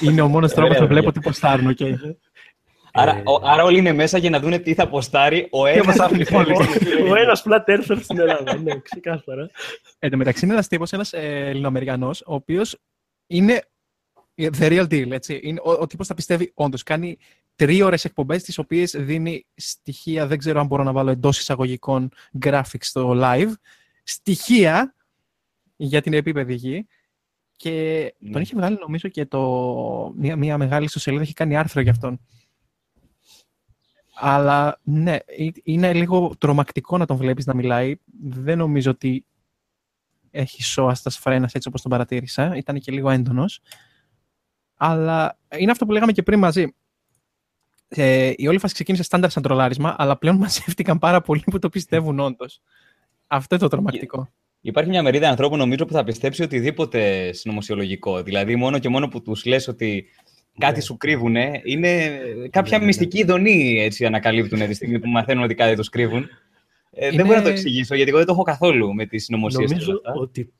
Είναι 0.00 0.20
ο 0.20 0.28
μόνος 0.28 0.52
τρόπος 0.52 0.78
να 0.78 0.86
βλέπω 0.86 1.12
τι 1.12 1.20
ποστάρουν, 1.20 1.76
okay. 1.78 1.94
Άρα, 2.96 3.16
ε... 3.16 3.22
άρα 3.42 3.64
όλοι 3.64 3.78
είναι 3.78 3.92
μέσα 3.92 4.18
για 4.18 4.30
να 4.30 4.40
δουν 4.40 4.62
τι 4.62 4.74
θα 4.74 4.88
ποστάρει 4.88 5.48
ο 5.50 5.66
ένας 5.66 5.98
Ο 7.10 7.16
ένας 7.16 7.44
flat 7.46 7.70
earther 7.70 7.98
στην 8.02 8.18
Ελλάδα, 8.18 8.56
ναι, 8.56 8.80
ξεκάθαρα. 8.80 9.50
Εν 9.98 10.10
τω 10.10 10.16
μεταξύ 10.16 10.44
είναι 10.44 10.54
ένας 10.54 10.68
τύπος, 10.68 10.92
ένας 10.92 11.12
ε, 11.12 11.48
Ελληνοαμερικανός, 11.48 12.20
ο 12.20 12.34
οποίος 12.34 12.78
είναι 13.26 13.62
the 14.36 14.68
real 14.68 14.86
deal, 14.88 15.10
έτσι. 15.10 15.40
Είναι, 15.42 15.60
ο, 15.64 15.70
ο 15.70 15.86
τύπος 15.86 16.06
θα 16.06 16.14
πιστεύει 16.14 16.52
όντως. 16.54 16.82
Κάνει 16.82 17.18
τρίωρες 17.56 18.04
εκπομπές, 18.04 18.42
τις 18.42 18.58
οποίες 18.58 18.94
δίνει 18.98 19.46
στοιχεία, 19.54 20.26
δεν 20.26 20.38
ξέρω 20.38 20.60
αν 20.60 20.66
μπορώ 20.66 20.82
να 20.82 20.92
βάλω 20.92 21.10
εντός 21.10 21.38
εισαγωγικών 21.38 22.10
graphics 22.44 22.62
στο 22.80 23.12
live, 23.16 23.52
στοιχεία 24.02 24.94
για 25.76 26.00
την 26.02 26.12
επίπεδη 26.12 26.54
γη. 26.54 26.86
Και 27.56 28.14
ναι. 28.18 28.30
τον 28.30 28.42
είχε 28.42 28.56
βγάλει 28.56 28.78
νομίζω 28.80 29.08
και 29.08 29.26
το, 29.26 30.12
μια, 30.16 30.36
μια 30.36 30.58
μεγάλη 30.58 30.84
ιστοσελίδα, 30.84 31.22
έχει 31.22 31.32
κάνει 31.32 31.56
άρθρο 31.56 31.80
για 31.80 31.90
αυτόν. 31.90 32.20
Αλλά 34.14 34.80
ναι, 34.82 35.16
είναι 35.62 35.92
λίγο 35.92 36.34
τρομακτικό 36.38 36.98
να 36.98 37.06
τον 37.06 37.16
βλέπεις 37.16 37.46
να 37.46 37.54
μιλάει. 37.54 37.94
Δεν 38.22 38.58
νομίζω 38.58 38.90
ότι 38.90 39.24
έχει 40.30 40.62
σώα 40.62 40.94
στα 40.94 41.10
φρένα 41.10 41.48
έτσι 41.52 41.68
όπως 41.68 41.82
τον 41.82 41.90
παρατήρησα. 41.90 42.56
Ήταν 42.56 42.80
και 42.80 42.92
λίγο 42.92 43.10
έντονος. 43.10 43.60
Αλλά 44.76 45.38
είναι 45.58 45.70
αυτό 45.70 45.86
που 45.86 45.92
λέγαμε 45.92 46.12
και 46.12 46.22
πριν 46.22 46.38
μαζί. 46.38 46.74
Ε, 47.88 48.32
η 48.36 48.46
όλη 48.46 48.58
φάση 48.58 48.74
ξεκίνησε 48.74 49.02
στάνταρ 49.02 49.30
σαν 49.30 49.42
τρολάρισμα, 49.42 49.94
αλλά 49.98 50.18
πλέον 50.18 50.36
μαζεύτηκαν 50.36 50.98
πάρα 50.98 51.20
πολλοί 51.20 51.42
που 51.50 51.58
το 51.58 51.68
πιστεύουν 51.68 52.18
όντως. 52.18 52.60
Αυτό 53.26 53.54
είναι 53.54 53.64
το 53.64 53.70
τρομακτικό. 53.70 54.28
Υπάρχει 54.66 54.90
μια 54.90 55.02
μερίδα 55.02 55.28
ανθρώπων, 55.28 55.58
νομίζω, 55.58 55.84
που 55.84 55.92
θα 55.92 56.04
πιστέψει 56.04 56.42
οτιδήποτε 56.42 57.32
συνωμοσιολογικό. 57.32 58.22
Δηλαδή, 58.22 58.56
μόνο 58.56 58.78
και 58.78 58.88
μόνο 58.88 59.08
που 59.08 59.22
τους 59.22 59.44
λες 59.44 59.68
ότι 59.68 60.06
κάτι 60.58 60.74
ναι. 60.74 60.80
σου 60.80 60.96
κρύβουν, 60.96 61.36
είναι 61.64 62.20
κάποια 62.50 62.70
ναι, 62.70 62.78
ναι, 62.78 62.84
μυστική 62.84 63.18
ειδονή 63.18 63.80
έτσι 63.80 64.04
ανακαλύπτουν 64.04 64.66
τη 64.66 64.74
στιγμή 64.74 64.98
που 64.98 65.08
μαθαίνουν 65.08 65.44
ότι 65.44 65.54
κάτι 65.54 65.76
τους 65.76 65.88
κρύβουν. 65.88 66.28
Ε, 66.90 67.10
Δεν 67.10 67.26
μπορώ 67.26 67.38
να 67.38 67.44
το 67.44 67.48
εξηγήσω, 67.48 67.94
γιατί 67.94 68.10
εγώ 68.10 68.18
δεν 68.18 68.26
το 68.26 68.32
έχω 68.32 68.42
καθόλου 68.42 68.94
με 68.94 69.06
τις 69.06 69.24
συνωμοσίες. 69.24 69.70
Νομίζω 69.70 70.00
ότι 70.16 70.52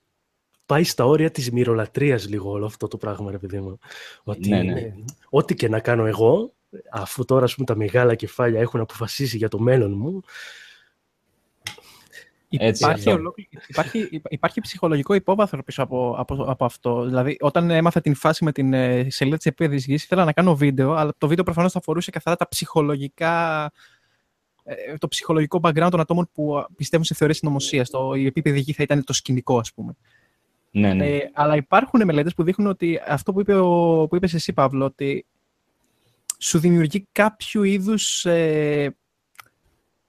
πάει 0.66 0.84
στα 0.84 1.04
όρια 1.04 1.30
της 1.30 1.50
μυρολατρείας 1.50 2.28
λίγο 2.28 2.50
όλο 2.50 2.66
αυτό 2.66 2.88
το 2.88 2.96
πράγμα, 2.96 3.30
ρε 3.30 3.38
παιδί 3.38 3.60
μου. 3.60 3.78
Ότι 4.22 4.48
ναι, 4.48 4.62
ναι. 4.62 4.94
ό,τι 5.28 5.54
και 5.54 5.68
να 5.68 5.80
κάνω 5.80 6.06
εγώ, 6.06 6.54
αφού 6.90 7.24
τώρα 7.24 7.46
πούμε, 7.54 7.66
τα 7.66 7.76
μεγάλα 7.76 8.14
κεφάλια 8.14 8.60
έχουν 8.60 8.80
αποφασίσει 8.80 9.36
για 9.36 9.48
το 9.48 9.58
μέλλον 9.58 9.92
μου, 9.96 10.22
έτσι, 12.60 12.84
υπάρχει, 12.84 13.10
υπάρχει, 13.68 14.08
υπάρχει 14.28 14.60
ψυχολογικό 14.60 15.14
υπόβαθρο 15.14 15.62
πίσω 15.62 15.82
από, 15.82 16.14
από, 16.18 16.34
από, 16.34 16.64
αυτό. 16.64 17.04
Δηλαδή, 17.04 17.36
όταν 17.40 17.70
έμαθα 17.70 18.00
την 18.00 18.14
φάση 18.14 18.44
με 18.44 18.52
την 18.52 18.72
ε, 18.72 19.06
σελίδα 19.10 19.36
της 19.36 19.46
επίδυση 19.46 19.90
γη, 19.90 19.94
ήθελα 19.94 20.24
να 20.24 20.32
κάνω 20.32 20.56
βίντεο, 20.56 20.92
αλλά 20.92 21.12
το 21.18 21.28
βίντεο 21.28 21.44
προφανώς 21.44 21.72
θα 21.72 21.78
αφορούσε 21.78 22.10
καθαρά 22.10 22.36
τα 22.36 22.48
ψυχολογικά 22.48 23.72
ε, 24.64 24.96
το 24.98 25.08
ψυχολογικό 25.08 25.60
background 25.62 25.88
των 25.90 26.00
ατόμων 26.00 26.28
που 26.34 26.66
πιστεύουν 26.76 27.04
σε 27.04 27.14
θεωρίες 27.14 27.38
συνωμοσίας. 27.38 27.90
Η 28.16 28.26
επίπεδη 28.26 28.60
γη 28.60 28.72
θα 28.72 28.82
ήταν 28.82 29.04
το 29.04 29.12
σκηνικό, 29.12 29.58
ας 29.58 29.72
πούμε. 29.72 29.96
Ναι, 30.70 30.94
ναι. 30.94 31.06
Ε, 31.06 31.30
αλλά 31.32 31.56
υπάρχουν 31.56 32.04
μελέτες 32.04 32.34
που 32.34 32.42
δείχνουν 32.42 32.68
ότι 32.68 33.00
αυτό 33.08 33.32
που, 33.32 33.40
είπε 33.40 33.54
ο, 33.54 34.06
που 34.08 34.16
είπες 34.16 34.34
εσύ, 34.34 34.52
Παύλο, 34.52 34.84
ότι 34.84 35.26
σου 36.38 36.58
δημιουργεί 36.58 37.06
κάποιο 37.12 37.62
είδους 37.62 38.24
ε, 38.24 38.96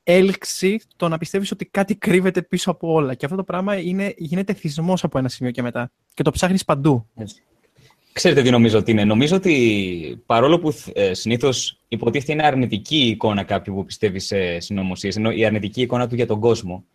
έλξη 0.08 0.80
το 0.96 1.08
να 1.08 1.18
πιστεύεις 1.18 1.52
ότι 1.52 1.66
κάτι 1.66 1.96
κρύβεται 1.96 2.42
πίσω 2.42 2.72
από 2.72 2.92
όλα. 2.92 3.14
Και 3.14 3.26
αυτό 3.26 3.38
το 3.38 3.44
πράγμα 3.44 3.80
είναι, 3.80 4.14
γίνεται 4.18 4.54
θυσμός 4.54 5.04
από 5.04 5.18
ένα 5.18 5.30
σημείο 5.30 5.52
και 5.52 5.62
μετά. 5.62 5.92
Και 6.14 6.24
το 6.24 6.32
ψάχνεις 6.32 6.66
παντού. 6.66 7.08
Έτσι. 7.16 7.44
Ξέρετε 8.14 8.42
τι 8.42 8.50
νομίζω 8.50 8.78
ότι 8.78 8.92
είναι. 8.92 9.04
Νομίζω 9.04 9.36
ότι 9.36 10.24
παρόλο 10.26 10.60
που 10.60 10.74
ε, 10.94 11.14
συνήθως 11.14 11.80
υποτίθεται 11.88 12.32
είναι 12.32 12.46
αρνητική 12.46 12.98
η 12.98 13.08
εικόνα 13.08 13.44
κάποιου 13.44 13.74
που 13.74 13.86
πιστεύει 13.86 14.20
σε 14.20 14.60
συνωμοσίες, 14.60 15.16
ενώ 15.16 15.32
η 15.32 15.46
αρνητική 15.46 15.82
εικόνα 15.82 16.08
του 16.08 16.16
για 16.16 16.28
τον 16.28 16.40
κόσμο. 16.40 16.86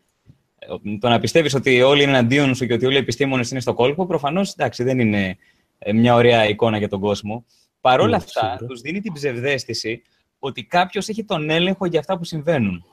Ε, 0.59 0.97
το 0.99 1.09
να 1.09 1.19
πιστεύεις 1.19 1.55
ότι 1.55 1.83
όλοι 1.83 2.03
είναι 2.03 2.11
εναντίον 2.11 2.55
σου 2.55 2.67
και 2.67 2.73
ότι 2.73 2.87
όλοι 2.87 2.95
οι 2.95 2.99
επιστήμονες 2.99 3.51
είναι 3.51 3.61
στο 3.61 3.75
κόλπο, 3.75 4.07
προφανώς 4.07 4.55
δεν 4.77 4.99
είναι 4.99 5.37
ε, 5.79 5.93
μια 5.93 6.15
ωραία 6.15 6.49
εικόνα 6.49 6.79
για 6.79 6.89
τον 6.89 7.01
κόσμο. 7.01 7.45
Παρ' 7.81 8.01
όλα 8.01 8.17
αυτά, 8.17 8.59
τους 8.69 8.81
δίνει 8.81 9.01
την 9.01 9.13
ψευδέστηση 9.13 10.03
ότι 10.39 10.65
κάποιος 10.65 11.09
έχει 11.09 11.25
τον 11.25 11.51
έλεγχο 11.51 11.87
για 11.87 11.99
αυτά 11.99 12.19
που 12.19 12.25
συμβαίνουν. 12.25 12.85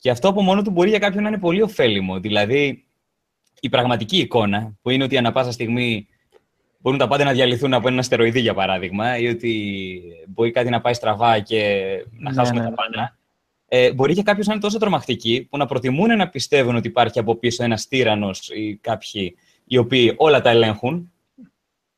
Και 0.00 0.10
αυτό 0.10 0.28
από 0.28 0.42
μόνο 0.42 0.62
του 0.62 0.70
μπορεί 0.70 0.88
για 0.88 0.98
κάποιον 0.98 1.22
να 1.22 1.28
είναι 1.28 1.38
πολύ 1.38 1.62
ωφέλιμο. 1.62 2.20
Δηλαδή, 2.20 2.84
η 3.60 3.68
πραγματική 3.68 4.18
εικόνα, 4.18 4.72
που 4.82 4.90
είναι 4.90 5.04
ότι 5.04 5.16
ανά 5.16 5.32
πάσα 5.32 5.52
στιγμή 5.52 6.08
μπορούν 6.78 6.98
τα 6.98 7.08
πάντα 7.08 7.24
να 7.24 7.32
διαλυθούν 7.32 7.74
από 7.74 7.88
ένα 7.88 7.98
αστεροειδή, 7.98 8.40
για 8.40 8.54
παράδειγμα, 8.54 9.18
ή 9.18 9.28
ότι 9.28 10.02
μπορεί 10.28 10.50
κάτι 10.50 10.70
να 10.70 10.80
πάει 10.80 10.94
στραβά 10.94 11.38
και 11.40 11.86
να 12.18 12.30
ναι, 12.30 12.36
χάσουμε 12.36 12.60
ναι, 12.60 12.68
τα 12.68 12.74
πάντα. 12.74 13.00
Ναι. 13.00 13.08
Ε, 13.68 13.92
μπορεί 13.92 14.14
και 14.14 14.22
κάποιος 14.22 14.46
να 14.46 14.52
είναι 14.52 14.62
τόσο 14.62 14.78
τρομακτική 14.78 15.46
που 15.50 15.56
να 15.56 15.66
προτιμούν 15.66 16.16
να 16.16 16.28
πιστεύουν 16.28 16.76
ότι 16.76 16.88
υπάρχει 16.88 17.18
από 17.18 17.34
πίσω 17.36 17.64
ένας 17.64 17.88
τύρανος 17.88 18.48
ή 18.48 18.78
κάποιοι 18.80 19.36
οι 19.64 19.76
οποίοι 19.76 20.14
όλα 20.16 20.40
τα 20.40 20.50
ελέγχουν. 20.50 21.12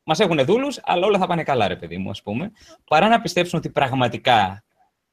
Μας 0.05 0.21
έχουν 0.21 0.45
δούλους, 0.45 0.81
αλλά 0.83 1.07
όλα 1.07 1.19
θα 1.19 1.27
πάνε 1.27 1.43
καλά, 1.43 1.69
ρε 1.69 1.77
παιδί 1.77 1.97
μου, 1.97 2.11
ας 2.11 2.23
πούμε. 2.23 2.53
Παρά 2.85 3.09
να 3.09 3.21
πιστέψουν 3.21 3.59
ότι 3.59 3.71
πραγματικά 3.71 4.65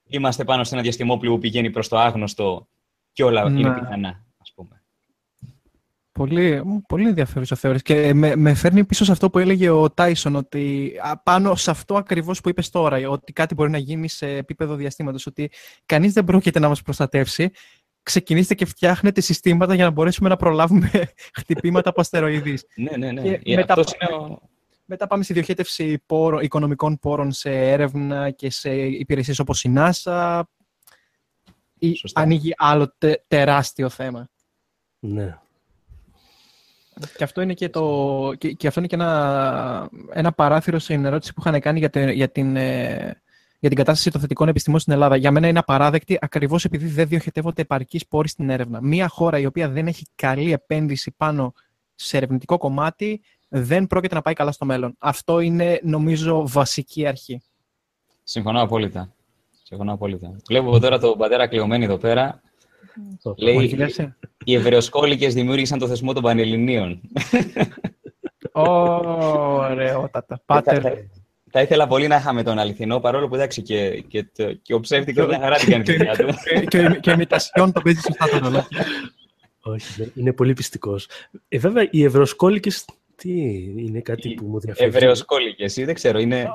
είμαστε 0.07 0.43
πάνω 0.43 0.63
σε 0.63 0.73
ένα 0.73 0.83
διαστημόπλιο 0.83 1.31
που 1.31 1.37
πηγαίνει 1.37 1.69
προς 1.69 1.87
το 1.87 1.97
άγνωστο 1.97 2.67
και 3.13 3.23
όλα 3.23 3.41
είναι 3.49 3.79
πιθανά. 3.79 4.23
Πολύ, 6.19 6.61
πολύ 6.87 7.07
ενδιαφέρουσα 7.07 7.55
θεώρηση. 7.55 7.83
Και 7.83 8.13
με, 8.13 8.35
με 8.35 8.53
φέρνει 8.53 8.85
πίσω 8.85 9.05
σε 9.05 9.11
αυτό 9.11 9.29
που 9.29 9.39
έλεγε 9.39 9.69
ο 9.69 9.89
Τάισον, 9.89 10.35
ότι 10.35 10.91
πάνω 11.23 11.55
σε 11.55 11.71
αυτό 11.71 11.95
ακριβώς 11.95 12.41
που 12.41 12.49
είπες 12.49 12.69
τώρα, 12.69 13.09
ότι 13.09 13.33
κάτι 13.33 13.53
μπορεί 13.53 13.69
να 13.69 13.77
γίνει 13.77 14.07
σε 14.07 14.27
επίπεδο 14.27 14.75
διαστήματος, 14.75 15.25
ότι 15.25 15.51
κανείς 15.85 16.13
δεν 16.13 16.23
πρόκειται 16.23 16.59
να 16.59 16.67
μας 16.67 16.81
προστατεύσει. 16.81 17.51
Ξεκινήστε 18.03 18.53
και 18.53 18.65
φτιάχνετε 18.65 19.21
συστήματα 19.21 19.75
για 19.75 19.83
να 19.83 19.91
μπορέσουμε 19.91 20.29
να 20.29 20.35
προλάβουμε 20.35 20.91
χτυπήματα 21.39 21.89
από 21.89 22.01
αστεροειδή. 22.01 22.57
ναι, 22.75 22.97
ναι, 22.97 23.11
ναι. 23.11 23.37
Και 23.37 23.55
μετά, 23.55 23.73
είναι 23.77 24.37
μετά 24.85 25.07
πάμε 25.07 25.23
στη 25.23 25.33
διοχέτευση 25.33 26.03
πόρων, 26.05 26.41
οικονομικών 26.41 26.99
πόρων 26.99 27.31
σε 27.31 27.49
έρευνα 27.49 28.29
και 28.29 28.51
σε 28.51 28.75
υπηρεσίες 28.75 29.39
όπως 29.39 29.63
η 29.63 29.73
NASA. 29.75 30.41
Σωστά. 31.97 32.21
Ανοίγει 32.21 32.53
άλλο 32.57 32.93
τεράστιο 33.27 33.89
θέμα. 33.89 34.29
Ναι. 34.99 35.37
Και 37.17 37.23
αυτό 37.23 37.41
είναι 37.41 37.53
και, 37.53 37.69
το, 37.69 38.33
και, 38.37 38.51
και 38.51 38.67
αυτό 38.67 38.79
είναι 38.79 38.87
και 38.89 38.95
ένα, 38.95 39.89
ένα 40.13 40.31
παράθυρο 40.31 40.79
στην 40.79 41.05
ερώτηση 41.05 41.33
που 41.33 41.41
είχαν 41.45 41.59
κάνει 41.59 41.79
για, 41.79 42.11
για, 42.11 42.29
την, 42.29 42.55
ε, 42.55 43.21
για 43.59 43.69
την 43.69 43.77
κατάσταση 43.77 44.11
των 44.11 44.21
θετικών 44.21 44.47
επιστημών 44.47 44.79
στην 44.79 44.93
Ελλάδα. 44.93 45.15
Για 45.15 45.31
μένα 45.31 45.47
είναι 45.47 45.59
απαράδεκτη 45.59 46.17
ακριβώς 46.21 46.65
επειδή 46.65 46.87
δεν 46.87 47.07
διοχετεύονται 47.07 47.61
επαρκείς 47.61 48.07
πόροι 48.07 48.27
στην 48.27 48.49
έρευνα. 48.49 48.81
Μία 48.81 49.07
χώρα 49.07 49.39
η 49.39 49.45
οποία 49.45 49.69
δεν 49.69 49.87
έχει 49.87 50.05
καλή 50.15 50.51
επένδυση 50.51 51.13
πάνω 51.17 51.53
σε 51.95 52.17
ερευνητικό 52.17 52.57
κομμάτι 52.57 53.21
δεν 53.49 53.87
πρόκειται 53.87 54.15
να 54.15 54.21
πάει 54.21 54.33
καλά 54.33 54.51
στο 54.51 54.65
μέλλον. 54.65 54.95
Αυτό 54.99 55.39
είναι, 55.39 55.79
νομίζω, 55.83 56.47
βασική 56.47 57.07
αρχή. 57.07 57.41
Συμφωνώ 58.23 58.61
απόλυτα. 58.61 59.13
Συμφωνώ 59.69 59.93
απόλυτα. 59.93 60.35
Βλέπω 60.47 60.79
τώρα 60.79 60.99
τον 60.99 61.17
πατέρα 61.17 61.47
κλειωμένη 61.47 61.83
εδώ 61.83 61.97
πέρα. 61.97 62.41
Λέει, 63.37 63.91
οι 64.43 64.55
Εβραιοσκόλικες 64.55 65.33
δημιούργησαν 65.33 65.79
το 65.79 65.87
θεσμό 65.87 66.13
των 66.13 66.23
Πανελληνίων. 66.23 67.01
Ωραιότατα. 68.51 70.41
Πάτερ. 70.45 70.81
Θα 71.51 71.61
ήθελα 71.61 71.87
πολύ 71.87 72.07
να 72.07 72.15
είχαμε 72.15 72.43
τον 72.43 72.59
αληθινό, 72.59 72.99
παρόλο 72.99 73.27
που 73.27 73.35
εντάξει 73.35 73.61
και, 73.61 74.03
και, 74.07 74.25
και 74.61 74.73
ο 74.73 74.79
ψεύτικος 74.79 75.27
μια 75.27 75.39
χαρά 75.39 75.55
την 75.55 75.71
κάνει 75.71 75.83
τη 75.83 75.95
δουλειά 75.95 76.15
του. 76.15 76.27
και, 76.67 76.97
και 77.01 77.11
ημιτασιόν 77.11 77.71
το 77.71 77.81
παίζει 77.81 77.99
σωστά 77.99 78.27
το 78.29 78.37
ρολόι. 78.37 78.61
Όχι, 79.61 80.11
είναι 80.15 80.33
πολύ 80.33 80.53
πιστικός. 80.53 81.07
Ε, 81.47 81.57
βέβαια, 81.57 81.87
οι 81.91 82.03
ευρωσκόλικες, 82.03 82.85
τι 83.15 83.31
είναι 83.77 83.99
κάτι 83.99 84.29
που 84.33 84.45
μου 84.45 84.59
διαφεύγει. 84.59 84.97
Ευρωσκόλικες, 84.97 85.73
δεν 85.73 85.93
ξέρω, 85.93 86.19
είναι, 86.19 86.49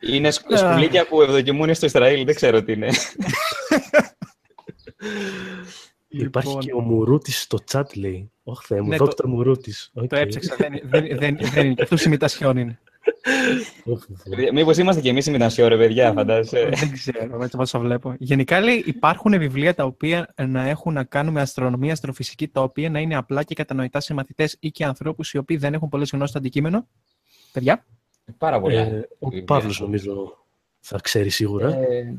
είναι 0.00 0.30
σκουλίκια 0.30 1.06
που 1.06 1.22
ευδοκιμούν 1.22 1.74
στο 1.74 1.86
Ισραήλ, 1.86 2.24
δεν 2.24 2.34
ξέρω 2.34 2.62
τι 2.62 2.72
είναι. 2.72 2.88
Υπάρχει 6.08 6.48
λοιπόν. 6.48 6.64
και 6.64 6.72
ο 6.72 6.80
Μουρούτης 6.80 7.40
στο 7.40 7.58
chat, 7.72 7.96
λέει. 7.96 8.30
Όχι, 8.42 8.64
Θεέ 8.66 8.80
μου, 8.80 8.88
ναι, 8.88 8.96
Δόκτωρ 8.96 9.26
το... 9.26 9.28
Μουρούτης. 9.28 9.90
Το 10.08 10.16
έψαξα, 10.16 10.56
δεν, 10.58 10.80
δεν, 10.82 11.18
δεν, 11.18 11.38
δεν 11.40 11.66
είναι. 11.66 11.82
Αυτός 11.82 12.04
ημιτασιών 12.04 12.56
είναι. 12.56 12.78
Μήπως 14.52 14.76
είμαστε 14.76 15.00
κι 15.00 15.08
εμείς 15.08 15.26
ημιτασιών, 15.26 15.68
ρε 15.68 15.76
παιδιά, 15.76 16.12
φαντάζεσαι. 16.12 16.68
Δεν 16.74 16.92
ξέρω, 16.92 17.42
έτσι 17.42 17.72
το 17.72 17.80
βλέπω. 17.80 18.14
Γενικά, 18.18 18.60
λέει, 18.60 18.82
υπάρχουν 18.86 19.38
βιβλία 19.38 19.74
τα 19.74 19.84
οποία 19.84 20.34
να 20.46 20.68
έχουν 20.68 20.92
να 20.92 21.04
κάνουν 21.04 21.32
με 21.32 21.40
αστρονομία, 21.40 21.92
αστροφυσική, 21.92 22.48
τα 22.48 22.62
οποία 22.62 22.90
να 22.90 22.98
είναι 22.98 23.16
απλά 23.16 23.42
και 23.42 23.54
κατανοητά 23.54 24.00
σε 24.00 24.14
μαθητές 24.14 24.56
ή 24.60 24.70
και 24.70 24.84
ανθρώπους 24.84 25.32
οι 25.32 25.38
οποίοι 25.38 25.56
δεν 25.56 25.74
έχουν 25.74 25.88
πολλές 25.88 26.10
γνώσεις 26.10 26.30
στο 26.30 26.38
αντικείμενο. 26.38 26.88
Παιδιά. 27.52 27.84
Πάρα 28.38 28.60
πολλά. 28.60 28.80
Ε, 28.80 29.08
ο 29.18 29.44
Παύλος, 29.44 29.80
νομίζω, 29.80 30.38
θα 30.80 30.98
ξέρει 31.02 31.28
σίγουρα. 31.28 31.68
Ε, 31.68 32.14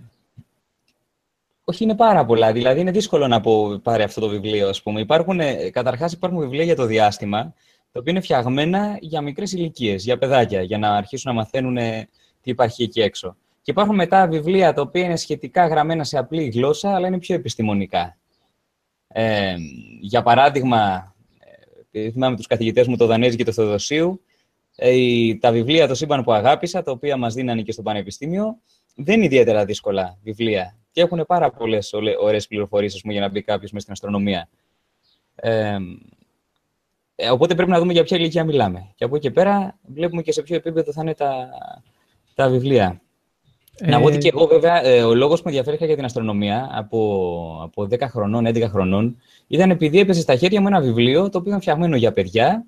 όχι, 1.64 1.84
είναι 1.84 1.96
πάρα 1.96 2.26
πολλά. 2.26 2.52
Δηλαδή, 2.52 2.80
είναι 2.80 2.92
δύσκολο 2.92 3.28
να 3.28 3.40
πω 3.40 3.80
πάρει 3.84 4.04
αυτό 4.04 4.22
το 4.22 4.28
βιβλίο, 4.28 4.70
ας 4.70 4.82
πούμε. 4.82 5.00
Υπάρχουν, 5.00 5.40
ε, 5.40 5.70
καταρχάς, 5.70 6.12
υπάρχουν 6.12 6.40
βιβλία 6.40 6.64
για 6.64 6.76
το 6.76 6.86
διάστημα, 6.86 7.54
τα 7.92 8.00
οποία 8.00 8.12
είναι 8.12 8.22
φτιαγμένα 8.22 8.98
για 9.02 9.22
μικρές 9.22 9.52
ηλικίες, 9.52 10.04
για 10.04 10.18
παιδάκια, 10.18 10.62
για 10.62 10.78
να 10.78 10.96
αρχίσουν 10.96 11.34
να 11.34 11.40
μαθαίνουν 11.40 11.78
ε, 11.78 12.10
τι 12.42 12.50
υπάρχει 12.50 12.84
εκεί 12.84 13.02
έξω. 13.02 13.36
Και 13.62 13.72
υπάρχουν 13.72 13.96
μετά 13.96 14.28
βιβλία 14.28 14.74
τα 14.74 14.82
οποία 14.82 15.04
είναι 15.04 15.16
σχετικά 15.16 15.68
γραμμένα 15.68 16.04
σε 16.04 16.18
απλή 16.18 16.44
γλώσσα, 16.44 16.96
αλλά 16.96 17.08
είναι 17.08 17.20
πιο 17.20 17.36
επιστημονικά. 17.36 18.18
Ε, 19.08 19.56
για 20.02 20.22
παράδειγμα, 20.22 21.14
ε, 21.92 22.12
θυμάμαι 22.12 22.36
τους 22.36 22.48
καθηγητές 22.48 22.88
μου, 22.88 22.98
το 22.98 23.06
Δανέζη 23.06 23.36
και 23.36 23.44
το 23.44 23.52
Θεοδοσίου, 23.52 24.22
ε, 24.26 24.29
τα 25.40 25.52
βιβλία 25.52 25.88
«Το 25.88 25.96
σύμπαν 25.96 26.24
που 26.24 26.32
αγάπησα», 26.32 26.84
τα 26.84 26.92
οποία 26.92 27.18
μας 27.18 27.34
δίνανε 27.34 27.62
και 27.62 27.72
στο 27.72 27.82
Πανεπιστήμιο, 27.82 28.58
δεν 28.96 29.16
είναι 29.16 29.26
ιδιαίτερα 29.26 29.66
δύσκολα 29.66 30.18
βιβλία 30.24 30.78
και 30.92 31.02
έχουν 31.02 31.26
πάρα 31.28 31.52
πολλές 31.52 31.94
ωραίες 32.22 32.48
πληροφορίες 32.48 33.02
για 33.04 33.22
να 33.22 33.30
μπει 33.30 33.42
κάποιος 33.42 33.72
μέσα 33.72 33.80
στην 33.80 33.94
αστρονομία. 33.94 34.50
Ε, 35.36 35.78
οπότε 37.32 37.56
πρέπει 37.56 37.72
να 37.72 37.80
δούμε 37.80 37.94
για 37.94 38.04
ποια 38.04 38.18
ηλικία 38.18 38.44
μιλάμε. 38.44 38.92
Και 38.96 39.04
από 39.04 39.16
εκεί 39.16 39.28
και 39.28 39.34
πέρα 39.34 39.80
βλέπουμε 39.94 40.22
και 40.22 40.32
σε 40.32 40.42
ποιο 40.42 40.56
επίπεδο 40.56 40.92
θα 40.92 41.02
είναι 41.02 41.14
τα, 41.14 41.50
τα 42.36 42.50
βιβλία. 42.50 43.02
Ε... 43.78 43.90
Να 43.90 44.00
πω 44.00 44.06
ότι 44.06 44.18
και 44.18 44.32
εγώ, 44.34 44.48
βέβαια, 44.48 44.86
ε, 44.86 45.04
ο 45.04 45.14
λόγος 45.14 45.42
που 45.42 45.50
με 45.50 45.56
ενδιαφέρει 45.56 45.86
για 45.86 45.96
την 45.96 46.06
αστρονομία 46.06 46.70
από, 46.72 47.60
από 47.64 47.84
10 47.84 48.00
χρονών, 48.02 48.48
11 48.48 48.62
χρονών, 48.62 49.22
ήταν 49.48 49.70
επειδή 49.70 50.00
έπεσε 50.00 50.22
στα 50.22 50.36
χέρια 50.36 50.62
μου 50.62 50.68
ένα 50.68 50.82
βιβλίο 50.82 51.30
το 51.30 51.38
οποίο 51.38 51.50
ήταν 51.50 51.62
φτιαγμένο 51.62 51.96
για 51.96 52.14
παιδιά, 52.14 52.66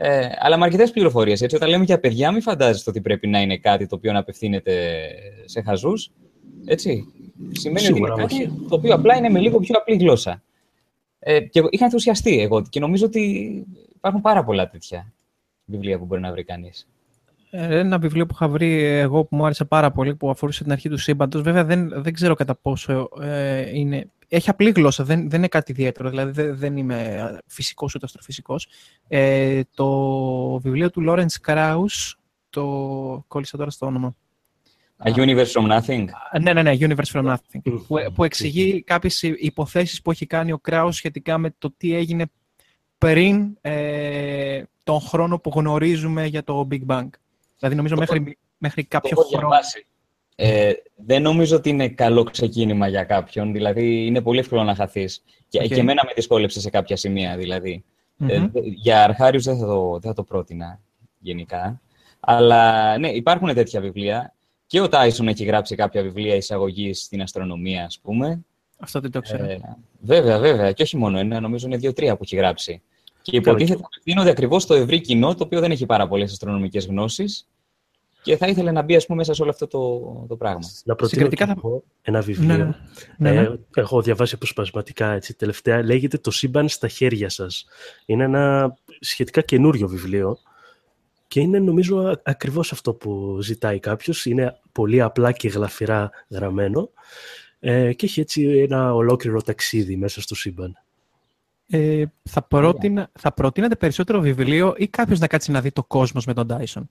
ε, 0.00 0.28
αλλά 0.38 0.56
με 0.56 0.64
αρκετές 0.64 0.90
πληροφορίες. 0.90 1.42
Όταν 1.54 1.68
λέμε 1.68 1.84
για 1.84 2.00
παιδιά, 2.00 2.32
μην 2.32 2.42
φαντάζεστε 2.42 2.90
ότι 2.90 3.00
πρέπει 3.00 3.26
να 3.26 3.40
είναι 3.40 3.56
κάτι 3.56 3.86
το 3.86 3.96
οποίο 3.96 4.12
να 4.12 4.18
απευθύνεται 4.18 5.00
σε 5.44 5.62
χαζούς. 5.62 6.10
Έτσι. 6.64 7.04
Σημαίνει 7.52 7.86
Σίγουρα, 7.86 8.12
ότι 8.12 8.34
είναι 8.34 8.44
κάτι 8.44 8.68
το 8.68 8.74
οποίο 8.74 8.94
απλά 8.94 9.16
είναι 9.16 9.28
με 9.28 9.38
λίγο 9.38 9.58
πιο 9.58 9.74
απλή 9.78 9.96
γλώσσα. 9.96 10.42
Ε, 11.18 11.40
και 11.40 11.62
είχα 11.70 11.84
ενθουσιαστεί 11.84 12.40
εγώ 12.40 12.62
και 12.62 12.80
νομίζω 12.80 13.06
ότι 13.06 13.20
υπάρχουν 13.96 14.20
πάρα 14.20 14.44
πολλά 14.44 14.68
τέτοια 14.68 15.12
βιβλία 15.64 15.98
που 15.98 16.04
μπορεί 16.04 16.20
να 16.20 16.30
βρει 16.30 16.44
κανείς. 16.44 16.88
Ε, 17.50 17.78
ένα 17.78 17.98
βιβλίο 17.98 18.26
που 18.26 18.34
είχα 18.34 18.48
βρει 18.48 18.82
εγώ 18.82 19.24
που 19.24 19.36
μου 19.36 19.44
άρεσε 19.44 19.64
πάρα 19.64 19.90
πολύ, 19.90 20.14
που 20.14 20.30
αφορούσε 20.30 20.62
την 20.62 20.72
αρχή 20.72 20.88
του 20.88 20.98
σύμπαντος. 20.98 21.42
Βέβαια 21.42 21.64
δεν, 21.64 22.02
δεν 22.02 22.12
ξέρω 22.12 22.34
κατά 22.34 22.54
πόσο 22.54 23.08
ε, 23.20 23.78
είναι. 23.78 24.10
Έχει 24.28 24.50
απλή 24.50 24.70
γλώσσα, 24.70 25.04
δεν, 25.04 25.30
δεν 25.30 25.38
είναι 25.38 25.48
κάτι 25.48 25.72
ιδιαίτερο. 25.72 26.08
Δηλαδή 26.10 26.30
δεν, 26.30 26.56
δεν 26.56 26.76
είμαι 26.76 27.40
φυσικό 27.46 27.88
ούτε 27.94 28.04
αστροφυσικό. 28.04 28.56
Ε, 29.08 29.60
το 29.74 29.88
βιβλίο 30.58 30.90
του 30.90 31.04
Lawrence 31.08 31.46
Krauss, 31.46 32.12
το 32.50 32.64
κόλλησα 33.28 33.56
τώρα 33.56 33.70
στο 33.70 33.86
όνομα. 33.86 34.16
A 35.04 35.12
Universe 35.12 35.46
from 35.46 35.78
Nothing. 35.78 36.04
Ναι, 36.40 36.52
ναι, 36.52 36.62
ναι, 36.62 36.76
Universe 36.80 37.12
from 37.12 37.32
Nothing. 37.32 37.60
που, 37.62 37.96
που 38.14 38.24
εξηγεί 38.24 38.82
κάποιες 38.82 39.22
υποθέσεις 39.22 40.02
που 40.02 40.10
έχει 40.10 40.26
κάνει 40.26 40.52
ο 40.52 40.58
Κράους 40.58 40.96
σχετικά 40.96 41.38
με 41.38 41.54
το 41.58 41.74
τι 41.76 41.94
έγινε 41.94 42.26
πριν 42.98 43.58
ε, 43.60 44.62
τον 44.82 45.00
χρόνο 45.00 45.38
που 45.38 45.50
γνωρίζουμε 45.54 46.26
για 46.26 46.44
το 46.44 46.68
Big 46.70 46.86
Bang. 46.86 47.08
Δηλαδή, 47.58 47.76
νομίζω 47.76 47.96
μέχρι, 47.96 48.38
μέχρι 48.58 48.84
κάποιο 48.84 49.16
το 49.16 49.22
χρόνο. 49.22 49.48
Ε, 50.40 50.72
δεν 50.96 51.22
νομίζω 51.22 51.56
ότι 51.56 51.68
είναι 51.68 51.88
καλό 51.88 52.22
ξεκίνημα 52.22 52.88
για 52.88 53.04
κάποιον. 53.04 53.52
Δηλαδή, 53.52 54.06
είναι 54.06 54.20
πολύ 54.22 54.38
εύκολο 54.38 54.62
να 54.62 54.74
χαθείς. 54.74 55.22
Και, 55.48 55.60
okay. 55.62 55.68
και 55.68 55.74
εμένα 55.74 56.02
με 56.04 56.10
δυσκόλεψε 56.14 56.60
σε 56.60 56.70
κάποια 56.70 56.96
σημεία. 56.96 57.36
Δηλαδή. 57.36 57.84
Mm-hmm. 58.20 58.28
Ε, 58.30 58.48
για 58.64 59.04
αρχάριους 59.04 59.44
δεν 59.44 59.58
θα, 59.58 59.66
το, 59.66 59.90
δεν 59.90 60.00
θα 60.00 60.12
το 60.12 60.22
πρότεινα 60.22 60.80
γενικά. 61.18 61.80
Αλλά 62.20 62.98
ναι, 62.98 63.08
υπάρχουν 63.08 63.54
τέτοια 63.54 63.80
βιβλία. 63.80 64.34
Και 64.66 64.80
ο 64.80 64.88
Τάισον 64.88 65.28
έχει 65.28 65.44
γράψει 65.44 65.74
κάποια 65.74 66.02
βιβλία 66.02 66.34
εισαγωγής 66.34 67.02
στην 67.02 67.22
αστρονομία, 67.22 67.84
ας 67.84 67.98
πούμε. 68.02 68.44
Αυτό 68.78 69.00
δεν 69.00 69.10
το 69.10 69.20
ξέρω. 69.20 69.44
Ε, 69.44 69.60
βέβαια, 70.00 70.38
βέβαια. 70.38 70.72
Και 70.72 70.82
όχι 70.82 70.96
μόνο 70.96 71.18
ένα, 71.18 71.40
νομίζω 71.40 71.66
είναι 71.66 71.76
δύο-τρία 71.76 72.16
που 72.16 72.22
έχει 72.22 72.36
γράψει. 72.36 72.82
Και 73.22 73.36
υποτίθεται 73.36 73.74
ότι 73.74 73.84
απευθύνονται 73.84 74.30
ακριβώς 74.30 74.62
στο 74.62 74.74
ευρύ 74.74 75.00
κοινό, 75.00 75.34
το 75.34 75.44
οποίο 75.44 75.60
δεν 75.60 75.70
έχει 75.70 75.86
πάρα 75.86 76.08
πολλές 76.08 76.32
αστρονομικές 76.32 76.86
γνώσεις 76.86 77.46
και 78.28 78.36
θα 78.36 78.46
ήθελε 78.46 78.70
να 78.70 78.82
μπει 78.82 78.96
ας 78.96 79.06
πούμε, 79.06 79.18
μέσα 79.18 79.34
σε 79.34 79.42
όλο 79.42 79.50
αυτό 79.50 79.66
το, 79.66 80.26
το 80.28 80.36
πράγμα. 80.36 80.60
Να 80.84 80.94
προτείνω 80.94 81.28
θα... 81.36 81.56
ένα 82.02 82.20
βιβλίο. 82.20 82.56
Ναι, 82.56 82.64
ναι. 83.18 83.30
Ε, 83.30 83.42
ναι. 83.42 83.56
έχω 83.74 84.02
διαβάσει 84.02 84.34
αποσπασματικά 84.34 85.12
έτσι, 85.12 85.34
τελευταία. 85.34 85.82
Λέγεται 85.82 86.18
«Το 86.18 86.30
σύμπαν 86.30 86.68
στα 86.68 86.88
χέρια 86.88 87.28
σας». 87.28 87.66
Είναι 88.06 88.24
ένα 88.24 88.74
σχετικά 89.00 89.40
καινούριο 89.40 89.88
βιβλίο 89.88 90.38
και 91.28 91.40
είναι 91.40 91.58
νομίζω 91.58 92.20
ακριβώς 92.22 92.72
αυτό 92.72 92.94
που 92.94 93.38
ζητάει 93.40 93.78
κάποιος. 93.78 94.26
Είναι 94.26 94.58
πολύ 94.72 95.00
απλά 95.00 95.32
και 95.32 95.48
γλαφυρά 95.48 96.10
γραμμένο 96.28 96.90
ε, 97.58 97.92
και 97.92 98.06
έχει 98.06 98.20
έτσι 98.20 98.42
ένα 98.44 98.94
ολόκληρο 98.94 99.42
ταξίδι 99.42 99.96
μέσα 99.96 100.20
στο 100.20 100.34
σύμπαν. 100.34 100.76
Ε, 101.70 102.04
θα, 102.22 102.42
πρότεινα, 102.42 103.10
θα 103.18 103.32
προτείνατε 103.32 103.76
περισσότερο 103.76 104.20
βιβλίο 104.20 104.74
ή 104.76 104.88
κάποιος 104.88 105.18
να 105.18 105.26
κάτσει 105.26 105.50
να 105.50 105.60
δει 105.60 105.72
το 105.72 105.84
κόσμος 105.84 106.26
με 106.26 106.34
τον 106.34 106.46
Dyson. 106.50 106.82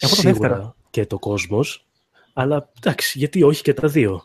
Εγώ 0.00 0.14
το 0.14 0.20
Σίγουρα 0.20 0.74
και 0.90 1.06
το 1.06 1.18
κόσμος, 1.18 1.86
αλλά 2.32 2.70
εντάξει, 2.80 3.18
γιατί 3.18 3.42
όχι 3.42 3.62
και 3.62 3.74
τα 3.74 3.88
δύο. 3.88 4.22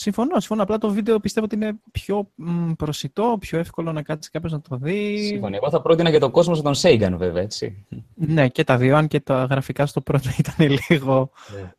Συμφωνώ, 0.00 0.40
συμφωνώ. 0.40 0.62
Απλά 0.62 0.78
το 0.78 0.90
βίντεο 0.90 1.20
πιστεύω 1.20 1.46
ότι 1.46 1.54
είναι 1.54 1.72
πιο 1.92 2.30
μ, 2.34 2.72
προσιτό, 2.72 3.36
πιο 3.40 3.58
εύκολο 3.58 3.92
να 3.92 4.02
κάτσεις 4.02 4.30
κάποιος 4.30 4.52
να 4.52 4.60
το 4.60 4.76
δει. 4.76 5.26
Συμφωνώ. 5.26 5.56
Εγώ 5.56 5.70
θα 5.70 5.82
πρότεινα 5.82 6.10
και 6.10 6.18
το 6.18 6.30
κόσμο 6.30 6.54
με 6.54 6.62
τον 6.62 6.74
Σέιγκαν, 6.74 7.16
βέβαια, 7.16 7.42
έτσι. 7.42 7.86
Ναι, 8.14 8.48
και 8.48 8.64
τα 8.64 8.76
δύο, 8.76 8.96
αν 8.96 9.08
και 9.08 9.20
τα 9.20 9.44
γραφικά 9.44 9.86
στο 9.86 10.00
πρώτο 10.00 10.28
ήταν 10.38 10.78
λίγο. 10.88 11.30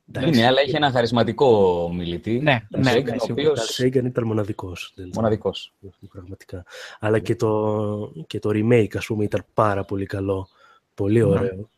Ναι, 0.05 0.27
είναι, 0.27 0.45
αλλά 0.45 0.61
είχε 0.61 0.77
ένα 0.77 0.91
χαρισματικό 0.91 1.91
μιλητή. 1.93 2.39
Ναι, 2.39 2.59
ναι, 2.69 2.91
ναι, 2.91 3.11
ο 3.11 3.31
οποίος... 3.31 3.73
Σέιγκαν 3.73 4.05
ήταν 4.05 4.25
μοναδικός. 4.25 4.93
Μοναδικός. 5.13 5.73
Πραγματικά. 6.11 6.63
Αλλά 6.99 7.19
και 7.19 7.35
το, 7.35 8.11
και 8.27 8.39
το 8.39 8.49
remake, 8.53 8.97
ας 8.97 9.05
πούμε, 9.05 9.23
ήταν 9.23 9.45
πάρα 9.53 9.83
πολύ 9.83 10.05
καλό. 10.05 10.47
Πολύ 10.95 11.21
ωραίο. 11.21 11.69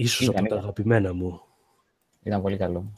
Ναι. 0.00 0.06
Ίσως 0.06 0.28
από 0.28 0.48
τα 0.48 0.56
αγαπημένα 0.56 1.14
μου. 1.14 1.40
Ήταν 2.22 2.42
πολύ 2.42 2.56
καλό. 2.56 2.92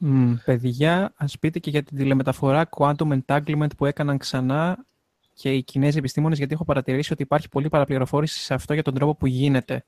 Mm, 0.00 0.34
παιδιά, 0.44 1.12
ας 1.16 1.38
πείτε 1.38 1.58
και 1.58 1.70
για 1.70 1.82
την 1.82 1.96
τηλεμεταφορά 1.96 2.68
Quantum 2.76 3.18
Entanglement 3.18 3.76
που 3.76 3.86
έκαναν 3.86 4.18
ξανά 4.18 4.86
και 5.34 5.52
οι 5.52 5.62
Κινέζοι 5.62 5.98
επιστήμονες, 5.98 6.38
γιατί 6.38 6.54
έχω 6.54 6.64
παρατηρήσει 6.64 7.12
ότι 7.12 7.22
υπάρχει 7.22 7.48
πολλή 7.48 7.68
παραπληροφόρηση 7.68 8.40
σε 8.40 8.54
αυτό 8.54 8.74
για 8.74 8.82
τον 8.82 8.94
τρόπο 8.94 9.14
που 9.14 9.26
γίνεται. 9.26 9.84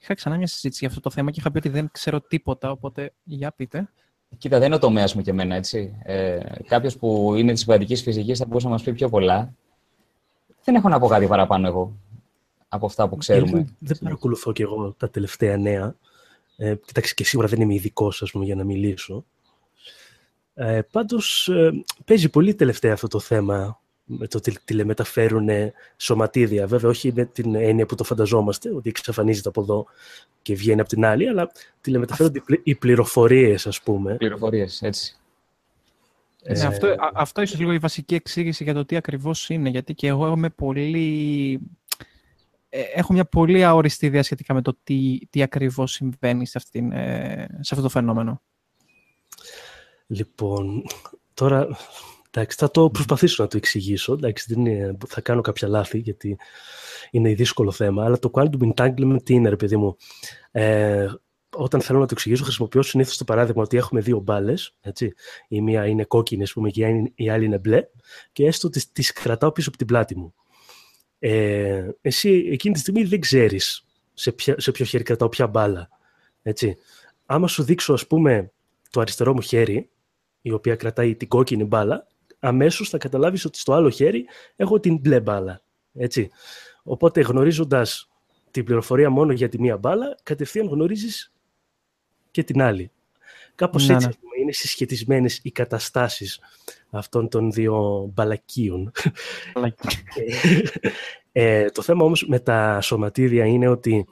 Είχα 0.00 0.14
ξανά 0.14 0.36
μια 0.36 0.46
συζήτηση 0.46 0.78
για 0.78 0.88
αυτό 0.88 1.00
το 1.00 1.10
θέμα 1.10 1.30
και 1.30 1.40
είχα 1.40 1.50
πει 1.50 1.58
ότι 1.58 1.68
δεν 1.68 1.88
ξέρω 1.92 2.20
τίποτα, 2.20 2.70
οπότε 2.70 3.12
για 3.22 3.52
πείτε. 3.52 3.88
Κοίτα, 4.38 4.58
δεν 4.58 4.66
είναι 4.66 4.76
ο 4.76 4.78
τομέας 4.78 5.14
μου 5.14 5.22
και 5.22 5.30
εμένα, 5.30 5.54
έτσι. 5.54 5.98
Ε, 6.02 6.38
Κάποιος 6.66 6.96
που 6.96 7.34
είναι 7.34 7.52
της 7.52 7.60
συμβατική 7.60 7.96
φυσικής 7.96 8.38
θα 8.38 8.46
μπορούσε 8.46 8.66
να 8.66 8.72
μας 8.72 8.82
πει 8.82 8.92
πιο 8.92 9.08
πολλά. 9.08 9.54
Δεν 10.64 10.74
έχω 10.74 10.88
να 10.88 10.98
πω 10.98 11.06
κάτι 11.06 11.26
παραπάνω 11.26 11.66
εγώ 11.66 11.96
από 12.68 12.86
αυτά 12.86 13.08
που 13.08 13.16
ξέρουμε. 13.16 13.66
δεν 13.78 13.98
παρακολουθώ 13.98 14.52
κι 14.52 14.62
εγώ 14.62 14.94
τα 14.98 15.10
τελευταία 15.10 15.56
νέα. 15.56 15.96
Ε, 16.56 16.74
κοιτάξτε, 16.86 17.14
και 17.14 17.24
σίγουρα 17.24 17.48
δεν 17.48 17.60
είμαι 17.60 17.74
ειδικός 17.74 18.30
για 18.32 18.54
να 18.54 18.64
μιλήσω. 18.64 19.24
Ε, 20.54 20.80
πάντως, 20.90 21.48
ε, 21.48 21.70
παίζει 22.04 22.28
πολύ 22.28 22.54
τελευταία 22.54 22.92
αυτό 22.92 23.08
το 23.08 23.18
θέμα 23.18 23.80
με 24.04 24.26
το 24.26 24.38
ότι 24.38 24.56
τηλεμεταφέρουν 24.64 25.48
σωματίδια. 25.96 26.66
Βέβαια, 26.66 26.90
όχι 26.90 27.12
με 27.12 27.24
την 27.24 27.54
έννοια 27.54 27.86
που 27.86 27.94
το 27.94 28.04
φανταζόμαστε, 28.04 28.74
ότι 28.74 28.88
εξαφανίζεται 28.88 29.48
από 29.48 29.60
εδώ 29.60 29.86
και 30.42 30.54
βγαίνει 30.54 30.80
από 30.80 30.88
την 30.88 31.04
άλλη, 31.04 31.28
αλλά 31.28 31.50
τηλεμεταφέρονται 31.80 32.38
Αυτό... 32.38 32.54
οι 32.62 32.74
πληροφορίες, 32.74 33.66
ας 33.66 33.82
πούμε. 33.82 34.14
Πληροφορίες, 34.14 34.82
έτσι. 34.82 35.16
Ε, 36.42 36.66
αυτό, 36.66 36.94
αυτό 37.14 37.42
ίσως 37.42 37.58
λίγο 37.58 37.72
η 37.72 37.78
βασική 37.78 38.14
εξήγηση 38.14 38.64
για 38.64 38.74
το 38.74 38.84
τι 38.84 38.96
ακριβώς 38.96 39.48
είναι, 39.50 39.68
γιατί 39.68 39.94
και 39.94 40.06
εγώ 40.06 40.32
είμαι 40.32 40.50
πολύ 40.50 41.52
ε, 41.54 41.58
έχω 42.94 43.12
μια 43.12 43.24
πολύ 43.24 43.64
αόριστη 43.64 44.06
ιδέα 44.06 44.22
σχετικά 44.22 44.54
με 44.54 44.62
το 44.62 44.78
τι, 44.84 45.18
τι 45.30 45.42
ακριβώς 45.42 45.92
συμβαίνει 45.92 46.46
σε, 46.46 46.58
αυτήν, 46.58 46.92
ε, 46.92 47.46
σε 47.60 47.74
αυτό 47.74 47.82
το 47.82 47.88
φαινόμενο. 47.88 48.42
Λοιπόν, 50.06 50.82
τώρα 51.34 51.68
εντάξει, 52.30 52.56
θα 52.56 52.70
το 52.70 52.90
προσπαθήσω 52.90 53.42
να 53.42 53.48
το 53.48 53.56
εξηγήσω. 53.56 54.12
Εντάξει, 54.12 54.54
δεν 54.54 54.66
είναι, 54.66 54.96
θα 55.06 55.20
κάνω 55.20 55.40
κάποια 55.40 55.68
λάθη 55.68 55.98
γιατί 55.98 56.38
είναι 57.10 57.34
δύσκολο 57.34 57.70
θέμα. 57.70 58.04
Αλλά 58.04 58.18
το 58.18 58.30
quantum 58.32 58.72
entanglement 58.74 59.22
τι 59.24 59.34
είναι, 59.34 59.48
ρε 59.48 59.56
παιδί 59.56 59.76
μου; 59.76 59.96
Ε, 60.50 61.06
όταν 61.56 61.80
θέλω 61.80 61.98
να 61.98 62.06
το 62.06 62.12
εξηγήσω, 62.12 62.44
χρησιμοποιώ 62.44 62.82
συνήθως 62.82 63.16
το 63.16 63.24
παράδειγμα 63.24 63.62
ότι 63.62 63.76
έχουμε 63.76 64.00
δύο 64.00 64.18
μπάλες. 64.18 64.76
Η 65.48 65.60
μία 65.60 65.86
είναι 65.86 66.04
κόκκινη, 66.04 66.42
ας 66.42 66.52
πούμε, 66.52 66.70
και 66.70 67.10
η 67.14 67.30
άλλη 67.30 67.44
είναι 67.44 67.58
μπλε, 67.58 67.82
και 68.32 68.46
έστω 68.46 68.66
ότι 68.68 68.92
τις 68.92 69.12
κρατάω 69.12 69.52
πίσω 69.52 69.68
από 69.68 69.78
την 69.78 69.86
πλάτη 69.86 70.16
μου. 70.16 70.34
Ε, 71.18 71.88
εσύ 72.00 72.48
εκείνη 72.50 72.74
τη 72.74 72.80
στιγμή 72.80 73.04
δεν 73.04 73.20
ξέρεις 73.20 73.86
σε, 74.14 74.34
σε 74.56 74.70
ποιο 74.70 74.84
χέρι 74.84 75.02
κρατάω 75.04 75.28
ποια 75.28 75.46
μπάλα. 75.46 75.88
Έτσι. 76.42 76.76
Άμα 77.26 77.48
σου 77.48 77.62
δείξω, 77.62 77.92
ας 77.92 78.06
πούμε, 78.06 78.52
το 78.90 79.00
αριστερό 79.00 79.34
μου 79.34 79.40
χέρι, 79.40 79.90
η 80.40 80.50
οποία 80.50 80.76
κρατάει 80.76 81.14
την 81.14 81.28
κόκκινη 81.28 81.64
μπάλα, 81.64 82.06
αμέσως 82.38 82.88
θα 82.88 82.98
καταλάβεις 82.98 83.44
ότι 83.44 83.58
στο 83.58 83.72
άλλο 83.72 83.90
χέρι 83.90 84.26
έχω 84.56 84.80
την 84.80 84.98
μπλε 84.98 85.20
μπάλα. 85.20 85.62
Έτσι. 85.94 86.30
Οπότε 86.82 87.20
γνωρίζοντας 87.20 88.10
την 88.50 88.64
πληροφορία 88.64 89.10
μόνο 89.10 89.32
για 89.32 89.48
τη 89.48 89.60
μία 89.60 89.76
μπάλα, 89.76 90.18
κατευθείαν 90.22 90.66
γνωρίζεις 90.66 91.32
και 92.30 92.42
την 92.42 92.62
άλλη. 92.62 92.90
Κάπως 93.54 93.86
ναι, 93.86 93.94
έτσι 93.94 94.06
ναι. 94.06 94.14
Είναι 94.40 94.52
συσχετισμένες 94.52 95.40
οι 95.42 95.50
καταστάσεις 95.50 96.40
αυτών 96.90 97.28
των 97.28 97.52
δύο 97.52 98.06
μπαλακίων. 98.14 98.92
ε, 101.32 101.66
το 101.70 101.82
θέμα 101.82 102.04
όμως 102.04 102.26
με 102.26 102.38
τα 102.38 102.80
σωματίδια 102.80 103.44
είναι 103.46 103.68
ότι 103.68 104.06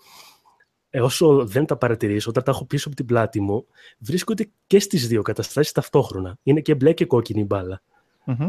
ε, 0.90 1.00
όσο 1.00 1.46
δεν 1.46 1.66
τα 1.66 1.76
παρατηρήσω, 1.76 2.30
όταν 2.30 2.42
τα 2.42 2.50
έχω 2.50 2.64
πίσω 2.64 2.88
από 2.88 2.96
την 2.96 3.06
πλάτη 3.06 3.40
μου, 3.40 3.66
βρίσκονται 3.98 4.48
και 4.66 4.78
στις 4.78 5.08
δύο 5.08 5.22
καταστάσεις 5.22 5.72
ταυτόχρονα. 5.72 6.38
Είναι 6.42 6.60
και 6.60 6.74
μπλε 6.74 6.92
και 6.92 7.04
κόκκινη 7.04 7.44
μπάλα. 7.44 7.82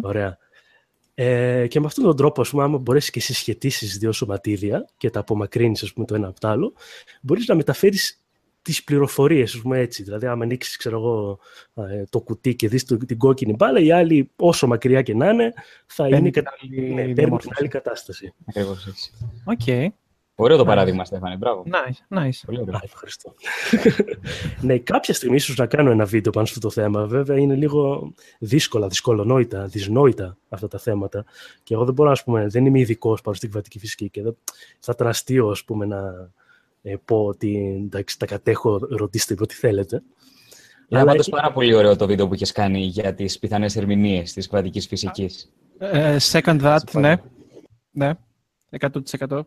Ωραία. 0.01 0.37
Ε, 1.17 1.67
και 1.67 1.79
με 1.79 1.85
αυτόν 1.85 2.03
τον 2.03 2.15
τρόπο, 2.15 2.41
ας 2.41 2.49
πούμε, 2.49 2.63
άμα 2.63 2.77
μπορέσεις 2.77 3.09
και 3.09 3.19
συσχετήσεις 3.19 3.97
δύο 3.97 4.11
σωματίδια 4.11 4.89
και 4.97 5.09
τα 5.09 5.19
απομακρύνεις, 5.19 5.83
ας 5.83 5.93
πούμε, 5.93 6.05
το 6.05 6.15
ένα 6.15 6.27
από 6.27 6.39
το 6.39 6.47
άλλο, 6.47 6.73
μπορείς 7.21 7.47
να 7.47 7.55
μεταφέρεις 7.55 8.24
τις 8.65 8.83
πληροφορίες, 8.83 9.53
ας 9.53 9.61
πούμε 9.61 9.79
έτσι. 9.79 10.03
Δηλαδή, 10.03 10.25
άμα 10.25 10.43
ανοίξεις 10.43 10.77
ξέρω 10.77 10.97
εγώ, 10.97 11.39
ε, 11.73 12.03
το 12.09 12.19
κουτί 12.19 12.55
και 12.55 12.67
δεις 12.67 12.83
την 12.83 13.17
κόκκινη 13.17 13.53
μπάλα, 13.53 13.79
η 13.79 13.91
άλλη, 13.91 14.31
όσο 14.35 14.67
μακριά 14.67 15.01
και 15.01 15.15
να 15.15 15.29
είναι, 15.29 15.53
θα 15.85 16.07
είναι 16.07 16.29
κατα... 16.29 16.51
ναι, 16.93 17.13
την 17.13 17.37
άλλη 17.59 17.67
κατάσταση. 17.67 18.33
Ακριβώς 18.45 18.87
έτσι. 18.87 19.11
Okay. 19.57 19.87
Ωραίο 20.35 20.57
το 20.57 20.65
παράδειγμα, 20.65 21.05
Στέφανε. 21.05 21.35
Μπράβο. 21.35 21.63
Nice, 21.65 22.17
nice. 22.19 22.39
Πολύ 22.45 22.59
ωραίο. 22.59 22.79
ευχαριστώ. 22.83 23.33
ναι, 24.67 24.77
κάποια 24.77 25.13
στιγμή 25.13 25.35
ίσως 25.35 25.55
να 25.55 25.65
κάνω 25.65 25.91
ένα 25.91 26.05
βίντεο 26.05 26.31
πάνω 26.31 26.45
σε 26.45 26.53
αυτό 26.55 26.67
το 26.67 26.73
θέμα. 26.73 27.05
Βέβαια, 27.05 27.37
είναι 27.37 27.55
λίγο 27.55 28.13
δύσκολα, 28.39 28.87
δυσκολονόητα, 28.87 29.65
δυσνόητα 29.65 30.37
αυτά 30.49 30.67
τα 30.67 30.77
θέματα. 30.77 31.25
Και 31.63 31.73
εγώ 31.73 31.85
δεν 31.85 31.93
μπορώ, 31.93 32.11
ας 32.11 32.23
πούμε, 32.23 32.47
δεν 32.47 32.65
είμαι 32.65 32.79
ειδικός 32.79 33.21
πάνω 33.21 33.35
στην 33.35 33.49
κβατική 33.49 33.79
φυσική 33.79 34.09
και 34.09 34.21
δεν... 34.21 34.37
θα 34.79 34.91
ήταν 34.95 35.07
αστείο, 35.07 35.49
ας 35.49 35.63
πούμε, 35.63 35.85
να, 35.85 36.31
ε, 36.87 36.95
πω 37.05 37.25
ότι 37.25 37.81
εντάξει, 37.85 38.19
τα 38.19 38.25
κατέχω, 38.25 38.77
ρωτήστε 38.77 39.35
ό,τι 39.39 39.53
θέλετε. 39.53 40.03
Είναι 40.87 40.99
Αλλά 40.99 41.11
πάντως 41.11 41.29
πάρα 41.29 41.51
πολύ 41.51 41.73
ωραίο 41.73 41.95
το 41.95 42.07
βίντεο 42.07 42.27
που 42.27 42.33
έχει 42.33 42.51
κάνει 42.51 42.79
για 42.79 43.13
τις 43.13 43.39
πιθανές 43.39 43.75
ερμηνείες 43.75 44.33
της 44.33 44.47
κβαντικής 44.47 44.87
φυσικής. 44.87 45.53
Ε, 45.77 46.17
second 46.19 46.61
that, 46.61 46.79
ναι. 46.91 47.15
Ναι, 47.91 48.13
100%. 48.79 49.41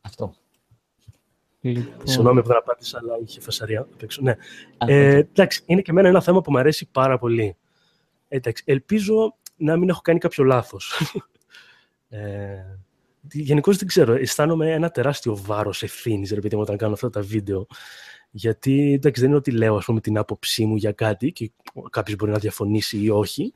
Αυτό. 0.00 0.34
Λοιπόν... 1.60 2.06
Συγγνώμη 2.06 2.40
που 2.42 2.46
δεν 2.48 2.56
απάντησα, 2.56 2.98
αλλά 3.02 3.18
είχε 3.24 3.40
φασαρία 3.40 3.88
Ναι. 4.20 4.36
Ε, 4.78 5.16
εντάξει, 5.16 5.62
είναι 5.66 5.80
και 5.80 5.90
εμένα 5.90 6.08
ένα 6.08 6.22
θέμα 6.22 6.40
που 6.40 6.50
μου 6.50 6.58
αρέσει 6.58 6.88
πάρα 6.92 7.18
πολύ. 7.18 7.56
Εντάξει, 8.28 8.62
ελπίζω 8.66 9.36
να 9.56 9.76
μην 9.76 9.88
έχω 9.88 10.00
κάνει 10.00 10.18
κάποιο 10.18 10.44
λάθος. 10.44 11.00
ε, 12.08 12.78
Γενικώς 13.32 13.76
δεν 13.76 13.88
ξέρω. 13.88 14.14
Αισθάνομαι 14.14 14.72
ένα 14.72 14.90
τεράστιο 14.90 15.36
βάρος 15.36 15.82
ευθύνης, 15.82 16.32
ρε 16.32 16.56
όταν 16.56 16.76
κάνω 16.76 16.92
αυτά 16.92 17.10
τα 17.10 17.20
βίντεο. 17.20 17.66
Γιατί 18.30 18.92
εντάξει, 18.92 19.20
δεν 19.20 19.30
είναι 19.30 19.38
ότι 19.38 19.50
λέω 19.50 19.76
ας 19.76 19.84
πούμε, 19.84 20.00
την 20.00 20.18
άποψή 20.18 20.64
μου 20.64 20.76
για 20.76 20.92
κάτι 20.92 21.32
και 21.32 21.50
κάποιος 21.90 22.16
μπορεί 22.16 22.32
να 22.32 22.38
διαφωνήσει 22.38 22.98
ή 22.98 23.10
όχι. 23.10 23.52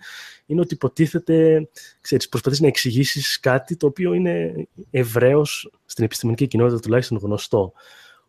Είναι 0.47 0.61
ότι 0.61 0.75
υποτίθεται, 0.75 1.69
ξέρεις, 2.01 2.29
προσπαθείς 2.29 2.61
να 2.61 2.67
εξηγήσεις 2.67 3.41
κάτι 3.41 3.77
το 3.77 3.87
οποίο 3.87 4.13
είναι 4.13 4.55
ευρέως 4.91 5.71
στην 5.85 6.05
επιστημονική 6.05 6.47
κοινότητα 6.47 6.81
τουλάχιστον 6.81 7.19
γνωστό. 7.19 7.73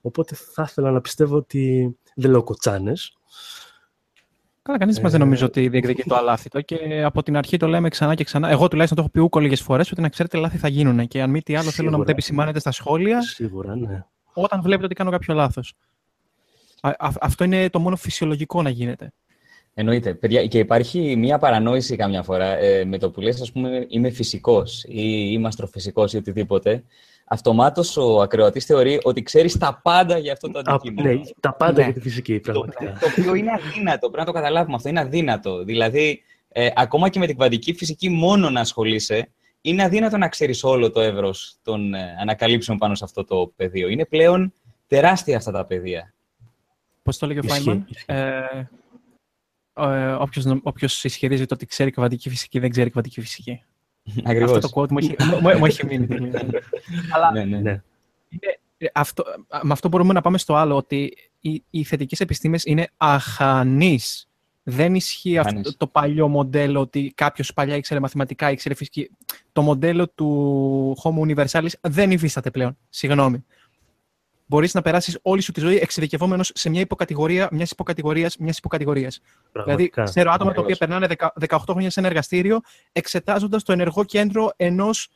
Οπότε 0.02 0.36
θα 0.36 0.66
ήθελα 0.70 0.92
να 0.92 1.02
πιστεύω 1.02 1.36
ότι 1.36 1.96
δεν 2.16 2.32
λέω 2.32 2.44
κοτσάνες. 2.44 3.18
Καλά, 4.66 4.78
κανείς 4.78 5.00
μας 5.00 5.12
δεν 5.12 5.20
νομίζω 5.20 5.44
ε, 5.44 5.48
ότι 5.48 5.68
διεκδικεί 5.68 6.04
το 6.04 6.16
αλάθητο 6.16 6.62
και 6.62 7.04
από 7.04 7.24
την 7.24 7.38
αρχή 7.38 7.58
το 7.58 7.68
λέμε 7.68 7.90
ξανά 7.90 8.16
και 8.16 8.24
ξανά. 8.24 8.50
Εγώ 8.50 8.68
τουλάχιστον 8.68 8.98
το 8.98 9.04
έχω 9.04 9.12
πει 9.12 9.20
ούκο 9.20 9.40
λίγες 9.40 9.62
φορές 9.62 9.92
ότι 9.92 10.02
να 10.02 10.10
ξέρετε 10.10 10.38
λάθη 10.38 10.58
θα 10.58 10.68
γίνουν. 10.68 11.08
Και 11.08 11.22
αν 11.22 11.30
μη 11.30 11.42
τι 11.42 11.56
άλλο, 11.56 11.70
θέλω 11.70 11.90
να 11.90 11.98
μου 11.98 12.04
τα 12.04 12.12
επισημάνετε 12.12 12.60
στα 12.60 12.72
σχόλια. 12.72 13.22
Σίγουρα, 13.22 13.76
ναι. 13.76 14.06
Όταν 14.34 14.62
βλέπετε 14.62 14.86
ότι 14.86 14.94
κάνω 14.96 15.12
κάποιο 15.12 15.34
λάθος. 15.34 15.74
Αυτό 17.20 17.44
είναι 17.44 17.70
το 17.70 17.80
μόνο 17.80 17.96
φυσιολογικό 17.96 18.62
να 18.62 18.70
γίνεται. 18.70 19.14
Εννοείται. 19.74 20.14
Παιδιά, 20.14 20.48
και 20.48 20.60
υπάρχει 20.60 21.16
μία 21.16 21.38
παρανόηση 21.38 21.96
καμιά 21.96 22.24
φορά 22.24 22.58
ε, 22.58 22.86
με 22.86 22.98
το 22.98 23.12
που 23.12 23.22
λες, 23.22 23.42
ας 23.42 23.52
πούμε, 23.52 23.86
είμαι 23.90 24.10
φυσικός 24.10 24.84
ή 24.84 25.30
είμαι 25.32 25.48
αστροφυσικός 25.48 26.14
ή 26.14 26.18
οτιδήποτε 26.18 26.84
αυτομάτως 27.26 27.98
ο 27.98 28.22
ακροατής 28.22 28.66
θεωρεί 28.66 29.00
ότι 29.04 29.24
ξέρεις 29.24 29.58
τα 29.58 29.80
πάντα 29.84 30.18
για 30.18 30.32
αυτό 30.34 30.52
το 30.52 30.62
αντικείμενο. 30.66 31.10
Ναι, 31.10 31.22
τα 31.40 31.54
πάντα 31.54 31.78
ναι. 31.78 31.84
για 31.84 31.94
τη 31.94 32.00
φυσική, 32.00 32.40
πραγματικά. 32.40 32.86
Το, 32.86 33.00
το, 33.00 33.08
οποίο 33.18 33.34
είναι 33.34 33.52
αδύνατο. 33.52 34.00
Πρέπει 34.00 34.18
να 34.18 34.26
το 34.26 34.32
καταλάβουμε 34.32 34.76
αυτό. 34.76 34.90
Είναι 34.90 35.00
αδύνατο. 35.00 35.64
Δηλαδή, 35.64 36.22
ε, 36.50 36.70
ακόμα 36.76 37.10
και 37.10 37.20
με 37.20 37.26
την 37.26 37.36
κβαντική 37.36 37.74
φυσική 37.74 38.10
μόνο 38.10 38.50
να 38.50 38.60
ασχολείσαι, 38.60 39.30
είναι 39.62 39.84
αδύνατο 39.84 40.18
να 40.18 40.28
ξέρεις 40.28 40.64
όλο 40.64 40.92
το 40.92 41.02
εύρος 41.02 41.56
των 41.64 41.94
ε, 41.94 42.16
ανακαλύψεων 42.22 42.78
πάνω 42.78 42.96
σε 42.96 43.04
αυτό 43.04 43.24
το 43.24 43.54
πεδίο. 43.56 43.88
Είναι 43.88 44.06
πλέον 44.06 44.54
τεράστια 44.88 45.38
αυτά 45.38 45.52
τα 45.52 45.66
πεδία. 45.66 46.14
Πώς 47.04 47.18
το 47.18 47.28
λέγει 47.28 47.40
ο 47.40 47.44
Φάιμαν, 47.44 47.88
ε, 48.06 48.42
ε, 49.74 50.18
όποιος, 50.64 51.04
ισχυρίζεται 51.04 51.54
ότι 51.54 51.66
ξέρει 51.66 51.92
κβαντική 51.92 52.30
φυσική 52.30 52.60
δεν 52.60 52.70
ξέρει 52.70 52.90
κβαντική 52.90 53.22
φυσική. 53.22 53.64
Ακριβώς. 54.24 54.56
Αυτό 54.56 54.70
το 54.70 54.82
quote 54.82 54.90
μου 54.92 54.98
έχει, 54.98 55.16
μου, 55.60 55.66
έχει 55.66 55.86
μείνει. 55.86 56.08
Αλλά 57.14 57.32
ναι, 57.32 57.44
ναι. 57.44 57.60
ναι. 57.60 57.82
Είναι, 58.30 58.60
αυτό, 58.94 59.24
με 59.62 59.72
αυτό 59.72 59.88
μπορούμε 59.88 60.14
να 60.14 60.22
πάμε 60.22 60.38
στο 60.38 60.56
άλλο, 60.56 60.76
ότι 60.76 61.14
οι, 61.40 61.64
οι 61.70 61.84
θετικές 61.84 62.20
επιστήμες 62.20 62.64
είναι 62.64 62.90
αχανείς. 62.98 64.30
Δεν 64.68 64.96
ισχύει 64.96 65.38
αυτό 65.38 65.78
το 65.78 65.88
παλιό 65.88 66.28
μοντέλο 66.28 66.80
ότι 66.80 67.14
κάποιος 67.16 67.54
παλιά 67.54 67.76
ήξερε 67.76 68.00
μαθηματικά, 68.00 68.52
ήξερε 68.52 68.76
φυσική. 68.76 69.10
Το 69.52 69.62
μοντέλο 69.62 70.10
του 70.10 70.98
Homo 71.04 71.36
Universalis 71.36 71.70
δεν 71.82 72.12
υφίσταται 72.12 72.52
πλέον. 72.52 72.78
Συγγνώμη 72.90 73.46
μπορείς 74.46 74.74
να 74.74 74.82
περάσεις 74.82 75.20
όλη 75.22 75.42
σου 75.42 75.52
τη 75.52 75.60
ζωή 75.60 75.76
εξειδικευόμενος 75.76 76.52
σε 76.54 76.70
μια 76.70 76.82
υποκατηγορία 76.82 77.48
μιας 77.52 77.72
υποκατηγορίας 77.72 78.38
μιας 78.38 78.58
υποκατηγορίας. 78.58 79.22
Δηλαδή, 79.64 79.92
ξέρω 80.04 80.32
άτομα 80.32 80.54
τα 80.54 80.62
οποία 80.62 80.76
περνάνε 80.76 81.08
18 81.48 81.58
χρόνια 81.74 81.90
σε 81.90 82.00
ένα 82.00 82.10
εργαστήριο 82.10 82.60
εξετάζοντας 82.92 83.64
το 83.64 83.72
ενεργό 83.72 84.04
κέντρο 84.04 84.52
ενός 84.56 85.10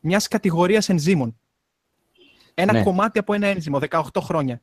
μιας 0.00 0.28
κατηγορίας 0.28 0.88
ενζήμων. 0.88 1.38
Ένα 2.54 2.72
ναι. 2.72 2.82
κομμάτι 2.82 3.18
από 3.18 3.32
ένα 3.32 3.46
ένζυμο, 3.46 3.78
18 3.90 4.00
χρόνια. 4.20 4.62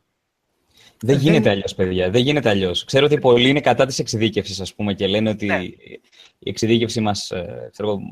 Δεν 1.02 1.18
γίνεται 1.18 1.50
αλλιώς, 1.50 1.76
παιδιά. 1.76 2.10
Δεν 2.10 2.22
γίνεται 2.22 2.50
αλλιώς. 2.50 2.84
Ξέρω 2.84 3.06
ότι 3.06 3.20
πολλοί 3.20 3.50
είναι 3.50 3.60
κατά 3.60 3.86
της 3.86 4.00
εξειδίκευσης, 4.00 4.60
ας 4.62 4.74
πούμε, 4.74 4.94
και 4.94 5.08
λένε 5.08 5.30
ότι 5.30 5.46
ναι. 5.46 5.64
η 6.40 6.50
εξειδίκευση 6.50 7.02
μας 7.02 7.32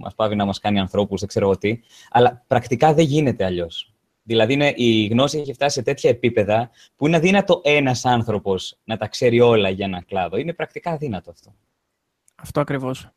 μας 0.02 0.16
πάβει 0.16 0.36
να 0.36 0.46
μας 0.46 0.60
κάνει 0.60 0.80
ανθρώπους, 0.80 1.20
δεν 1.20 1.30
ξέρω 1.30 1.58
τι. 1.58 1.80
Αλλά 2.10 2.44
πρακτικά 2.48 2.94
δεν 2.94 3.06
γίνεται 3.06 3.46
αλλιώς. 3.46 3.95
Δηλαδή, 4.28 4.54
είναι, 4.54 4.74
η 4.76 5.06
γνώση 5.06 5.38
έχει 5.40 5.54
φτάσει 5.54 5.76
σε 5.76 5.82
τέτοια 5.82 6.10
επίπεδα 6.10 6.70
που 6.96 7.08
είναι 7.08 7.16
αδύνατο 7.16 7.62
ένας 7.64 8.06
άνθρωπος 8.06 8.78
να 8.84 8.98
τα 8.98 9.08
ξέρει 9.08 9.40
όλα 9.40 9.70
για 9.70 9.86
ένα 9.86 10.04
κλάδο. 10.04 10.38
Είναι 10.38 10.54
πρακτικά 10.54 10.92
αδύνατο 10.92 11.32
αυτό. 11.32 11.56
Αυτό 12.36 12.60
ακριβώς. 12.60 13.10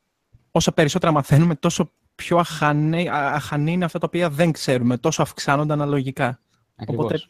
Όσο 0.50 0.72
περισσότερα 0.72 1.12
μαθαίνουμε, 1.12 1.54
τόσο 1.54 1.90
πιο 2.14 2.38
αχανή, 2.38 3.08
αχανή 3.10 3.72
είναι 3.72 3.84
αυτά 3.84 3.98
τα 3.98 4.06
οποία 4.06 4.30
δεν 4.30 4.52
ξέρουμε, 4.52 4.96
τόσο 4.96 5.22
αυξάνονται 5.22 5.72
αναλογικά. 5.72 6.40
Ακριβώς. 6.76 7.04
Οπότε... 7.04 7.22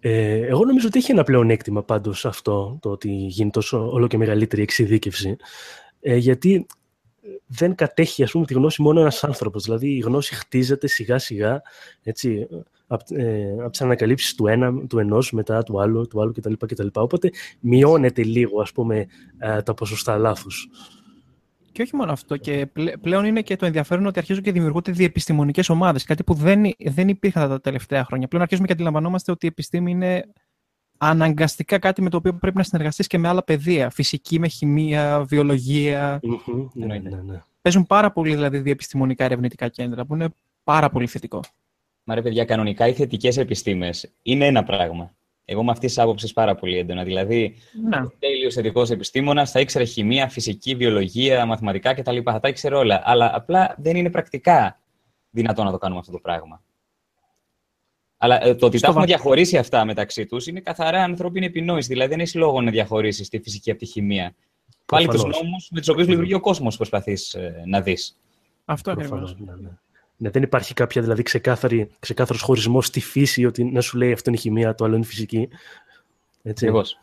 Ε, 0.00 0.46
εγώ 0.46 0.64
νομίζω 0.64 0.86
ότι 0.86 0.98
έχει 0.98 1.10
ένα 1.10 1.24
πλεονέκτημα 1.24 1.82
πάντως 1.82 2.26
αυτό, 2.26 2.78
το 2.82 2.90
ότι 2.90 3.10
γίνει 3.10 3.50
τόσο 3.50 3.90
όλο 3.90 4.06
και 4.06 4.16
μεγαλύτερη 4.16 4.62
εξειδίκευση. 4.62 5.36
Ε, 6.00 6.16
γιατί 6.16 6.66
δεν 7.46 7.74
κατέχει 7.74 8.22
ας 8.22 8.30
πούμε, 8.30 8.46
τη 8.46 8.54
γνώση 8.54 8.82
μόνο 8.82 9.00
ένας 9.00 9.24
άνθρωπος. 9.24 9.64
Δηλαδή 9.64 9.96
η 9.96 9.98
γνώση 9.98 10.34
χτίζεται 10.34 10.86
σιγά 10.86 11.18
σιγά 11.18 11.62
έτσι, 12.02 12.48
από 12.86 13.14
ε, 13.14 13.62
απ 13.64 13.70
τις 13.70 13.80
ανακαλύψεις 13.80 14.34
του, 14.34 14.46
ένα, 14.46 14.86
του 14.86 14.98
ενός 14.98 15.32
μετά 15.32 15.62
του 15.62 15.80
άλλου, 15.80 16.06
του 16.06 16.20
άλλου 16.20 16.32
κτλ. 16.32 16.52
κτλ. 16.66 16.86
Οπότε 16.92 17.30
μειώνεται 17.60 18.22
λίγο 18.22 18.60
ας 18.60 18.72
πούμε, 18.72 19.06
ε, 19.38 19.62
τα 19.62 19.74
ποσοστά 19.74 20.16
λάθους. 20.16 20.68
Και 21.72 21.82
όχι 21.82 21.96
μόνο 21.96 22.12
αυτό. 22.12 22.36
Και 22.36 22.68
πλέον 23.00 23.24
είναι 23.24 23.42
και 23.42 23.56
το 23.56 23.66
ενδιαφέρον 23.66 24.06
ότι 24.06 24.18
αρχίζουν 24.18 24.42
και 24.42 24.52
δημιουργούνται 24.52 24.92
διεπιστημονικές 24.92 25.68
ομάδες. 25.68 26.04
Κάτι 26.04 26.24
που 26.24 26.34
δεν, 26.34 26.62
δεν 26.78 27.08
υπήρχαν 27.08 27.48
τα 27.48 27.60
τελευταία 27.60 28.04
χρόνια. 28.04 28.28
Πλέον 28.28 28.42
αρχίζουμε 28.42 28.66
και 28.66 28.72
αντιλαμβανόμαστε 28.72 29.32
ότι 29.32 29.46
η 29.46 29.48
επιστήμη 29.48 29.90
είναι 29.90 30.24
αναγκαστικά 30.98 31.78
κάτι 31.78 32.02
με 32.02 32.10
το 32.10 32.16
οποίο 32.16 32.34
πρέπει 32.34 32.56
να 32.56 32.62
συνεργαστείς 32.62 33.06
και 33.06 33.18
με 33.18 33.28
άλλα 33.28 33.44
πεδία. 33.44 33.90
Φυσική 33.90 34.38
με 34.38 34.48
χημεία, 34.48 35.24
βιολογία. 35.28 36.20
Ναι, 36.72 36.86
ναι, 36.86 36.98
ναι. 36.98 37.42
Παίζουν 37.62 37.86
πάρα 37.86 38.12
πολύ 38.12 38.34
δηλαδή 38.34 38.58
διεπιστημονικά 38.58 39.24
ερευνητικά 39.24 39.68
κέντρα 39.68 40.04
που 40.04 40.14
είναι 40.14 40.28
πάρα 40.64 40.90
πολύ 40.90 41.06
θετικό. 41.06 41.40
Μα 42.04 42.14
ρε 42.14 42.22
παιδιά, 42.22 42.44
κανονικά 42.44 42.88
οι 42.88 42.92
θετικές 42.92 43.36
επιστήμες 43.36 44.12
είναι 44.22 44.46
ένα 44.46 44.64
πράγμα. 44.64 45.12
Εγώ 45.44 45.64
με 45.64 45.70
αυτή 45.70 45.86
τη 45.86 46.00
άποψη 46.00 46.32
πάρα 46.32 46.54
πολύ 46.54 46.78
έντονα. 46.78 47.04
Δηλαδή, 47.04 47.54
ναι. 47.88 47.98
τέλειος 48.18 48.54
θετικό 48.54 48.82
επιστήμονας 48.90 49.50
θα 49.50 49.60
ήξερε 49.60 49.84
χημεία, 49.84 50.28
φυσική, 50.28 50.74
βιολογία, 50.74 51.46
μαθηματικά 51.46 51.94
κτλ. 51.94 52.18
Θα 52.24 52.40
τα 52.40 52.48
ήξερε 52.48 52.74
όλα. 52.74 53.02
Αλλά 53.04 53.30
απλά 53.34 53.74
δεν 53.78 53.96
είναι 53.96 54.10
πρακτικά 54.10 54.80
δυνατό 55.30 55.64
να 55.64 55.70
το 55.70 55.78
κάνουμε 55.78 56.00
αυτό 56.00 56.12
το 56.12 56.18
πράγμα. 56.18 56.62
Αλλά 58.18 58.44
ε, 58.44 58.54
το 58.54 58.66
ότι 58.66 58.80
τα 58.80 58.88
έχουμε 58.88 59.04
διαχωρίσει 59.04 59.56
αυτά 59.56 59.84
μεταξύ 59.84 60.26
τους 60.26 60.46
είναι 60.46 60.60
καθαρά 60.60 61.02
ανθρώπινη 61.02 61.46
επινόηση. 61.46 61.88
Δηλαδή, 61.88 62.10
δεν 62.10 62.20
έχει 62.20 62.38
λόγο 62.38 62.60
να 62.60 62.70
διαχωρίσει 62.70 63.22
τη 63.30 63.38
φυσική 63.38 63.70
από 63.70 63.78
τη 63.78 63.86
χημεία. 63.86 64.34
Πάλι 64.86 65.08
τους 65.08 65.22
νόμους 65.22 65.68
με 65.70 65.78
τους 65.78 65.88
οποίους 65.88 66.08
λειτουργεί 66.08 66.34
ο 66.34 66.40
κόσμος 66.40 66.76
προσπαθείς 66.76 67.34
ε, 67.34 67.62
να 67.66 67.80
δεις. 67.80 68.16
Αυτό 68.64 68.90
ακριβώς. 68.90 69.36
Ναι, 69.38 69.52
ναι. 69.52 69.68
ναι, 70.16 70.30
δεν 70.30 70.42
υπάρχει 70.42 70.74
κάποια 70.74 71.02
δηλαδή 71.02 71.22
ξεκάθαρη, 71.22 71.90
ξεκάθαρος 71.98 72.42
χωρισμός 72.42 72.86
στη 72.86 73.00
φύση 73.00 73.44
ότι 73.44 73.64
να 73.64 73.80
σου 73.80 73.96
λέει 73.96 74.12
αυτό 74.12 74.30
είναι 74.30 74.38
χημεία, 74.38 74.74
το 74.74 74.84
άλλο 74.84 74.96
είναι 74.96 75.04
φυσική. 75.04 75.48
Έτσι. 76.42 76.66
Ακριβώς. 76.66 76.98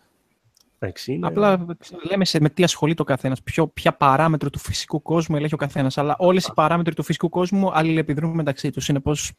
είναι... 1.05 1.27
Απλά 1.27 1.65
λέμε 2.09 2.25
σε, 2.25 2.39
με 2.39 2.49
τι 2.49 2.63
ασχολείται 2.63 3.01
ο 3.01 3.05
καθένας, 3.05 3.41
ποια 3.73 3.93
παράμετρο 3.93 4.49
του 4.49 4.59
φυσικού 4.59 5.01
κόσμου 5.01 5.35
ελέγχει 5.35 5.53
ο 5.53 5.57
καθένας. 5.57 5.97
Αλλά 5.97 6.15
όλες 6.19 6.45
οι 6.45 6.51
παράμετροι 6.53 6.93
του 6.93 7.03
φυσικού 7.03 7.29
κόσμου 7.29 7.71
αλληλεπιδρούν 7.73 8.31
μεταξύ 8.31 8.71
τους. 8.71 8.87
Είναι 8.87 8.99
πως 8.99 9.31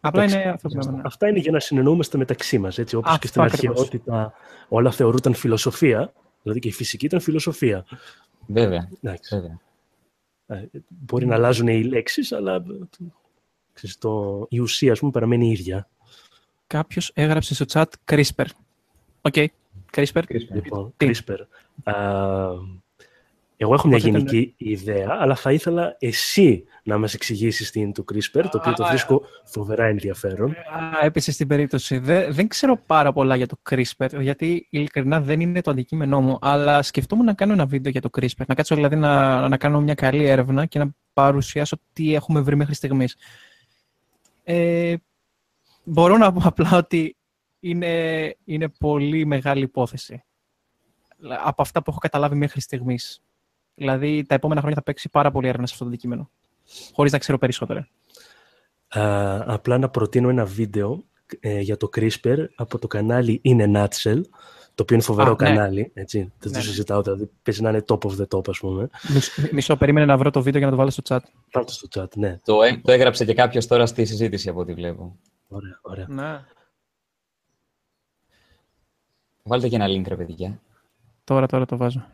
Απλά 0.00 0.24
είναι 0.24 0.50
αυτό 0.54 0.68
που 0.68 1.00
Αυτά 1.04 1.28
είναι 1.28 1.38
για 1.38 1.52
να 1.52 1.60
συνεννοούμαστε 1.60 2.18
μεταξύ 2.18 2.58
μας. 2.58 2.78
Όπως 2.78 3.18
και 3.18 3.26
στην 3.26 3.40
αρχαιότητα 3.40 4.32
όλα 4.68 4.90
θεωρούνταν 4.90 5.34
φιλοσοφία, 5.34 6.12
δηλαδή 6.42 6.60
και 6.60 6.68
η 6.68 6.72
φυσική 6.72 7.06
ήταν 7.06 7.20
φιλοσοφία. 7.20 7.84
Βέβαια. 8.46 8.88
Βέβαια. 9.30 9.58
Ε, 10.46 10.64
μπορεί 10.88 11.26
να 11.26 11.34
αλλάζουν 11.34 11.68
οι 11.68 11.82
λέξεις, 11.82 12.32
αλλά 12.32 12.64
ξέρεις, 13.72 13.98
το, 13.98 14.46
η 14.48 14.58
ουσία 14.58 14.92
ας 14.92 14.98
πούμε, 14.98 15.10
παραμένει 15.10 15.46
η 15.46 15.50
ίδια. 15.50 15.88
Κάποιος 16.66 17.10
έγραψε 17.14 17.54
στο 17.54 17.64
chat 17.68 17.84
CRISPR. 18.04 18.46
OK. 19.20 19.34
Okay. 19.36 19.46
CRISPR. 19.96 20.22
Λοιπόν, 20.52 20.94
CRISPR. 20.96 21.38
Εγώ 23.60 23.74
έχω 23.74 23.88
μια 23.88 23.96
γενική 23.96 24.54
ιδέα, 24.56 25.16
αλλά 25.20 25.34
θα 25.34 25.52
ήθελα 25.52 25.96
εσύ 25.98 26.64
να 26.82 26.98
μας 26.98 27.14
εξηγήσεις 27.14 27.70
τι 27.70 27.80
είναι 27.80 27.92
το 27.92 28.04
CRISPR, 28.12 28.44
το 28.50 28.58
οποίο 28.58 28.72
το 28.72 28.84
βρίσκω 28.84 29.22
φοβερά 29.44 29.84
ενδιαφέρον. 29.84 30.54
Έπεσες 31.02 31.32
στην 31.32 31.46
περίπτωση. 31.46 31.98
Δεν, 31.98 32.32
δεν 32.32 32.48
ξέρω 32.48 32.76
πάρα 32.86 33.12
πολλά 33.12 33.36
για 33.36 33.46
το 33.46 33.58
CRISPR, 33.70 34.20
γιατί 34.20 34.66
ειλικρινά 34.70 35.20
δεν 35.20 35.40
είναι 35.40 35.60
το 35.60 35.70
αντικείμενό 35.70 36.20
μου, 36.20 36.38
αλλά 36.40 36.82
σκεφτόμουν 36.82 37.24
να 37.24 37.34
κάνω 37.34 37.52
ένα 37.52 37.66
βίντεο 37.66 37.92
για 37.92 38.00
το 38.00 38.08
CRISPR, 38.18 38.44
να 38.46 38.54
κάτσω 38.54 38.74
δηλαδή 38.74 38.96
να, 38.96 39.48
να 39.48 39.56
κάνω 39.56 39.80
μια 39.80 39.94
καλή 39.94 40.24
έρευνα 40.24 40.66
και 40.66 40.78
να 40.78 40.90
παρουσιάσω 41.12 41.76
τι 41.92 42.14
έχουμε 42.14 42.40
βρει 42.40 42.56
μέχρι 42.56 42.74
στιγμής. 42.74 43.16
Ε, 44.44 44.94
μπορώ 45.84 46.16
να 46.16 46.32
πω 46.32 46.40
απλά 46.44 46.70
ότι 46.72 47.16
είναι, 47.60 48.36
είναι 48.44 48.68
πολύ 48.68 49.26
μεγάλη 49.26 49.62
υπόθεση 49.62 50.22
από 51.44 51.62
αυτά 51.62 51.82
που 51.82 51.90
έχω 51.90 51.98
καταλάβει 51.98 52.34
μέχρι 52.34 52.60
στιγμής. 52.60 53.22
Δηλαδή, 53.78 54.24
τα 54.24 54.34
επόμενα 54.34 54.60
χρόνια 54.60 54.78
θα 54.78 54.84
παίξει 54.84 55.08
πάρα 55.08 55.30
πολύ 55.30 55.48
έρευνα 55.48 55.66
σε 55.66 55.72
αυτό 55.72 55.84
το 55.84 55.90
αντικείμενο. 55.90 56.30
Χωρίς 56.92 57.12
να 57.12 57.18
ξέρω 57.18 57.38
περισσότερα. 57.38 57.88
απλά 59.46 59.78
να 59.78 59.88
προτείνω 59.88 60.28
ένα 60.28 60.44
βίντεο 60.44 61.04
ε, 61.40 61.60
για 61.60 61.76
το 61.76 61.88
CRISPR 61.96 62.44
από 62.54 62.78
το 62.78 62.86
κανάλι 62.86 63.40
In 63.44 63.60
a 63.60 63.76
Nutshell, 63.76 64.20
το 64.74 64.82
οποίο 64.82 64.96
είναι 64.96 65.02
φοβερό 65.02 65.30
ναι. 65.30 65.36
κανάλι. 65.36 65.90
Έτσι. 65.94 66.18
Δεν 66.18 66.30
το 66.38 66.48
ναι, 66.48 66.56
ναι. 66.56 66.62
συζητάω, 66.62 67.02
δηλαδή 67.02 67.30
παίζει 67.42 67.62
να 67.62 67.68
είναι 67.68 67.84
top 67.88 67.98
of 67.98 68.10
the 68.16 68.26
top, 68.36 68.48
ας 68.48 68.58
πούμε. 68.58 68.88
Μισό, 69.52 69.76
περίμενε 69.76 70.06
να 70.06 70.16
βρω 70.16 70.30
το 70.30 70.42
βίντεο 70.42 70.58
για 70.60 70.70
να 70.70 70.72
το 70.72 70.78
βάλω 70.78 70.90
στο 70.90 71.02
chat. 71.08 71.20
Βάλτε 71.52 71.72
στο 71.72 71.88
chat, 71.94 72.16
ναι. 72.16 72.38
Το, 72.44 72.58
το 72.82 72.92
έγραψε 72.92 73.24
και 73.24 73.34
κάποιος 73.34 73.66
τώρα 73.66 73.86
στη 73.86 74.04
συζήτηση 74.04 74.48
από 74.48 74.60
ό,τι 74.60 74.74
βλέπω. 74.74 75.16
Ωραία, 75.48 75.78
ωραία. 75.82 76.06
Ναι. 76.08 76.44
Βάλτε 79.42 79.68
και 79.68 79.76
ένα 79.76 79.86
link, 79.88 80.08
ρε 80.08 80.16
παιδιά. 80.16 80.60
Τώρα, 81.24 81.46
τώρα 81.46 81.66
το 81.66 81.76
βάζω. 81.76 82.06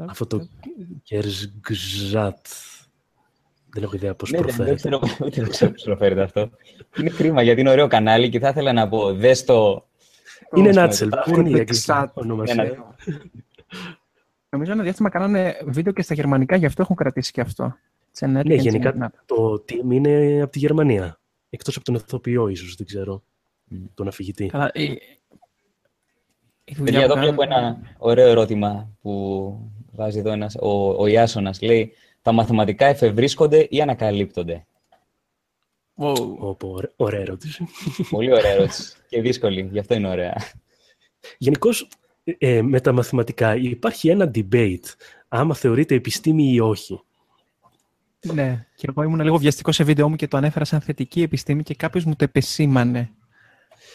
Αυτό 0.00 0.26
το 0.26 0.48
Κερσγκζάτ. 1.02 2.46
Δεν 3.74 3.82
έχω 3.82 3.96
ιδέα 3.96 4.14
πώς 4.14 4.30
ναι, 4.30 4.38
προφέρεται. 4.38 4.64
Δεν 4.64 4.76
ξέρω, 4.76 5.00
δεν 5.36 5.50
ξέρω 5.50 5.70
πώς 5.70 5.82
προφέρεται 5.82 6.22
αυτό. 6.22 6.50
Είναι 6.98 7.10
κρίμα 7.10 7.42
γιατί 7.42 7.60
είναι 7.60 7.70
ωραίο 7.70 7.86
κανάλι 7.86 8.28
και 8.28 8.38
θα 8.38 8.48
ήθελα 8.48 8.72
να 8.72 8.88
πω, 8.88 9.14
δες 9.14 9.44
το... 9.44 9.86
Είναι 10.54 10.70
Νάτσελ, 10.70 11.10
δεν 11.24 11.34
είναι 11.46 11.50
η 11.50 11.60
αγγλική 11.60 11.90
ονομασία. 12.14 12.96
Νομίζω 14.48 14.72
ένα 14.72 14.82
διάστημα 14.82 15.08
κάνανε 15.08 15.56
βίντεο 15.64 15.92
και 15.92 16.02
στα 16.02 16.14
γερμανικά, 16.14 16.56
γι' 16.56 16.66
αυτό 16.66 16.82
έχουν 16.82 16.96
κρατήσει 16.96 17.32
και 17.32 17.40
αυτό. 17.40 17.76
Ναι, 18.20 18.54
γενικά 18.54 19.12
το 19.26 19.64
team 19.68 19.92
είναι 19.92 20.40
από 20.42 20.52
τη 20.52 20.58
Γερμανία. 20.58 21.20
Εκτός 21.50 21.76
από 21.76 21.84
τον 21.84 21.94
ηθοποιό 21.94 22.48
ίσως, 22.48 22.74
δεν 22.74 22.86
ξέρω. 22.86 23.22
Τον 23.94 24.08
αφηγητή. 24.08 24.46
Καλά, 24.46 24.70
Παιδιά, 26.84 27.00
εδώ 27.00 27.14
βλέπω 27.14 27.42
ένα 27.42 27.78
ωραίο 27.98 28.28
ερώτημα 28.28 28.88
που 29.00 29.72
βάζει 29.92 30.18
εδώ 30.18 30.30
ένας, 30.30 30.56
ο, 30.60 31.02
ο 31.02 31.06
Ιάσονας. 31.06 31.60
Λέει, 31.60 31.92
τα 32.22 32.32
μαθηματικά 32.32 32.86
εφευρίσκονται 32.86 33.66
ή 33.70 33.80
ανακαλύπτονται; 33.80 34.66
Wow. 35.96 36.56
ωραία 36.96 37.20
ερώτηση. 37.20 37.66
Πολύ 38.10 38.32
ωραία 38.32 38.50
ερώτηση 38.50 38.92
και 39.08 39.20
δύσκολη, 39.20 39.68
γι' 39.72 39.78
αυτό 39.78 39.94
είναι 39.94 40.08
ωραία. 40.08 40.36
Γενικώς, 41.38 41.88
ε, 42.24 42.62
με 42.62 42.80
τα 42.80 42.92
μαθηματικά 42.92 43.56
υπάρχει 43.56 44.08
ένα 44.08 44.30
debate 44.34 44.84
άμα 45.28 45.54
θεωρείται 45.54 45.94
επιστήμη 45.94 46.52
ή 46.52 46.60
όχι. 46.60 47.00
Ναι, 48.32 48.66
και 48.74 48.86
εγώ 48.88 49.02
ήμουν 49.02 49.20
λίγο 49.20 49.36
βιαστικός 49.36 49.74
σε 49.74 49.84
βίντεο 49.84 50.08
μου 50.08 50.16
και 50.16 50.28
το 50.28 50.36
ανέφερα 50.36 50.64
σαν 50.64 50.80
θετική 50.80 51.22
επιστήμη 51.22 51.62
και 51.62 51.74
κάποιος 51.74 52.04
μου 52.04 52.16
το 52.16 52.24
επεσήμανε. 52.24 53.10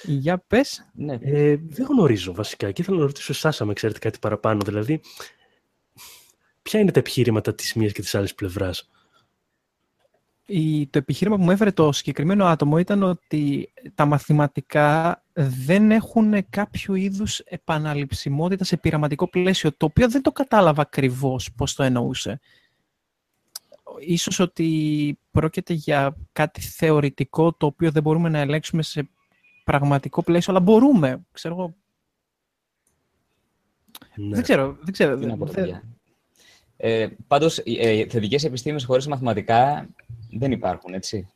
Για 0.04 0.44
πες. 0.48 0.90
Ναι. 0.94 1.18
Ε, 1.22 1.56
δεν 1.70 1.86
γνωρίζω 1.90 2.34
βασικά 2.34 2.72
και 2.72 2.82
ήθελα 2.82 2.98
να 2.98 3.06
ρωτήσω 3.06 3.32
εσάς 3.32 3.62
αν 3.62 3.74
ξέρετε 3.74 4.00
κάτι 4.00 4.20
παραπάνω. 4.20 4.62
Δηλαδή, 4.66 5.02
ποια 6.68 6.80
είναι 6.80 6.92
τα 6.92 7.00
επιχείρηματα 7.00 7.56
της 7.56 7.74
μίας 7.74 7.92
και 7.92 8.02
της 8.02 8.16
άλλης 8.16 8.36
πλευράς; 8.36 8.90
Η, 10.46 10.88
το 10.88 10.98
επιχείρημα 10.98 11.36
που 11.36 11.44
μου 11.44 11.52
έφερε 11.52 11.72
το 11.72 11.92
συγκεκριμένο 11.92 12.46
άτομο 12.46 12.78
ήταν 12.78 13.04
ότι 13.04 13.74
τα 13.96 14.06
μαθηματικά 14.06 15.24
δεν 15.34 15.92
έχουν 15.92 16.50
κάποιο 16.50 16.96
είδους 16.96 17.40
επαναληψιμότητα 17.40 18.64
σε 18.64 18.78
πειραματικό 18.78 19.28
πλαίσιο, 19.30 19.72
το 19.78 19.86
οποίο 19.86 20.10
δεν 20.10 20.22
το 20.22 20.32
κατάλαβα 20.32 20.82
ακριβώς 20.82 21.50
πώς 21.56 21.74
το 21.74 21.84
εννοούσε. 21.84 22.40
Ίσως 24.00 24.40
ότι 24.40 25.20
πρόκειται 25.32 25.74
για 25.74 26.18
κάτι 26.32 26.62
θεωρητικό 26.62 27.54
το 27.54 27.66
οποίο 27.66 27.92
δεν 27.92 28.04
μπορούμε 28.04 28.30
να 28.30 28.40
ελέγξουμε 28.40 28.82
σε 28.82 29.10
πραγματικό 29.64 30.24
πλαίσιο, 30.24 30.54
αλλά 30.54 30.62
μπορούμε. 30.62 31.26
Ξέρω 31.32 31.54
εγώ. 31.54 31.76
Ναι. 34.16 34.36
Δεν 34.36 34.44
ξέρω. 34.44 34.78
Δεν 34.82 34.94
ξέρω. 34.94 35.18
Δεν... 35.18 35.97
Ε, 36.78 37.08
πάντως, 37.28 37.58
ε, 37.58 38.06
θετικές 38.10 38.44
επιστήμες 38.44 38.86
χωρίς 38.86 39.08
μαθηματικά 39.08 39.90
δεν 40.32 40.52
υπάρχουν, 40.52 40.94
έτσι. 40.94 41.28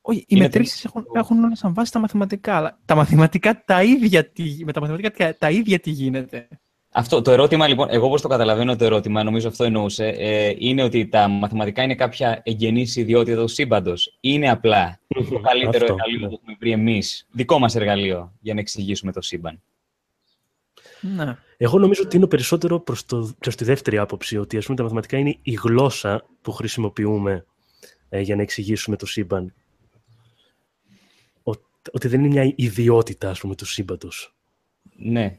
Όχι, 0.00 0.24
οι 0.28 0.36
μετρήσεις 0.36 0.84
έχουν, 0.84 1.06
έχουν 1.12 1.44
όλα 1.44 1.56
σαν 1.56 1.74
βάση 1.74 1.92
τα 1.92 1.98
μαθηματικά, 1.98 2.56
αλλά 2.56 2.78
τα 2.84 2.94
μαθηματικά 2.94 3.64
τα 3.64 3.82
ίδια, 3.82 4.30
με 4.64 4.72
τα 4.72 4.80
μαθηματικά 4.80 5.36
τα 5.38 5.50
ίδια 5.50 5.78
τι 5.78 5.90
γίνεται. 5.90 6.48
Αυτό 6.92 7.22
το 7.22 7.30
ερώτημα, 7.30 7.68
λοιπόν, 7.68 7.88
εγώ 7.90 8.06
όπως 8.06 8.22
το 8.22 8.28
καταλαβαίνω 8.28 8.76
το 8.76 8.84
ερώτημα, 8.84 9.22
νομίζω 9.22 9.48
αυτό 9.48 9.64
εννοούσε, 9.64 10.06
ε, 10.06 10.54
είναι 10.58 10.82
ότι 10.82 11.08
τα 11.08 11.28
μαθηματικά 11.28 11.82
είναι 11.82 11.94
κάποια 11.94 12.40
εγγενής 12.44 12.96
ιδιότητα 12.96 13.40
του 13.40 13.48
σύμπαντος. 13.48 14.16
Είναι 14.20 14.50
απλά 14.50 15.00
το 15.30 15.40
καλύτερο 15.40 15.84
εργαλείο 15.84 16.20
ναι. 16.20 16.26
που 16.26 16.38
έχουμε 16.40 16.56
βρει 16.58 16.70
εμείς, 16.70 17.26
δικό 17.30 17.58
μας 17.58 17.74
εργαλείο, 17.74 18.32
για 18.40 18.54
να 18.54 18.60
εξηγήσουμε 18.60 19.12
το 19.12 19.20
σύμπαν. 19.20 19.62
Να. 21.00 21.38
Εγώ 21.56 21.78
νομίζω 21.78 22.02
ότι 22.04 22.16
είναι 22.16 22.26
περισσότερο 22.26 22.80
προς, 22.80 23.04
το, 23.04 23.34
προς 23.38 23.56
τη 23.56 23.64
δεύτερη 23.64 23.98
άποψη, 23.98 24.38
ότι 24.38 24.56
ας 24.56 24.64
πούμε, 24.64 24.76
τα 24.76 24.82
μαθηματικά 24.82 25.18
είναι 25.18 25.38
η 25.42 25.52
γλώσσα 25.52 26.24
που 26.42 26.52
χρησιμοποιούμε 26.52 27.44
ε, 28.08 28.20
για 28.20 28.36
να 28.36 28.42
εξηγήσουμε 28.42 28.96
το 28.96 29.06
σύμπαν. 29.06 29.54
ότι 31.92 32.08
δεν 32.08 32.24
είναι 32.24 32.28
μια 32.28 32.52
ιδιότητα, 32.56 33.30
ας 33.30 33.40
πούμε, 33.40 33.54
του 33.54 33.64
σύμπαντος. 33.64 34.34
Ναι. 34.96 35.38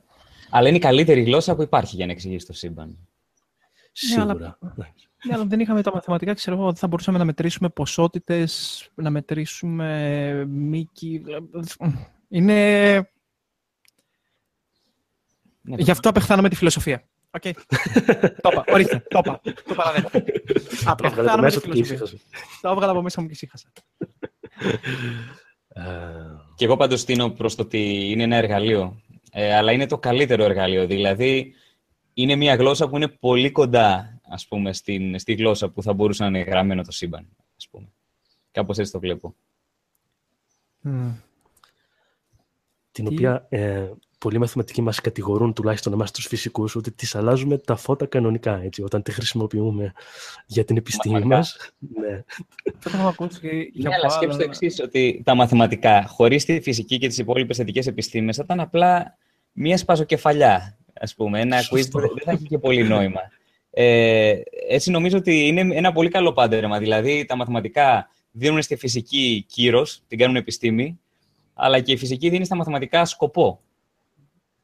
Αλλά 0.49 0.67
είναι 0.67 0.77
η 0.77 0.81
καλύτερη 0.81 1.21
γλώσσα 1.21 1.55
που 1.55 1.61
υπάρχει 1.61 1.95
για 1.95 2.05
να 2.05 2.11
εξηγήσει 2.11 2.45
το 2.45 2.53
σύμπαν. 2.53 2.97
Σίγουρα. 3.91 4.25
Ναι, 4.25 4.31
αλλά, 4.31 4.57
ναι, 5.25 5.33
αλλά 5.33 5.45
δεν 5.45 5.59
είχαμε 5.59 5.81
τα 5.81 5.91
μαθηματικά, 5.93 6.33
ξέρω 6.33 6.57
εγώ, 6.57 6.75
θα 6.75 6.87
μπορούσαμε 6.87 7.17
να 7.17 7.25
μετρήσουμε 7.25 7.69
ποσότητες, 7.69 8.83
να 8.95 9.09
μετρήσουμε 9.09 10.45
μήκη. 10.49 11.23
Είναι... 12.27 13.09
Ναι, 15.61 15.75
Γι' 15.79 15.91
αυτό 15.91 16.09
απεχθάνομαι 16.09 16.49
τη 16.49 16.55
φιλοσοφία. 16.55 17.03
Οκ. 17.31 17.41
Το 18.41 18.49
είπα. 18.51 18.63
Ορίστε. 18.67 19.03
Το 19.09 19.19
είπα. 19.25 19.41
Το 19.43 19.75
παραδέχομαι. 19.75 20.23
Το 20.85 21.05
έβγαλε 21.05 21.29
από 21.29 21.37
μέσα 21.39 21.61
του 21.61 21.69
και 21.69 21.79
ησύχασε. 21.79 22.19
Το 22.61 22.69
έβγαλα 22.69 22.91
από 22.91 23.01
μέσα 23.01 23.21
μου 23.21 23.27
και 23.27 23.33
ησύχασα. 23.33 23.71
Ε, 25.67 25.81
Και 26.55 26.65
εγώ 26.65 26.75
πάντως 26.77 26.99
τείνω 26.99 27.29
προς 27.29 27.55
το 27.55 27.61
ότι 27.61 28.09
είναι 28.11 28.23
ένα 28.23 28.35
εργαλείο. 28.35 29.01
Ε, 29.31 29.55
αλλά 29.55 29.71
είναι 29.71 29.85
το 29.85 29.97
καλύτερο 29.97 30.43
εργαλείο. 30.43 30.85
Δηλαδή, 30.87 31.53
είναι 32.13 32.35
μια 32.35 32.55
γλώσσα 32.55 32.89
που 32.89 32.95
είναι 32.95 33.07
πολύ 33.07 33.51
κοντά, 33.51 34.19
ας 34.29 34.47
πούμε, 34.47 34.73
στην, 34.73 35.19
στη 35.19 35.33
γλώσσα 35.33 35.69
που 35.69 35.83
θα 35.83 35.93
μπορούσε 35.93 36.23
να 36.23 36.29
είναι 36.29 36.39
γραμμένο 36.49 36.83
το 36.83 36.91
σύμπαν, 36.91 37.27
ας 37.57 37.67
πούμε. 37.71 37.87
Κάπως 38.51 38.77
έτσι 38.77 38.91
το 38.91 38.99
βλέπω. 38.99 39.35
Μμ. 40.81 41.09
την 42.91 43.05
Τι- 43.05 43.13
οποία 43.13 43.45
ε, 43.49 43.89
πολλοί 44.19 44.37
μαθηματικοί 44.37 44.81
μας 44.81 45.01
κατηγορούν, 45.01 45.53
τουλάχιστον 45.53 45.93
εμάς 45.93 46.11
τους 46.11 46.25
φυσικούς, 46.27 46.75
ότι 46.75 46.91
τις 46.91 47.15
αλλάζουμε 47.15 47.57
τα 47.57 47.75
φώτα 47.75 48.05
κανονικά, 48.05 48.61
έτσι, 48.63 48.81
όταν 48.83 49.01
τη 49.01 49.11
χρησιμοποιούμε 49.11 49.93
για 50.45 50.65
την 50.65 50.77
επιστήμη 50.77 51.13
Μαθηματικά. 51.13 51.37
μας. 51.39 51.71
Ναι. 52.09 52.23
Αυτό 52.75 52.89
θα 52.89 52.97
μου 52.97 53.07
ακούσει 53.07 53.39
και 53.39 53.47
για 53.47 53.89
Ναι, 53.89 53.95
αλλά 53.95 54.01
πάρα, 54.07 54.09
σκέψτε 54.13 54.43
το 54.43 54.49
αλλά- 54.49 54.57
εξής, 54.61 54.79
ότι 54.83 55.21
τα 55.25 55.35
μαθηματικά, 55.35 56.05
χωρίς 56.07 56.45
τη 56.45 56.61
φυσική 56.61 56.97
και 56.97 57.07
τις 57.07 57.17
υπόλοιπες 57.17 57.57
θετικές 57.57 57.87
επιστήμες, 57.87 58.35
θα 58.35 58.41
ήταν 58.45 58.59
απλά 58.59 59.17
μία 59.51 59.77
σπαζοκεφαλιά, 59.77 60.77
ας 60.93 61.15
πούμε, 61.15 61.39
ένα 61.41 61.57
quiz 61.59 61.63
Σωστό. 61.77 61.89
που 61.91 61.99
δεν 61.99 62.09
δεν 62.15 62.23
θα 62.25 62.31
έχει 62.31 62.43
και 62.43 62.57
πολύ 62.57 62.83
νόημα. 62.83 63.19
Ε, 63.71 64.35
έτσι 64.69 64.91
νομίζω 64.91 65.17
ότι 65.17 65.47
είναι 65.47 65.75
ένα 65.75 65.91
πολύ 65.91 66.09
καλό 66.09 66.33
πάντερμα. 66.33 66.79
Δηλαδή, 66.79 67.25
τα 67.25 67.35
μαθηματικά 67.35 68.09
δίνουν 68.31 68.61
στη 68.61 68.75
φυσική 68.75 69.45
κύρος, 69.49 70.01
την 70.07 70.17
κάνουν 70.17 70.35
επιστήμη, 70.35 70.99
αλλά 71.53 71.79
και 71.79 71.91
η 71.91 71.97
φυσική 71.97 72.29
δίνει 72.29 72.45
στα 72.45 72.55
μαθηματικά 72.55 73.05
σκοπό. 73.05 73.59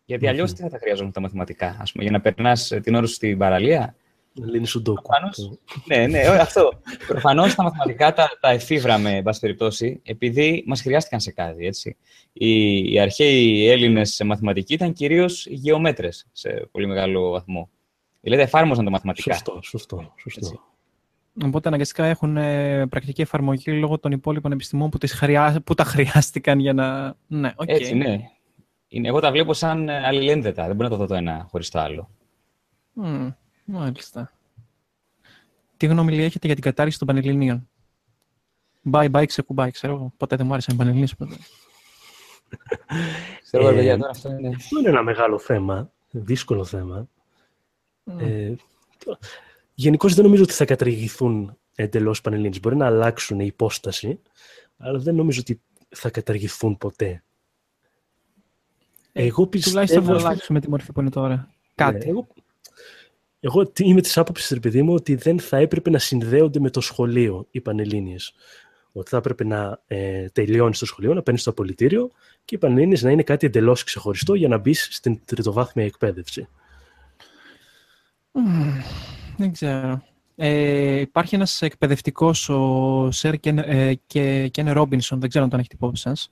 Γιατί 0.05 0.27
αλλιώς 0.27 0.53
τι 0.53 0.61
θα 0.61 0.69
τα 0.69 0.77
χρειαζόμουν 0.77 1.11
τα 1.11 1.21
μαθηματικά, 1.21 1.77
ας 1.79 1.91
πούμε, 1.91 2.03
για 2.03 2.11
να 2.11 2.21
περνάς 2.21 2.71
ε, 2.71 2.79
την 2.79 2.95
ώρα 2.95 3.05
σου 3.05 3.13
στην 3.13 3.37
παραλία; 3.37 3.95
Λύνεις 4.43 4.69
σου 4.69 4.81
ντόκου. 4.81 5.01
Προφανώς. 5.01 5.59
ναι, 5.85 6.07
ναι, 6.07 6.29
όχι, 6.29 6.39
αυτό. 6.39 6.81
Προφανώς 7.07 7.55
τα 7.55 7.63
μαθηματικά 7.63 8.13
τα, 8.13 8.29
τα 8.39 8.49
εφήβραμε, 8.49 9.15
εν 9.15 9.23
πάση 9.23 9.39
περιπτώσει, 9.39 10.01
επειδή 10.03 10.63
μας 10.67 10.81
χρειάστηκαν 10.81 11.19
σε 11.19 11.31
κάτι. 11.31 11.65
Έτσι. 11.65 11.97
Οι, 12.33 12.77
οι 12.93 12.99
αρχαίοι 12.99 13.69
Έλληνες 13.69 14.13
οι 14.13 14.23
μαθηματικοί 14.23 14.73
ήταν 14.73 14.93
κυρίως 14.93 15.45
γεωμέτρες 15.45 16.27
σε 16.31 16.67
πολύ 16.71 16.87
μεγάλο 16.87 17.29
βαθμό. 17.29 17.69
Δηλαδή 18.21 18.43
εφάρμοζαν 18.43 18.85
τα 18.85 18.91
μαθηματικά. 18.91 19.33
Σωστό, 19.33 19.59
σωστό, 19.63 20.13
σωστό. 20.17 20.39
Έτσι. 20.45 20.59
Οπότε 21.45 21.67
αναγκαστικά 21.67 22.05
έχουν 22.05 22.37
ε, 22.37 22.87
πρακτική 22.87 23.21
εφαρμογή 23.21 23.71
λόγω 23.71 23.99
των 23.99 24.11
υπόλοιπων 24.11 24.51
επιστημών 24.51 24.89
που, 24.89 24.97
τις 24.97 25.13
χρειά... 25.13 25.61
που 25.65 25.73
τα 25.73 25.83
χρειάστηκαν 25.83 26.59
για 26.59 26.73
να. 26.73 27.15
Ναι, 27.27 27.53
οκ. 27.55 27.69
Έτσι, 27.69 27.95
ναι. 27.95 28.19
Είναι, 28.95 29.07
εγώ 29.07 29.19
τα 29.19 29.31
βλέπω 29.31 29.53
σαν 29.53 29.89
ε, 29.89 30.05
αλληλένδετα. 30.05 30.65
Δεν 30.67 30.75
μπορώ 30.75 30.89
να 30.89 30.95
το 30.95 31.01
δω 31.01 31.07
το 31.07 31.13
ένα 31.15 31.45
χωρίς 31.49 31.69
το 31.69 31.79
άλλο. 31.79 32.09
Μμ, 32.93 33.29
μάλιστα. 33.65 34.31
Τι 35.77 35.85
γνώμη 35.85 36.15
λέει 36.15 36.25
έχετε 36.25 36.45
για 36.45 36.55
την 36.55 36.63
κατάργηση 36.63 36.97
των 36.97 37.07
Πανελληνίων; 37.07 37.69
Bye 38.91 39.11
bye, 39.11 39.25
ξεκουμπάει, 39.25 39.71
ξέρω 39.71 39.93
εγώ. 39.93 40.13
Ποτέ 40.17 40.35
δεν 40.35 40.45
μου 40.45 40.51
άρεσαν 40.51 40.75
οι 40.75 40.77
Πανελληνίες. 40.77 41.15
Ποτέ. 41.15 41.35
Ξέρω, 43.43 43.67
Ε, 43.67 43.73
παιδιά, 43.73 43.97
τώρα 43.97 44.09
αυτό 44.09 44.31
είναι. 44.31 44.47
Αυτό 44.55 44.79
είναι 44.79 44.89
ένα 44.89 45.03
μεγάλο 45.03 45.39
θέμα, 45.39 45.91
δύσκολο 46.11 46.65
θέμα. 46.65 47.07
Μμ. 48.03 48.19
Ε, 48.19 48.55
Γενικώς 49.73 50.13
δεν 50.13 50.23
νομίζω 50.23 50.43
ότι 50.43 50.53
θα 50.53 50.65
καταργηθούν 50.65 51.57
εντελώς 51.75 52.21
πανελλήνιες. 52.21 52.59
Μπορεί 52.59 52.75
να 52.75 52.85
αλλάξουν 52.85 53.39
η 53.39 53.45
υπόσταση, 53.45 54.21
αλλά 54.77 54.99
δεν 54.99 55.15
νομίζω 55.15 55.39
ότι 55.39 55.61
θα 55.89 56.09
καταργηθούν 56.09 56.77
ποτέ. 56.77 57.23
Ε, 59.17 59.25
Εγώ 59.25 59.45
Τουλάχιστον 59.47 59.81
πιστεύω... 59.81 60.19
θα 60.19 60.27
αλλάξουμε 60.27 60.59
τη 60.59 60.69
μορφή 60.69 60.91
που 60.91 61.01
είναι 61.01 61.09
τώρα. 61.09 61.49
Κάτι. 61.75 62.05
Ναι, 62.05 62.11
εγώ, 62.11 62.27
εγώ 63.39 63.67
τι- 63.67 63.85
είμαι 63.87 64.01
της 64.01 64.17
άποψης, 64.17 64.49
ρε 64.49 64.59
παιδί 64.59 64.81
μου, 64.81 64.93
ότι 64.93 65.15
δεν 65.15 65.39
θα 65.39 65.57
έπρεπε 65.57 65.89
να 65.89 65.97
συνδέονται 65.99 66.59
με 66.59 66.69
το 66.69 66.81
σχολείο 66.81 67.47
οι 67.51 67.61
Πανελλήνιες. 67.61 68.33
Ότι 68.91 69.09
θα 69.09 69.17
έπρεπε 69.17 69.43
να 69.43 69.81
ε, 69.87 70.29
τελειώνεις 70.29 70.77
στο 70.77 70.85
σχολείο, 70.85 71.13
να 71.13 71.21
παίρνεις 71.21 71.43
το 71.43 71.49
απολυτήριο 71.51 72.11
και 72.45 72.55
οι 72.55 72.57
Πανελλήνιες 72.57 73.03
να 73.03 73.11
είναι 73.11 73.23
κάτι 73.23 73.45
εντελώς 73.45 73.83
ξεχωριστό 73.83 74.33
για 74.33 74.47
να 74.47 74.57
μπεις 74.57 74.87
στην 74.91 75.19
τριτοβάθμια 75.25 75.85
εκπαίδευση. 75.85 76.47
Μμμ, 78.31 78.81
Δεν 79.37 79.51
ξέρω. 79.51 80.03
Ε, 80.35 80.99
υπάρχει 80.99 81.35
ένας 81.35 81.61
εκπαιδευτικός, 81.61 82.49
ο 82.49 83.09
Σερ 83.11 83.39
Κεν, 83.39 83.57
ε, 83.57 83.93
και, 84.07 84.47
Κεν 84.47 84.71
Ρόμπινσον, 84.71 85.19
δεν 85.19 85.29
ξέρω 85.29 85.43
αν 85.43 85.49
τον 85.49 85.59
έχετε 85.59 85.75
υπόψη 85.75 86.01
σας. 86.01 86.31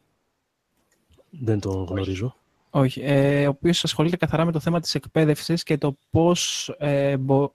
Δεν 1.29 1.59
τον 1.59 1.83
γνωρίζω. 1.83 2.35
Όχι. 2.75 3.01
Ε, 3.03 3.45
ο 3.45 3.49
οποίος 3.49 3.83
ασχολείται 3.83 4.17
καθαρά 4.17 4.45
με 4.45 4.51
το 4.51 4.59
θέμα 4.59 4.79
της 4.79 4.95
εκπαίδευσης 4.95 5.63
και 5.63 5.77
το 5.77 5.97
πώς 6.09 6.69
ε, 6.77 7.17
μπο- 7.17 7.53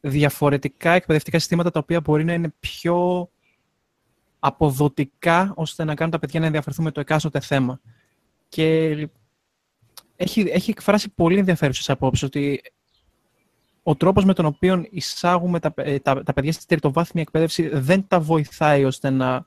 διαφορετικά 0.00 0.92
εκπαιδευτικά 0.92 1.38
συστήματα 1.38 1.70
τα 1.70 1.78
οποία 1.78 2.00
μπορεί 2.00 2.24
να 2.24 2.32
είναι 2.32 2.52
πιο 2.60 3.28
αποδοτικά 4.38 5.52
ώστε 5.56 5.84
να 5.84 5.94
κάνουν 5.94 6.12
τα 6.12 6.18
παιδιά 6.18 6.40
να 6.40 6.46
ενδιαφερθούν 6.46 6.84
με 6.84 6.90
το 6.90 7.00
εκάστοτε 7.00 7.40
θέμα. 7.40 7.80
Και 8.48 8.88
έχει, 10.16 10.40
έχει 10.40 10.70
εκφράσει 10.70 11.08
πολύ 11.14 11.38
ενδιαφέρουσες 11.38 11.90
απόψεις 11.90 12.22
ότι 12.22 12.62
ο 13.82 13.96
τρόπος 13.96 14.24
με 14.24 14.34
τον 14.34 14.44
οποίο 14.44 14.86
εισάγουμε 14.90 15.60
τα, 15.60 15.72
ε, 15.76 15.98
τα, 15.98 16.22
τα 16.22 16.32
παιδιά 16.32 16.52
στη 16.52 16.66
τριτοβάθμια 16.66 17.22
εκπαίδευση 17.22 17.68
δεν 17.68 18.06
τα 18.08 18.20
βοηθάει 18.20 18.84
ώστε 18.84 19.10
να, 19.10 19.46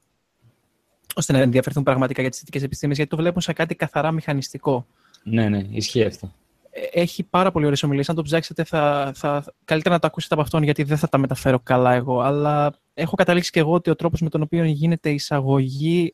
ώστε 1.18 1.34
να 1.34 1.39
ενδιαφερθούν 1.39 1.84
πραγματικά 1.84 2.22
για 2.22 2.30
τις 2.30 2.39
θετικές 2.39 2.64
επιστήμες, 2.64 2.95
γιατί 2.95 3.11
το 3.11 3.18
βλέπουν 3.18 3.41
σαν 3.41 3.53
κάτι 3.53 3.76
καθαρά 3.76 4.11
μηχανιστικό. 4.11 4.85
Ναι, 5.23 5.49
ναι, 5.49 5.61
ισχύει 5.72 6.03
αυτό. 6.03 6.34
Ε, 6.69 7.02
Έχει 7.02 7.23
πάρα 7.23 7.52
πολύ 7.52 7.65
ωραίες 7.65 7.84
ομιλίες. 7.84 8.10
Αν 8.10 8.15
το 8.15 8.22
ψάξετε, 8.22 8.64
θα, 8.64 9.11
θα, 9.15 9.44
καλύτερα 9.65 9.94
να 9.94 9.99
το 9.99 10.07
ακούσετε 10.07 10.34
από 10.34 10.44
αυτόν, 10.44 10.64
γιατί 10.64 10.84
δεν 10.84 10.98
θα 10.98 11.10
τα 11.10 11.18
μεταφέρω 11.18 11.60
καλά 11.60 11.94
εγώ. 11.94 12.19
Αλλά 12.19 12.73
έχω 12.94 13.15
καταλήξει 13.15 13.52
και 13.52 13.60
εγώ 13.60 13.73
ότι 13.73 13.89
ο 13.89 13.95
τρόπος 13.95 14.22
με 14.22 14.30
τον 14.30 14.41
οποίο 14.41 14.64
γίνεται 14.64 15.10
η 15.10 15.14
εισαγωγή 15.14 16.14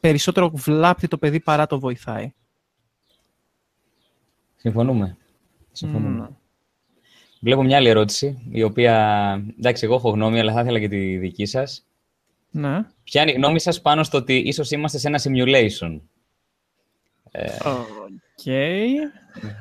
περισσότερο 0.00 0.50
βλάπτει 0.54 1.08
το 1.08 1.18
παιδί 1.18 1.40
παρά 1.40 1.66
το 1.66 1.80
βοηθάει. 1.80 2.32
Συμφωνούμε. 4.56 5.16
Συμφωνούμε. 5.72 6.20
Μμμ. 6.20 6.26
Βλέπω 7.40 7.62
μια 7.62 7.76
άλλη 7.76 7.88
ερώτηση, 7.88 8.48
η 8.50 8.62
οποία, 8.62 8.94
εντάξει, 9.58 9.84
εγώ 9.84 9.94
έχω 9.94 10.10
γνώμη, 10.10 10.40
αλλά 10.40 10.52
θα 10.52 10.60
ήθελα 10.60 10.80
και 10.80 10.88
τη 10.88 11.16
δική 11.16 11.46
σας. 11.46 11.86
Ναι. 12.56 12.84
Ποια 13.04 13.22
είναι 13.22 13.30
η 13.30 13.34
γνώμη 13.34 13.60
σας 13.60 13.80
πάνω 13.80 14.02
στο 14.02 14.18
ότι 14.18 14.36
ίσως 14.36 14.70
είμαστε 14.70 14.98
σε 14.98 15.08
ένα 15.08 15.20
simulation. 15.22 16.00
Οκ. 17.64 18.42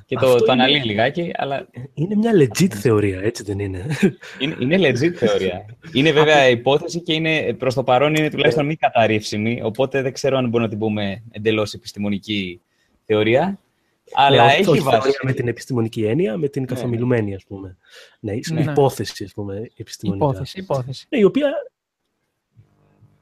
Και 0.06 0.16
το, 0.16 0.26
Αυτό 0.26 0.36
το 0.38 0.44
είναι- 0.44 0.52
αναλύει 0.64 0.82
λιγάκι, 0.86 1.32
αλλά 1.36 1.68
Είναι 1.94 2.16
μια 2.16 2.32
legit 2.36 2.74
θεωρία, 2.74 3.20
έτσι 3.22 3.44
δεν 3.44 3.60
είναι; 3.60 3.86
είναι, 4.40 4.56
είναι 4.60 4.76
legit 4.90 5.12
θεωρία. 5.14 5.66
Είναι 5.94 6.12
βέβαια 6.12 6.48
υπόθεση 6.50 7.02
και 7.02 7.14
είναι, 7.14 7.54
προς 7.54 7.74
το 7.74 7.84
παρόν 7.84 8.16
είναι 8.16 8.30
τουλάχιστον 8.30 8.66
μη 8.66 8.76
καταρρίψιμη, 8.76 9.62
οπότε 9.64 10.02
δεν 10.02 10.14
ξέρω 10.14 10.38
αν 10.38 10.44
μπορούμε 10.44 10.64
να 10.64 10.70
την 10.70 10.80
πούμε 10.80 11.24
εντελώς 11.32 11.74
επιστημονική 11.74 12.62
θεωρία. 13.06 13.60
Αλλά 14.14 14.44
Ναι, 14.46 14.52
όχι- 14.52 14.60
έχει 14.62 14.70
όχι 14.70 14.80
βάση. 14.80 14.98
θεωρία 15.02 15.20
με 15.24 15.34
την 15.34 15.48
επιστημονική 15.48 16.04
έννοια, 16.06 16.38
με 16.38 16.48
την 16.48 16.66
καθομιλουμένη, 16.66 17.36
ας 17.36 17.44
πούμε. 17.44 17.78
Ναι, 18.20 18.34
Ναι. 18.52 18.62
υπόθεση, 18.62 19.24
ας 19.24 19.34
πούμε, 19.34 19.72
επιστημονικά. 19.78 20.26
Υπόθεση, 20.26 20.60
υπόθεση. 20.60 21.06
Ναι, 21.10 21.20
η 21.20 21.24
οποία 21.24 21.52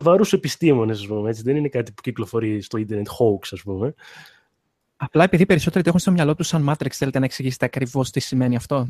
βαρούς 0.02 0.34
επιστήμονες, 0.34 1.00
ας 1.00 1.08
πούμε, 1.08 1.30
έτσι. 1.30 1.42
Δεν 1.42 1.56
είναι 1.56 1.68
κάτι 1.70 1.92
που 1.92 2.02
κυκλοφορεί 2.02 2.62
στο 2.62 2.78
ίντερνετ 2.78 3.08
hoax, 3.08 3.48
ας 3.52 3.62
πούμε. 3.62 3.94
Απλά 4.98 5.24
επειδή 5.24 5.46
περισσότεροι 5.46 5.84
το 5.84 5.90
έχουν 5.90 6.02
στο 6.02 6.12
μυαλό 6.12 6.36
τους 6.36 6.48
σαν 6.48 6.70
Matrix, 6.70 6.90
θέλετε 6.92 7.20
να 7.20 7.26
εξηγήσετε 7.26 7.66
ακριβώς 7.66 8.12
τι 8.12 8.20
σημαίνει 8.20 8.56
αυτό; 8.56 8.88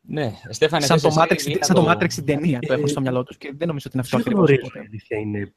Ναι, 0.00 0.32
Στέφανε, 0.50 0.84
σαν, 0.86 0.98
θες 1.00 1.14
το 1.14 1.20
εσύ 1.20 1.34
Matrix, 1.48 1.50
ή 1.50 1.58
να 1.58 1.64
σαν 1.64 1.76
το 1.76 1.82
το- 1.82 1.90
Matrix 1.90 2.12
την 2.12 2.24
ταινία 2.24 2.58
το 2.60 2.72
έχουν 2.72 2.88
στο 2.88 3.00
μυαλό 3.00 3.22
τους 3.22 3.36
και 3.36 3.52
δεν 3.56 3.66
νομίζω 3.68 3.88
ότι 3.88 3.96
είναι 3.96 4.02
αυτό 4.04 4.16
Δεν 4.16 4.26
ακριβώς. 4.26 4.48
γνωρίζω, 4.48 4.66
οπότε. 4.66 4.78
η 4.84 4.88
αλήθεια 4.88 5.18
είναι 5.18 5.52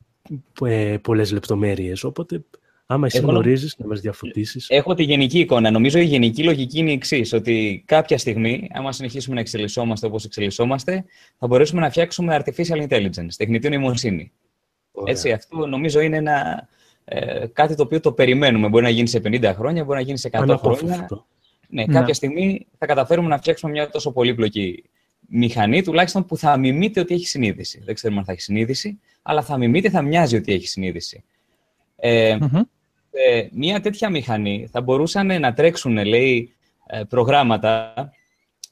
ε, 0.93 0.97
πολλές 0.97 1.31
λεπτομέρειες, 1.31 2.03
οπότε 2.03 2.43
άμα 2.91 3.05
εσύ 3.05 3.17
Εγώ 3.17 3.25
νο- 3.25 3.31
γνωρίζεις 3.31 3.75
να 3.77 3.87
μας 3.87 3.99
διαφωτίσεις. 4.01 4.69
Έχω 4.69 4.93
τη 4.93 5.03
γενική 5.03 5.39
εικόνα. 5.39 5.71
Νομίζω 5.71 5.99
η 5.99 6.03
γενική 6.03 6.43
λογική 6.43 6.79
είναι 6.79 6.89
η 6.89 6.93
εξής: 6.93 7.33
Ότι 7.33 7.83
κάποια 7.85 8.17
στιγμή, 8.17 8.67
άμα 8.73 8.91
συνεχίσουμε 8.91 9.35
να 9.35 9.41
εξελισσόμαστε 9.41 10.05
όπως 10.05 10.25
εξελισσόμαστε, 10.25 11.05
θα 11.37 11.47
μπορέσουμε 11.47 11.81
να 11.81 11.89
φτιάξουμε 11.89 12.41
artificial 12.43 12.87
intelligence, 12.87 13.27
τεχνητή 13.37 13.69
νοημοσύνη. 13.69 14.31
Ωραία. 14.91 15.13
Έτσι, 15.13 15.31
αυτό 15.31 15.65
νομίζω 15.67 15.99
είναι 15.99 16.17
ένα, 16.17 16.67
ε, 17.05 17.45
κάτι 17.53 17.75
το 17.75 17.83
οποίο 17.83 17.99
το 17.99 18.11
περιμένουμε. 18.11 18.67
Μπορεί 18.69 18.83
να 18.83 18.89
γίνει 18.89 19.07
σε 19.07 19.19
50 19.19 19.53
χρόνια, 19.55 19.83
μπορεί 19.83 19.97
να 19.97 20.03
γίνει 20.05 20.17
σε 20.17 20.27
100 20.27 20.31
χρόνια. 20.37 20.53
Αναπόφευκτο. 20.53 21.25
Ναι, 21.69 21.85
Ναι. 21.85 21.93
κάποια 21.93 22.13
στιγμή 22.13 22.67
θα 22.77 22.85
καταφέρουμε 22.85 23.27
να 23.27 23.37
φτιάξουμε 23.37 23.71
μια 23.71 23.89
τόσο 23.89 24.11
πολύπλοκη 24.11 24.83
μηχανή, 25.27 25.83
τουλάχιστον 25.83 26.25
που 26.25 26.37
θα 26.37 26.57
μιμείται 26.57 26.99
ότι 26.99 27.13
έχει 27.13 27.27
συνείδηση. 27.27 27.81
Δεν 27.85 27.95
ξέρουμε 27.95 28.19
αν 28.19 28.25
θα 28.25 28.31
έχει 28.31 28.41
συνείδηση, 28.41 28.99
αλλά 29.21 29.41
θα 29.41 29.57
μιμείται, 29.57 29.89
θα 29.89 30.01
μοιάζει 30.01 30.35
ότι 30.35 30.53
έχει 30.53 30.67
συνείδηση. 30.67 31.23
Ε, 31.95 32.37
Μμμ. 32.41 32.61
Ε, 33.11 33.47
μια 33.51 33.79
τέτοια 33.79 34.09
μηχανή 34.09 34.67
θα 34.71 34.81
μπορούσαν 34.81 35.39
να 35.39 35.53
τρέξουν, 35.53 36.05
λέει, 36.05 36.53
ε, 36.87 37.03
προγράμματα 37.03 37.93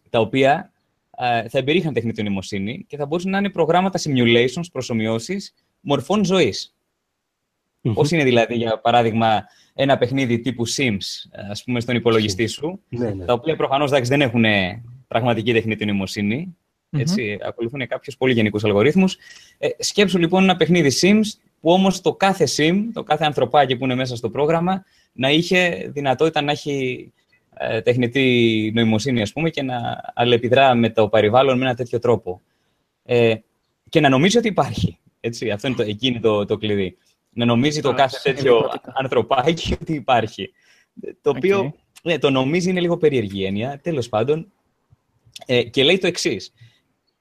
τα 0.10 0.20
οποία 0.20 0.72
ε, 1.18 1.50
θα 1.50 1.58
εμπερίχαν 1.58 1.94
τεχνητή 1.94 2.24
νοημοσύνη 2.24 2.86
και 2.88 2.98
θα 2.98 3.06
μπορούσαν 3.06 3.32
να 3.32 3.38
είναι 3.38 3.50
προγράμματα 3.50 4.00
simulations, 4.00 4.66
προσωμιώσεις 4.72 5.54
μορφών 5.80 6.26
ζωής. 6.26 6.72
Πώς 7.94 8.12
είναι 8.12 8.24
δηλαδή, 8.24 8.56
για 8.56 8.80
παράδειγμα, 8.80 9.46
ένα 9.74 9.98
παιχνίδι 9.98 10.40
τύπου 10.40 10.68
Sims, 10.68 11.30
ας 11.50 11.64
πούμε, 11.64 11.80
στον 11.80 11.96
υπολογιστή 11.96 12.48
σου, 12.48 12.80
Ναι, 12.90 13.10
ναι. 13.10 13.26
τα 13.26 13.34
οποία 13.34 13.56
προφανώς 13.56 13.90
εντάξει, 13.90 14.10
δεν 14.10 14.22
έχουν 14.22 14.46
πραγματική 15.08 15.54
τεχνητή 15.54 15.86
νοημοσύνη, 15.86 16.56
έτσι, 16.90 17.38
ακολουθούν 17.42 17.88
κάποιους 17.88 18.18
πολύ 18.18 18.34
γενικούς 18.34 18.64
αλγορίθμους. 18.64 19.18
Ε, 19.58 19.68
σκέψου 19.80 20.18
λοιπόν 20.18 20.44
ένα 20.44 20.56
παιχνίδι 20.56 20.92
Sims, 21.02 21.26
που 21.44 21.47
όμως 21.74 22.02
το 22.02 22.14
κάθε 22.14 22.48
Sim, 22.58 22.84
το 22.94 23.04
κάθε 23.04 23.26
ανθρωπάκι 23.26 23.78
που 23.78 23.84
είναι 23.84 23.96
μέσα 23.96 24.16
στο 24.16 24.30
πρόγραμμα, 24.30 24.84
να 25.14 25.30
είχε 25.30 25.90
δυνατότητα 25.94 26.42
να 26.42 26.52
έχει 26.52 27.12
ε, 27.58 27.82
τεχνητή 27.82 28.72
νοημοσύνη, 28.76 29.22
ας 29.22 29.34
πούμε, 29.34 29.50
και 29.50 29.62
να 29.62 30.02
αλληλεπιδρά 30.14 30.76
με 30.76 30.90
το 30.90 31.10
περιβάλλον 31.10 31.58
με 31.58 31.66
ένα 31.66 31.76
τέτοιο 31.76 32.00
τρόπο. 32.00 32.42
Ε, 33.04 33.36
και 33.90 34.00
να 34.00 34.10
νομίζει 34.10 34.38
ότι 34.38 34.48
υπάρχει. 34.48 34.98
Έτσι, 35.20 35.50
αυτό 35.52 35.68
είναι 35.68 35.76
το, 35.76 35.84
εκεί 35.84 36.08
είναι 36.08 36.20
το, 36.20 36.46
το 36.46 36.58
κλειδί. 36.58 36.98
Να 37.30 37.46
νομίζει 37.46 37.82
το 37.82 37.90
Α, 37.90 37.94
κάθε 37.94 38.18
τέτοιο 38.24 38.42
συνειδητότητα. 38.42 38.94
ανθρωπάκι 38.96 39.78
ότι 39.82 39.94
υπάρχει. 39.94 40.52
Το 41.22 41.30
οποίο 41.30 41.60
Οκ. 41.60 41.76
ναι, 42.04 42.18
το 42.18 42.30
νομίζει 42.30 42.70
είναι 42.70 42.80
λίγο 42.80 42.98
περίεργη 42.98 43.44
έννοια, 43.46 43.80
τέλος 43.84 44.10
πάντων. 44.10 44.52
Ε, 45.46 45.64
και 45.64 45.84
λέει 45.84 45.98
το 45.98 46.08
εξής. 46.08 46.54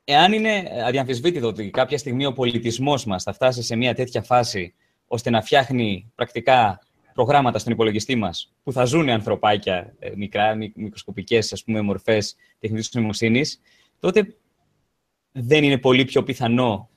Εάν 0.08 0.32
είναι 0.32 0.70
αδιαμφισβήτητο 0.84 1.46
ότι 1.46 1.70
κάποια 1.70 1.98
στιγμή 1.98 2.26
ο 2.26 2.32
πολιτισμός 2.32 3.04
μας 3.04 3.22
θα 3.22 3.32
φτάσει 3.32 3.62
σε 3.62 3.76
μια 3.76 3.94
τέτοια 3.94 4.22
φάση 4.22 4.74
ώστε 5.06 5.30
να 5.30 5.42
φτιάχνει 5.42 6.12
πρακτικά 6.14 6.80
προγράμματα 7.14 7.58
στον 7.58 7.72
υπολογιστή 7.72 8.14
μας 8.14 8.52
που 8.62 8.72
θα 8.72 8.84
ζουν 8.84 9.08
ανθρωπάκια, 9.08 9.94
ε, 9.98 10.12
μικρά, 10.16 10.54
μικ- 10.54 10.76
μικροσκοπικές 10.76 11.52
ας 11.52 11.64
πούμε, 11.64 11.80
μορφές 11.80 12.36
τεχνητής 12.58 12.90
νοημοσύνης, 12.94 13.60
τότε 14.00 14.36
δεν 15.32 15.64
είναι 15.64 15.78
πολύ 15.78 16.04
πιο 16.04 16.22
πιθανό 16.22 16.88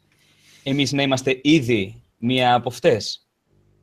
εμείς 0.64 0.92
να 0.92 1.02
είμαστε 1.02 1.40
ήδη 1.44 2.04
μία 2.18 2.54
από 2.54 2.70
αυτές 2.70 3.28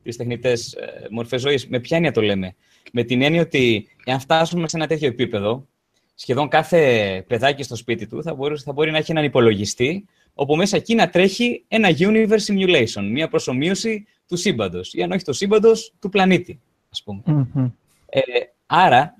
τις 0.03 0.15
τεχνητές 0.15 0.73
ε, 0.73 1.07
μορφές 1.09 1.41
ζωής. 1.41 1.67
Με 1.67 1.79
ποια 1.79 1.97
έννοια 1.97 2.11
το 2.11 2.21
λέμε; 2.21 2.55
Με 2.93 3.03
την 3.03 3.21
έννοια 3.21 3.41
ότι 3.41 3.87
εάν 4.05 4.19
φτάσουμε 4.19 4.67
σε 4.67 4.77
ένα 4.77 4.87
τέτοιο 4.87 5.07
επίπεδο, 5.07 5.67
σχεδόν 6.19 6.47
κάθε 6.47 7.23
παιδάκι 7.27 7.63
στο 7.63 7.75
σπίτι 7.75 8.07
του 8.07 8.23
θα 8.23 8.33
μπορεί, 8.33 8.57
θα 8.57 8.71
μπορεί 8.71 8.91
να 8.91 8.97
έχει 8.97 9.11
έναν 9.11 9.23
υπολογιστή, 9.23 10.05
όπου 10.33 10.55
μέσα 10.55 10.77
εκεί 10.77 10.95
να 10.95 11.09
τρέχει 11.09 11.65
ένα 11.67 11.89
universe 11.97 12.45
simulation, 12.47 13.09
μία 13.11 13.27
προσωμείωση 13.27 14.05
του 14.27 14.35
σύμπαντος, 14.35 14.93
ή 14.93 15.03
αν 15.03 15.11
όχι 15.11 15.23
του 15.23 15.33
σύμπαντος, 15.33 15.93
του 15.99 16.09
πλανήτη, 16.09 16.59
ας 16.91 17.03
πούμε. 17.03 17.21
Μμμ. 17.25 17.71
Ε, 18.09 18.21
άρα, 18.65 19.15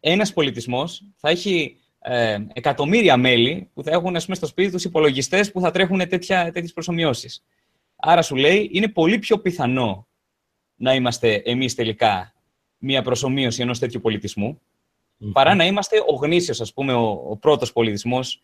ένας 0.00 0.32
πολιτισμός 0.32 1.04
θα 1.16 1.28
έχει 1.28 1.76
ε, 1.98 2.38
εκατομμύρια 2.52 3.16
μέλη 3.16 3.68
που 3.74 3.82
θα 3.82 3.90
έχουν 3.90 4.16
ας 4.16 4.24
πούμε, 4.24 4.36
στο 4.36 4.46
σπίτι 4.46 4.70
τους 4.70 4.84
υπολογιστές 4.84 5.52
που 5.52 5.60
θα 5.60 5.70
τρέχουν 5.70 6.08
τέτοια, 6.08 6.44
τέτοιες 6.44 6.72
προσωμιώσεις. 6.72 7.44
Άρα 7.96 8.22
σου 8.22 8.36
λέει, 8.36 8.68
είναι 8.72 8.88
πολύ 8.88 9.18
πιο 9.18 9.38
πιθανό 9.38 10.06
να 10.74 10.94
είμαστε 10.94 11.42
εμείς 11.44 11.74
τελικά 11.74 12.34
μία 12.78 13.02
προσωμείωση 13.02 13.62
ενός 13.62 13.78
τέτοιου 13.78 14.00
πολιτισμού, 14.00 14.60
παρά 15.32 15.54
να 15.54 15.66
είμαστε 15.66 15.96
ο 16.06 16.14
γνήσιος, 16.14 16.60
ας 16.60 16.72
πούμε, 16.72 16.92
ο, 16.92 17.22
ο 17.28 17.36
πρώτος 17.36 17.72
πολιτισμός 17.72 18.42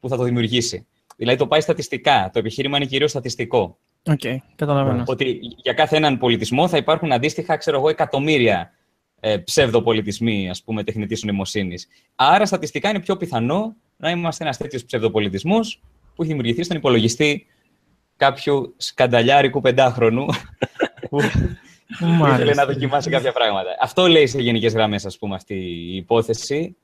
που 0.00 0.08
θα 0.08 0.16
το 0.16 0.22
δημιουργήσει. 0.22 0.86
Δηλαδή 1.16 1.38
το 1.38 1.46
πάει 1.46 1.60
στατιστικά. 1.60 2.30
Το 2.32 2.38
επιχείρημα 2.38 2.76
είναι 2.76 2.86
κυρίως 2.86 3.10
στατιστικό. 3.10 3.78
Οκ, 4.06 4.20
καταλαβαίνω. 4.56 5.02
Ότι 5.06 5.38
για 5.56 5.72
κάθε 5.72 5.96
έναν 5.96 6.18
πολιτισμό 6.18 6.68
θα 6.68 6.76
υπάρχουν 6.76 7.12
αντίστοιχα, 7.12 7.56
ξέρω 7.56 7.76
εγώ, 7.76 7.88
εκατομμύρια 7.88 8.72
ε, 9.20 9.36
ψευδοπολιτισμοί, 9.36 10.50
ας 10.50 10.62
πούμε, 10.62 10.84
τεχνητής 10.84 11.22
νοημοσύνης. 11.22 11.88
Άρα, 12.14 12.46
στατιστικά 12.46 12.88
είναι 12.90 13.00
πιο 13.00 13.16
πιθανό 13.16 13.76
να 13.96 14.10
είμαστε 14.10 14.44
ένας 14.44 14.56
τέτοιος 14.56 14.84
ψευδοπολιτισμός 14.84 15.80
που 16.14 16.22
έχει 16.22 16.30
δημιουργηθεί 16.30 16.62
στον 16.62 16.76
υπολογιστή 16.76 17.46
κάποιου 18.16 18.74
σκανταλιάρικου 18.76 19.60
πεντάχρονου 19.60 20.26
που 21.10 21.18
ήθελε 21.90 22.16
Μάλιστα. 22.16 22.54
να 22.54 22.72
δοκιμάσει 22.72 23.10
κάποια 23.10 23.32
πράγματα. 23.32 23.76
Αυτό 23.80 24.06
λέει 24.06 24.26
σε 24.26 24.40
γενικές 24.40 24.72
γραμμές, 24.72 25.06
ας 25.06 25.18
πούμε, 25.18 25.34
αυτή 25.34 25.54
η 25.54 25.96
υπόθεση. 25.96 26.76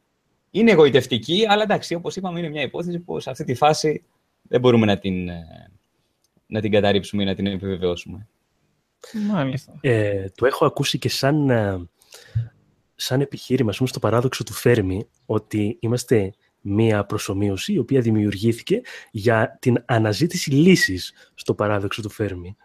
Είναι 0.51 0.71
εγωιτευτική, 0.71 1.47
αλλά 1.49 1.63
εντάξει, 1.63 1.95
όπως 1.95 2.17
είπαμε, 2.17 2.39
είναι 2.39 2.49
μια 2.49 2.63
υπόθεση 2.63 2.99
που 2.99 3.21
σε 3.21 3.31
αυτή 3.31 3.45
τη 3.45 3.55
φάση 3.55 4.05
δεν 4.43 4.61
μπορούμε 4.61 4.87
να 4.87 4.99
την, 4.99 5.29
ε, 5.29 5.71
να 6.47 6.61
την 6.61 6.71
καταρρύψουμε 6.71 7.23
ή 7.23 7.27
να 7.27 7.35
την 7.35 7.47
επιβεβαιώσουμε. 7.47 8.27
Μάλιστα. 9.33 9.73
Ε, 9.81 10.25
το 10.35 10.47
έχω 10.47 10.67
ακούσει 10.67 10.99
και 10.99 11.09
σαν, 11.09 11.51
ε, 11.51 11.89
σαν 12.95 13.21
επιχείρημα, 13.21 13.71
ας 13.71 13.77
πούμε, 13.77 13.89
στο 13.89 13.99
παράδοξο 13.99 14.45
του 14.45 14.53
Φέρμη, 14.53 15.09
ότι 15.27 15.77
είμαστε 15.81 16.33
μία 16.61 17.05
προσωμείωση 17.05 17.73
η 17.73 17.79
οποία 17.79 18.01
δημιουργήθηκε 18.01 18.81
για 19.11 19.59
την 19.61 19.83
αναζήτηση 19.85 20.51
λύσης 20.51 21.13
στο 21.35 21.55
παράδοξο 21.55 22.03
του 22.03 22.11
Φέρμη. 22.11 22.57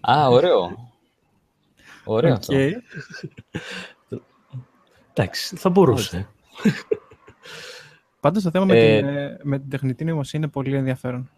Α, 0.00 0.28
ωραίο. 0.28 0.90
Ωραίο 2.04 2.32
Οκ. 2.32 2.36
αυτό. 2.38 2.54
Εντάξει, 5.12 5.56
θα 5.56 5.70
μπορούσε. 5.70 6.28
Πάντως 8.20 8.42
το 8.42 8.50
θέμα 8.50 8.64
με, 8.64 8.78
Ε, 8.78 8.98
την, 8.98 9.08
ε, 9.08 9.38
με 9.42 9.58
την 9.58 9.70
τεχνητή 9.70 10.04
νοημοσύνη 10.04 10.42
είναι 10.42 10.52
πολύ 10.52 10.76
ενδιαφέρον. 10.76 11.30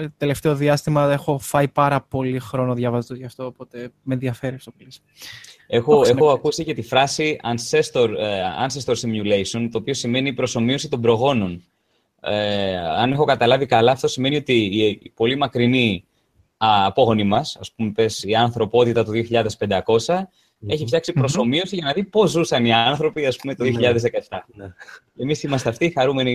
Ε, 0.00 0.06
Τελευταίο 0.16 0.54
διάστημα 0.54 1.12
έχω 1.12 1.38
φάει 1.38 1.68
πάρα 1.68 2.00
πολύ 2.00 2.38
χρόνο 2.38 2.74
διαβάζοντας 2.74 3.18
γι' 3.18 3.24
αυτό, 3.24 3.46
οπότε 3.46 3.90
με 4.02 4.14
ενδιαφέρει 4.14 4.54
αυτό 4.54 4.70
που 4.70 4.76
λες. 4.84 5.00
Έχω, 5.66 5.90
Το 5.90 5.92
έχω 5.92 6.02
ξέρω. 6.02 6.30
ακούσει 6.30 6.64
και 6.64 6.74
τη 6.74 6.82
φράση 6.82 7.40
ancestor, 7.42 8.08
ε, 8.18 8.40
ancestor 8.66 8.94
simulation, 8.94 9.68
το 9.72 9.78
οποίο 9.78 9.94
σημαίνει 9.94 10.32
προσομοίωση 10.32 10.88
των 10.88 11.00
προγόνων. 11.00 11.62
Ε, 12.20 12.76
αν 12.76 13.12
έχω 13.12 13.24
καταλάβει 13.24 13.66
καλά, 13.66 13.92
αυτό 13.92 14.08
σημαίνει 14.08 14.36
ότι 14.36 14.52
η, 14.52 14.86
η 15.02 15.12
πολύ 15.14 15.36
μακρινή 15.36 16.04
α, 16.56 16.86
απόγονη 16.86 17.24
μας, 17.24 17.56
ας 17.60 17.72
πούμε 17.72 17.92
πες, 17.92 18.22
η 18.22 18.34
ανθρωπότητα 18.34 19.04
του 19.04 19.12
2500, 19.12 20.28
έχει 20.66 20.86
φτιάξει 20.86 21.12
προσωμείωση 21.12 21.74
για 21.74 21.84
να 21.84 21.92
δει 21.92 22.04
πώς 22.04 22.30
ζούσαν 22.30 22.64
οι 22.64 22.72
άνθρωποι, 22.72 23.26
ας 23.26 23.36
πούμε, 23.36 23.54
το 23.54 23.64
Ναι. 23.64 23.70
2017. 23.70 24.44
Ναι. 24.54 24.72
Εμείς 25.16 25.42
είμαστε 25.42 25.68
αυτοί 25.68 25.84
οι 25.84 25.90
χαρούμενοι 25.90 26.22